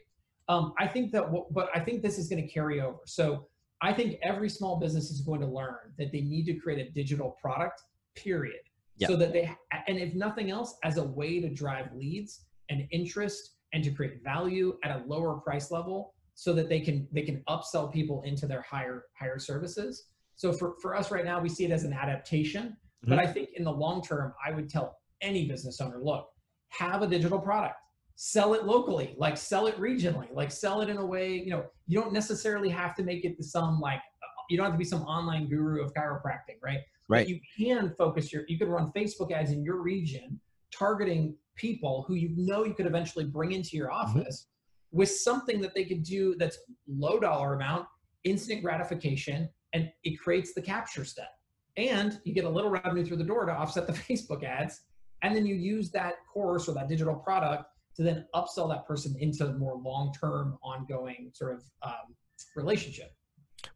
Um, 0.50 0.74
I 0.80 0.88
think 0.88 1.12
that, 1.12 1.30
what, 1.30 1.54
but 1.54 1.70
I 1.76 1.80
think 1.80 2.02
this 2.02 2.18
is 2.18 2.28
going 2.28 2.42
to 2.42 2.52
carry 2.52 2.82
over. 2.82 3.00
So 3.06 3.48
I 3.82 3.94
think 3.94 4.18
every 4.24 4.50
small 4.50 4.80
business 4.80 5.12
is 5.12 5.22
going 5.22 5.42
to 5.42 5.48
learn 5.48 5.94
that 5.98 6.12
they 6.12 6.22
need 6.22 6.46
to 6.46 6.54
create 6.54 6.80
a 6.80 6.90
digital 6.92 7.38
product, 7.42 7.82
period. 8.16 8.62
Yeah. 8.98 9.08
So 9.08 9.16
that 9.16 9.34
they, 9.34 9.52
and 9.88 9.98
if 9.98 10.14
nothing 10.14 10.52
else, 10.52 10.78
as 10.84 10.98
a 10.98 11.04
way 11.04 11.40
to 11.40 11.50
drive 11.50 11.88
leads 11.96 12.46
and 12.70 12.88
interest 12.92 13.56
and 13.74 13.84
to 13.84 13.92
create 13.92 14.24
value 14.24 14.78
at 14.84 14.92
a 14.92 15.04
lower 15.08 15.40
price 15.40 15.72
level 15.72 16.14
so 16.36 16.54
that 16.54 16.70
they 16.70 16.80
can 16.80 17.08
they 17.12 17.24
can 17.24 17.44
upsell 17.50 17.92
people 17.92 18.22
into 18.24 18.46
their 18.48 18.62
higher 18.62 19.06
higher 19.20 19.40
services. 19.40 20.06
So 20.36 20.52
for, 20.52 20.76
for 20.82 20.96
us 20.96 21.12
right 21.12 21.26
now 21.26 21.40
we 21.40 21.50
see 21.50 21.66
it 21.66 21.72
as 21.72 21.84
an 21.84 21.94
adaptation 21.94 22.76
but 23.04 23.18
mm-hmm. 23.18 23.28
i 23.28 23.32
think 23.32 23.50
in 23.56 23.64
the 23.64 23.72
long 23.72 24.02
term 24.02 24.34
i 24.46 24.52
would 24.52 24.70
tell 24.70 24.98
any 25.22 25.48
business 25.48 25.80
owner 25.80 26.00
look 26.02 26.28
have 26.70 27.02
a 27.04 27.08
digital 27.08 27.40
product. 27.40 27.76
Sell 28.16 28.54
it 28.54 28.66
locally 28.66 29.16
like 29.18 29.38
sell 29.38 29.66
it 29.66 29.76
regionally 29.80 30.28
like 30.34 30.52
sell 30.52 30.82
it 30.82 30.90
in 30.90 30.98
a 30.98 31.06
way 31.06 31.34
you 31.34 31.50
know 31.50 31.66
you 31.88 32.00
don't 32.00 32.14
necessarily 32.14 32.70
have 32.70 32.94
to 32.96 33.04
make 33.04 33.26
it 33.26 33.36
to 33.38 33.44
some 33.44 33.80
like 33.80 33.98
uh, 33.98 34.42
you 34.52 34.56
don't 34.56 34.66
have 34.66 34.74
to 34.74 34.78
be 34.78 34.86
some 34.86 35.02
online 35.02 35.50
guru 35.50 35.84
of 35.84 35.92
chiropractic 35.96 36.58
right 36.64 36.82
But 37.08 37.16
Right. 37.16 37.28
you 37.28 37.40
can 37.58 37.94
focus 37.98 38.32
your 38.32 38.44
you 38.48 38.58
could 38.58 38.70
run 38.70 38.92
facebook 38.96 39.32
ads 39.32 39.52
in 39.52 39.64
your 39.64 39.82
region 39.82 40.40
targeting 40.72 41.36
people 41.56 42.04
who 42.08 42.16
you 42.16 42.34
know 42.36 42.64
you 42.64 42.74
could 42.74 42.88
eventually 42.88 43.26
bring 43.26 43.52
into 43.52 43.78
your 43.78 43.92
office 43.92 44.48
with 44.94 45.10
something 45.10 45.60
that 45.60 45.74
they 45.74 45.84
could 45.84 46.04
do 46.04 46.36
that's 46.36 46.60
low 46.88 47.20
dollar 47.20 47.56
amount, 47.56 47.88
instant 48.24 48.64
gratification, 48.64 49.50
and 49.74 49.92
it 50.04 50.20
creates 50.20 50.54
the 50.54 50.62
capture 50.62 51.04
step. 51.04 51.30
And 51.76 52.22
you 52.24 52.34
get 52.34 52.46
a 52.46 52.50
little 52.50 52.70
revenue 52.70 53.04
through 53.04 53.18
the 53.18 53.24
door 53.24 53.46
to 53.46 53.52
offset 53.52 53.88
the 53.88 53.94
Facebook 54.10 54.44
ads. 54.44 54.82
And 55.24 55.36
then 55.36 55.46
you 55.46 55.56
use 55.56 55.90
that 55.92 56.14
course 56.32 56.68
or 56.68 56.76
that 56.76 56.88
digital 56.88 57.16
product 57.16 57.66
to 57.96 58.04
then 58.04 58.26
upsell 58.36 58.70
that 58.70 58.86
person 58.86 59.16
into 59.20 59.48
a 59.48 59.54
more 59.54 59.78
long 59.78 60.14
term, 60.14 60.58
ongoing 60.64 61.32
sort 61.34 61.56
of 61.56 61.64
um, 61.82 62.16
relationship. 62.56 63.16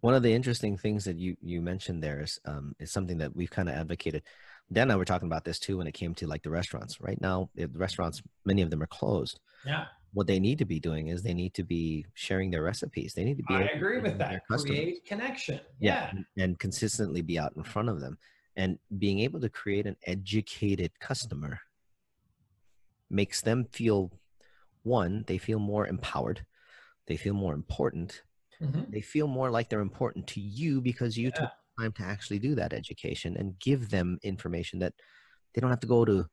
One 0.01 0.13
of 0.13 0.23
the 0.23 0.33
interesting 0.33 0.77
things 0.77 1.05
that 1.05 1.17
you 1.17 1.35
you 1.41 1.61
mentioned 1.61 2.03
there 2.03 2.21
is 2.21 2.39
um, 2.45 2.75
is 2.79 2.91
something 2.91 3.17
that 3.19 3.35
we've 3.35 3.49
kind 3.49 3.67
of 3.69 3.75
advocated. 3.75 4.23
Dan 4.71 4.83
and 4.83 4.91
I 4.91 4.95
were 4.95 5.05
talking 5.05 5.27
about 5.27 5.45
this 5.45 5.59
too 5.59 5.77
when 5.77 5.87
it 5.87 5.93
came 5.93 6.13
to 6.15 6.27
like 6.27 6.43
the 6.43 6.49
restaurants. 6.49 6.99
Right 7.01 7.19
now, 7.21 7.49
the 7.55 7.67
restaurants, 7.67 8.21
many 8.45 8.61
of 8.61 8.69
them 8.69 8.83
are 8.83 8.87
closed. 8.87 9.39
Yeah, 9.65 9.85
What 10.13 10.27
they 10.27 10.39
need 10.39 10.57
to 10.59 10.65
be 10.65 10.79
doing 10.79 11.07
is 11.07 11.23
they 11.23 11.33
need 11.33 11.53
to 11.55 11.63
be 11.63 12.05
sharing 12.13 12.51
their 12.51 12.63
recipes. 12.63 13.13
They 13.13 13.23
need 13.23 13.37
to 13.37 13.43
be. 13.43 13.55
I 13.55 13.61
agree 13.63 13.99
with 14.01 14.17
that. 14.19 14.45
Create 14.47 15.05
connection. 15.05 15.61
yeah, 15.79 15.93
Yeah. 15.93 16.09
and- 16.11 16.25
and 16.37 16.59
consistently 16.59 17.21
be 17.21 17.39
out 17.39 17.53
in 17.55 17.63
front 17.63 17.89
of 17.89 18.01
them 18.01 18.17
and 18.55 18.77
being 18.97 19.19
able 19.19 19.39
to 19.41 19.49
create 19.49 19.85
an 19.87 19.95
educated 20.03 20.99
customer 20.99 21.59
makes 23.09 23.41
them 23.41 23.65
feel 23.71 24.11
one 24.83 25.23
they 25.27 25.37
feel 25.37 25.59
more 25.59 25.87
empowered 25.87 26.45
they 27.07 27.15
feel 27.17 27.33
more 27.33 27.53
important 27.53 28.23
Mhm. 28.61 28.89
they 28.91 29.01
feel 29.01 29.27
more 29.27 29.49
like 29.51 29.69
they're 29.69 29.81
important 29.81 30.27
to 30.27 30.39
you 30.41 30.81
because 30.81 31.17
you 31.17 31.25
Yeah. 31.27 31.31
took 31.41 31.51
time 31.79 31.91
to 31.93 32.03
actually 32.03 32.39
do 32.39 32.55
that 32.55 32.73
education 32.73 33.37
and 33.37 33.57
give 33.59 33.89
them 33.89 34.17
information 34.23 34.79
that 34.79 34.93
they 35.53 35.61
don't 35.61 35.69
have 35.69 35.79
to 35.81 35.87
go 35.87 36.05
to 36.05 36.27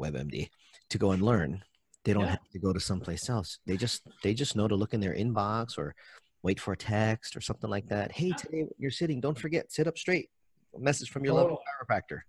webmd 0.00 0.48
to 0.90 0.98
go 0.98 1.10
and 1.12 1.22
learn 1.22 1.62
they 2.04 2.12
don't 2.12 2.24
Yeah. 2.24 2.30
have 2.30 2.50
to 2.52 2.58
go 2.58 2.72
to 2.72 2.80
someplace 2.80 3.28
else 3.28 3.58
they 3.66 3.76
just 3.76 4.02
they 4.22 4.34
just 4.34 4.56
know 4.56 4.68
to 4.68 4.76
look 4.76 4.94
in 4.94 5.00
their 5.00 5.14
inbox 5.14 5.76
or 5.78 5.94
wait 6.42 6.60
for 6.60 6.72
a 6.72 6.76
text 6.76 7.36
or 7.36 7.40
something 7.40 7.68
like 7.70 7.88
that 7.88 8.12
hey 8.12 8.30
today 8.32 8.66
you're 8.78 8.90
sitting 8.90 9.20
don't 9.20 9.38
forget 9.38 9.72
sit 9.72 9.86
up 9.86 9.98
straight 9.98 10.30
a 10.76 10.78
message 10.78 11.10
from 11.10 11.24
your 11.24 11.34
local 11.34 11.58
chiropractor 11.66 12.20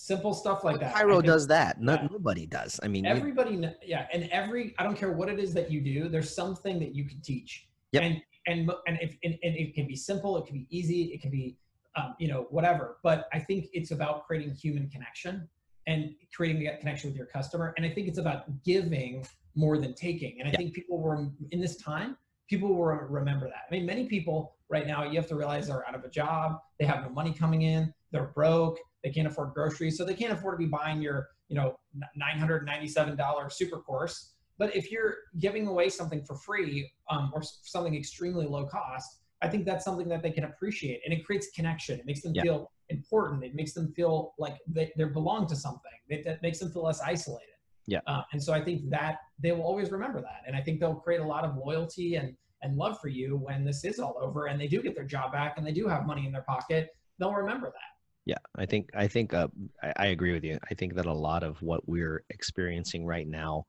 Simple 0.00 0.32
stuff 0.32 0.62
like 0.62 0.78
that. 0.78 0.94
I 0.94 1.02
Chiro 1.02 1.20
does 1.24 1.48
that. 1.48 1.76
Yeah. 1.82 2.06
Nobody 2.08 2.46
does. 2.46 2.78
I 2.84 2.86
mean, 2.86 3.04
everybody 3.04 3.58
kn- 3.58 3.74
yeah 3.82 4.06
and 4.12 4.28
every 4.30 4.72
i 4.78 4.84
don't 4.84 4.94
care 4.96 5.10
what 5.10 5.28
it 5.28 5.40
is 5.40 5.52
that 5.54 5.72
you 5.72 5.80
do 5.80 6.08
there's 6.08 6.32
something 6.32 6.78
that 6.78 6.94
you 6.94 7.04
can 7.04 7.20
teach 7.20 7.66
Yep. 7.92 8.02
And 8.02 8.22
and 8.46 8.70
and 8.86 8.98
if 9.00 9.16
and, 9.24 9.34
and 9.42 9.56
it 9.56 9.74
can 9.74 9.86
be 9.86 9.96
simple, 9.96 10.36
it 10.36 10.46
can 10.46 10.54
be 10.54 10.66
easy, 10.70 11.04
it 11.04 11.20
can 11.20 11.30
be 11.30 11.56
um, 11.96 12.14
you 12.18 12.28
know 12.28 12.46
whatever. 12.50 12.98
But 13.02 13.28
I 13.32 13.38
think 13.38 13.68
it's 13.72 13.90
about 13.90 14.26
creating 14.26 14.54
human 14.54 14.88
connection 14.88 15.48
and 15.86 16.14
creating 16.34 16.62
that 16.64 16.80
connection 16.80 17.08
with 17.10 17.16
your 17.16 17.26
customer. 17.26 17.72
And 17.76 17.86
I 17.86 17.88
think 17.88 18.08
it's 18.08 18.18
about 18.18 18.62
giving 18.62 19.26
more 19.54 19.78
than 19.78 19.94
taking. 19.94 20.38
And 20.38 20.48
I 20.48 20.52
Yeah. 20.52 20.58
think 20.58 20.74
people 20.74 20.98
were 20.98 21.30
in 21.50 21.60
this 21.60 21.76
time, 21.76 22.16
people 22.48 22.68
will 22.68 22.84
remember 22.84 23.46
that. 23.46 23.62
I 23.68 23.74
mean, 23.74 23.86
many 23.86 24.06
people 24.06 24.56
right 24.68 24.86
now, 24.86 25.04
you 25.04 25.16
have 25.16 25.26
to 25.28 25.34
realize 25.34 25.66
they're 25.68 25.86
out 25.88 25.94
of 25.94 26.04
a 26.04 26.10
job, 26.10 26.60
they 26.78 26.84
have 26.84 27.02
no 27.02 27.08
money 27.08 27.32
coming 27.32 27.62
in, 27.62 27.92
they're 28.12 28.32
broke, 28.34 28.78
they 29.02 29.10
can't 29.10 29.26
afford 29.26 29.54
groceries, 29.54 29.96
so 29.96 30.04
they 30.04 30.14
can't 30.14 30.32
afford 30.32 30.54
to 30.54 30.58
be 30.58 30.66
buying 30.66 31.00
your, 31.00 31.28
you 31.48 31.56
know, 31.56 31.78
$997 32.20 33.52
super 33.52 33.78
course. 33.78 34.34
But 34.58 34.74
if 34.74 34.90
you're 34.90 35.14
giving 35.38 35.66
away 35.66 35.88
something 35.88 36.24
for 36.24 36.34
free 36.34 36.90
um, 37.10 37.30
or 37.34 37.42
something 37.42 37.94
extremely 37.94 38.46
low 38.46 38.66
cost, 38.66 39.20
I 39.40 39.48
think 39.48 39.64
that's 39.64 39.84
something 39.84 40.08
that 40.08 40.22
they 40.22 40.32
can 40.32 40.44
appreciate, 40.44 41.00
and 41.04 41.14
it 41.14 41.24
creates 41.24 41.48
connection. 41.54 41.98
It 42.00 42.06
makes 42.06 42.22
them 42.22 42.32
Yeah. 42.34 42.42
feel 42.42 42.72
important. 42.88 43.44
It 43.44 43.54
makes 43.54 43.72
them 43.72 43.92
feel 43.92 44.34
like 44.38 44.56
they, 44.66 44.92
they 44.96 45.04
belong 45.04 45.46
to 45.46 45.56
something. 45.56 45.92
It, 46.08 46.24
that 46.24 46.42
makes 46.42 46.58
them 46.58 46.72
feel 46.72 46.82
less 46.84 47.00
isolated. 47.00 47.54
Yeah. 47.86 48.00
Uh, 48.06 48.22
and 48.32 48.42
so 48.42 48.52
I 48.52 48.62
think 48.62 48.90
that 48.90 49.18
they 49.38 49.52
will 49.52 49.62
always 49.62 49.90
remember 49.92 50.20
that, 50.20 50.42
and 50.46 50.56
I 50.56 50.60
think 50.60 50.80
they'll 50.80 50.96
create 50.96 51.20
a 51.20 51.26
lot 51.26 51.44
of 51.44 51.56
loyalty 51.56 52.16
and 52.16 52.36
and 52.62 52.76
love 52.76 53.00
for 53.00 53.06
you 53.06 53.36
when 53.36 53.64
this 53.64 53.84
is 53.84 54.00
all 54.00 54.18
over, 54.20 54.46
and 54.46 54.60
they 54.60 54.66
do 54.66 54.82
get 54.82 54.96
their 54.96 55.04
job 55.04 55.30
back, 55.30 55.56
and 55.56 55.64
they 55.64 55.70
do 55.72 55.86
have 55.86 56.04
money 56.04 56.26
in 56.26 56.32
their 56.32 56.42
pocket. 56.42 56.88
They'll 57.20 57.32
remember 57.32 57.68
that. 57.68 57.92
Yeah, 58.26 58.38
I 58.56 58.66
think 58.66 58.90
I 58.94 59.06
think 59.06 59.32
uh, 59.32 59.46
I, 59.82 59.92
I 59.96 60.06
agree 60.06 60.32
with 60.32 60.42
you. 60.42 60.58
I 60.68 60.74
think 60.74 60.94
that 60.94 61.06
a 61.06 61.12
lot 61.12 61.44
of 61.44 61.62
what 61.62 61.88
we're 61.88 62.24
experiencing 62.30 63.06
right 63.06 63.28
now, 63.28 63.64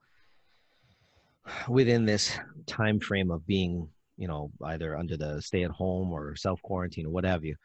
within 1.68 2.06
this 2.06 2.38
time 2.66 3.00
frame 3.00 3.32
of 3.32 3.46
being, 3.46 3.90
you 4.18 4.28
know, 4.28 4.52
either 4.66 4.98
under 4.98 5.18
the 5.18 5.42
stay-at-home 5.42 6.12
or 6.12 6.36
self-quarantine 6.36 7.06
or 7.06 7.10
what 7.10 7.24
have 7.26 7.44
you, 7.44 7.56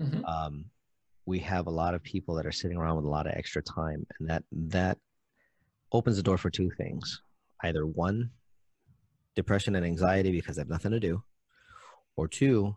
Mhm. 0.00 0.22
um, 0.28 0.70
we 1.26 1.38
have 1.40 1.66
a 1.66 1.70
lot 1.70 1.94
of 1.94 2.02
people 2.02 2.34
that 2.34 2.46
are 2.46 2.52
sitting 2.52 2.76
around 2.76 2.96
with 2.96 3.04
a 3.04 3.08
lot 3.08 3.26
of 3.26 3.32
extra 3.34 3.62
time, 3.62 4.06
and 4.18 4.28
that 4.28 4.44
that 4.52 4.98
opens 5.92 6.16
the 6.16 6.22
door 6.22 6.36
for 6.38 6.50
two 6.50 6.70
things: 6.70 7.22
either 7.62 7.86
one, 7.86 8.30
depression 9.34 9.74
and 9.74 9.86
anxiety 9.86 10.32
because 10.32 10.56
they 10.56 10.60
have 10.60 10.68
nothing 10.68 10.92
to 10.92 11.00
do, 11.00 11.22
or 12.16 12.28
two, 12.28 12.76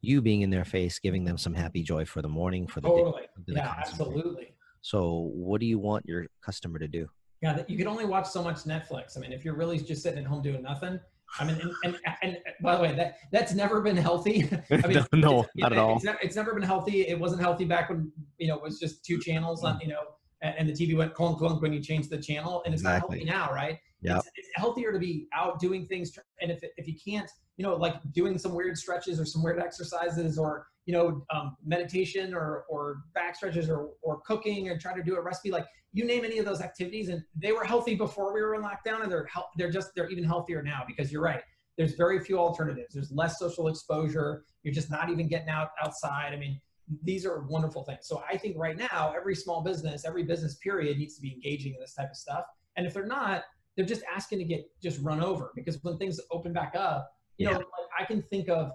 you 0.00 0.20
being 0.20 0.42
in 0.42 0.50
their 0.50 0.64
face, 0.64 0.98
giving 0.98 1.24
them 1.24 1.38
some 1.38 1.54
happy 1.54 1.82
joy 1.82 2.04
for 2.04 2.22
the 2.22 2.28
morning, 2.28 2.66
for 2.66 2.80
the 2.80 2.88
day, 2.88 3.02
Totally. 3.02 3.22
to 3.36 3.42
the 3.46 3.54
Yeah, 3.54 3.74
absolutely. 3.78 4.54
So, 4.82 5.30
what 5.34 5.60
do 5.60 5.66
you 5.66 5.78
want 5.78 6.06
your 6.06 6.26
customer 6.42 6.78
to 6.78 6.88
do? 6.88 7.08
Yeah, 7.42 7.62
you 7.68 7.76
can 7.76 7.86
only 7.86 8.04
watch 8.04 8.26
so 8.28 8.42
much 8.42 8.64
Netflix. 8.64 9.16
I 9.16 9.20
mean, 9.20 9.32
if 9.32 9.44
you're 9.44 9.56
really 9.56 9.78
just 9.78 10.02
sitting 10.02 10.18
at 10.18 10.24
home 10.26 10.42
doing 10.42 10.62
nothing, 10.62 10.98
I 11.38 11.44
mean, 11.44 11.60
and, 11.60 11.74
and, 11.84 11.98
and 12.22 12.38
by 12.62 12.76
the 12.76 12.82
way, 12.82 12.94
that 12.94 13.18
that's 13.30 13.52
never 13.52 13.80
been 13.80 13.96
healthy. 13.96 14.48
I 14.70 14.76
mean, 14.86 15.04
no, 15.12 15.40
it's- 15.40 15.48
not 15.56 15.72
at 15.72 15.72
it- 15.72 15.78
all. 15.78 15.96
It's, 15.96 16.06
it's 16.22 16.36
never 16.36 16.54
been 16.54 16.62
healthy. 16.62 17.02
It 17.06 17.18
wasn't 17.18 17.42
healthy 17.42 17.64
back 17.64 17.90
when 17.90 18.10
you 18.38 18.48
know 18.48 18.56
it 18.56 18.62
was 18.62 18.78
just 18.78 19.04
two 19.04 19.18
channels 19.18 19.64
on 19.64 19.78
you 19.80 19.88
know, 19.88 20.00
and, 20.40 20.68
the 20.68 20.72
TV 20.72 20.96
went 20.96 21.14
clunk 21.14 21.38
clunk 21.38 21.60
when 21.62 21.72
you 21.72 21.80
changed 21.80 22.10
the 22.10 22.18
channel, 22.18 22.62
and 22.64 22.72
it's 22.72 22.82
Exactly. 22.82 23.24
not 23.24 23.28
healthy 23.28 23.48
now, 23.48 23.54
right? 23.54 23.78
Yep. 24.02 24.18
It's, 24.18 24.30
it's 24.36 24.48
healthier 24.54 24.92
to 24.92 24.98
be 24.98 25.26
out 25.34 25.58
doing 25.58 25.84
things, 25.86 26.16
and 26.40 26.50
if 26.50 26.60
if 26.76 26.86
you 26.86 26.94
can't, 27.04 27.30
you 27.56 27.64
know, 27.64 27.74
like 27.74 27.96
doing 28.12 28.38
some 28.38 28.54
weird 28.54 28.78
stretches 28.78 29.20
or 29.20 29.26
some 29.26 29.42
weird 29.42 29.58
exercises, 29.58 30.38
or 30.38 30.66
you 30.86 30.92
know, 30.92 31.24
um, 31.34 31.56
meditation 31.64 32.32
or 32.32 32.64
or 32.70 32.98
back 33.14 33.36
stretches 33.36 33.68
or 33.68 33.90
or 34.02 34.20
cooking 34.20 34.68
or 34.68 34.78
trying 34.78 34.96
to 34.96 35.02
do 35.02 35.16
a 35.16 35.20
recipe, 35.20 35.50
like 35.50 35.66
you 35.92 36.04
name 36.04 36.24
any 36.24 36.38
of 36.38 36.44
those 36.44 36.60
activities, 36.60 37.08
and 37.08 37.22
they 37.34 37.52
were 37.52 37.64
healthy 37.64 37.94
before 37.94 38.32
we 38.32 38.40
were 38.40 38.54
in 38.54 38.62
lockdown, 38.62 39.02
and 39.02 39.10
they're 39.10 39.26
hel- 39.26 39.50
they're 39.56 39.70
just 39.70 39.90
they're 39.94 40.08
even 40.08 40.24
healthier 40.24 40.62
now 40.62 40.84
because 40.86 41.12
you're 41.12 41.22
right. 41.22 41.42
There's 41.76 41.94
very 41.94 42.20
few 42.20 42.38
alternatives. 42.38 42.94
There's 42.94 43.10
less 43.12 43.38
social 43.38 43.68
exposure. 43.68 44.44
You're 44.62 44.72
just 44.72 44.90
not 44.90 45.10
even 45.10 45.28
getting 45.28 45.48
out 45.48 45.70
outside. 45.82 46.32
I 46.32 46.36
mean, 46.36 46.60
these 47.02 47.26
are 47.26 47.42
wonderful 47.48 47.82
things. 47.84 48.00
So 48.02 48.22
I 48.30 48.38
think 48.38 48.56
right 48.56 48.76
now, 48.76 49.12
every 49.14 49.34
small 49.34 49.62
business, 49.62 50.04
every 50.04 50.22
business 50.22 50.56
period 50.56 50.98
needs 50.98 51.16
to 51.16 51.20
be 51.20 51.32
engaging 51.32 51.74
in 51.74 51.80
this 51.80 51.94
type 51.94 52.10
of 52.10 52.16
stuff. 52.16 52.44
And 52.76 52.86
if 52.86 52.94
they're 52.94 53.06
not, 53.06 53.42
they're 53.76 53.84
just 53.84 54.02
asking 54.14 54.38
to 54.38 54.44
get 54.44 54.64
just 54.82 55.00
run 55.02 55.22
over 55.22 55.52
because 55.54 55.82
when 55.82 55.98
things 55.98 56.20
open 56.30 56.52
back 56.52 56.74
up, 56.76 57.10
you 57.36 57.46
know, 57.46 57.52
like 57.52 57.64
I 57.98 58.04
can 58.04 58.22
think 58.30 58.48
of 58.48 58.70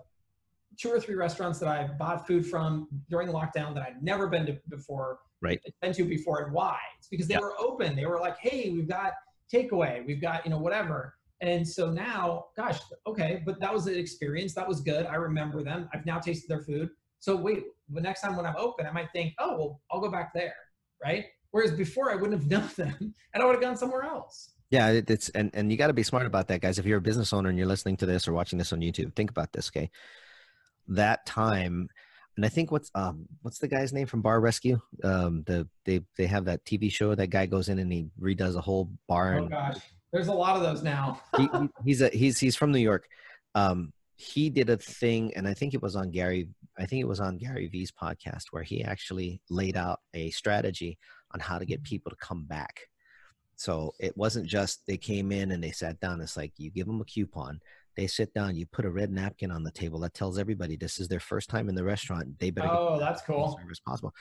two 0.78 0.89
or 0.89 0.99
three 0.99 1.15
restaurants 1.15 1.59
that 1.59 1.67
I 1.69 1.88
bought 1.88 2.26
food 2.28 2.45
from 2.45 2.88
during 3.09 3.30
lockdown 3.30 3.74
that 3.76 3.84
I'd 3.84 4.01
never 4.03 4.28
been 4.28 4.45
to 4.47 4.57
before, 4.69 5.19
Right. 5.41 5.59
been 5.82 5.93
to 5.93 6.03
before, 6.03 6.43
and 6.43 6.53
why? 6.53 6.78
It's 6.97 7.07
because 7.07 7.28
they 7.28 7.34
Yeah. 7.36 7.41
were 7.41 7.59
open. 7.59 7.95
They 7.95 8.05
were 8.05 8.19
like, 8.19 8.38
"Hey, 8.38 8.69
we've 8.69 8.88
got 8.88 9.13
takeaway, 9.51 10.05
we've 10.05 10.22
got 10.22 10.45
you 10.45 10.51
know 10.51 10.59
whatever." 10.59 11.15
And 11.41 11.67
so 11.67 11.89
now, 11.91 12.47
gosh, 12.55 12.80
okay, 13.07 13.41
but 13.45 13.59
that 13.59 13.74
was 13.74 13.88
an 13.88 13.95
experience. 13.95 14.53
That 14.53 14.67
was 14.67 14.80
good. 14.82 15.07
I 15.07 15.15
remember 15.15 15.63
them. 15.63 15.89
I've 15.93 16.05
now 16.05 16.19
tasted 16.19 16.47
their 16.47 16.61
food. 16.61 16.91
So 17.19 17.36
wait, 17.36 17.65
the 17.89 18.01
next 18.01 18.22
time 18.22 18.36
when 18.36 18.45
I'm 18.45 18.55
open, 18.57 18.86
I 18.86 18.91
might 18.91 19.11
think, 19.11 19.34
oh, 19.39 19.57
well, 19.57 19.82
I'll 19.91 19.99
go 19.99 20.09
back 20.09 20.34
there, 20.34 20.55
right? 21.03 21.26
Whereas 21.49 21.72
before, 21.72 22.11
I 22.11 22.15
wouldn't 22.15 22.39
have 22.39 22.49
known 22.49 22.69
them, 22.76 23.13
and 23.34 23.43
I 23.43 23.45
would 23.45 23.53
have 23.53 23.61
gone 23.61 23.76
somewhere 23.76 24.03
else. 24.03 24.53
Yeah, 24.69 25.01
it's 25.05 25.30
and 25.30 25.49
and 25.53 25.69
you 25.69 25.78
got 25.78 25.88
to 25.88 25.93
be 25.93 26.03
smart 26.03 26.26
about 26.26 26.47
that, 26.47 26.61
guys. 26.61 26.80
If 26.80 26.86
you're 26.86 26.99
a 26.99 27.01
business 27.01 27.34
owner 27.34 27.49
and 27.49 27.57
you're 27.57 27.67
listening 27.67 27.97
to 27.97 28.05
this 28.05 28.28
or 28.28 28.34
watching 28.34 28.57
this 28.57 28.72
on 28.72 28.80
YouTube, 28.80 29.13
think 29.15 29.30
about 29.30 29.51
this, 29.51 29.69
okay? 29.69 29.89
That 30.88 31.26
time, 31.26 31.88
and 32.38 32.46
I 32.46 32.50
think 32.50 32.72
what's 32.72 32.92
um 32.96 33.26
what's 33.42 33.60
the 33.60 33.68
guy's 33.68 33.94
name 33.94 34.08
from 34.08 34.22
Bar 34.22 34.40
Rescue? 34.42 34.80
Um, 35.04 35.44
the 35.46 35.68
they 35.86 36.02
they 36.18 36.26
have 36.28 36.46
that 36.46 36.64
TV 36.66 36.92
show. 36.92 37.16
That 37.16 37.28
guy 37.30 37.46
goes 37.46 37.70
in 37.70 37.80
and 37.80 37.92
he 37.92 38.08
redoes 38.20 38.56
a 38.56 38.62
whole 38.62 38.90
bar. 39.08 39.40
Oh 39.40 39.48
gosh, 39.48 39.78
there's 40.12 40.28
a 40.28 40.34
lot 40.34 40.56
of 40.56 40.62
those 40.64 40.84
now. 40.84 41.22
he, 41.38 41.44
he- 41.44 41.70
he's 41.86 42.02
a 42.02 42.10
he's 42.10 42.40
he's 42.40 42.56
from 42.56 42.72
New 42.72 42.80
York. 42.80 43.08
Um, 43.56 43.94
he 44.16 44.50
did 44.50 44.70
a 44.70 44.78
thing, 44.78 45.34
and 45.36 45.48
I 45.48 45.54
think 45.54 45.74
it 45.74 45.82
was 45.82 45.96
on 45.96 46.12
Gary. 46.12 46.50
I 46.78 46.86
think 46.86 47.02
it 47.02 47.08
was 47.08 47.20
on 47.20 47.38
Gary 47.38 47.68
V's 47.68 47.92
podcast 47.92 48.46
where 48.52 48.64
he 48.64 48.84
actually 48.84 49.42
laid 49.50 49.78
out 49.78 50.00
a 50.14 50.30
strategy 50.32 50.98
on 51.34 51.40
how 51.40 51.58
to 51.60 51.66
get 51.66 51.84
people 51.84 52.10
to 52.12 52.16
come 52.18 52.46
back. 52.46 52.82
So 53.56 53.94
it 54.00 54.18
wasn't 54.18 54.48
just 54.48 54.82
they 54.88 54.98
came 54.98 55.32
in 55.32 55.52
and 55.52 55.64
they 55.64 55.72
sat 55.72 56.00
down. 56.00 56.22
It's 56.22 56.36
like 56.38 56.54
you 56.58 56.72
give 56.72 56.88
them 56.88 57.02
a 57.02 57.06
coupon, 57.06 57.60
they 57.98 58.08
sit 58.08 58.34
down, 58.34 58.56
you 58.56 58.66
put 58.66 58.86
a 58.86 58.89
red 58.89 59.12
napkin 59.12 59.52
on 59.52 59.64
the 59.64 59.72
table 59.72 60.00
that 60.00 60.14
tells 60.14 60.38
everybody 60.38 60.76
this 60.76 61.00
is 61.00 61.08
their 61.08 61.20
first 61.20 61.50
time 61.50 61.68
in 61.70 61.76
the 61.76 61.84
restaurant. 61.84 62.39
They 62.39 62.50
better 62.52 62.70
Oh, 62.72 62.98
that's 63.00 63.22
cool. 63.24 63.58
service 63.62 63.80
possible. 63.80 64.14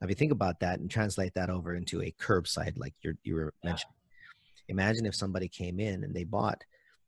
Now, 0.00 0.06
if 0.06 0.10
you 0.10 0.14
think 0.14 0.32
about 0.32 0.60
that 0.60 0.78
and 0.80 0.90
translate 0.90 1.34
that 1.34 1.50
over 1.50 1.74
into 1.74 2.02
a 2.02 2.12
curbside, 2.20 2.74
like 2.78 2.94
you're, 3.02 3.14
you 3.24 3.34
were 3.34 3.52
Yeah. 3.62 3.70
mentioning, 3.70 3.94
imagine 4.68 5.06
if 5.06 5.14
somebody 5.14 5.48
came 5.48 5.78
in 5.80 6.04
and 6.04 6.14
they 6.14 6.24
bought 6.24 6.62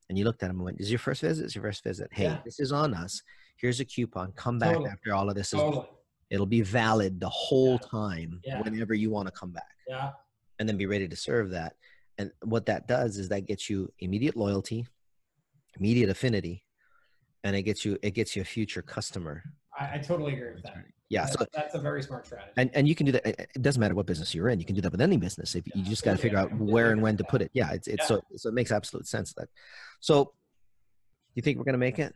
and 0.08 0.18
you 0.18 0.24
looked 0.24 0.42
at 0.42 0.48
them 0.48 0.56
and 0.56 0.64
went, 0.64 0.80
Is 0.80 0.90
your 0.90 0.98
first 0.98 1.22
visit? 1.22 1.46
Is 1.46 1.54
your 1.54 1.62
first 1.64 1.84
visit? 1.84 2.08
Hey, 2.12 2.24
Yeah. 2.24 2.40
this 2.44 2.58
is 2.60 2.72
on 2.72 2.94
us. 2.94 3.22
Here's 3.56 3.80
a 3.80 3.84
coupon. 3.84 4.32
Come 4.32 4.58
back 4.58 4.72
Totally. 4.74 4.90
after 4.90 5.14
all 5.14 5.28
of 5.28 5.36
this 5.36 5.52
is 5.52 5.60
Totally. 5.60 5.86
it'll 6.30 6.46
be 6.46 6.62
valid 6.62 7.20
the 7.20 7.28
whole 7.28 7.78
Yeah. 7.82 7.88
time 7.90 8.40
whenever 8.64 8.92
you 8.94 9.10
want 9.10 9.26
to 9.28 9.32
come 9.32 9.52
back 9.52 9.76
Yeah. 9.88 10.12
and 10.58 10.68
then 10.68 10.76
be 10.76 10.86
ready 10.86 11.06
to 11.08 11.16
serve 11.16 11.50
that. 11.50 11.76
And 12.18 12.32
what 12.42 12.66
that 12.66 12.86
does 12.88 13.16
is 13.18 13.28
that 13.30 13.46
gets 13.46 13.70
you 13.70 13.90
immediate 14.00 14.36
loyalty, 14.36 14.86
immediate 15.78 16.10
affinity, 16.10 16.64
and 17.44 17.54
it 17.56 17.62
gets 17.62 17.84
you 17.84 17.98
it 18.02 18.12
gets 18.12 18.34
you 18.36 18.42
a 18.42 18.44
future 18.44 18.82
customer. 18.82 19.42
I, 19.78 19.94
I 19.94 19.98
totally 19.98 20.34
agree 20.34 20.52
with 20.54 20.62
that. 20.64 20.76
Yeah. 21.08 21.22
That's, 21.22 21.32
So 21.38 21.46
that's 21.52 21.74
a 21.74 21.78
very 21.80 22.02
smart 22.02 22.26
strategy. 22.26 22.52
and, 22.56 22.70
and 22.72 22.86
you 22.86 22.94
can 22.94 23.06
do 23.06 23.12
that. 23.12 23.26
It 23.26 23.62
doesn't 23.62 23.80
matter 23.80 23.94
what 23.94 24.06
business 24.06 24.32
you're 24.34 24.48
in. 24.48 24.60
You 24.60 24.66
can 24.66 24.76
do 24.76 24.80
that 24.82 24.92
with 24.92 25.00
any 25.00 25.16
business. 25.16 25.54
If 25.56 25.64
you 25.74 25.82
just 25.82 26.04
got 26.04 26.12
to 26.12 26.18
figure 26.18 26.38
I 26.38 26.42
out 26.42 26.56
where 26.56 26.92
and 26.92 27.02
when 27.02 27.16
to 27.16 27.24
put 27.24 27.42
it. 27.42 27.50
Yeah. 27.52 27.72
It's, 27.72 27.88
it's 27.88 28.02
Yeah. 28.02 28.06
so, 28.06 28.22
so 28.36 28.48
it 28.48 28.54
makes 28.54 28.70
absolute 28.70 29.08
sense 29.08 29.32
that, 29.34 29.48
so 29.98 30.32
you 31.34 31.42
think 31.42 31.58
we're 31.58 31.64
going 31.64 31.72
to 31.74 31.78
make 31.78 31.98
it? 31.98 32.14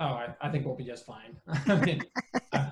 Oh, 0.00 0.06
I, 0.06 0.34
I 0.40 0.48
think 0.48 0.64
we'll 0.66 0.74
be 0.76 0.84
just 0.84 1.06
fine. 1.06 1.36
I 1.68 1.76
mean, 1.84 2.02
I, 2.52 2.70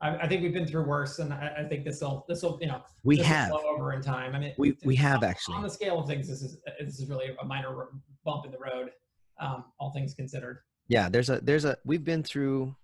I 0.00 0.28
think 0.28 0.42
we've 0.42 0.52
been 0.52 0.66
through 0.66 0.84
worse, 0.84 1.20
and 1.20 1.32
I, 1.32 1.54
I 1.60 1.64
think 1.64 1.84
this 1.84 2.00
will 2.02 2.26
this 2.28 2.42
will 2.42 2.58
you 2.60 2.66
know 2.66 2.82
We 3.02 3.16
have, 3.18 3.52
over 3.52 3.92
in 3.94 4.02
time. 4.02 4.34
I 4.34 4.38
mean, 4.38 4.52
we, 4.58 4.76
we 4.84 4.94
have 4.96 5.22
actually. 5.22 5.56
on 5.56 5.62
the 5.62 5.70
scale 5.70 6.00
of 6.00 6.06
things. 6.06 6.28
This 6.28 6.42
is 6.42 6.58
this 6.80 6.98
is 7.00 7.08
really 7.08 7.34
a 7.40 7.44
minor 7.46 7.88
bump 8.24 8.44
in 8.44 8.50
the 8.50 8.58
road, 8.58 8.90
um, 9.38 9.64
all 9.78 9.90
things 9.92 10.14
considered. 10.14 10.60
Yeah. 10.88 11.08
There's 11.08 11.30
a, 11.30 11.40
there's 11.40 11.64
a, 11.64 11.76
we've 11.84 12.04
been 12.04 12.22
through, 12.22 12.74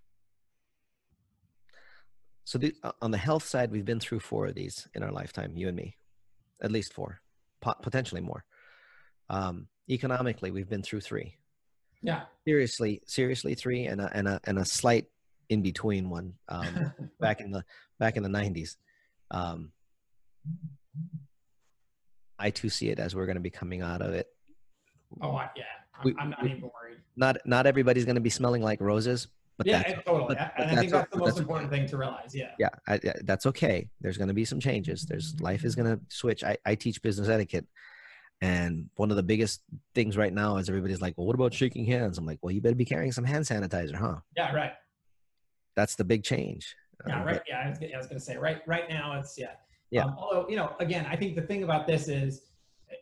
so 2.44 2.58
the, 2.58 2.74
uh, 2.82 2.92
on 3.00 3.10
the 3.10 3.18
health 3.18 3.44
side, 3.44 3.70
we've 3.70 3.84
been 3.84 4.00
through 4.00 4.20
four 4.20 4.46
of 4.46 4.54
these 4.54 4.88
in 4.94 5.02
our 5.02 5.12
lifetime, 5.12 5.52
you 5.56 5.68
and 5.68 5.76
me, 5.76 5.96
at 6.60 6.72
least 6.72 6.92
four, 6.92 7.20
po- 7.60 7.74
potentially 7.82 8.20
more. 8.20 8.44
Um, 9.30 9.68
economically, 9.88 10.50
we've 10.50 10.68
been 10.68 10.82
through 10.82 11.00
three. 11.00 11.36
Yeah. 12.04 12.22
seriously 12.44 13.00
seriously 13.06 13.54
three 13.54 13.84
and 13.86 14.00
a 14.00 14.10
and 14.12 14.26
a 14.26 14.40
and 14.42 14.58
a 14.58 14.64
slight 14.64 15.06
in 15.48 15.62
between 15.62 16.10
one 16.10 16.34
um 16.48 16.92
back 17.20 17.40
in 17.40 17.52
the 17.52 17.64
back 18.00 18.16
in 18.16 18.24
the 18.24 18.28
90s 18.28 18.74
um 19.30 19.70
i 22.40 22.50
too 22.50 22.68
see 22.68 22.88
it 22.88 22.98
as 22.98 23.14
we're 23.14 23.26
going 23.26 23.36
to 23.36 23.40
be 23.40 23.50
coming 23.50 23.82
out 23.82 24.02
of 24.02 24.14
it 24.14 24.26
oh, 25.20 25.40
yeah. 25.56 25.62
I'm, 25.94 26.04
We- 26.04 26.14
I'm 26.18 26.30
not 26.30 26.42
we- 26.42 26.50
even 26.50 26.62
worried. 26.62 26.98
not 27.16 27.36
not 27.44 27.66
everybody's 27.66 28.04
going 28.04 28.14
to 28.16 28.20
be 28.20 28.30
smelling 28.30 28.62
like 28.62 28.80
roses 28.80 29.28
but 29.58 29.66
Yeah, 29.66 29.82
that's 29.82 30.02
totally. 30.04 30.34
but- 30.34 30.38
and 30.38 30.50
but 30.56 30.66
I 30.66 30.76
think 30.80 30.90
that's 30.92 31.10
the 31.12 31.18
most 31.18 31.26
that's 31.28 31.40
important 31.40 31.70
thing 31.70 31.86
to 31.88 31.96
realize. 31.98 32.34
Yeah. 32.34 32.52
yeah 32.58 32.70
I, 32.88 32.94
I- 32.94 33.14
that's 33.24 33.46
okay 33.46 33.88
there's 34.00 34.16
going 34.16 34.28
to 34.28 34.34
be 34.34 34.44
some 34.44 34.60
changes 34.60 35.04
there's 35.06 35.38
life 35.40 35.64
is 35.64 35.74
going 35.74 35.94
to 35.94 36.02
switch 36.08 36.42
I, 36.42 36.56
I 36.64 36.74
teach 36.74 37.02
business 37.02 37.28
etiquette 37.28 37.66
And 38.40 38.88
one 38.96 39.10
of 39.10 39.16
the 39.16 39.22
biggest 39.22 39.62
things 39.94 40.16
right 40.16 40.32
now 40.32 40.56
is 40.56 40.68
everybody's 40.68 41.00
like, 41.00 41.14
well, 41.16 41.26
what 41.28 41.36
about 41.36 41.54
shaking 41.54 41.84
hands? 41.84 42.18
I'm 42.18 42.26
like, 42.26 42.40
well, 42.42 42.50
you 42.50 42.60
better 42.60 42.74
be 42.74 42.84
carrying 42.84 43.12
some 43.12 43.24
hand 43.24 43.44
sanitizer, 43.44 43.94
huh? 43.94 44.16
Yeah, 44.36 44.52
right. 44.52 44.72
That's 45.76 45.94
the 45.94 46.02
big 46.04 46.24
change. 46.24 46.74
Yeah, 47.06 47.20
Uh, 47.20 47.24
right. 47.24 47.34
but- 47.36 47.44
Yeah, 47.48 47.58
I 47.64 47.68
was, 47.70 47.78
I 47.78 47.96
was 47.98 48.06
going 48.08 48.18
to 48.18 48.24
say 48.24 48.36
right. 48.36 48.58
Right 48.66 48.88
now, 48.88 49.16
it's 49.20 49.38
yeah. 49.38 49.52
Yeah. 49.90 50.06
Um, 50.06 50.16
although 50.18 50.48
you 50.48 50.56
know, 50.56 50.74
again, 50.80 51.06
I 51.06 51.14
think 51.14 51.36
the 51.36 51.42
thing 51.50 51.62
about 51.62 51.86
this 51.86 52.08
is, 52.08 52.32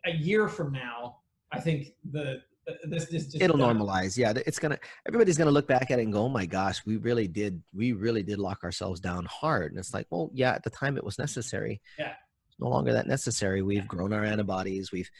a 0.04 0.10
year 0.10 0.46
from 0.48 0.72
now, 0.72 1.16
I 1.52 1.58
think 1.60 1.94
the 2.10 2.42
this 2.84 3.06
this 3.06 3.24
just 3.26 3.42
It'll 3.42 3.56
done. 3.56 3.78
normalize. 3.78 4.16
Yeah, 4.16 4.32
it's 4.46 4.58
gonna. 4.58 4.78
Everybody's 5.06 5.38
gonna 5.38 5.50
look 5.50 5.66
back 5.66 5.90
at 5.90 5.98
it 5.98 6.02
and 6.02 6.12
go, 6.12 6.24
"Oh 6.24 6.28
my 6.28 6.46
gosh, 6.46 6.84
we 6.86 6.96
really 6.96 7.28
did. 7.28 7.62
We 7.72 7.92
really 7.92 8.22
did 8.22 8.38
lock 8.38 8.64
ourselves 8.64 9.00
down 9.00 9.24
hard." 9.26 9.72
And 9.72 9.78
it's 9.78 9.94
like, 9.94 10.06
well, 10.10 10.30
yeah, 10.32 10.52
at 10.52 10.62
the 10.62 10.70
time 10.70 10.96
it 10.96 11.04
was 11.04 11.18
necessary. 11.18 11.80
Yeah. 11.98 12.14
It's 12.48 12.58
no 12.58 12.68
longer 12.68 12.92
that 12.92 13.06
necessary. 13.06 13.62
We've 13.62 13.78
Yeah. 13.78 13.86
grown 13.86 14.12
our 14.12 14.24
antibodies. 14.24 14.92
We've. 14.92 15.10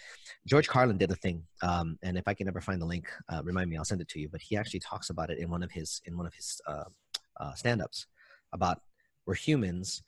George 0.47 0.69
Carlin 0.69 0.99
did 0.99 1.11
a 1.11 1.17
thing, 1.17 1.47
um, 1.63 1.99
and 2.03 2.17
if 2.19 2.27
I 2.27 2.35
can 2.35 2.49
ever 2.49 2.61
find 2.61 2.81
the 2.81 2.87
link, 2.87 3.09
uh, 3.29 3.43
remind 3.45 3.71
me. 3.71 3.77
I'll 3.77 3.85
send 3.85 4.01
it 4.01 4.09
to 4.09 4.21
you. 4.21 4.29
But 4.29 4.41
he 4.43 4.57
actually 4.57 4.81
talks 4.81 5.11
about 5.11 5.31
it 5.31 5.39
in 5.39 5.51
one 5.51 5.63
of 5.63 5.71
his 5.73 6.01
in 6.05 6.17
one 6.17 6.27
of 6.27 6.35
his 6.35 6.61
uh, 6.67 6.85
uh, 7.39 7.55
stand-ups 7.55 8.07
about 8.53 8.83
we're 9.27 9.35
humans 9.35 10.03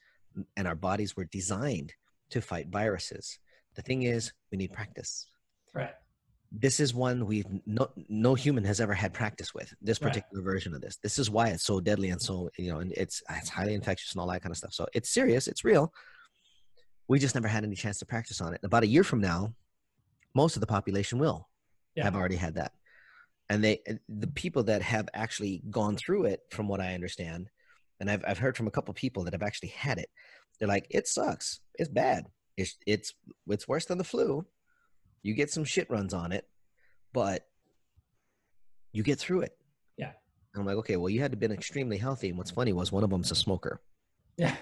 and 0.57 0.67
our 0.67 0.75
bodies 0.75 1.15
were 1.15 1.25
designed 1.25 1.93
to 2.29 2.41
fight 2.41 2.67
viruses. 2.69 3.39
The 3.75 3.81
thing 3.83 4.03
is, 4.03 4.33
we 4.51 4.57
need 4.57 4.73
practice 4.73 5.27
Right. 5.73 5.93
This 6.55 6.79
is 6.79 6.93
one 6.93 7.25
we've 7.25 7.47
no 7.65 7.89
no 8.09 8.35
human 8.35 8.63
has 8.63 8.79
ever 8.79 8.93
had 8.93 9.11
practice 9.11 9.53
with 9.55 9.73
this 9.81 9.99
Right. 10.01 10.09
particular 10.13 10.43
version 10.43 10.73
of 10.75 10.81
this. 10.81 10.97
This 10.97 11.17
is 11.17 11.29
why 11.29 11.47
it's 11.49 11.63
so 11.63 11.79
deadly 11.79 12.09
and 12.11 12.21
so 12.21 12.49
you 12.57 12.71
know 12.71 12.79
and 12.79 12.91
it's 12.93 13.23
it's 13.29 13.49
highly 13.49 13.73
infectious 13.73 14.11
and 14.13 14.21
all 14.21 14.27
that 14.27 14.41
kind 14.43 14.51
of 14.51 14.57
stuff. 14.57 14.73
So 14.73 14.85
it's 14.93 15.09
serious 15.09 15.47
it's 15.47 15.63
real. 15.63 15.91
We 17.07 17.19
just 17.19 17.35
never 17.35 17.47
had 17.47 17.63
any 17.63 17.75
chance 17.75 17.97
to 17.99 18.05
practice 18.05 18.39
on 18.39 18.53
it. 18.53 18.61
About 18.63 18.83
a 18.83 18.87
year 18.87 19.03
from 19.03 19.19
now 19.19 19.53
most 20.35 20.55
of 20.55 20.61
the 20.61 20.67
population 20.67 21.19
will 21.19 21.47
Yeah. 21.95 22.03
have 22.05 22.15
already 22.15 22.35
had 22.37 22.55
that. 22.55 22.73
And 23.49 23.63
they 23.63 23.81
the 24.07 24.27
people 24.27 24.63
that 24.65 24.81
have 24.83 25.09
actually 25.13 25.63
gone 25.69 25.95
through 25.97 26.25
it 26.25 26.41
from 26.51 26.67
what 26.67 26.79
i 26.79 26.93
understand 26.93 27.49
and 27.99 28.09
i've, 28.11 28.23
I've 28.27 28.37
heard 28.39 28.55
from 28.57 28.67
a 28.67 28.71
couple 28.71 28.93
people 28.93 29.23
that 29.23 29.33
have 29.33 29.43
actually 29.43 29.69
had 29.69 29.97
it 29.97 30.09
they're 30.59 30.67
like 30.67 30.85
it 30.91 31.07
sucks. 31.07 31.61
It's 31.79 31.89
bad. 31.89 32.27
It's 32.57 32.77
it's 32.85 33.13
it's 33.47 33.67
worse 33.67 33.85
than 33.85 33.97
the 33.97 34.03
flu 34.03 34.45
you 35.23 35.33
get 35.33 35.49
some 35.51 35.63
shit 35.63 35.89
runs 35.89 36.13
on 36.13 36.31
it 36.31 36.47
but 37.13 37.45
you 38.91 39.01
get 39.03 39.19
through 39.19 39.41
it. 39.41 39.57
Yeah. 39.97 40.11
And 40.53 40.61
i'm 40.61 40.65
like 40.65 40.77
okay 40.77 40.97
well 40.97 41.09
you 41.09 41.21
had 41.21 41.31
to 41.31 41.37
been 41.37 41.51
extremely 41.51 41.97
healthy 41.97 42.29
and 42.29 42.37
what's 42.37 42.51
funny 42.51 42.73
was 42.73 42.91
one 42.91 43.03
of 43.03 43.09
them's 43.09 43.31
a 43.31 43.35
smoker. 43.35 43.81
Yeah. 44.37 44.55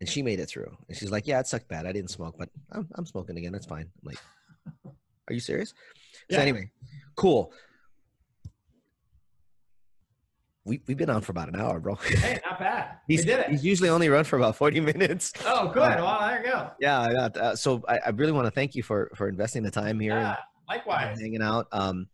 and 0.00 0.08
she 0.08 0.22
made 0.22 0.40
it 0.40 0.46
through. 0.46 0.76
And 0.88 0.96
she's 0.96 1.10
like 1.10 1.26
yeah 1.26 1.40
it 1.40 1.46
sucked 1.46 1.68
bad. 1.68 1.86
I 1.86 1.92
didn't 1.92 2.10
smoke 2.10 2.36
but 2.38 2.48
i'm, 2.72 2.88
I'm 2.94 3.06
smoking 3.06 3.36
again. 3.36 3.52
That's 3.52 3.66
fine. 3.66 3.86
I'm 3.86 4.02
like 4.04 4.18
are 5.28 5.34
you 5.34 5.40
serious? 5.40 5.70
So 6.30 6.36
Yeah. 6.36 6.40
anyway 6.40 6.70
cool 7.16 7.52
we, 10.64 10.80
we've 10.86 10.96
been 10.96 11.10
on 11.10 11.22
for 11.22 11.32
about 11.32 11.48
an 11.48 11.56
hour 11.56 11.80
bro 11.80 11.94
Hey, 12.04 12.38
not 12.44 12.58
bad. 12.58 12.96
We 13.08 13.16
he's, 13.16 13.24
did 13.24 13.46
he's 13.46 13.64
usually 13.64 13.88
only 13.88 14.08
run 14.08 14.24
for 14.24 14.36
about 14.36 14.56
40 14.56 14.80
minutes 14.80 15.32
Oh, 15.46 15.68
good. 15.68 15.80
Well, 15.98 16.18
there 16.20 16.44
you 16.44 16.50
go. 16.52 16.70
yeah 16.80 17.00
I 17.00 17.12
got, 17.12 17.36
uh, 17.36 17.56
so 17.56 17.82
I, 17.88 17.98
I 18.06 18.08
really 18.10 18.32
want 18.32 18.46
to 18.46 18.50
thank 18.50 18.74
you 18.74 18.82
for 18.82 19.10
for 19.14 19.28
investing 19.28 19.62
the 19.62 19.70
time 19.70 19.98
here 20.00 20.12
and- 20.12 20.22
Yeah. 20.22 20.36
Likewise. 20.68 21.08
and 21.14 21.20
hanging 21.20 21.42
out. 21.42 21.66
Um, 21.72 22.06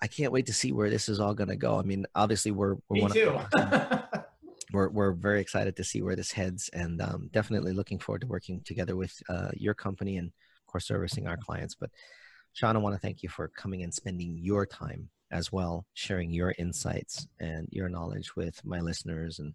I 0.00 0.06
can't 0.06 0.32
wait 0.32 0.46
to 0.46 0.54
see 0.54 0.72
where 0.72 0.88
this 0.88 1.08
is 1.08 1.20
all 1.20 1.34
going 1.34 1.50
to 1.50 1.56
go. 1.56 1.78
I 1.78 1.82
mean, 1.82 2.06
obviously, 2.14 2.50
we're 2.50 2.76
we're, 2.88 2.94
Me 2.96 3.02
one 3.02 3.10
too. 3.12 3.28
Of, 3.58 4.02
we're 4.72 4.88
we're 4.88 5.12
very 5.12 5.40
excited 5.42 5.76
to 5.76 5.84
see 5.84 6.00
where 6.00 6.16
this 6.16 6.32
heads, 6.32 6.70
and 6.72 7.02
um, 7.02 7.28
definitely 7.32 7.72
looking 7.74 7.98
forward 7.98 8.22
to 8.22 8.26
working 8.26 8.62
together 8.64 8.96
with 8.96 9.12
uh, 9.28 9.50
your 9.54 9.74
company 9.74 10.16
and, 10.16 10.28
of 10.28 10.66
course, 10.72 10.86
servicing 10.86 11.26
our 11.26 11.36
clients. 11.36 11.74
But 11.74 11.90
Shaun, 12.54 12.74
I 12.74 12.78
want 12.78 12.94
to 12.94 13.00
thank 13.00 13.22
you 13.22 13.28
for 13.28 13.48
coming 13.48 13.82
and 13.82 13.92
spending 13.92 14.38
your 14.40 14.64
time 14.64 15.10
as 15.30 15.52
well, 15.52 15.86
sharing 15.94 16.30
your 16.30 16.54
insights 16.58 17.26
and 17.40 17.68
your 17.70 17.88
knowledge 17.88 18.36
with 18.36 18.64
my 18.64 18.80
listeners 18.80 19.38
and 19.38 19.52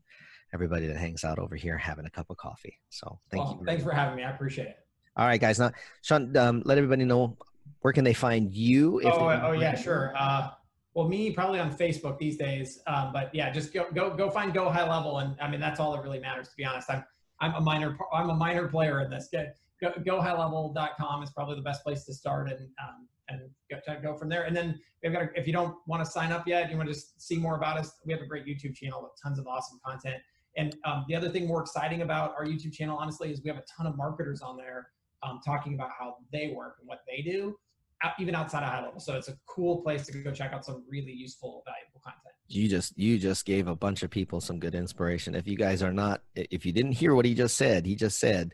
everybody 0.54 0.88
that 0.88 0.98
hangs 0.98 1.24
out 1.24 1.40
over 1.40 1.56
here 1.56 1.78
having 1.78 2.06
a 2.06 2.10
cup 2.10 2.30
of 2.30 2.38
coffee. 2.38 2.78
So 2.90 3.20
thank 3.30 3.44
well, 3.44 3.58
you. 3.60 3.66
Thanks 3.66 3.84
for 3.84 3.92
having 3.92 4.18
me. 4.18 4.24
I 4.24 4.32
appreciate 4.32 4.68
it. 4.68 4.78
All 5.18 5.26
right, 5.26 5.40
guys. 5.40 5.60
Now, 5.60 5.72
Shaun, 6.02 6.36
um, 6.38 6.62
let 6.66 6.78
everybody 6.78 7.06
know 7.06 7.38
where 7.82 7.94
can 7.94 8.04
they 8.04 8.14
find 8.14 8.52
you. 8.52 9.02
Oh, 9.06 9.28
oh 9.28 9.52
yeah, 9.52 9.76
sure. 9.76 10.14
Uh, 10.18 10.50
well, 10.94 11.08
me 11.08 11.32
probably 11.32 11.60
on 11.60 11.76
Facebook 11.76 12.18
these 12.18 12.38
days, 12.38 12.82
um, 12.88 13.12
but 13.14 13.34
yeah, 13.34 13.50
just 13.50 13.74
go 13.74 13.88
go 13.94 14.14
go 14.14 14.30
find 14.30 14.54
Go 14.54 14.70
High 14.70 14.90
Level, 14.90 15.20
and 15.20 15.36
I 15.42 15.50
mean 15.50 15.60
that's 15.60 15.80
all 15.80 15.94
that 15.94 16.04
really 16.04 16.20
matters. 16.20 16.50
To 16.50 16.56
be 16.56 16.66
honest, 16.66 16.90
I'm 16.90 17.04
I'm 17.40 17.56
a 17.56 17.62
minor 17.62 17.98
I'm 18.14 18.30
a 18.30 18.36
minor 18.36 18.68
player 18.68 19.00
in 19.02 19.10
this. 19.10 19.30
Get, 19.32 19.58
go, 19.82 19.92
GoHighLevel.com 19.92 21.24
is 21.24 21.32
probably 21.32 21.56
the 21.56 21.62
best 21.62 21.84
place 21.84 22.04
to 22.06 22.14
start, 22.14 22.50
and 22.50 22.60
um, 22.82 23.08
and 23.32 24.04
go, 24.04 24.18
from 24.18 24.30
there. 24.30 24.44
And 24.44 24.56
then 24.56 24.80
we've 25.02 25.12
got 25.12 25.24
a, 25.24 25.30
if 25.36 25.48
you 25.48 25.54
don't 25.54 25.76
want 25.88 26.04
to 26.04 26.10
sign 26.10 26.32
up 26.32 26.48
yet, 26.48 26.70
you 26.70 26.78
want 26.78 26.90
to 26.90 26.94
just 26.94 27.22
see 27.22 27.38
more 27.38 27.56
about 27.56 27.78
us. 27.78 27.92
We 28.06 28.14
have 28.14 28.22
a 28.22 28.26
great 28.26 28.46
YouTube 28.46 28.76
channel 28.76 29.02
with 29.02 29.12
tons 29.22 29.40
of 29.40 29.48
awesome 29.48 29.80
content. 29.86 30.22
And 30.58 30.76
um, 30.86 31.06
the 31.08 31.16
other 31.16 31.30
thing 31.30 31.48
more 31.48 31.62
exciting 31.62 32.02
about 32.02 32.34
our 32.38 32.46
YouTube 32.46 32.74
channel, 32.74 32.98
honestly, 32.98 33.32
is 33.32 33.42
we 33.42 33.50
have 33.50 33.58
a 33.58 33.64
ton 33.78 33.88
of 33.88 33.96
marketers 33.96 34.42
on 34.42 34.58
there 34.58 34.88
um, 35.24 35.40
talking 35.46 35.74
about 35.74 35.90
how 35.98 36.18
they 36.32 36.54
work 36.56 36.76
and 36.80 36.88
what 36.88 37.00
they 37.08 37.22
do, 37.22 37.56
even 38.20 38.36
outside 38.36 38.64
of 38.64 38.70
high 38.70 38.84
level. 38.84 39.00
So 39.00 39.16
it's 39.16 39.30
a 39.30 39.38
cool 39.48 39.82
place 39.82 40.06
to 40.08 40.18
go 40.22 40.32
check 40.32 40.52
out 40.52 40.66
some 40.66 40.84
really 40.90 41.14
useful, 41.14 41.64
valuable 41.66 42.02
content. 42.04 42.36
you 42.48 42.68
just 42.68 42.98
you 42.98 43.18
just 43.18 43.46
gave 43.46 43.68
a 43.68 43.76
bunch 43.76 44.04
of 44.04 44.10
people 44.10 44.42
some 44.42 44.60
good 44.60 44.76
inspiration 44.76 45.36
if 45.36 45.48
you 45.48 45.56
guys 45.56 45.82
are 45.82 45.94
not 45.94 46.22
if 46.36 46.66
you 46.66 46.72
didn't 46.72 46.92
hear 46.92 47.16
what 47.16 47.26
he 47.26 47.34
just 47.34 47.56
said 47.56 47.86
he 47.86 47.96
just 47.96 48.20
said 48.20 48.54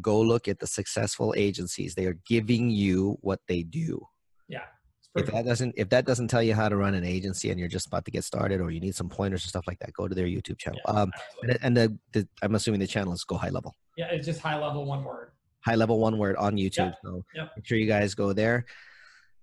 go 0.00 0.20
look 0.20 0.48
at 0.48 0.58
the 0.58 0.66
successful 0.66 1.32
agencies 1.36 1.94
they 1.94 2.06
are 2.06 2.18
giving 2.26 2.70
you 2.70 3.16
what 3.20 3.40
they 3.46 3.62
do 3.62 4.04
Yeah. 4.48 4.62
If 5.16 5.26
that 5.32 5.46
doesn't 5.46 5.74
if 5.78 5.88
that 5.88 6.04
doesn't 6.04 6.28
tell 6.28 6.42
you 6.42 6.52
how 6.54 6.68
to 6.68 6.76
run 6.76 6.92
an 6.94 7.02
agency 7.04 7.50
and 7.50 7.58
you're 7.58 7.70
just 7.70 7.86
about 7.86 8.04
to 8.04 8.10
get 8.10 8.22
started 8.22 8.60
or 8.60 8.70
you 8.70 8.80
need 8.80 8.94
some 8.94 9.08
pointers 9.08 9.44
and 9.44 9.48
stuff 9.48 9.64
like 9.66 9.78
that 9.78 9.94
go 9.94 10.06
to 10.06 10.14
their 10.14 10.26
youtube 10.26 10.58
channel. 10.58 10.78
Yeah, 10.86 10.92
um 10.92 11.10
and, 11.42 11.58
and 11.62 11.76
the, 11.76 11.98
the 12.12 12.28
i'm 12.42 12.54
assuming 12.54 12.80
the 12.80 12.86
channel 12.86 13.14
is 13.14 13.24
go 13.24 13.36
high 13.36 13.48
level. 13.48 13.74
Yeah, 13.96 14.08
it's 14.10 14.26
just 14.26 14.40
high 14.40 14.58
level, 14.60 14.84
one 14.84 15.04
word. 15.04 15.30
high 15.64 15.74
level 15.74 15.98
one 16.00 16.18
word 16.18 16.36
on 16.36 16.56
youtube 16.56 16.92
so 17.02 17.24
Yep. 17.34 17.50
make 17.56 17.66
sure 17.66 17.78
you 17.78 17.86
guys 17.86 18.14
go 18.14 18.34
there. 18.34 18.66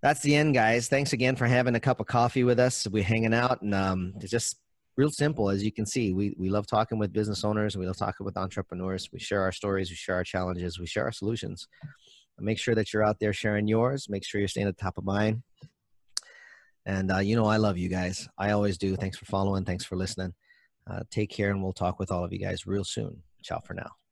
That's 0.03 0.19
the 0.19 0.35
end 0.35 0.53
guys. 0.53 0.89
Thanks 0.89 1.13
again 1.13 1.35
for 1.35 1.47
having 1.47 1.73
a 1.75 1.79
cup 1.79 1.99
of 1.99 2.05
coffee 2.05 2.43
with 2.43 2.59
us. 2.59 2.85
We're 2.87 3.03
hanging 3.03 3.33
out 3.33 3.61
and 3.63 3.73
um 3.73 4.13
it's 4.21 4.29
just 4.29 4.59
real 4.95 5.09
simple 5.09 5.49
as 5.49 5.63
you 5.63 5.71
can 5.71 5.87
see. 5.87 6.13
We 6.13 6.35
we 6.37 6.49
love 6.49 6.67
talking 6.67 6.99
with 6.99 7.11
business 7.13 7.43
owners. 7.43 7.75
We 7.77 7.87
love 7.87 7.97
talking 7.97 8.25
with 8.27 8.37
entrepreneurs. 8.37 9.09
We 9.11 9.17
share 9.19 9.41
our 9.41 9.51
stories. 9.51 9.89
We 9.89 9.95
share 9.95 10.15
our 10.17 10.23
challenges. 10.23 10.77
We 10.77 10.85
share 10.85 11.05
our 11.05 11.11
solutions 11.11 11.67
make 12.39 12.59
sure 12.59 12.75
that 12.75 12.93
you're 12.93 13.03
out 13.03 13.19
there 13.19 13.34
sharing 13.34 13.67
yours. 13.67 14.09
Make 14.09 14.25
sure 14.25 14.39
you're 14.39 14.47
staying 14.47 14.67
at 14.67 14.77
the 14.77 14.81
top 14.84 14.97
of 14.97 15.05
mind 15.05 15.43
and 16.86 17.11
uh, 17.11 17.19
you 17.19 17.36
know 17.36 17.45
i 17.45 17.57
love 17.57 17.77
you 17.77 17.89
guys. 17.89 18.27
I 18.38 18.51
always 18.51 18.77
do. 18.77 18.95
Thanks 18.95 19.17
for 19.17 19.25
following. 19.25 19.65
Thanks 19.65 19.86
for 19.86 19.95
listening. 19.95 20.34
Uh, 20.89 21.01
take 21.09 21.29
care 21.29 21.51
and 21.51 21.63
we'll 21.63 21.73
talk 21.73 21.99
with 21.99 22.11
all 22.11 22.25
of 22.25 22.34
you 22.34 22.39
guys 22.39 22.67
real 22.67 22.84
soon. 22.84 23.23
Ciao 23.41 23.59
for 23.59 23.73
now 23.73 24.02